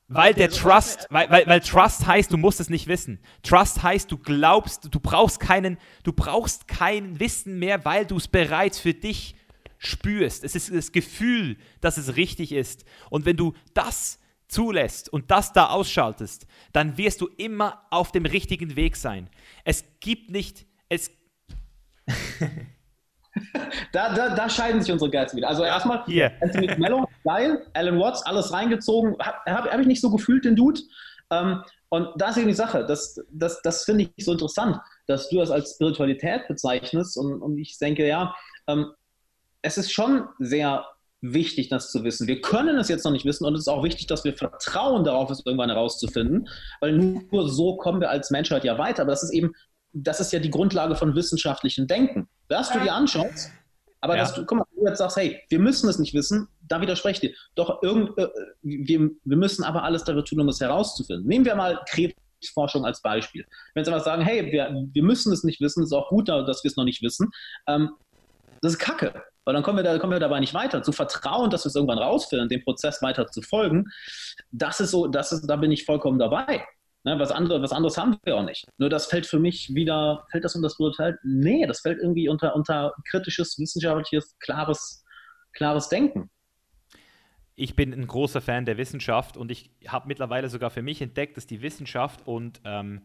weil 0.07 0.33
der 0.33 0.49
Trust, 0.49 1.07
weil, 1.11 1.29
weil, 1.29 1.45
weil 1.45 1.61
Trust 1.61 2.07
heißt, 2.07 2.33
du 2.33 2.37
musst 2.37 2.59
es 2.59 2.69
nicht 2.69 2.87
wissen. 2.87 3.19
Trust 3.43 3.83
heißt, 3.83 4.11
du 4.11 4.17
glaubst, 4.17 4.93
du 4.93 4.99
brauchst 4.99 5.39
keinen, 5.39 5.77
du 6.03 6.11
brauchst 6.11 6.67
kein 6.67 7.19
Wissen 7.19 7.59
mehr, 7.59 7.85
weil 7.85 8.07
du 8.07 8.17
es 8.17 8.27
bereits 8.27 8.79
für 8.79 8.95
dich 8.95 9.35
spürst. 9.77 10.43
Es 10.43 10.55
ist 10.55 10.73
das 10.73 10.91
Gefühl, 10.91 11.57
dass 11.81 11.97
es 11.97 12.15
richtig 12.15 12.51
ist. 12.51 12.83
Und 13.11 13.25
wenn 13.25 13.37
du 13.37 13.53
das 13.75 14.19
zulässt 14.53 15.11
und 15.11 15.31
das 15.31 15.51
da 15.51 15.67
ausschaltest, 15.69 16.47
dann 16.71 16.97
wirst 16.97 17.21
du 17.21 17.27
immer 17.37 17.85
auf 17.89 18.11
dem 18.11 18.25
richtigen 18.25 18.75
Weg 18.75 18.95
sein. 18.95 19.29
Es 19.65 19.83
gibt 19.99 20.29
nicht, 20.31 20.65
es. 20.89 21.11
da, 23.91 24.13
da, 24.13 24.35
da, 24.35 24.49
scheiden 24.49 24.81
sich 24.81 24.91
unsere 24.91 25.09
Geister 25.09 25.37
wieder. 25.37 25.49
Also 25.49 25.63
erstmal, 25.63 26.03
yeah. 26.07 26.31
Anthony 26.41 26.67
Mello, 26.77 27.07
geil, 27.23 27.65
Alan 27.73 27.99
Watts, 27.99 28.25
alles 28.25 28.53
reingezogen, 28.53 29.15
habe 29.19 29.37
hab, 29.45 29.71
hab 29.71 29.79
ich 29.79 29.87
nicht 29.87 30.01
so 30.01 30.11
gefühlt, 30.11 30.45
den 30.45 30.55
Dude. 30.55 30.81
Ähm, 31.31 31.63
und 31.89 32.09
da 32.15 32.29
ist 32.29 32.37
eben 32.37 32.47
die 32.47 32.53
Sache, 32.53 32.85
das, 32.85 33.19
das, 33.31 33.61
das 33.61 33.83
finde 33.85 34.09
ich 34.15 34.25
so 34.25 34.33
interessant, 34.33 34.77
dass 35.07 35.29
du 35.29 35.37
das 35.37 35.51
als 35.51 35.73
Spiritualität 35.75 36.47
bezeichnest 36.47 37.17
und, 37.17 37.41
und 37.41 37.57
ich 37.57 37.77
denke, 37.77 38.07
ja, 38.07 38.35
ähm, 38.67 38.91
es 39.61 39.77
ist 39.77 39.91
schon 39.91 40.27
sehr 40.39 40.85
wichtig, 41.23 41.69
das 41.69 41.89
zu 41.91 42.03
wissen. 42.03 42.27
Wir 42.27 42.41
können 42.41 42.77
es 42.77 42.89
jetzt 42.89 43.05
noch 43.05 43.11
nicht 43.11 43.25
wissen 43.25 43.45
und 43.45 43.55
es 43.55 43.61
ist 43.61 43.67
auch 43.67 43.83
wichtig, 43.83 44.07
dass 44.07 44.23
wir 44.23 44.33
vertrauen 44.33 45.03
darauf, 45.03 45.31
es 45.31 45.41
irgendwann 45.45 45.69
herauszufinden, 45.69 46.49
weil 46.81 46.91
nur 46.91 47.49
so 47.49 47.77
kommen 47.77 48.01
wir 48.01 48.09
als 48.09 48.29
Menschheit 48.29 48.63
ja 48.63 48.77
weiter. 48.77 49.03
Aber 49.03 49.11
das 49.11 49.23
ist 49.23 49.31
eben, 49.31 49.53
das 49.93 50.19
ist 50.19 50.33
ja 50.33 50.39
die 50.39 50.49
Grundlage 50.49 50.95
von 50.95 51.15
wissenschaftlichem 51.15 51.87
Denken. 51.87 52.27
Dass 52.49 52.71
du 52.71 52.79
dir 52.79 52.93
anschaust, 52.93 53.51
aber 54.01 54.17
ja. 54.17 54.23
dass 54.23 54.33
du, 54.33 54.45
guck 54.45 54.57
mal, 54.57 54.65
du 54.75 54.85
jetzt 54.85 54.97
sagst, 54.97 55.15
hey, 55.15 55.41
wir 55.49 55.59
müssen 55.59 55.89
es 55.89 55.97
nicht 55.97 56.13
wissen, 56.13 56.49
da 56.61 56.81
widerspreche 56.81 57.25
ich 57.25 57.31
dir. 57.31 57.37
Doch 57.55 57.81
irgend, 57.81 58.17
äh, 58.17 58.27
wir, 58.61 59.09
wir 59.23 59.37
müssen 59.37 59.63
aber 59.63 59.83
alles 59.83 60.03
dafür 60.03 60.25
tun, 60.25 60.41
um 60.41 60.49
es 60.49 60.59
herauszufinden. 60.59 61.25
Nehmen 61.25 61.45
wir 61.45 61.55
mal 61.55 61.79
Krebsforschung 61.89 62.85
als 62.85 63.01
Beispiel. 63.01 63.45
Wenn 63.75 63.85
sie 63.85 63.91
aber 63.91 64.03
sagen, 64.03 64.21
hey, 64.21 64.51
wir, 64.51 64.87
wir 64.91 65.03
müssen 65.03 65.31
es 65.31 65.45
nicht 65.45 65.61
wissen, 65.61 65.83
ist 65.83 65.93
auch 65.93 66.09
gut, 66.09 66.27
dass 66.27 66.63
wir 66.63 66.69
es 66.69 66.75
noch 66.75 66.83
nicht 66.83 67.01
wissen, 67.01 67.31
ähm, 67.67 67.91
das 68.61 68.73
ist 68.73 68.79
Kacke. 68.79 69.23
Weil 69.45 69.53
dann 69.53 69.63
kommen 69.63 69.77
wir, 69.77 69.83
da, 69.83 69.97
kommen 69.99 70.13
wir 70.13 70.19
dabei 70.19 70.39
nicht 70.39 70.53
weiter. 70.53 70.83
Zu 70.83 70.91
vertrauen, 70.91 71.49
dass 71.49 71.65
wir 71.65 71.69
es 71.69 71.75
irgendwann 71.75 71.97
rausfinden, 71.99 72.49
dem 72.49 72.63
Prozess 72.63 73.01
weiter 73.01 73.27
zu 73.27 73.41
folgen, 73.41 73.85
das 74.51 74.79
ist 74.79 74.91
so, 74.91 75.07
das 75.07 75.31
ist, 75.31 75.47
da 75.47 75.55
bin 75.55 75.71
ich 75.71 75.85
vollkommen 75.85 76.19
dabei. 76.19 76.65
Ne, 77.05 77.19
was, 77.19 77.31
andere, 77.31 77.61
was 77.61 77.73
anderes 77.73 77.97
haben 77.97 78.17
wir 78.23 78.37
auch 78.37 78.45
nicht. 78.45 78.65
Nur 78.77 78.89
das 78.89 79.07
fällt 79.07 79.25
für 79.25 79.39
mich 79.39 79.75
wieder, 79.75 80.25
fällt 80.31 80.45
das 80.45 80.55
unter 80.55 80.67
das 80.67 80.79
Urteil? 80.79 81.19
Nee, 81.23 81.65
das 81.67 81.81
fällt 81.81 81.99
irgendwie 81.99 82.29
unter, 82.29 82.55
unter 82.55 82.93
kritisches, 83.09 83.59
wissenschaftliches, 83.59 84.37
klares, 84.39 85.03
klares 85.51 85.89
Denken. 85.89 86.29
Ich 87.55 87.75
bin 87.75 87.93
ein 87.93 88.07
großer 88.07 88.39
Fan 88.39 88.65
der 88.65 88.77
Wissenschaft 88.77 89.35
und 89.35 89.51
ich 89.51 89.69
habe 89.85 90.07
mittlerweile 90.07 90.47
sogar 90.47 90.69
für 90.69 90.81
mich 90.81 91.01
entdeckt, 91.01 91.35
dass 91.35 91.45
die 91.45 91.61
Wissenschaft 91.61 92.25
und, 92.25 92.61
ähm, 92.63 93.01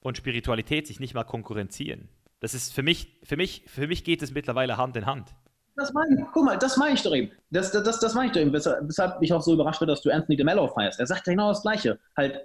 und 0.00 0.16
Spiritualität 0.16 0.86
sich 0.86 0.98
nicht 0.98 1.12
mal 1.12 1.24
konkurrenzieren. 1.24 2.08
Das 2.40 2.54
ist 2.54 2.72
für 2.72 2.82
mich, 2.82 3.08
für 3.22 3.36
mich, 3.36 3.62
für 3.66 3.86
mich 3.86 4.04
geht 4.04 4.22
es 4.22 4.32
mittlerweile 4.32 4.78
Hand 4.78 4.96
in 4.96 5.04
Hand. 5.04 5.34
Das 5.74 5.92
meine 5.92 6.20
ich, 6.20 6.26
guck 6.32 6.44
mal, 6.44 6.58
das 6.58 6.76
meine 6.76 6.94
ich 6.94 7.02
doch 7.02 7.14
eben. 7.14 7.30
Das, 7.50 7.72
das, 7.72 7.82
das, 7.82 7.98
das 7.98 8.14
meine 8.14 8.26
ich 8.26 8.32
doch 8.32 8.40
eben, 8.40 8.52
weshalb, 8.52 9.22
ich 9.22 9.32
auch 9.32 9.40
so 9.40 9.54
überrascht 9.54 9.78
bin, 9.78 9.88
dass 9.88 10.02
du 10.02 10.10
Anthony 10.10 10.36
DeMello 10.36 10.68
feierst. 10.68 11.00
Er 11.00 11.06
sagt 11.06 11.24
genau 11.24 11.48
das 11.48 11.62
Gleiche. 11.62 11.98
Halt, 12.16 12.40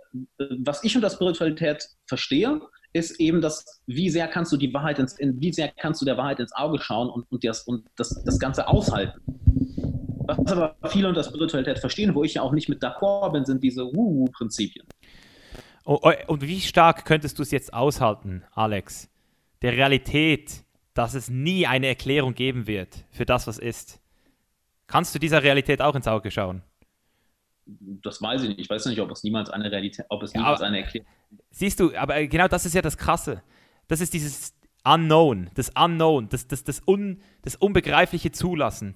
was 0.60 0.84
ich 0.84 0.96
unter 0.96 1.10
Spiritualität 1.10 1.90
verstehe, 2.06 2.62
ist 2.94 3.20
eben 3.20 3.42
das, 3.42 3.82
wie 3.86 4.10
sehr 4.10 4.28
kannst 4.28 4.52
du 4.54 4.58
die 4.58 4.74
Wahrheit 4.74 5.00
ins, 5.00 5.20
in, 5.20 5.40
wie 5.42 5.52
sehr 5.52 5.72
kannst 5.78 6.02
du 6.02 6.06
der 6.06 6.18
Wahrheit 6.18 6.40
ins 6.40 6.54
Auge 6.54 6.80
schauen 6.80 7.10
und, 7.10 7.30
und, 7.30 7.44
das, 7.44 7.64
und 7.64 7.86
das, 7.98 8.24
das 8.24 8.40
Ganze 8.40 8.68
aushalten. 8.68 9.20
Was 10.28 10.52
aber 10.52 10.76
viele 10.88 11.08
unter 11.10 11.24
Spiritualität 11.24 11.80
verstehen, 11.80 12.16
wo 12.16 12.24
ich 12.24 12.36
ja 12.36 12.42
auch 12.42 12.52
nicht 12.52 12.70
mit 12.70 12.84
d'accord 12.84 13.32
bin, 13.32 13.46
sind 13.46 13.64
diese 13.64 13.84
Woo-Prinzipien. 13.84 14.86
Und 15.84 16.42
wie 16.42 16.60
stark 16.60 17.06
könntest 17.06 17.40
du 17.40 17.44
es 17.44 17.52
jetzt 17.52 17.74
aushalten, 17.74 18.44
Alex? 18.54 19.10
Der 19.62 19.72
Realität, 19.72 20.66
dass 20.98 21.14
es 21.14 21.30
nie 21.30 21.68
eine 21.68 21.88
Erklärung 21.88 22.34
geben 22.34 22.66
wird 22.66 23.06
für 23.12 23.26
das, 23.26 23.46
was 23.46 23.60
ist. 23.60 24.02
Kannst 24.88 25.14
du 25.14 25.20
dieser 25.20 25.44
Realität 25.44 25.82
auch 25.82 25.96
ins 25.96 26.08
Auge 26.08 26.32
schauen? 26.32 26.64
Das 27.66 28.22
weiß 28.22 28.44
ich 28.44 28.50
nicht. 28.50 28.60
Ich 28.60 28.70
weiß 28.70 28.86
nicht, 28.88 29.00
ob 29.00 29.12
es 29.12 29.24
niemals 29.24 29.50
eine 29.50 29.72
Realität, 29.72 30.06
ob 30.10 30.24
es 30.24 30.34
ja, 30.34 30.40
niemals 30.40 30.62
eine 30.62 30.80
Erklärung 30.80 31.08
Siehst 31.52 31.80
du, 31.80 31.96
aber 31.96 32.26
genau 32.28 32.48
das 32.48 32.66
ist 32.66 32.74
ja 32.74 32.82
das 32.82 32.98
Krasse. 32.98 33.44
Das 33.88 34.02
ist 34.02 34.14
dieses 34.14 34.56
Unknown, 34.84 35.50
das 35.54 35.72
Unknown, 35.78 36.30
das, 36.30 36.48
das, 36.48 36.64
das, 36.64 36.82
Un, 36.88 37.22
das 37.42 37.56
Unbegreifliche 37.56 38.32
Zulassen. 38.32 38.96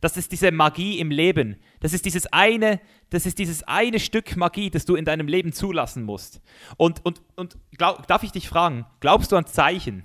Das 0.00 0.16
ist 0.16 0.32
diese 0.32 0.52
Magie 0.52 0.98
im 0.98 1.10
Leben. 1.10 1.56
Das 1.80 1.92
ist 1.92 2.04
dieses 2.04 2.26
eine, 2.32 2.80
das 3.10 3.26
ist 3.26 3.38
dieses 3.38 3.62
eine 3.64 3.98
Stück 3.98 4.36
Magie, 4.36 4.70
das 4.70 4.84
du 4.84 4.94
in 4.94 5.04
deinem 5.04 5.26
Leben 5.26 5.52
zulassen 5.52 6.04
musst. 6.04 6.40
Und, 6.76 7.04
und, 7.04 7.22
und 7.36 7.58
glaub, 7.76 8.06
darf 8.06 8.22
ich 8.22 8.32
dich 8.32 8.48
fragen, 8.48 8.86
glaubst 9.00 9.32
du 9.32 9.36
an 9.36 9.46
Zeichen? 9.46 10.04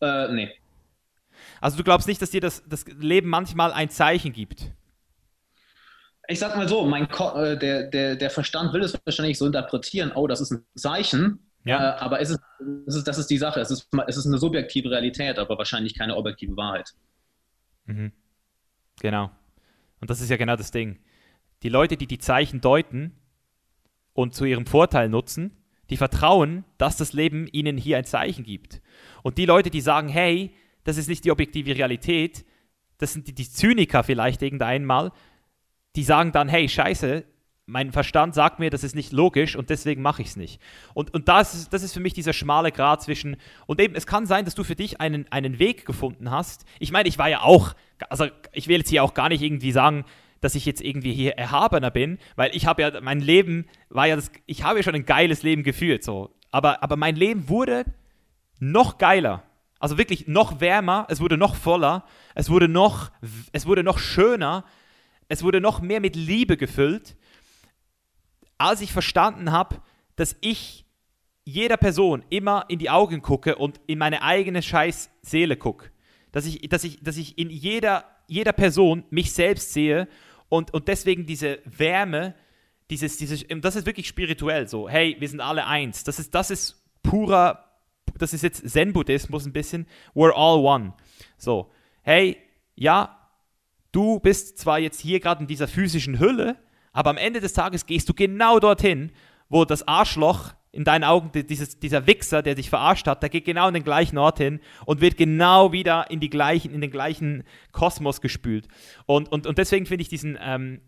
Äh, 0.00 0.32
nee. 0.32 0.50
Also 1.60 1.76
du 1.76 1.84
glaubst 1.84 2.08
nicht, 2.08 2.20
dass 2.22 2.30
dir 2.30 2.40
das, 2.40 2.62
das 2.66 2.84
Leben 2.86 3.28
manchmal 3.28 3.72
ein 3.72 3.90
Zeichen 3.90 4.32
gibt? 4.32 4.70
Ich 6.28 6.38
sag 6.38 6.56
mal 6.56 6.68
so, 6.68 6.86
mein 6.86 7.08
Ko 7.08 7.34
äh, 7.34 7.58
der, 7.58 7.88
der, 7.88 8.16
der 8.16 8.30
Verstand 8.30 8.72
will 8.72 8.82
es 8.82 8.98
wahrscheinlich 9.04 9.38
so 9.38 9.46
interpretieren, 9.46 10.12
oh, 10.14 10.26
das 10.26 10.40
ist 10.40 10.52
ein 10.52 10.64
Zeichen, 10.74 11.40
ja. 11.64 11.96
Äh, 11.96 11.98
aber 11.98 12.20
ist 12.20 12.30
es, 12.30 12.38
ist 12.86 12.94
es, 12.94 13.04
das 13.04 13.18
ist 13.18 13.30
die 13.30 13.38
Sache. 13.38 13.60
Es 13.60 13.70
ist, 13.70 13.88
es 14.06 14.16
ist 14.16 14.26
eine 14.26 14.38
subjektive 14.38 14.90
Realität, 14.90 15.38
aber 15.38 15.56
wahrscheinlich 15.58 15.96
keine 15.96 16.16
objektive 16.16 16.56
Wahrheit. 16.56 16.92
Mhm. 17.86 18.12
Genau. 19.00 19.30
Und 20.00 20.10
das 20.10 20.20
ist 20.20 20.30
ja 20.30 20.36
genau 20.36 20.56
das 20.56 20.70
Ding. 20.70 21.00
Die 21.62 21.68
Leute, 21.70 21.96
die 21.96 22.06
die 22.06 22.18
Zeichen 22.18 22.60
deuten 22.60 23.12
und 24.12 24.34
zu 24.34 24.44
ihrem 24.44 24.66
Vorteil 24.66 25.08
nutzen, 25.08 25.56
die 25.90 25.96
vertrauen, 25.96 26.64
dass 26.78 26.96
das 26.96 27.12
Leben 27.12 27.46
ihnen 27.52 27.76
hier 27.76 27.98
ein 27.98 28.04
Zeichen 28.04 28.44
gibt. 28.44 28.80
Und 29.22 29.38
die 29.38 29.46
Leute, 29.46 29.70
die 29.70 29.80
sagen, 29.80 30.08
hey, 30.08 30.54
das 30.84 30.96
ist 30.96 31.08
nicht 31.08 31.24
die 31.24 31.30
objektive 31.30 31.76
Realität, 31.76 32.44
das 32.98 33.12
sind 33.12 33.26
die, 33.26 33.34
die 33.34 33.48
Zyniker 33.48 34.04
vielleicht 34.04 34.42
irgendeinmal, 34.42 35.12
die 35.96 36.04
sagen 36.04 36.32
dann, 36.32 36.48
hey, 36.48 36.68
scheiße, 36.68 37.24
mein 37.66 37.92
Verstand 37.92 38.34
sagt 38.34 38.58
mir, 38.58 38.68
das 38.70 38.84
ist 38.84 38.94
nicht 38.94 39.12
logisch 39.12 39.56
und 39.56 39.70
deswegen 39.70 40.02
mache 40.02 40.22
ich 40.22 40.28
es 40.28 40.36
nicht. 40.36 40.60
Und, 40.92 41.14
und 41.14 41.28
das, 41.28 41.70
das 41.70 41.82
ist 41.82 41.94
für 41.94 42.00
mich 42.00 42.12
dieser 42.12 42.34
schmale 42.34 42.72
Grat 42.72 43.02
zwischen, 43.02 43.36
und 43.66 43.80
eben, 43.80 43.94
es 43.94 44.06
kann 44.06 44.26
sein, 44.26 44.44
dass 44.44 44.54
du 44.54 44.64
für 44.64 44.76
dich 44.76 45.00
einen, 45.00 45.26
einen 45.32 45.58
Weg 45.58 45.86
gefunden 45.86 46.30
hast. 46.30 46.66
Ich 46.78 46.92
meine, 46.92 47.08
ich 47.08 47.18
war 47.18 47.28
ja 47.28 47.42
auch, 47.42 47.74
also 48.10 48.26
ich 48.52 48.68
will 48.68 48.78
jetzt 48.78 48.90
hier 48.90 49.02
auch 49.02 49.14
gar 49.14 49.30
nicht 49.30 49.42
irgendwie 49.42 49.72
sagen, 49.72 50.04
dass 50.44 50.54
ich 50.54 50.66
jetzt 50.66 50.80
irgendwie 50.80 51.12
hier 51.12 51.32
erhabener 51.32 51.90
bin, 51.90 52.18
weil 52.36 52.54
ich 52.54 52.66
habe 52.66 52.82
ja, 52.82 53.00
mein 53.00 53.20
Leben 53.20 53.66
war 53.88 54.06
ja 54.06 54.16
das, 54.16 54.30
ich 54.46 54.62
habe 54.62 54.78
ja 54.78 54.82
schon 54.82 54.94
ein 54.94 55.06
geiles 55.06 55.42
Leben 55.42 55.62
geführt, 55.62 56.04
so. 56.04 56.34
Aber, 56.50 56.82
aber 56.82 56.96
mein 56.96 57.16
Leben 57.16 57.48
wurde 57.48 57.84
noch 58.60 58.98
geiler. 58.98 59.42
Also 59.80 59.98
wirklich 59.98 60.28
noch 60.28 60.60
wärmer, 60.60 61.06
es 61.10 61.20
wurde 61.20 61.36
noch 61.36 61.56
voller, 61.56 62.04
es 62.34 62.48
wurde 62.48 62.68
noch, 62.68 63.10
es 63.52 63.66
wurde 63.66 63.82
noch 63.82 63.98
schöner, 63.98 64.64
es 65.28 65.42
wurde 65.42 65.60
noch 65.60 65.80
mehr 65.80 66.00
mit 66.00 66.14
Liebe 66.16 66.56
gefüllt 66.56 67.16
als 68.58 68.80
ich 68.80 68.92
verstanden 68.92 69.52
habe, 69.52 69.76
dass 70.16 70.36
ich 70.40 70.84
jeder 71.44 71.76
Person 71.76 72.24
immer 72.30 72.64
in 72.68 72.78
die 72.78 72.90
Augen 72.90 73.20
gucke 73.20 73.56
und 73.56 73.80
in 73.86 73.98
meine 73.98 74.22
eigene 74.22 74.62
scheiß 74.62 75.10
Seele 75.22 75.56
gucke. 75.56 75.90
Dass 76.32 76.46
ich, 76.46 76.68
dass 76.68 76.84
ich, 76.84 77.02
dass 77.02 77.16
ich 77.16 77.38
in 77.38 77.50
jeder, 77.50 78.04
jeder 78.26 78.52
Person 78.52 79.04
mich 79.10 79.32
selbst 79.32 79.72
sehe 79.72 80.08
und, 80.54 80.72
und 80.72 80.86
deswegen 80.86 81.26
diese 81.26 81.58
Wärme, 81.64 82.36
dieses, 82.88 83.16
dieses, 83.16 83.44
das 83.60 83.74
ist 83.74 83.86
wirklich 83.86 84.06
spirituell 84.06 84.68
so. 84.68 84.88
Hey, 84.88 85.16
wir 85.18 85.28
sind 85.28 85.40
alle 85.40 85.66
eins. 85.66 86.04
Das 86.04 86.20
ist, 86.20 86.32
das 86.32 86.52
ist 86.52 86.80
purer, 87.02 87.64
das 88.18 88.32
ist 88.32 88.42
jetzt 88.42 88.68
Zen-Buddhismus 88.70 89.46
ein 89.46 89.52
bisschen. 89.52 89.88
We're 90.14 90.32
all 90.32 90.64
one. 90.64 90.94
So, 91.38 91.72
hey, 92.02 92.36
ja, 92.76 93.28
du 93.90 94.20
bist 94.20 94.58
zwar 94.58 94.78
jetzt 94.78 95.00
hier 95.00 95.18
gerade 95.18 95.40
in 95.40 95.48
dieser 95.48 95.66
physischen 95.66 96.20
Hülle, 96.20 96.56
aber 96.92 97.10
am 97.10 97.16
Ende 97.16 97.40
des 97.40 97.52
Tages 97.52 97.86
gehst 97.86 98.08
du 98.08 98.14
genau 98.14 98.60
dorthin, 98.60 99.10
wo 99.48 99.64
das 99.64 99.88
Arschloch 99.88 100.54
in 100.74 100.84
deinen 100.84 101.04
Augen, 101.04 101.30
dieses, 101.32 101.78
dieser 101.78 102.06
Wichser, 102.06 102.42
der 102.42 102.54
dich 102.54 102.68
verarscht 102.68 103.06
hat, 103.06 103.22
der 103.22 103.30
geht 103.30 103.44
genau 103.44 103.68
in 103.68 103.74
den 103.74 103.84
gleichen 103.84 104.18
Ort 104.18 104.38
hin 104.38 104.60
und 104.84 105.00
wird 105.00 105.16
genau 105.16 105.72
wieder 105.72 106.10
in, 106.10 106.20
die 106.20 106.30
gleichen, 106.30 106.72
in 106.74 106.80
den 106.80 106.90
gleichen 106.90 107.44
Kosmos 107.72 108.20
gespült. 108.20 108.68
Und, 109.06 109.30
und, 109.30 109.46
und 109.46 109.58
deswegen 109.58 109.86
finde 109.86 110.02
ich 110.02 110.08
diesen, 110.08 110.38
ähm, 110.40 110.80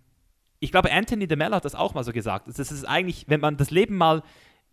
ich 0.58 0.72
glaube, 0.72 0.92
Anthony 0.92 1.26
de 1.26 1.36
Mello 1.36 1.56
hat 1.56 1.64
das 1.64 1.74
auch 1.74 1.94
mal 1.94 2.04
so 2.04 2.12
gesagt. 2.12 2.48
Das 2.48 2.58
ist 2.58 2.84
eigentlich, 2.84 3.26
wenn 3.28 3.40
man 3.40 3.56
das 3.56 3.70
Leben 3.70 3.96
mal 3.96 4.22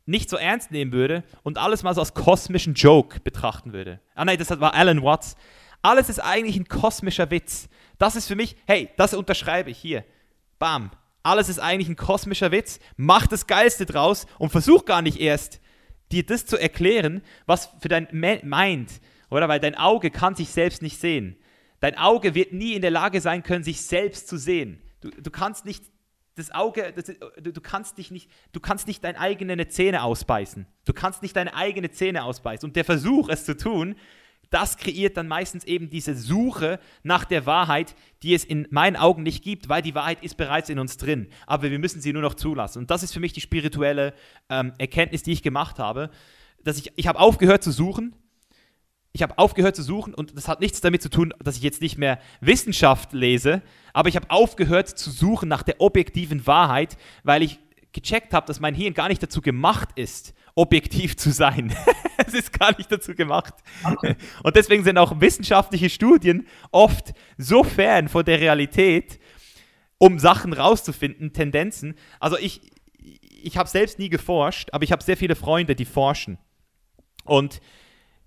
nicht 0.06 0.30
so 0.30 0.38
ernst 0.38 0.72
nehmen 0.72 0.92
würde 0.92 1.24
und 1.44 1.58
alles 1.58 1.84
mal 1.84 1.94
so 1.94 2.02
als 2.02 2.14
kosmischen 2.14 2.74
Joke 2.74 3.20
betrachten 3.20 3.74
würde. 3.74 4.00
Ah 4.16 4.26
nein, 4.26 4.38
das 4.38 4.50
war 4.60 4.74
Alan 4.74 5.04
Watts. 5.04 5.36
Alles 5.82 6.10
ist 6.10 6.20
eigentlich 6.20 6.58
ein 6.58 6.68
kosmischer 6.68 7.30
Witz. 7.30 7.70
Das 7.98 8.16
ist 8.16 8.28
für 8.28 8.36
mich, 8.36 8.56
hey, 8.66 8.90
das 8.98 9.14
unterschreibe 9.14 9.70
ich 9.70 9.78
hier. 9.78 10.04
Bam, 10.60 10.92
alles 11.24 11.50
ist 11.50 11.60
eigentlich 11.60 11.90
ein 11.90 11.96
kosmischer 11.96 12.52
Witz, 12.52 12.80
mach 12.98 13.28
das 13.28 13.48
Geilste 13.48 13.86
draus 13.86 14.28
und 14.38 14.52
versuch 14.52 14.86
gar 14.86 15.02
nicht 15.02 15.20
erst, 15.20 15.62
dir 16.12 16.26
das 16.26 16.46
zu 16.46 16.58
erklären, 16.58 17.22
was 17.46 17.70
für 17.80 17.88
dein 17.88 18.08
Mind, 18.12 18.92
oder? 19.30 19.48
Weil 19.48 19.60
dein 19.60 19.76
Auge 19.76 20.12
kann 20.12 20.36
sich 20.36 20.50
selbst 20.50 20.82
nicht 20.82 21.00
sehen. 21.00 21.38
Dein 21.80 21.98
Auge 21.98 22.36
wird 22.36 22.54
nie 22.54 22.74
in 22.74 22.82
der 22.82 22.92
Lage 22.92 23.20
sein 23.20 23.44
können, 23.44 23.64
sich 23.64 23.82
selbst 23.82 24.28
zu 24.28 24.38
sehen. 24.38 24.82
Du, 25.02 25.10
du 25.10 25.32
kannst 25.32 25.66
nicht 25.66 25.84
das 26.36 26.52
Auge, 26.52 26.94
das, 26.96 27.06
du, 27.06 27.62
kannst 27.62 27.98
dich 27.98 28.10
nicht, 28.10 28.30
du 28.54 28.60
kannst 28.60 28.88
nicht 28.88 29.04
deine 29.04 29.20
eigene 29.20 29.68
Zähne 29.68 30.04
ausbeißen. 30.04 30.66
Du 30.86 30.94
kannst 30.94 31.22
nicht 31.22 31.36
deine 31.36 31.54
eigene 31.56 31.92
Zähne 31.92 32.24
ausbeißen. 32.24 32.70
Und 32.70 32.76
der 32.76 32.86
Versuch, 32.86 33.30
es 33.30 33.46
zu 33.46 33.56
tun, 33.56 33.96
das 34.54 34.78
kreiert 34.78 35.18
dann 35.18 35.28
meistens 35.28 35.64
eben 35.64 35.90
diese 35.90 36.16
Suche 36.16 36.80
nach 37.02 37.26
der 37.26 37.46
Wahrheit, 37.48 37.96
die 38.22 38.36
es 38.36 38.46
in 38.46 38.68
meinen 38.70 38.96
Augen 38.96 39.24
nicht 39.24 39.44
gibt, 39.44 39.68
weil 39.68 39.82
die 39.82 39.96
Wahrheit 39.96 40.24
ist 40.24 40.38
bereits 40.38 40.70
in 40.70 40.78
uns 40.78 40.98
drin. 40.98 41.28
Aber 41.48 41.72
wir 41.72 41.80
müssen 41.80 42.02
sie 42.02 42.14
nur 42.14 42.22
noch 42.22 42.36
zulassen. 42.36 42.80
Und 42.80 42.92
das 42.92 43.02
ist 43.02 43.14
für 43.14 43.20
mich 43.20 43.34
die 43.34 43.42
spirituelle 43.42 44.14
ähm, 44.50 44.74
Erkenntnis, 44.78 45.24
die 45.24 45.32
ich 45.32 45.42
gemacht 45.42 45.80
habe. 45.80 46.12
Dass 46.64 46.78
ich, 46.78 46.92
ich 46.96 47.08
habe 47.08 47.20
aufgehört 47.20 47.64
zu 47.64 47.72
suchen. 47.72 48.16
Ich 49.12 49.22
habe 49.22 49.38
aufgehört 49.38 49.76
zu 49.76 49.84
suchen 49.84 50.16
und 50.16 50.36
das 50.36 50.48
hat 50.48 50.60
nichts 50.60 50.82
damit 50.82 51.04
zu 51.04 51.10
tun, 51.10 51.36
dass 51.44 51.58
ich 51.58 51.62
jetzt 51.62 51.82
nicht 51.82 52.00
mehr 52.00 52.20
Wissenschaft 52.42 53.14
lese, 53.14 53.62
aber 53.94 54.10
ich 54.10 54.16
habe 54.16 54.32
aufgehört 54.32 54.90
zu 54.90 55.12
suchen 55.12 55.48
nach 55.48 55.62
der 55.62 55.82
objektiven 55.82 56.48
Wahrheit, 56.48 56.98
weil 57.22 57.44
ich 57.44 57.60
gecheckt 57.92 58.34
habe, 58.34 58.48
dass 58.48 58.60
mein 58.60 58.74
Hirn 58.74 58.96
gar 58.96 59.10
nicht 59.10 59.22
dazu 59.22 59.40
gemacht 59.42 59.90
ist, 59.96 60.34
objektiv 60.56 61.18
zu 61.18 61.32
sein. 61.32 61.76
es 62.28 62.34
ist 62.34 62.58
gar 62.58 62.76
nicht 62.78 62.92
dazu 62.92 63.16
gemacht. 63.16 63.54
Und 64.44 64.56
deswegen 64.56 64.84
sind 64.84 64.98
auch 64.98 65.20
wissenschaftliche 65.20 65.90
Studien 65.90 66.48
oft 66.72 67.14
so 67.38 67.64
fern 67.64 68.08
von 68.08 68.26
der 68.26 68.40
Realität, 68.40 69.20
um 69.98 70.20
Sachen 70.20 70.54
rauszufinden, 70.54 71.34
Tendenzen. 71.34 71.96
Also 72.20 72.38
ich, 72.38 72.62
ich 73.42 73.58
habe 73.58 73.70
selbst 73.70 74.00
nie 74.00 74.10
geforscht, 74.10 74.70
aber 74.72 74.84
ich 74.84 74.92
habe 74.92 75.04
sehr 75.04 75.18
viele 75.18 75.36
Freunde, 75.36 75.76
die 75.76 75.86
forschen. 75.86 76.38
Und 77.24 77.62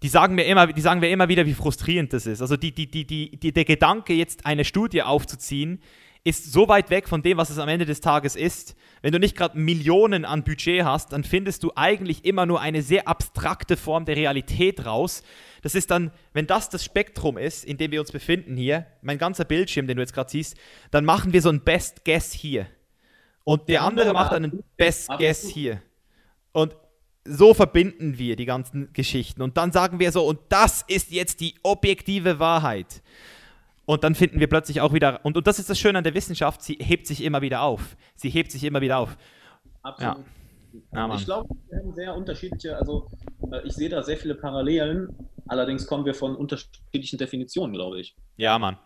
die 0.03 0.09
sagen 0.09 0.35
mir 0.35 0.45
immer, 0.45 0.73
die 0.73 0.81
sagen 0.81 1.01
mir 1.01 1.11
immer 1.11 1.29
wieder, 1.29 1.47
wie 1.47 1.55
frustrierend 1.55 2.13
das 2.13 2.27
ist. 2.27 2.41
Also 2.41 2.57
die, 2.57 2.73
die, 2.73 2.91
die, 2.91 3.07
die, 3.07 3.39
die, 3.39 3.53
der 3.53 3.65
Gedanke, 3.65 4.13
jetzt 4.13 4.45
eine 4.45 4.65
Studie 4.65 5.03
aufzuziehen, 5.03 5.81
ist 6.27 6.53
so 6.53 6.67
weit 6.67 6.91
weg 6.91 7.09
von 7.09 7.23
dem, 7.23 7.37
was 7.39 7.51
es 7.51 7.59
am 7.59 7.69
Ende 7.69 7.87
des 7.87 8.01
Tages 8.01 8.35
ist. 8.35 8.75
Wenn 9.01 9.13
du 9.13 9.21
nicht 9.21 9.37
gerade 9.37 9.57
Millionen 9.57 10.25
an 10.25 10.43
Budget 10.43 10.83
hast, 10.83 11.13
dann 11.13 11.23
findest 11.23 11.63
du 11.63 11.71
eigentlich 11.77 12.25
immer 12.25 12.47
nur 12.47 12.61
eine 12.61 12.83
sehr 12.83 13.07
abstrakte 13.07 13.77
Form 13.77 14.07
der 14.07 14.17
Realität 14.17 14.85
raus. 14.85 15.23
Das 15.63 15.77
ist 15.77 15.93
dann, 15.93 16.11
wenn 16.33 16.49
das 16.49 16.69
das 16.69 16.85
Spektrum 16.85 17.39
ist, 17.39 17.65
in 17.65 17.77
dem 17.77 17.93
wir 17.93 18.01
uns 18.01 18.11
befinden 18.11 18.57
hier, 18.57 18.87
mein 19.03 19.19
ganzer 19.19 19.45
Bildschirm, 19.45 19.87
den 19.87 19.99
du 19.99 20.03
jetzt 20.03 20.15
gerade 20.15 20.29
siehst, 20.29 20.57
dann 20.91 21.05
machen 21.05 21.33
wir 21.33 21.41
so 21.41 21.49
ein 21.49 21.61
Best 21.61 22.05
Guess 22.05 22.33
hier. 22.33 22.67
Und 23.45 23.69
der 23.69 23.83
andere 23.83 24.13
macht 24.13 24.33
einen 24.33 24.65
Best 24.77 25.09
Guess 25.19 25.47
hier. 25.49 25.81
Und 26.51 26.75
so 27.25 27.55
verbinden 27.55 28.19
wir 28.19 28.35
die 28.35 28.47
ganzen 28.47 28.93
Geschichten. 28.93 29.43
Und 29.43 29.57
dann 29.57 29.71
sagen 29.71 30.01
wir 30.01 30.11
so, 30.11 30.27
und 30.27 30.41
das 30.49 30.83
ist 30.89 31.13
jetzt 31.13 31.39
die 31.41 31.55
objektive 31.63 32.41
Wahrheit. 32.41 33.01
Und 33.87 34.05
dann 34.05 34.15
finden 34.15 34.41
wir 34.41 34.49
plötzlich 34.49 34.81
auch 34.81 34.93
wieder, 34.93 35.25
und, 35.25 35.37
und 35.37 35.47
das 35.47 35.59
ist 35.59 35.71
das 35.71 35.79
Schöne 35.79 35.99
an 35.99 36.05
der 36.05 36.15
Wissenschaft, 36.15 36.61
sie 36.63 36.75
hebt 36.75 37.07
sich 37.07 37.23
immer 37.23 37.41
wieder 37.41 37.63
auf. 37.63 37.97
Sie 38.17 38.29
hebt 38.29 38.51
sich 38.51 38.65
immer 38.65 38.81
wieder 38.81 38.99
auf. 38.99 39.17
Absolut. 39.83 40.19
Ja. 40.19 40.25
Ja, 40.93 41.15
ich 41.15 41.25
glaube, 41.25 41.49
wir 41.71 41.79
haben 41.79 41.95
sehr 41.95 42.15
unterschiedliche, 42.15 42.77
also 42.77 43.09
äh, 43.51 43.67
ich 43.67 43.73
sehe 43.73 43.89
da 43.89 44.03
sehr 44.03 44.19
viele 44.19 44.35
Parallelen, 44.35 45.09
allerdings 45.47 45.87
kommen 45.87 46.05
wir 46.05 46.13
von 46.13 46.37
unterschiedlichen 46.37 47.19
Definitionen, 47.19 47.73
glaube 47.73 48.01
ich. 48.01 48.15
Ja, 48.37 48.59
Mann. 48.59 48.77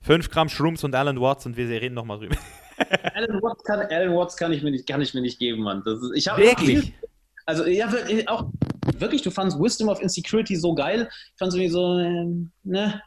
5 0.00 0.30
Gramm 0.30 0.48
Shrooms 0.48 0.82
und 0.82 0.94
Alan 0.94 1.20
Watts 1.20 1.46
und 1.46 1.56
wir 1.56 1.68
reden 1.68 1.94
nochmal 1.94 2.18
drüber. 2.18 2.36
Alan 3.14 3.42
Watts, 3.42 3.62
kann, 3.64 3.80
Alan 3.80 4.16
Watts 4.16 4.36
kann, 4.36 4.52
ich 4.52 4.62
mir 4.62 4.70
nicht, 4.70 4.88
kann 4.88 5.00
ich 5.00 5.14
mir 5.14 5.20
nicht 5.20 5.38
geben, 5.38 5.62
Mann. 5.62 5.82
Das 5.84 6.00
ist, 6.00 6.12
ich 6.14 6.26
Wirklich? 6.26 6.80
Viel, 6.80 6.92
also, 7.44 7.64
ja, 7.66 7.88
auch 8.26 8.50
wirklich, 8.98 9.22
du 9.22 9.30
fandest 9.30 9.60
Wisdom 9.60 9.88
of 9.88 10.00
Insecurity 10.00 10.56
so 10.56 10.74
geil. 10.74 11.08
Ich 11.32 11.38
fand 11.38 11.50
es 11.50 11.54
irgendwie 11.54 11.70
so, 11.70 11.98
äh, 11.98 12.48
ne, 12.64 13.00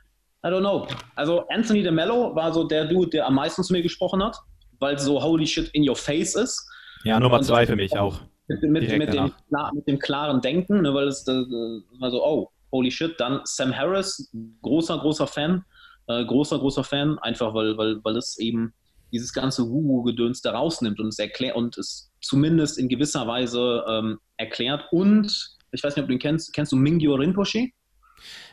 I 0.44 0.48
don't 0.48 0.62
know. 0.62 0.88
Also 1.16 1.46
Anthony 1.50 1.84
DeMello 1.84 2.36
war 2.36 2.54
so 2.54 2.64
der 2.64 2.86
Dude, 2.86 3.10
der 3.10 3.28
am 3.28 3.36
meisten 3.36 3.64
zu 3.64 3.74
mir 3.74 3.82
gesprochen 3.82 4.24
hat, 4.24 4.38
weil 4.80 4.98
so 4.98 5.22
holy 5.22 5.46
shit 5.46 5.70
in 5.74 5.88
your 5.88 5.96
face 5.96 6.36
ist. 6.36 6.66
Ja, 7.04 7.20
Nummer 7.20 7.42
zwei 7.42 7.66
für 7.66 7.76
mich 7.76 7.98
auch. 7.98 8.22
Mit, 8.48 8.62
mit, 8.64 8.72
mit, 8.98 9.14
dem, 9.14 9.32
mit, 9.74 9.88
dem, 9.88 10.00
klaren 10.00 10.42
Denken, 10.42 10.82
ne, 10.82 10.94
weil 10.94 11.08
es 11.08 11.28
äh, 11.28 11.34
war 12.00 12.10
so, 12.10 12.26
oh, 12.26 12.50
holy 12.72 12.90
shit. 12.90 13.20
Dann 13.20 13.42
Sam 13.44 13.76
Harris, 13.76 14.32
großer, 14.62 14.98
großer 14.98 15.28
Fan. 15.28 15.64
Äh, 16.10 16.26
großer, 16.26 16.58
großer 16.58 16.84
Fan, 16.84 17.20
einfach 17.20 17.54
weil, 17.54 17.78
weil, 17.78 18.04
weil 18.04 18.18
es 18.18 18.40
eben 18.40 18.74
dieses 19.12 19.32
ganze 19.32 19.70
Wuhu-Gedöns 19.70 20.42
da 20.42 20.52
rausnimmt 20.52 21.00
und 21.00 21.10
es 21.10 21.20
erklärt 21.20 21.56
und 21.56 21.78
es 21.78 22.12
zumindest 22.20 22.80
in 22.80 22.90
gewisser 22.90 23.28
Weise 23.28 23.86
ähm, 23.88 24.20
erklärt. 24.38 24.86
Und 24.92 25.56
ich 25.72 25.84
weiß 25.84 25.96
nicht, 25.96 26.04
ob 26.04 26.08
du 26.08 26.14
ihn 26.14 26.20
kennst, 26.20 26.52
kennst 26.54 26.72
du 26.72 26.78
Mingyo 26.78 27.14
Rinpoche? 27.14 27.70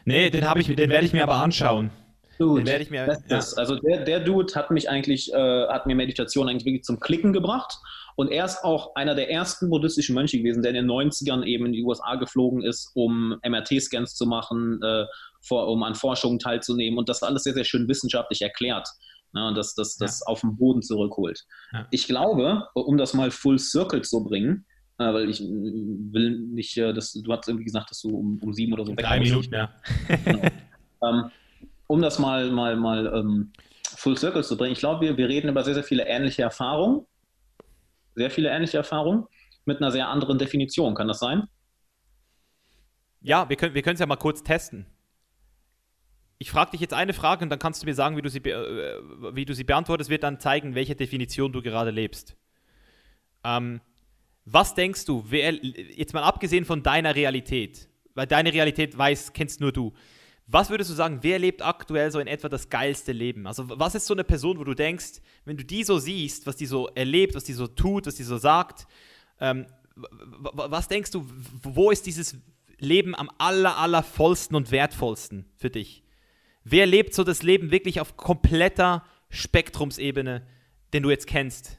Nee, 0.07 0.31
den 0.31 0.49
habe 0.49 0.61
ich, 0.61 0.67
den 0.69 0.89
werde 0.89 1.05
ich 1.05 1.13
mir 1.13 1.25
aber 1.25 1.35
anschauen. 1.35 1.91
Dude, 2.39 2.63
den 2.63 2.67
werde 2.67 2.85
ich 2.85 2.91
mir. 2.91 3.19
Ja. 3.29 3.39
Ist, 3.39 3.59
also 3.59 3.77
der, 3.77 4.05
der 4.05 4.21
Dude 4.21 4.55
hat 4.55 4.71
mich 4.71 4.89
eigentlich, 4.89 5.33
äh, 5.33 5.67
hat 5.69 5.87
mir 5.87 5.97
Meditation 5.97 6.49
eigentlich 6.49 6.65
wirklich 6.65 6.85
zum 6.85 7.01
Klicken 7.01 7.33
gebracht. 7.33 7.77
Und 8.15 8.31
er 8.31 8.45
ist 8.45 8.65
auch 8.65 8.95
einer 8.95 9.15
der 9.15 9.31
ersten 9.31 9.69
buddhistischen 9.69 10.15
Mönche 10.15 10.39
gewesen, 10.39 10.63
der 10.63 10.71
in 10.71 10.77
den 10.77 10.91
90ern 10.91 11.45
eben 11.45 11.67
in 11.67 11.73
die 11.73 11.83
USA 11.83 12.15
geflogen 12.15 12.63
ist, 12.63 12.93
um 12.95 13.39
MRT-Scans 13.47 14.15
zu 14.15 14.27
machen, 14.27 14.81
äh, 14.83 15.05
vor, 15.43 15.69
um 15.69 15.83
an 15.83 15.95
Forschungen 15.95 16.39
teilzunehmen 16.39 16.99
und 16.99 17.09
das 17.09 17.23
alles 17.23 17.43
sehr, 17.43 17.55
sehr 17.55 17.65
schön 17.65 17.89
wissenschaftlich 17.89 18.41
erklärt 18.41 18.89
ne, 19.33 19.49
und 19.49 19.55
das, 19.57 19.75
das, 19.75 19.97
das 19.97 20.21
ja. 20.21 20.27
auf 20.33 20.41
den 20.41 20.57
Boden 20.57 20.83
zurückholt. 20.83 21.45
Ja. 21.73 21.87
Ich 21.91 22.07
glaube, 22.07 22.67
um 22.75 22.97
das 22.97 23.13
mal 23.13 23.31
full 23.31 23.59
circle 23.59 24.03
zu 24.03 24.25
bringen, 24.25 24.67
weil 24.99 25.28
ich 25.28 25.40
will 25.40 26.38
nicht, 26.38 26.76
äh, 26.76 26.92
dass, 26.92 27.12
du 27.12 27.32
hast 27.32 27.49
irgendwie 27.49 27.64
gesagt, 27.64 27.90
dass 27.90 28.01
du 28.01 28.16
um, 28.16 28.38
um 28.42 28.53
sieben 28.53 28.72
oder 28.72 28.84
so 28.84 28.92
weg 28.92 29.05
Drei 29.05 29.20
Minuten, 29.20 29.55
ja. 29.55 29.70
genau. 30.24 30.42
ähm, 31.03 31.30
um 31.86 32.03
das 32.03 32.18
mal, 32.18 32.51
mal, 32.51 32.76
mal 32.76 33.07
ähm, 33.14 33.53
full 33.84 34.16
circle 34.16 34.42
zu 34.42 34.57
bringen, 34.57 34.72
ich 34.72 34.78
glaube, 34.78 35.07
wir, 35.07 35.16
wir 35.16 35.28
reden 35.28 35.49
über 35.49 35.62
sehr, 35.62 35.74
sehr 35.74 35.84
viele 35.84 36.07
ähnliche 36.07 36.42
Erfahrungen. 36.42 37.07
Sehr 38.14 38.30
viele 38.30 38.49
ähnliche 38.49 38.78
Erfahrungen 38.78 39.26
mit 39.66 39.78
einer 39.78 39.90
sehr 39.90 40.09
anderen 40.09 40.38
Definition. 40.38 40.94
Kann 40.94 41.09
das 41.09 41.18
sein? 41.18 41.44
Ja, 43.20 43.49
wir 43.49 43.57
können 43.57 43.74
wir 43.74 43.86
es 43.86 44.01
ja 44.01 44.07
mal 44.07 44.16
kurz 44.16 44.42
testen 44.42 44.86
ich 46.38 46.51
frage 46.51 46.72
dich 46.72 46.80
jetzt 46.80 46.94
eine 46.94 47.12
Frage 47.12 47.44
und 47.44 47.51
dann 47.51 47.59
kannst 47.59 47.82
du 47.82 47.86
mir 47.86 47.94
sagen, 47.94 48.16
wie 48.16 48.22
du 48.22 48.28
sie, 48.28 48.38
äh, 48.38 49.01
wie 49.32 49.44
du 49.44 49.55
sie 49.55 49.64
beantwortest, 49.64 50.11
wird 50.11 50.22
dann 50.22 50.38
zeigen, 50.38 50.74
welche 50.74 50.94
Definition 50.94 51.53
du 51.53 51.62
gerade 51.62 51.90
lebst. 51.90 52.36
Ähm, 53.44 53.80
was 54.47 54.74
denkst 54.74 55.05
du, 55.05 55.24
wer, 55.28 55.53
jetzt 55.53 56.14
mal 56.14 56.22
abgesehen 56.22 56.64
von 56.64 56.82
deiner 56.82 57.14
Realität, 57.14 57.88
weil 58.14 58.28
deine 58.28 58.53
Realität 58.53 58.97
weiß, 58.97 59.32
kennst 59.32 59.61
nur 59.61 59.72
du. 59.72 59.92
Was 60.47 60.70
würdest 60.70 60.88
du 60.88 60.94
sagen, 60.94 61.18
wer 61.22 61.40
lebt 61.40 61.61
aktuell 61.62 62.12
so 62.12 62.20
in 62.20 62.28
etwa 62.28 62.49
das 62.49 62.70
geilste 62.70 63.11
Leben? 63.11 63.49
Also, 63.49 63.68
was 63.68 63.97
ist 63.97 64.07
so 64.07 64.14
eine 64.14 64.22
Person, 64.22 64.61
wo 64.61 64.64
du 64.64 64.74
denkst, 64.74 65.20
wenn 65.44 65.57
du 65.57 65.64
die 65.64 65.82
so 65.82 65.99
siehst, 65.99 66.47
was 66.47 66.55
die 66.55 66.66
so 66.66 66.86
erlebt, 66.94 67.34
was 67.34 67.42
die 67.42 67.53
so 67.53 67.66
tut, 67.66 68.07
was 68.07 68.14
die 68.14 68.22
so 68.22 68.38
sagt, 68.38 68.86
ähm, 69.40 69.66
was 69.97 70.86
denkst 70.86 71.11
du, 71.11 71.26
wo 71.62 71.90
ist 71.90 72.07
dieses 72.07 72.36
Leben 72.78 73.16
am 73.16 73.28
aller, 73.38 73.76
aller 73.76 74.05
vollsten 74.05 74.55
und 74.55 74.70
wertvollsten 74.70 75.47
für 75.57 75.70
dich? 75.70 76.05
Wer 76.62 76.86
lebt 76.86 77.14
so 77.14 77.24
das 77.24 77.42
Leben 77.42 77.72
wirklich 77.72 78.01
auf 78.01 78.16
kompletter 78.16 79.05
Spektrumsebene, 79.30 80.47
den 80.92 81.03
du 81.03 81.11
jetzt 81.11 81.26
kennst? 81.26 81.78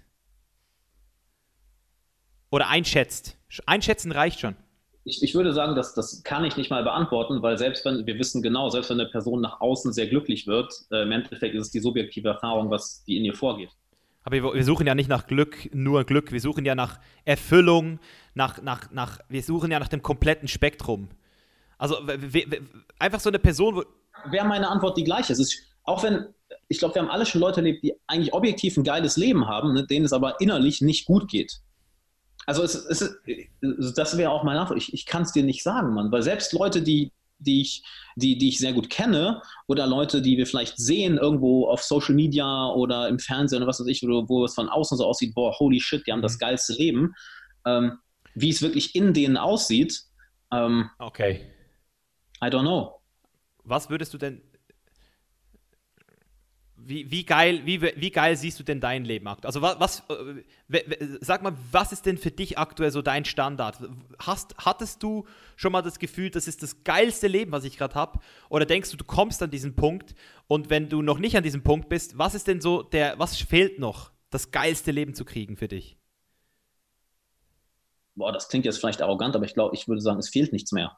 Oder 2.50 2.68
einschätzt? 2.70 3.38
Einschätzen 3.66 4.12
reicht 4.12 4.40
schon. 4.40 4.56
Ich, 5.04 5.24
ich, 5.24 5.36
würde 5.36 5.54
sagen, 5.54 5.76
dass, 5.76 5.94
das 5.94 6.22
kann 6.24 6.44
ich 6.44 6.58
nicht 6.58 6.70
mal 6.70 6.84
beantworten, 6.84 7.42
weil 7.42 7.58
selbst 7.58 7.86
wenn, 7.86 8.06
wir 8.06 8.20
wissen 8.20 8.42
genau, 8.42 8.70
selbst 8.70 8.90
wenn 8.90 9.00
eine 9.00 9.10
Person 9.10 9.40
nach 9.40 9.62
außen 9.62 9.94
sehr 9.94 10.08
glücklich 10.08 10.48
wird, 10.48 10.74
äh, 10.92 11.04
im 11.04 11.12
Endeffekt 11.14 11.56
ist 11.56 11.68
es 11.68 11.72
die 11.72 11.80
subjektive 11.80 12.28
Erfahrung, 12.28 12.70
was 12.70 13.04
die 13.06 13.16
in 13.16 13.24
ihr 13.24 13.34
vorgeht. 13.34 13.70
Aber 14.24 14.36
wir, 14.36 14.54
wir, 14.54 14.64
suchen 14.66 14.86
ja 14.86 14.96
nicht 14.96 15.08
nach 15.08 15.26
Glück, 15.26 15.70
nur 15.74 16.04
Glück, 16.04 16.34
wir 16.34 16.42
suchen 16.42 16.66
ja 16.66 16.76
nach 16.76 17.00
Erfüllung, 17.24 18.00
nach, 18.34 18.62
nach, 18.62 18.92
nach, 18.92 19.20
wir 19.30 19.42
suchen 19.42 19.72
ja 19.72 19.80
nach 19.80 19.88
dem 19.88 20.02
kompletten 20.02 20.50
Spektrum. 20.50 21.08
Also 21.78 21.98
einfach 23.00 23.22
so 23.22 23.30
eine 23.30 23.40
Person, 23.40 23.76
wo, 23.78 23.84
wäre 24.32 24.46
meine 24.46 24.68
Antwort 24.68 24.98
die 24.98 25.04
gleiche. 25.04 25.32
Es 25.32 25.40
ist, 25.40 25.58
auch 25.84 26.04
wenn, 26.04 26.26
ich 26.68 26.80
glaube, 26.80 26.96
wir 26.96 27.02
haben 27.02 27.10
alle 27.10 27.26
schon 27.26 27.42
Leute 27.42 27.62
erlebt, 27.62 27.84
die 27.84 27.94
eigentlich 28.08 28.34
objektiv 28.34 28.78
ein 28.78 28.84
geiles 28.84 29.18
Leben 29.18 29.48
haben, 29.48 29.74
ne, 29.74 29.86
denen 29.86 30.06
es 30.06 30.14
aber 30.14 30.42
innerlich 30.42 30.82
nicht 30.82 31.06
gut 31.06 31.30
geht. 31.30 31.62
Also 32.48 32.64
es, 32.64 32.74
es, 32.74 33.20
das 33.94 34.18
wäre 34.18 34.32
auch 34.32 34.44
meine 34.44 34.60
Antwort. 34.60 34.80
Ich, 34.80 34.92
ich 34.94 35.06
kann 35.06 35.22
es 35.22 35.34
dir 35.34 35.44
nicht 35.44 35.62
sagen, 35.62 35.94
Mann. 35.94 36.12
Weil 36.12 36.24
selbst 36.24 36.54
Leute, 36.54 36.82
die, 36.82 37.12
die, 37.38 37.62
ich, 37.62 37.84
die, 38.16 38.40
die 38.40 38.50
ich 38.50 38.58
sehr 38.58 38.74
gut 38.74 38.90
kenne 38.90 39.42
oder 39.68 39.86
Leute, 39.86 40.22
die 40.24 40.38
wir 40.38 40.48
vielleicht 40.48 40.78
sehen 40.78 41.18
irgendwo 41.18 41.68
auf 41.68 41.84
Social 41.84 42.16
Media 42.16 42.72
oder 42.72 43.08
im 43.08 43.20
Fernsehen 43.20 43.58
oder 43.58 43.68
was 43.68 43.80
weiß 43.80 43.88
ich, 43.88 44.02
wo, 44.02 44.28
wo 44.28 44.46
es 44.46 44.56
von 44.56 44.70
außen 44.70 44.98
so 44.98 45.06
aussieht, 45.06 45.36
boah, 45.36 45.54
holy 45.60 45.80
shit, 45.80 46.08
die 46.08 46.12
haben 46.12 46.24
das 46.24 46.36
mhm. 46.36 46.40
geilste 46.40 46.74
Leben. 46.74 47.14
Ähm, 47.66 48.00
wie 48.34 48.50
es 48.50 48.62
wirklich 48.62 48.96
in 48.96 49.14
denen 49.14 49.38
aussieht, 49.38 50.02
ähm, 50.52 50.90
okay. 51.00 51.52
I 52.42 52.48
don't 52.48 52.62
know 52.62 52.98
was 53.68 53.90
würdest 53.90 54.14
du 54.14 54.18
denn, 54.18 54.42
wie, 56.88 57.12
wie, 57.12 57.26
geil, 57.26 57.62
wie, 57.66 57.82
wie 57.82 58.12
geil 58.12 58.38
siehst 58.38 58.60
du 58.60 58.64
denn 58.64 58.80
dein 58.80 59.04
Leben 59.04 59.28
aktuell? 59.28 59.50
Also 59.50 59.62
was, 59.62 59.78
was, 59.80 60.04
sag 61.20 61.44
mal, 61.44 61.54
was 61.72 61.92
ist 61.92 62.06
denn 62.06 62.18
für 62.18 62.32
dich 62.32 62.58
aktuell 62.58 62.92
so 62.92 63.02
dein 63.02 63.26
Standard? 63.26 63.78
Hast, 64.20 64.56
hattest 64.58 65.04
du 65.04 65.26
schon 65.58 65.74
mal 65.74 65.82
das 65.82 66.00
Gefühl, 66.00 66.30
das 66.30 66.48
ist 66.48 66.64
das 66.64 66.86
geilste 66.86 67.28
Leben, 67.28 67.52
was 67.52 67.66
ich 67.66 67.78
gerade 67.78 67.96
habe? 67.96 68.20
Oder 68.50 68.66
denkst 68.66 68.90
du, 68.92 68.98
du 68.98 69.04
kommst 69.04 69.44
an 69.44 69.52
diesen 69.52 69.76
Punkt 69.76 70.16
und 70.48 70.70
wenn 70.70 70.88
du 70.88 71.02
noch 71.02 71.20
nicht 71.20 71.36
an 71.36 71.44
diesem 71.44 71.62
Punkt 71.62 71.90
bist, 71.90 72.18
was 72.18 72.36
ist 72.36 72.48
denn 72.48 72.62
so 72.62 72.84
der, 72.84 73.20
was 73.20 73.36
fehlt 73.36 73.80
noch, 73.80 74.12
das 74.30 74.52
geilste 74.52 74.92
Leben 74.92 75.14
zu 75.14 75.26
kriegen 75.26 75.58
für 75.58 75.68
dich? 75.68 75.98
Boah, 78.16 78.32
das 78.32 78.48
klingt 78.48 78.66
jetzt 78.66 78.80
vielleicht 78.80 79.02
arrogant, 79.02 79.36
aber 79.36 79.46
ich 79.46 79.54
glaube, 79.54 79.76
ich 79.76 79.90
würde 79.90 80.02
sagen, 80.02 80.20
es 80.20 80.30
fehlt 80.30 80.54
nichts 80.54 80.72
mehr. 80.72 80.98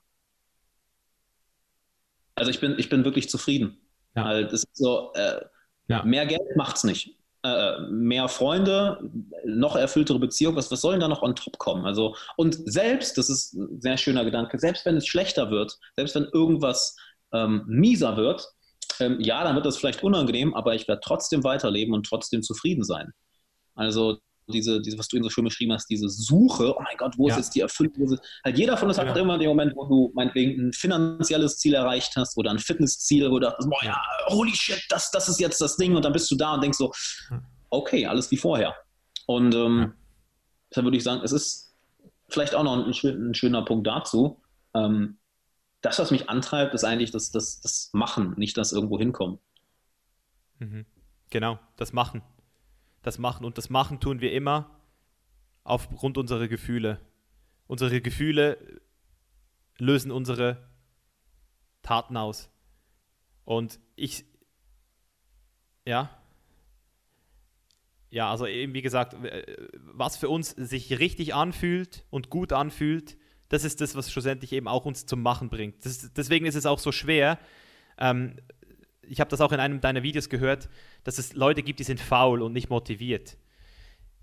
Also 2.35 2.51
ich 2.51 2.59
bin, 2.59 2.75
ich 2.77 2.89
bin 2.89 3.03
wirklich 3.03 3.27
zufrieden. 3.27 3.81
Ja. 4.15 4.25
Halt, 4.25 4.53
das 4.53 4.63
ist 4.63 4.77
so, 4.77 5.13
äh, 5.13 5.41
ja. 5.89 6.03
mehr 6.03 6.25
Geld 6.25 6.55
macht 6.55 6.77
es 6.77 6.83
nicht. 6.83 7.15
Äh, 7.43 7.79
mehr 7.89 8.27
Freunde, 8.27 8.99
noch 9.45 9.75
erfülltere 9.75 10.19
Beziehung, 10.19 10.55
was, 10.55 10.69
was 10.71 10.81
soll 10.81 10.93
denn 10.93 11.01
da 11.01 11.07
noch 11.07 11.21
on 11.21 11.35
top 11.35 11.57
kommen? 11.57 11.85
Also, 11.85 12.15
und 12.35 12.57
selbst, 12.69 13.17
das 13.17 13.29
ist 13.29 13.53
ein 13.53 13.79
sehr 13.79 13.97
schöner 13.97 14.25
Gedanke, 14.25 14.59
selbst 14.59 14.85
wenn 14.85 14.97
es 14.97 15.07
schlechter 15.07 15.49
wird, 15.49 15.77
selbst 15.95 16.15
wenn 16.15 16.27
irgendwas 16.33 16.97
ähm, 17.31 17.63
mieser 17.65 18.17
wird, 18.17 18.45
ähm, 18.99 19.19
ja, 19.21 19.43
dann 19.43 19.55
wird 19.55 19.65
das 19.65 19.77
vielleicht 19.77 20.03
unangenehm, 20.03 20.53
aber 20.53 20.75
ich 20.75 20.87
werde 20.89 21.01
trotzdem 21.03 21.43
weiterleben 21.45 21.93
und 21.93 22.05
trotzdem 22.05 22.43
zufrieden 22.43 22.83
sein. 22.83 23.13
Also 23.75 24.19
diese, 24.49 24.81
diese, 24.81 24.97
was 24.97 25.07
du 25.07 25.17
eben 25.17 25.23
so 25.23 25.29
schön 25.29 25.43
beschrieben 25.43 25.73
hast, 25.73 25.89
diese 25.89 26.09
Suche, 26.09 26.75
oh 26.75 26.81
mein 26.81 26.97
Gott, 26.97 27.17
wo 27.17 27.27
ja. 27.27 27.33
ist 27.33 27.37
jetzt 27.37 27.55
die 27.55 27.61
Erfüllung? 27.61 28.17
Halt 28.43 28.57
jeder 28.57 28.77
von 28.77 28.87
uns 28.87 28.97
ja. 28.97 29.05
hat 29.05 29.17
immer 29.17 29.37
den 29.37 29.47
Moment, 29.47 29.75
wo 29.75 29.85
du 29.85 30.11
meinetwegen 30.13 30.67
ein 30.67 30.73
finanzielles 30.73 31.57
Ziel 31.57 31.73
erreicht 31.73 32.15
hast 32.15 32.37
oder 32.37 32.51
ein 32.51 32.59
Fitnessziel, 32.59 33.29
wo 33.29 33.39
du 33.39 33.47
dachtest, 33.47 33.69
boah 33.69 33.83
ja, 33.83 34.01
holy 34.27 34.53
shit, 34.55 34.83
das, 34.89 35.11
das 35.11 35.29
ist 35.29 35.39
jetzt 35.39 35.61
das 35.61 35.77
Ding 35.77 35.95
und 35.95 36.03
dann 36.03 36.13
bist 36.13 36.29
du 36.31 36.35
da 36.35 36.55
und 36.55 36.61
denkst 36.61 36.77
so, 36.77 36.91
okay, 37.69 38.05
alles 38.05 38.29
wie 38.31 38.37
vorher. 38.37 38.75
Und 39.27 39.53
ähm, 39.55 39.93
deshalb 40.69 40.85
würde 40.85 40.97
ich 40.97 41.03
sagen, 41.03 41.21
es 41.23 41.31
ist 41.31 41.75
vielleicht 42.27 42.55
auch 42.55 42.63
noch 42.63 42.85
ein, 42.85 43.29
ein 43.29 43.33
schöner 43.33 43.63
Punkt 43.63 43.87
dazu. 43.87 44.41
Ähm, 44.73 45.17
das, 45.81 45.99
was 45.99 46.11
mich 46.11 46.29
antreibt, 46.29 46.73
ist 46.73 46.83
eigentlich 46.83 47.11
das, 47.11 47.31
das, 47.31 47.61
das 47.61 47.89
Machen, 47.93 48.33
nicht 48.37 48.57
das 48.57 48.73
irgendwo 48.73 48.97
hinkommen. 48.97 49.39
Mhm. 50.57 50.85
Genau, 51.29 51.59
das 51.77 51.93
Machen 51.93 52.21
das 53.01 53.17
machen. 53.17 53.45
Und 53.45 53.57
das 53.57 53.69
Machen 53.69 53.99
tun 53.99 54.21
wir 54.21 54.31
immer 54.31 54.79
aufgrund 55.63 56.17
unserer 56.17 56.47
Gefühle. 56.47 56.99
Unsere 57.67 58.01
Gefühle 58.01 58.81
lösen 59.77 60.11
unsere 60.11 60.69
Taten 61.81 62.17
aus. 62.17 62.49
Und 63.45 63.79
ich, 63.95 64.25
ja, 65.85 66.19
ja, 68.11 68.31
also 68.31 68.47
eben 68.47 68.73
wie 68.73 68.81
gesagt, 68.81 69.15
was 69.81 70.17
für 70.17 70.29
uns 70.29 70.51
sich 70.51 70.97
richtig 70.99 71.35
anfühlt 71.35 72.05
und 72.09 72.29
gut 72.29 72.53
anfühlt, 72.53 73.17
das 73.49 73.63
ist 73.63 73.81
das, 73.81 73.95
was 73.95 74.11
schlussendlich 74.11 74.53
eben 74.53 74.67
auch 74.67 74.85
uns 74.85 75.05
zum 75.05 75.21
Machen 75.21 75.49
bringt. 75.49 75.85
Das, 75.85 76.11
deswegen 76.13 76.45
ist 76.45 76.55
es 76.55 76.65
auch 76.65 76.79
so 76.79 76.91
schwer, 76.91 77.39
ähm, 77.97 78.35
ich 79.09 79.19
habe 79.19 79.29
das 79.29 79.41
auch 79.41 79.51
in 79.51 79.59
einem 79.59 79.81
deiner 79.81 80.03
Videos 80.03 80.29
gehört, 80.29 80.69
dass 81.03 81.17
es 81.17 81.33
Leute 81.33 81.63
gibt, 81.63 81.79
die 81.79 81.83
sind 81.83 81.99
faul 81.99 82.41
und 82.41 82.53
nicht 82.53 82.69
motiviert. 82.69 83.37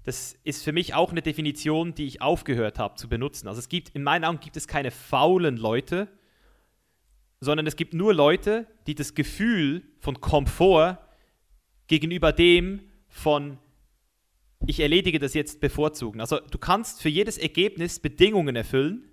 Das 0.04 0.38
ist 0.44 0.62
für 0.62 0.72
mich 0.72 0.94
auch 0.94 1.10
eine 1.10 1.22
Definition, 1.22 1.94
die 1.94 2.06
ich 2.06 2.22
aufgehört 2.22 2.78
habe 2.78 2.94
zu 2.94 3.08
benutzen. 3.08 3.48
Also 3.48 3.58
es 3.58 3.68
gibt, 3.68 3.88
in 3.90 4.04
meinen 4.04 4.24
Augen 4.24 4.38
gibt 4.38 4.56
es 4.56 4.68
keine 4.68 4.92
faulen 4.92 5.56
Leute, 5.56 6.08
sondern 7.40 7.66
es 7.66 7.76
gibt 7.76 7.92
nur 7.92 8.14
Leute, 8.14 8.66
die 8.86 8.94
das 8.94 9.14
Gefühl 9.14 9.82
von 9.98 10.20
Komfort 10.20 10.98
gegenüber 11.88 12.32
dem 12.32 12.80
von 13.08 13.58
ich 14.64 14.80
erledige 14.80 15.18
das 15.18 15.34
jetzt 15.34 15.60
bevorzugen. 15.60 16.20
Also 16.20 16.38
du 16.38 16.58
kannst 16.58 17.02
für 17.02 17.08
jedes 17.08 17.36
Ergebnis 17.36 18.00
Bedingungen 18.00 18.56
erfüllen 18.56 19.04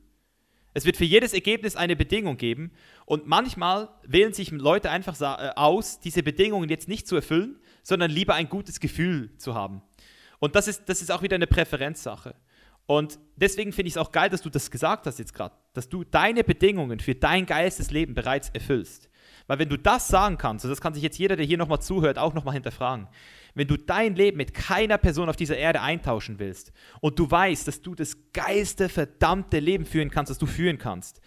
es 0.74 0.86
wird 0.86 0.98
für 0.98 1.06
jedes 1.06 1.34
Ergebnis 1.34 1.76
eine 1.76 1.96
Bedingung 1.96 2.38
geben 2.38 2.72
und 3.06 3.28
manchmal 3.28 3.90
wählen 4.04 4.34
sich 4.34 4.52
Leute 4.52 4.90
einfach 4.90 5.20
äh, 5.22 5.52
aus, 5.56 6.00
diese 6.00 6.24
Bedingungen 6.24 6.70
jetzt 6.70 6.88
nicht 6.88 7.08
zu 7.08 7.16
erfüllen, 7.16 7.60
sondern 7.84 8.12
lieber 8.12 8.34
ein 8.34 8.50
gutes 8.50 8.80
Gefühl 8.80 9.36
zu 9.38 9.54
haben. 9.56 9.82
Und 10.40 10.56
das 10.56 10.68
ist, 10.68 10.90
das 10.90 11.02
ist 11.02 11.12
auch 11.12 11.22
wieder 11.22 11.36
eine 11.36 11.48
Präferenzsache. 11.48 12.36
Und 12.86 13.18
deswegen 13.38 13.72
finde 13.72 13.88
ich 13.88 13.94
es 13.94 13.98
auch 13.98 14.12
geil, 14.12 14.30
dass 14.30 14.42
du 14.42 14.50
das 14.50 14.70
gesagt 14.70 15.08
hast 15.08 15.20
jetzt 15.20 15.34
gerade, 15.34 15.56
dass 15.74 15.88
du 15.88 16.04
deine 16.04 16.44
Bedingungen 16.44 17.00
für 17.00 17.16
dein 17.16 17.46
geilstes 17.46 17.92
Leben 17.92 18.14
bereits 18.14 18.50
erfüllst. 18.50 19.10
Weil 19.48 19.60
wenn 19.60 19.70
du 19.70 19.78
das 19.78 20.08
sagen 20.08 20.38
kannst, 20.38 20.66
und 20.66 20.72
das 20.72 20.82
kann 20.82 20.94
sich 20.94 21.04
jetzt 21.04 21.18
jeder, 21.18 21.36
der 21.36 21.46
hier 21.46 21.58
nochmal 21.58 21.82
zuhört, 21.82 22.18
auch 22.18 22.34
nochmal 22.34 22.54
hinterfragen, 22.54 23.08
wenn 23.56 23.68
du 23.68 23.78
dein 23.78 24.16
Leben 24.16 24.38
mit 24.38 24.54
keiner 24.54 24.98
Person 24.98 25.30
auf 25.30 25.36
dieser 25.36 25.58
Erde 25.58 25.82
eintauschen 25.82 26.40
willst 26.40 26.74
und 27.02 27.20
du 27.20 27.30
weißt, 27.30 27.68
dass 27.68 27.82
du 27.82 27.96
das 27.96 28.18
geilste, 28.34 28.90
verdammte 28.90 29.60
Leben 29.60 29.86
führen 29.86 30.10
kannst, 30.10 30.30
das 30.30 30.38
du 30.38 30.46
führen 30.46 30.78
kannst, 30.78 31.22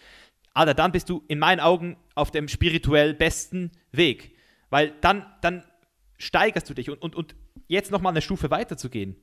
Alter, 0.57 0.73
dann 0.73 0.91
bist 0.91 1.09
du 1.09 1.23
in 1.27 1.37
meinen 1.37 1.59
Augen 1.59 1.97
auf 2.15 2.31
dem 2.31 2.47
spirituell 2.47 3.13
besten 3.13 3.71
Weg. 3.91 4.35
Weil 4.71 4.91
dann, 5.01 5.25
dann 5.41 5.63
steigerst 6.17 6.67
du 6.67 6.73
dich 6.73 6.89
und, 6.89 6.99
und, 7.03 7.15
und 7.15 7.35
jetzt 7.67 7.91
nochmal 7.91 8.11
eine 8.11 8.23
Stufe 8.23 8.49
weiter 8.49 8.75
zu 8.75 8.89
gehen. 8.89 9.15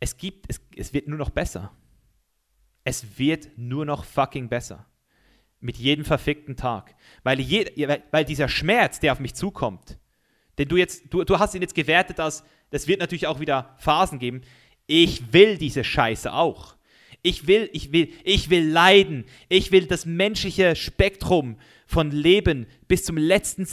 Es 0.00 0.18
gibt, 0.18 0.44
es, 0.48 0.60
es 0.76 0.92
wird 0.92 1.08
nur 1.08 1.16
noch 1.16 1.30
besser. 1.30 1.72
Es 2.84 3.18
wird 3.18 3.56
nur 3.56 3.86
noch 3.86 4.04
fucking 4.04 4.50
besser. 4.50 4.86
Mit 5.60 5.78
jedem 5.78 6.04
verfickten 6.04 6.56
Tag. 6.56 6.94
Weil, 7.22 7.40
je, 7.40 7.64
weil 8.10 8.26
dieser 8.26 8.48
Schmerz, 8.48 9.00
der 9.00 9.12
auf 9.12 9.20
mich 9.20 9.34
zukommt, 9.34 9.98
denn 10.58 10.68
du 10.68 10.76
jetzt, 10.76 11.04
du, 11.10 11.24
du 11.24 11.38
hast 11.38 11.54
ihn 11.54 11.62
jetzt 11.62 11.74
gewertet 11.74 12.20
als, 12.20 12.44
das 12.70 12.86
wird 12.88 13.00
natürlich 13.00 13.26
auch 13.26 13.40
wieder 13.40 13.74
Phasen 13.78 14.18
geben. 14.18 14.42
Ich 14.86 15.32
will 15.32 15.58
diese 15.58 15.84
Scheiße 15.84 16.32
auch. 16.32 16.76
Ich 17.22 17.46
will, 17.46 17.70
ich 17.72 17.90
will, 17.92 18.12
ich 18.22 18.50
will 18.50 18.68
leiden. 18.68 19.24
Ich 19.48 19.72
will 19.72 19.86
das 19.86 20.04
menschliche 20.04 20.76
Spektrum 20.76 21.56
von 21.86 22.10
Leben 22.10 22.66
bis 22.86 23.04
zum 23.04 23.16
letzten, 23.16 23.66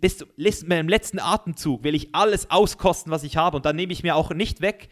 bis 0.00 0.18
zum 0.18 0.28
meinem 0.66 0.88
letzten 0.88 1.18
Atemzug 1.18 1.84
will 1.84 1.94
ich 1.94 2.14
alles 2.14 2.50
auskosten, 2.50 3.12
was 3.12 3.22
ich 3.22 3.36
habe. 3.36 3.56
Und 3.56 3.66
dann 3.66 3.76
nehme 3.76 3.92
ich 3.92 4.02
mir 4.02 4.16
auch 4.16 4.30
nicht 4.30 4.62
weg, 4.62 4.88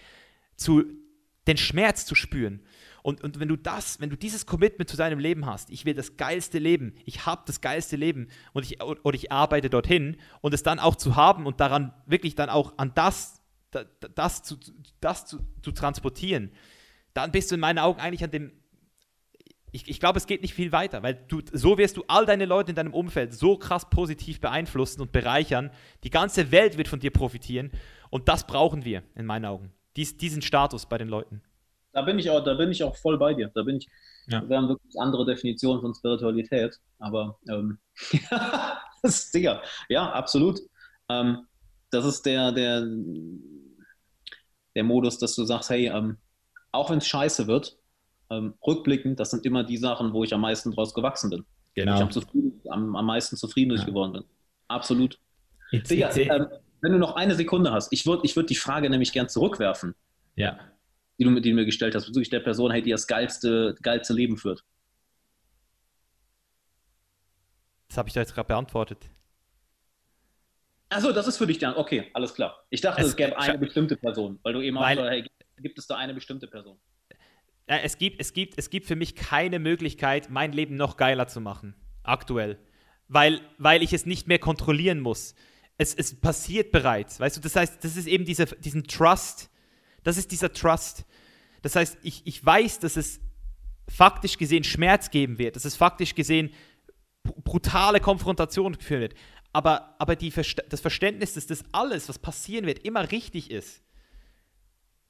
zu, 0.57 0.85
den 1.47 1.57
Schmerz 1.57 2.05
zu 2.05 2.15
spüren. 2.15 2.61
Und, 3.03 3.23
und 3.23 3.41
wenn 3.41 3.49
du 3.49 3.57
das, 3.57 4.01
wenn 4.01 4.11
du 4.11 4.17
dieses 4.17 4.47
Commitment 4.47 4.89
zu 4.89 4.97
deinem 4.97 5.19
Leben 5.19 5.45
hast, 5.45 5.71
ich 5.71 5.85
will 5.85 5.95
das 5.95 6.17
geilste 6.17 6.59
Leben, 6.59 6.95
ich 7.05 7.27
habe 7.27 7.43
das 7.47 7.61
geilste 7.61 7.97
Leben 7.97 8.29
und 8.53 8.65
ich, 8.65 8.81
oder 8.81 9.15
ich 9.15 9.33
arbeite 9.33 9.69
dorthin 9.69 10.17
und 10.41 10.55
es 10.55 10.63
dann 10.63 10.79
auch 10.79 10.95
zu 10.95 11.17
haben 11.17 11.47
und 11.47 11.61
daran 11.61 11.93
wirklich 12.07 12.37
dann 12.37 12.49
auch 12.49 12.75
an 12.79 12.93
das, 12.95 13.43
das, 13.73 13.87
das, 14.15 14.43
zu, 14.45 14.57
das 15.01 15.27
zu, 15.27 15.41
zu 15.63 15.73
transportieren, 15.73 16.53
dann 17.13 17.33
bist 17.33 17.51
du 17.51 17.57
in 17.57 17.61
meinen 17.61 17.79
Augen 17.79 18.01
eigentlich 18.01 18.23
an 18.23 18.31
dem, 18.31 18.53
ich, 19.73 19.89
ich 19.89 19.99
glaube, 19.99 20.19
es 20.19 20.27
geht 20.27 20.43
nicht 20.43 20.55
viel 20.55 20.71
weiter, 20.71 21.03
weil 21.03 21.15
du, 21.29 21.41
so 21.53 21.79
wirst 21.79 21.97
du 21.97 22.05
all 22.07 22.27
deine 22.27 22.45
Leute 22.45 22.71
in 22.71 22.77
deinem 22.77 22.95
Umfeld 22.95 23.35
so 23.35 23.57
krass 23.57 23.89
positiv 23.89 24.41
beeinflussen 24.41 25.01
und 25.01 25.13
bereichern. 25.13 25.71
Die 26.05 26.11
ganze 26.11 26.53
Welt 26.53 26.77
wird 26.77 26.89
von 26.89 27.01
dir 27.01 27.11
profitieren 27.11 27.73
und 28.11 28.29
das 28.29 28.47
brauchen 28.47 28.85
wir 28.85 29.03
in 29.15 29.27
meinen 29.27 29.47
Augen. 29.47 29.73
Dies, 29.97 30.17
diesen 30.17 30.43
Status 30.43 30.87
bei 30.87 30.99
den 30.99 31.09
Leuten. 31.09 31.43
Da 31.93 32.03
bin 32.03 32.19
ich 32.19 32.31
auch, 32.31 32.43
da 32.43 32.55
bin 32.55 32.71
ich 32.71 32.83
auch 32.83 32.97
voll 32.97 33.19
bei 33.19 33.35
dir. 33.35 33.51
Da 33.55 33.63
bin 33.63 33.77
ich, 33.77 33.89
ja. 34.27 34.49
wir 34.49 34.57
haben 34.57 34.69
wirklich 34.69 34.99
andere 34.99 35.27
Definitionen 35.27 35.83
von 35.83 35.95
Spiritualität, 35.95 36.79
aber 36.99 37.39
ähm, 37.49 37.79
das 39.03 39.17
ist 39.17 39.33
sicher. 39.33 39.63
Ja, 39.89 40.11
absolut. 40.11 40.61
Ähm, 41.09 41.47
das 41.91 42.07
ist 42.07 42.25
der, 42.25 42.53
der, 42.53 42.87
der 44.75 44.85
Modus, 44.85 45.19
dass 45.19 45.35
du 45.35 45.45
sagst, 45.45 45.69
hey, 45.69 45.89
ähm, 45.89 46.17
auch 46.73 46.91
wenn 46.91 46.99
es 46.99 47.07
scheiße 47.07 47.47
wird, 47.47 47.77
ähm, 48.31 48.55
rückblickend, 48.67 49.21
das 49.21 49.31
sind 49.31 49.45
immer 49.45 49.63
die 49.63 49.77
Sachen, 49.77 50.15
wo 50.15 50.25
ich 50.25 50.33
am 50.33 50.41
meisten 50.41 50.73
draus 50.73 50.95
gewachsen 50.95 51.29
bin. 51.29 51.45
Genau. 51.75 52.09
Ich 52.09 52.27
am, 52.27 52.53
am, 52.71 52.97
am 52.97 53.07
meisten 53.07 53.37
zufrieden 53.37 53.77
ja. 53.77 53.85
geworden 53.85 54.13
bin. 54.13 54.25
Absolut. 54.69 55.19
Sicher, 55.85 56.15
ähm, 56.17 56.47
wenn 56.81 56.93
du 56.93 56.99
noch 56.99 57.17
eine 57.17 57.35
Sekunde 57.35 57.73
hast, 57.73 57.93
ich 57.93 58.07
würde 58.07 58.23
ich 58.25 58.35
würd 58.35 58.49
die 58.49 58.55
Frage 58.55 58.89
nämlich 58.89 59.13
gern 59.13 59.29
zurückwerfen. 59.29 59.95
Ja 60.37 60.59
die 61.19 61.25
du, 61.25 61.41
die 61.41 61.51
du 61.51 61.55
mir 61.55 61.65
gestellt 61.65 61.95
hast, 61.95 62.07
bezüglich 62.07 62.31
der 62.31 62.41
Person, 62.41 62.71
hey, 62.71 62.83
die 62.83 62.91
das 62.91 63.07
geilste, 63.07 63.75
geilste 63.83 64.13
Leben 64.13 64.37
führt? 64.37 64.65
Das 67.89 67.99
habe 67.99 68.09
ich 68.09 68.15
da 68.15 68.21
jetzt 68.21 68.35
gerade 68.35 68.49
beantwortet. 68.49 69.11
Achso, 70.89 71.13
das 71.13 71.27
ist 71.27 71.39
für 71.39 71.47
dich 71.47 71.59
dann. 71.59 71.75
Okay, 71.75 72.11
alles 72.13 72.35
klar. 72.35 72.65
Ich 72.71 72.81
dachte, 72.81 73.01
es, 73.03 73.09
es 73.09 73.17
gäbe 73.17 73.39
eine 73.39 73.59
bestimmte 73.59 73.97
Person, 73.97 74.39
weil 74.43 74.53
du 74.53 74.61
eben 74.61 74.77
weil, 74.77 74.99
auch, 74.99 75.05
hey, 75.05 75.27
gibt 75.59 75.79
es 75.79 75.87
da 75.87 75.97
eine 75.97 76.15
bestimmte 76.15 76.47
Person? 76.47 76.79
Es 77.67 77.97
gibt, 77.97 78.21
es, 78.21 78.33
gibt, 78.33 78.59
es 78.59 78.71
gibt 78.71 78.87
für 78.87 78.97
mich 78.97 79.15
keine 79.15 79.59
Möglichkeit, 79.59 80.31
mein 80.31 80.53
Leben 80.53 80.77
noch 80.77 80.97
geiler 80.97 81.29
zu 81.29 81.41
machen. 81.41 81.75
Aktuell. 82.03 82.59
Weil, 83.09 83.41
weil 83.59 83.83
ich 83.83 83.93
es 83.93 84.05
nicht 84.05 84.27
mehr 84.27 84.39
kontrollieren 84.39 85.01
muss. 85.01 85.35
Es, 85.79 85.95
es 85.95 86.21
passiert 86.21 86.73
bereits. 86.73 87.21
Weißt 87.21 87.37
du, 87.37 87.41
das 87.41 87.57
heißt, 87.57 87.83
das 87.85 87.97
ist 87.97 88.07
eben 88.07 88.25
dieser, 88.25 88.47
diesen 88.47 88.85
Trust, 88.85 89.51
das 90.03 90.17
ist 90.17 90.31
dieser 90.33 90.53
Trust. 90.53 91.05
Das 91.63 91.77
heißt, 91.77 91.99
ich, 92.03 92.23
ich 92.25 92.45
weiß, 92.45 92.81
dass 92.81 92.97
es 92.97 93.21
faktisch 93.89 94.39
gesehen 94.39 94.65
Schmerz 94.65 95.11
geben 95.11 95.39
wird, 95.39 95.57
dass 95.57 95.65
es 95.65 95.77
faktisch 95.77 96.15
gesehen 96.15 96.51
brutale 97.23 98.01
Konfrontationen 98.01 98.79
führen 98.81 99.03
wird. 99.03 99.15
Aber, 99.53 99.95
aber 99.99 100.17
die, 100.17 100.31
das 100.31 100.81
Verständnis, 100.81 101.35
dass 101.35 101.47
das 101.47 101.65
alles, 101.73 102.09
was 102.09 102.19
passieren 102.19 102.67
wird, 102.67 102.81
immer 102.81 103.11
richtig 103.11 103.51
ist. 103.51 103.83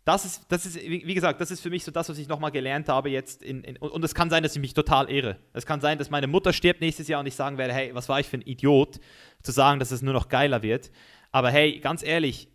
Das 0.05 0.25
ist, 0.25 0.47
das 0.49 0.67
ist, 0.67 0.75
wie 0.83 1.15
gesagt, 1.15 1.41
das 1.41 1.53
ist 1.53 1.61
für 1.61 1.71
mich 1.71 1.85
so 1.85 1.93
das, 1.93 2.09
was 2.09 2.19
ich 2.19 2.27
nochmal 2.27 2.51
gelernt 2.51 2.89
habe 2.89 3.09
jetzt. 3.09 3.41
In, 3.41 3.63
in, 3.63 3.77
und 3.77 4.05
es 4.05 4.17
kann 4.17 4.31
sein, 4.31 4.43
dass 4.43 4.57
ich 4.57 4.61
mich 4.61 4.75
total 4.75 5.09
ehre. 5.09 5.39
Es 5.53 5.65
kann 5.65 5.81
sein, 5.81 5.97
dass 5.97 6.11
meine 6.11 6.27
Mutter 6.27 6.53
stirbt 6.53 6.81
nächstes 6.81 7.07
Jahr 7.07 7.21
und 7.21 7.27
ich 7.27 7.37
sagen 7.37 7.57
werde, 7.57 7.73
hey, 7.73 7.95
was 7.95 8.09
war 8.09 8.19
ich 8.19 8.27
für 8.27 8.39
ein 8.39 8.43
Idiot, 8.43 8.99
zu 9.45 9.53
sagen, 9.53 9.79
dass 9.79 9.93
es 9.93 10.03
nur 10.03 10.13
noch 10.13 10.29
geiler 10.29 10.63
wird. 10.63 10.91
Aber 11.31 11.53
hey, 11.53 11.79
ganz 11.79 12.03
ehrlich, 12.03 12.49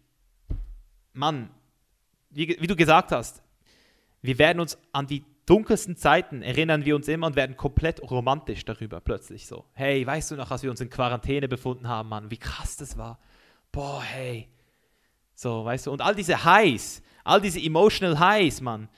Mann, 1.14 1.50
wie, 2.38 2.56
wie 2.60 2.68
du 2.68 2.76
gesagt 2.76 3.12
hast, 3.12 3.42
wir 4.22 4.38
werden 4.38 4.60
uns 4.60 4.78
an 4.92 5.08
die 5.08 5.26
dunkelsten 5.48 5.96
Zeiten 5.96 6.44
erinnern 6.44 6.86
wir 6.86 6.96
uns 6.96 7.08
immer 7.08 7.28
und 7.28 7.36
werden 7.36 7.58
komplett 7.58 8.02
romantisch 8.02 8.64
darüber 8.66 9.00
plötzlich 9.00 9.48
so. 9.48 9.66
Hey, 9.74 10.06
weißt 10.06 10.32
du 10.32 10.36
noch, 10.36 10.52
als 10.52 10.62
wir 10.62 10.70
uns 10.70 10.82
in 10.82 10.90
Quarantäne 10.90 11.48
befunden 11.48 11.88
haben, 11.88 12.10
Mann, 12.10 12.30
wie 12.30 12.38
krass 12.38 12.78
das 12.78 12.98
war. 12.98 13.18
Boah, 13.72 14.04
hey. 14.04 14.50
So, 15.34 15.66
weißt 15.66 15.88
du, 15.88 15.92
und 15.92 16.02
all 16.02 16.14
diese 16.14 16.44
Highs, 16.44 17.02
all 17.24 17.42
diese 17.42 17.60
emotional 17.60 18.20
Highs, 18.20 18.62
Mann. 18.62 18.90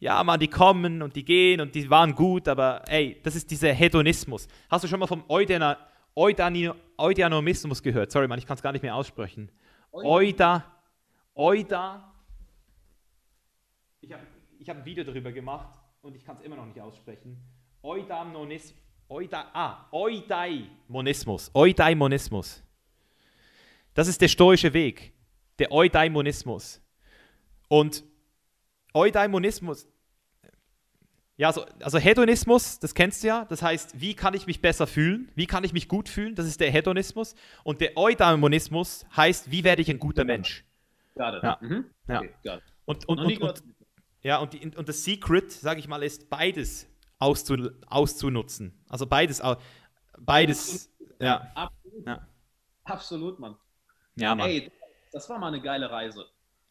Ja, 0.00 0.22
Mann, 0.24 0.40
die 0.40 0.48
kommen 0.48 1.02
und 1.02 1.14
die 1.14 1.24
gehen 1.24 1.60
und 1.60 1.74
die 1.74 1.90
waren 1.90 2.14
gut, 2.14 2.48
aber 2.48 2.82
ey, 2.88 3.20
das 3.22 3.36
ist 3.36 3.50
dieser 3.50 3.72
Hedonismus. 3.72 4.48
Hast 4.70 4.84
du 4.84 4.88
schon 4.88 5.00
mal 5.00 5.06
vom 5.06 5.24
Eudena, 5.28 5.76
Eudani, 6.16 6.70
Eudanismus 6.96 7.82
gehört? 7.82 8.10
Sorry, 8.10 8.26
Mann, 8.26 8.38
ich 8.38 8.46
kann 8.46 8.56
es 8.56 8.62
gar 8.62 8.72
nicht 8.72 8.82
mehr 8.82 8.94
aussprechen. 8.94 9.50
Euda, 9.92 10.64
Euda, 11.34 12.07
ich 14.68 14.70
hab 14.70 14.82
ein 14.82 14.84
Video 14.84 15.02
darüber 15.02 15.32
gemacht 15.32 15.78
und 16.02 16.14
ich 16.14 16.22
kann 16.26 16.36
es 16.36 16.42
immer 16.42 16.56
noch 16.56 16.66
nicht 16.66 16.78
aussprechen. 16.78 17.38
Eudaimonismus. 17.82 18.74
Euda, 19.08 19.46
ah, 19.54 19.86
Eudaimonismus. 19.90 21.50
Eudaimonismus. 21.54 22.62
Das 23.94 24.08
ist 24.08 24.20
der 24.20 24.28
stoische 24.28 24.74
Weg. 24.74 25.14
Der 25.58 25.72
Eudaimonismus. 25.72 26.82
Und 27.68 28.04
Eudaimonismus, 28.92 29.88
ja, 31.38 31.46
also, 31.46 31.64
also 31.82 31.96
Hedonismus, 31.96 32.78
das 32.78 32.94
kennst 32.94 33.22
du 33.22 33.28
ja. 33.28 33.46
Das 33.46 33.62
heißt, 33.62 33.98
wie 33.98 34.12
kann 34.12 34.34
ich 34.34 34.46
mich 34.46 34.60
besser 34.60 34.86
fühlen? 34.86 35.30
Wie 35.34 35.46
kann 35.46 35.64
ich 35.64 35.72
mich 35.72 35.88
gut 35.88 36.10
fühlen? 36.10 36.34
Das 36.34 36.46
ist 36.46 36.60
der 36.60 36.70
Hedonismus. 36.70 37.34
Und 37.64 37.80
der 37.80 37.96
Eudaimonismus 37.96 39.06
heißt, 39.16 39.50
wie 39.50 39.64
werde 39.64 39.80
ich 39.80 39.88
ein 39.88 39.98
guter 39.98 40.24
Mensch? 40.24 40.66
Ja. 41.16 41.58
Mhm. 41.62 41.86
ja. 42.06 42.18
Okay, 42.18 42.60
und, 42.84 43.08
und, 43.08 43.18
und, 43.18 43.40
und, 43.40 43.62
ja, 44.22 44.38
und, 44.38 44.52
die, 44.52 44.76
und 44.76 44.88
das 44.88 45.04
Secret, 45.04 45.52
sage 45.52 45.80
ich 45.80 45.88
mal, 45.88 46.02
ist 46.02 46.28
beides 46.28 46.86
auszu, 47.18 47.70
auszunutzen. 47.86 48.84
Also 48.88 49.06
beides, 49.06 49.42
beides, 50.18 50.90
ja. 51.20 51.50
Absolut. 51.54 52.06
ja. 52.06 52.28
Absolut, 52.84 53.38
Mann. 53.38 53.56
Ja, 54.16 54.34
Mann. 54.34 54.48
Ey, 54.48 54.72
das 55.12 55.28
war 55.28 55.38
mal 55.38 55.48
eine 55.48 55.60
geile 55.60 55.90
Reise. 55.90 56.26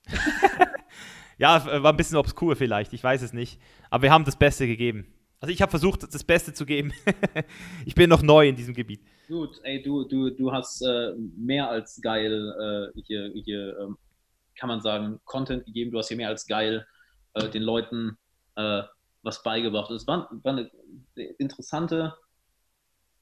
ja, 1.38 1.84
war 1.84 1.94
ein 1.94 1.98
bisschen 1.98 2.18
obskur 2.18 2.56
vielleicht, 2.56 2.94
ich 2.94 3.04
weiß 3.04 3.22
es 3.22 3.34
nicht. 3.34 3.62
Aber 3.90 4.04
wir 4.04 4.12
haben 4.12 4.26
das 4.26 4.36
Beste 4.36 4.68
gegeben. 4.68 5.14
Also 5.40 5.54
ich 5.54 5.62
habe 5.62 5.70
versucht, 5.70 6.02
das 6.02 6.24
Beste 6.24 6.54
zu 6.54 6.66
geben. 6.66 6.92
ich 7.86 7.94
bin 7.94 8.10
noch 8.10 8.24
neu 8.24 8.48
in 8.48 8.56
diesem 8.56 8.74
Gebiet. 8.74 9.02
Gut, 9.28 9.60
ey, 9.64 9.82
du, 9.84 10.04
du, 10.06 10.32
du 10.32 10.52
hast 10.52 10.82
äh, 10.82 11.14
mehr 11.38 11.70
als 11.70 12.02
geil 12.02 12.92
äh, 12.96 13.02
hier, 13.02 13.32
hier 13.44 13.78
ähm, 13.80 13.98
kann 14.56 14.70
man 14.70 14.82
sagen, 14.82 15.20
Content 15.26 15.66
gegeben. 15.66 15.92
Du 15.92 16.00
hast 16.00 16.08
hier 16.08 16.18
mehr 16.18 16.30
als 16.30 16.48
geil 16.48 16.88
äh, 17.38 17.50
den 17.50 17.64
Leuten 17.64 18.18
äh, 18.56 18.84
was 19.24 19.44
beigebracht. 19.44 19.92
Es 19.92 20.08
war, 20.08 20.30
war, 20.44 20.54
eine 20.54 20.70
interessante, 21.38 22.14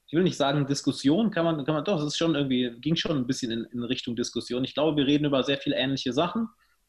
ich 0.06 0.14
will 0.14 0.22
nicht 0.22 0.36
sagen 0.36 0.66
Diskussion, 0.66 1.30
kann 1.30 1.44
man, 1.44 1.64
kann 1.64 1.74
man 1.74 1.84
doch, 1.84 2.00
es 2.00 2.06
ist 2.06 2.16
schon 2.16 2.34
irgendwie, 2.34 2.70
ging 2.80 2.96
schon 2.96 3.16
ein 3.16 3.26
bisschen 3.26 3.50
in, 3.50 3.64
in 3.72 3.82
Richtung 3.82 4.16
Diskussion. 4.16 4.64
Ich 4.64 4.74
glaube, 4.74 4.96
wir 4.96 5.06
reden 5.06 5.24
über 5.24 5.42
sehr 5.42 5.58
viele 5.58 5.76
ähnliche 5.76 6.12
Sachen. 6.12 6.48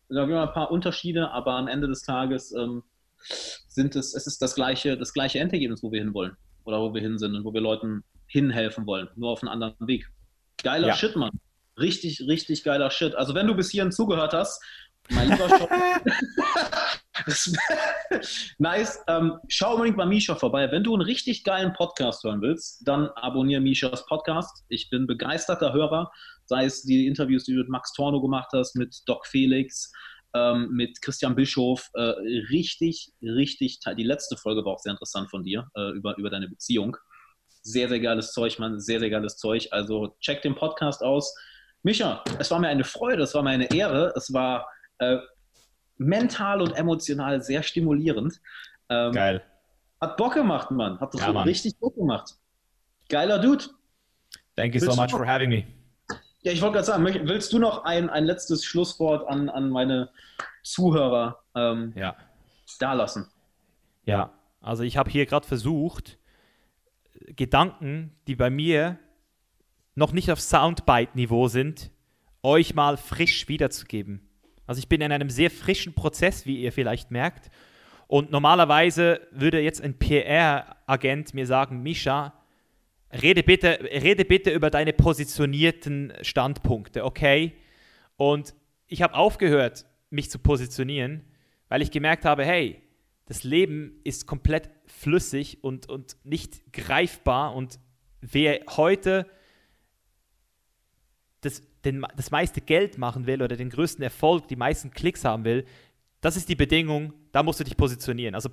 Da 0.10 0.28
wir 0.28 0.42
ein 0.42 0.54
paar 0.54 0.72
Unterschiede, 0.72 1.32
aber 1.32 1.54
am 1.54 1.68
Ende 1.68 1.88
des 1.88 2.02
Tages 2.02 2.54
ähm, 2.54 2.84
sind 3.68 3.96
es, 3.96 4.14
es 4.14 4.26
ist 4.26 4.42
das 4.42 4.56
gleiche, 4.56 4.98
das 4.98 5.14
gleiche 5.14 5.40
Endergebnis, 5.40 5.84
wo 5.84 5.92
wir 5.92 6.00
hinwollen 6.00 6.38
oder 6.64 6.80
wo 6.80 6.94
wir 6.94 7.02
hin 7.02 7.18
sind 7.18 7.36
und 7.36 7.44
wo 7.44 7.54
wir 7.54 7.60
Leuten 7.60 8.04
hinhelfen 8.28 8.86
wollen, 8.86 9.10
nur 9.16 9.32
auf 9.32 9.42
einen 9.42 9.50
anderen 9.50 9.88
Weg. 9.88 10.08
Geiler 10.64 10.90
ja. 10.90 10.94
Shit, 10.96 11.16
Mann. 11.16 11.32
Richtig, 11.78 12.22
richtig 12.22 12.64
geiler 12.64 12.90
Shit. 12.90 13.16
Also 13.16 13.36
wenn 13.36 13.48
du 13.48 13.56
bis 13.56 13.70
hierhin 13.70 13.92
zugehört 13.92 14.34
hast 14.34 14.64
Mein 15.10 15.30
lieber 15.30 15.48
nice. 18.58 19.00
Ähm, 19.08 19.38
schau 19.48 19.74
unbedingt 19.74 19.98
bei 19.98 20.06
Misha 20.06 20.36
vorbei. 20.36 20.72
Wenn 20.72 20.84
du 20.84 20.94
einen 20.94 21.02
richtig 21.02 21.44
geilen 21.44 21.74
Podcast 21.74 22.24
hören 22.24 22.42
willst, 22.42 22.88
dann 22.88 23.10
abonniere 23.10 23.62
Mishas 23.62 24.06
Podcast. 24.06 24.64
Ich 24.70 24.90
bin 24.90 25.08
begeisterter 25.08 25.74
Hörer, 25.74 26.12
sei 26.46 26.66
es 26.66 26.84
die 26.84 27.08
Interviews, 27.08 27.46
die 27.46 27.54
du 27.54 27.60
mit 27.60 27.70
Max 27.70 27.94
Torno 27.94 28.22
gemacht 28.22 28.50
hast, 28.54 28.76
mit 28.76 28.96
Doc 29.06 29.26
Felix, 29.26 29.92
ähm, 30.34 30.70
mit 30.72 31.02
Christian 31.02 31.36
Bischof. 31.36 31.90
Äh, 31.94 32.14
richtig, 32.52 33.14
richtig, 33.22 33.80
die 33.98 34.04
letzte 34.04 34.38
Folge 34.38 34.64
war 34.66 34.74
auch 34.74 34.80
sehr 34.80 34.92
interessant 34.92 35.30
von 35.30 35.44
dir, 35.44 35.68
äh, 35.76 35.92
über, 35.92 36.18
über 36.18 36.30
deine 36.30 36.48
Beziehung. 36.48 36.98
Sehr, 37.62 37.90
sehr 37.90 38.00
geiles 38.00 38.32
Zeug, 38.32 38.60
Mann. 38.60 38.80
Sehr, 38.80 39.00
sehr 39.00 39.10
geiles 39.10 39.38
Zeug. 39.38 39.68
Also 39.72 40.16
check 40.22 40.42
den 40.42 40.56
Podcast 40.56 41.04
aus. 41.04 41.36
Micha, 41.84 42.24
es 42.40 42.50
war 42.52 42.60
mir 42.60 42.70
eine 42.70 42.84
Freude, 42.84 43.24
es 43.24 43.34
war 43.34 43.44
mir 43.44 43.52
eine 43.52 43.72
Ehre. 43.72 44.14
Es 44.16 44.34
war 44.34 44.68
äh, 45.00 45.18
mental 45.98 46.62
und 46.62 46.72
emotional 46.74 47.42
sehr 47.42 47.64
stimulierend. 47.64 48.40
Ähm, 48.90 49.12
Geil. 49.14 49.44
Hat 50.00 50.18
Bock 50.18 50.34
gemacht, 50.34 50.72
Mann. 50.72 51.00
Hat 51.00 51.14
ja, 51.16 51.32
Mann. 51.32 51.48
richtig 51.48 51.78
Bock 51.80 51.96
gemacht. 51.96 52.36
Geiler 53.10 53.40
Dude. 53.40 53.66
Thank 54.56 54.76
you 54.76 54.82
willst 54.82 54.96
so 54.96 55.02
much 55.02 55.12
for 55.12 55.26
having 55.26 55.50
me. 55.50 55.64
Ja, 56.42 56.52
ich 56.52 56.62
wollte 56.62 56.76
gerade 56.76 56.86
sagen, 56.86 57.04
willst 57.28 57.52
du 57.52 57.60
noch 57.60 57.84
ein, 57.84 58.10
ein 58.10 58.26
letztes 58.26 58.64
Schlusswort 58.64 59.28
an, 59.28 59.50
an 59.50 59.70
meine 59.70 60.10
Zuhörer 60.64 61.40
ähm, 61.56 61.94
ja. 61.96 62.16
dalassen? 62.80 63.28
Ja, 64.06 64.32
also 64.62 64.84
ich 64.84 64.98
habe 64.98 65.10
hier 65.10 65.26
gerade 65.26 65.48
versucht, 65.48 66.18
Gedanken, 67.36 68.16
die 68.28 68.36
bei 68.36 68.50
mir 68.50 69.00
noch 69.96 70.12
nicht 70.12 70.32
auf 70.32 70.40
Soundbite-Niveau 70.40 71.48
sind, 71.48 71.92
euch 72.44 72.76
mal 72.76 72.98
frisch 72.98 73.48
wiederzugeben. 73.48 74.27
Also 74.68 74.80
ich 74.80 74.88
bin 74.88 75.02
in 75.02 75.12
einem 75.12 75.30
sehr 75.30 75.50
frischen 75.50 75.94
Prozess, 75.94 76.46
wie 76.46 76.62
ihr 76.62 76.72
vielleicht 76.72 77.10
merkt. 77.10 77.50
Und 78.08 78.32
normalerweise 78.32 79.22
würde 79.32 79.60
jetzt 79.60 79.82
ein 79.82 79.98
PR-Agent 79.98 81.34
mir 81.34 81.48
sagen, 81.48 81.82
Misha, 81.82 82.34
rede 83.22 83.44
bitte, 83.44 83.80
rede 83.82 84.26
bitte 84.26 84.52
über 84.52 84.70
deine 84.70 84.94
positionierten 84.94 86.14
Standpunkte, 86.22 87.04
okay? 87.04 87.54
Und 88.16 88.54
ich 88.88 89.02
habe 89.02 89.16
aufgehört, 89.16 89.86
mich 90.10 90.30
zu 90.30 90.40
positionieren, 90.40 91.24
weil 91.70 91.82
ich 91.82 91.92
gemerkt 91.92 92.26
habe, 92.26 92.46
hey, 92.46 92.82
das 93.26 93.44
Leben 93.44 94.00
ist 94.04 94.26
komplett 94.26 94.70
flüssig 94.86 95.64
und, 95.64 95.90
und 95.90 96.16
nicht 96.24 96.72
greifbar 96.72 97.54
und 97.56 97.80
wer 98.22 98.62
heute 98.78 99.26
das 101.42 101.62
den, 101.88 102.06
das 102.16 102.32
meiste 102.32 102.62
Geld 102.62 102.98
machen 102.98 103.26
will 103.26 103.42
oder 103.42 103.56
den 103.56 103.70
größten 103.70 104.04
Erfolg, 104.04 104.48
die 104.48 104.56
meisten 104.56 104.92
Klicks 104.92 105.26
haben 105.26 105.44
will, 105.46 105.66
das 106.22 106.36
ist 106.36 106.50
die 106.50 106.56
Bedingung, 106.56 107.14
da 107.32 107.44
musst 107.44 107.60
du 107.60 107.64
dich 107.64 107.78
positionieren. 107.78 108.36
Also 108.36 108.50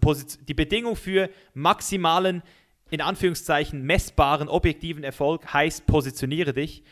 die 0.48 0.54
Bedingung 0.54 0.96
für 0.96 1.30
maximalen, 1.54 2.42
in 2.90 3.00
Anführungszeichen, 3.00 3.82
messbaren, 3.82 4.48
objektiven 4.48 5.02
Erfolg 5.02 5.52
heißt, 5.52 5.86
positioniere 5.86 6.52
dich. 6.52 6.84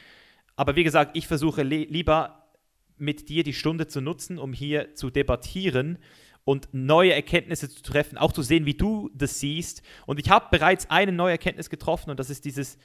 Aber 0.57 0.77
wie 0.77 0.85
gesagt, 0.85 1.17
ich 1.17 1.27
versuche 1.27 1.63
lieber 1.63 2.49
mit 2.97 3.29
dir 3.29 3.45
die 3.45 3.53
Stunde 3.53 3.87
zu 3.87 4.01
nutzen, 4.01 4.39
um 4.39 4.53
hier 4.53 4.95
zu 4.95 5.11
debattieren 5.11 5.99
und 6.45 6.69
neue 6.73 7.13
Erkenntnisse 7.13 7.69
zu 7.69 7.83
treffen, 7.83 8.19
auch 8.19 8.33
zu 8.33 8.43
sehen, 8.43 8.67
wie 8.67 8.75
du 8.75 9.11
das 9.15 9.41
siehst. 9.41 9.83
Und 10.07 10.19
ich 10.19 10.31
habe 10.31 10.49
bereits 10.51 10.91
eine 10.91 11.13
neue 11.13 11.33
Erkenntnis 11.33 11.71
getroffen 11.71 12.11
und 12.11 12.19
das 12.19 12.31
ist 12.31 12.45
dieses, 12.45 12.79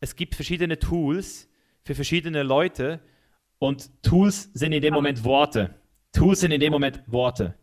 es 0.00 0.16
gibt 0.16 0.34
verschiedene 0.34 0.78
Tools, 0.78 1.48
für 1.84 1.94
verschiedene 1.94 2.42
Leute 2.42 3.00
und 3.58 3.90
Tools 4.02 4.50
sind 4.54 4.72
in 4.72 4.82
dem 4.82 4.94
Moment 4.94 5.24
Worte. 5.24 5.74
Tools 6.12 6.40
sind 6.40 6.50
in 6.50 6.60
dem 6.60 6.72
Moment 6.72 7.02
Worte. 7.06 7.54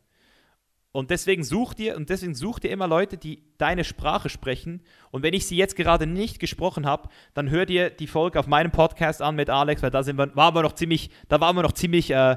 Und 0.93 1.09
deswegen 1.09 1.43
such 1.43 1.73
dir 1.73 1.95
und 1.95 2.09
deswegen 2.09 2.35
such 2.35 2.59
dir 2.59 2.69
immer 2.69 2.85
Leute, 2.85 3.17
die 3.17 3.43
deine 3.57 3.85
Sprache 3.85 4.27
sprechen. 4.27 4.83
Und 5.09 5.23
wenn 5.23 5.33
ich 5.33 5.47
sie 5.47 5.55
jetzt 5.55 5.77
gerade 5.77 6.05
nicht 6.05 6.39
gesprochen 6.39 6.85
habe, 6.85 7.07
dann 7.33 7.49
hör 7.49 7.65
dir 7.65 7.89
die 7.89 8.07
Folge 8.07 8.39
auf 8.39 8.47
meinem 8.47 8.71
Podcast 8.71 9.21
an 9.21 9.35
mit 9.35 9.49
Alex, 9.49 9.81
weil 9.81 9.89
da 9.89 10.03
sind 10.03 10.17
wir, 10.17 10.35
waren 10.35 10.53
wir 10.53 10.63
noch 10.63 10.73
ziemlich, 10.73 11.09
da 11.29 11.39
waren 11.39 11.55
wir 11.55 11.63
noch 11.63 11.71
ziemlich, 11.71 12.11
äh, 12.11 12.13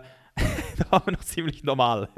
da 0.78 0.90
waren 0.90 1.06
wir 1.06 1.12
noch 1.15 1.24
ziemlich 1.24 1.65
normal. 1.65 2.09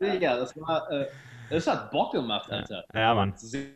ja, 0.00 0.36
das 0.38 0.58
war, 0.58 0.90
äh, 0.90 1.06
das 1.50 1.66
hat 1.66 1.90
Bock 1.90 2.12
gemacht, 2.12 2.50
Alter. 2.50 2.84
Ja, 2.94 3.00
ja 3.00 3.14
Mann. 3.14 3.34
Sehr, 3.36 3.66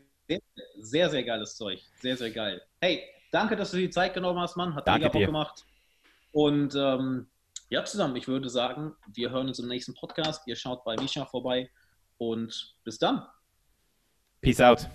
sehr, 0.81 1.11
sehr 1.11 1.25
geiles 1.25 1.57
Zeug. 1.57 1.79
Sehr, 2.01 2.17
sehr 2.17 2.31
geil. 2.31 2.63
Hey, 2.81 3.03
danke, 3.37 3.55
dass 3.55 3.71
du 3.71 3.77
die 3.77 3.91
Zeit 3.91 4.15
genommen 4.15 4.41
hast, 4.41 4.57
Mann. 4.57 4.75
Hat 4.75 4.89
danke 4.89 5.07
mega 5.07 5.13
Bock 5.13 5.27
gemacht. 5.27 5.67
Und 6.33 6.75
ähm, 6.75 7.29
ja, 7.69 7.85
zusammen, 7.85 8.17
ich 8.17 8.29
würde 8.29 8.49
sagen, 8.49 8.95
wir 9.13 9.31
hören 9.31 9.49
uns 9.49 9.59
im 9.59 9.69
nächsten 9.69 9.95
Podcast. 9.95 10.47
Ihr 10.47 10.57
schaut 10.57 10.85
bei 10.85 10.97
Misha 10.97 11.27
vorbei 11.27 11.71
und 12.17 12.77
bis 12.85 12.99
dann. 12.99 13.27
Peace 14.41 14.61
out. 14.61 14.89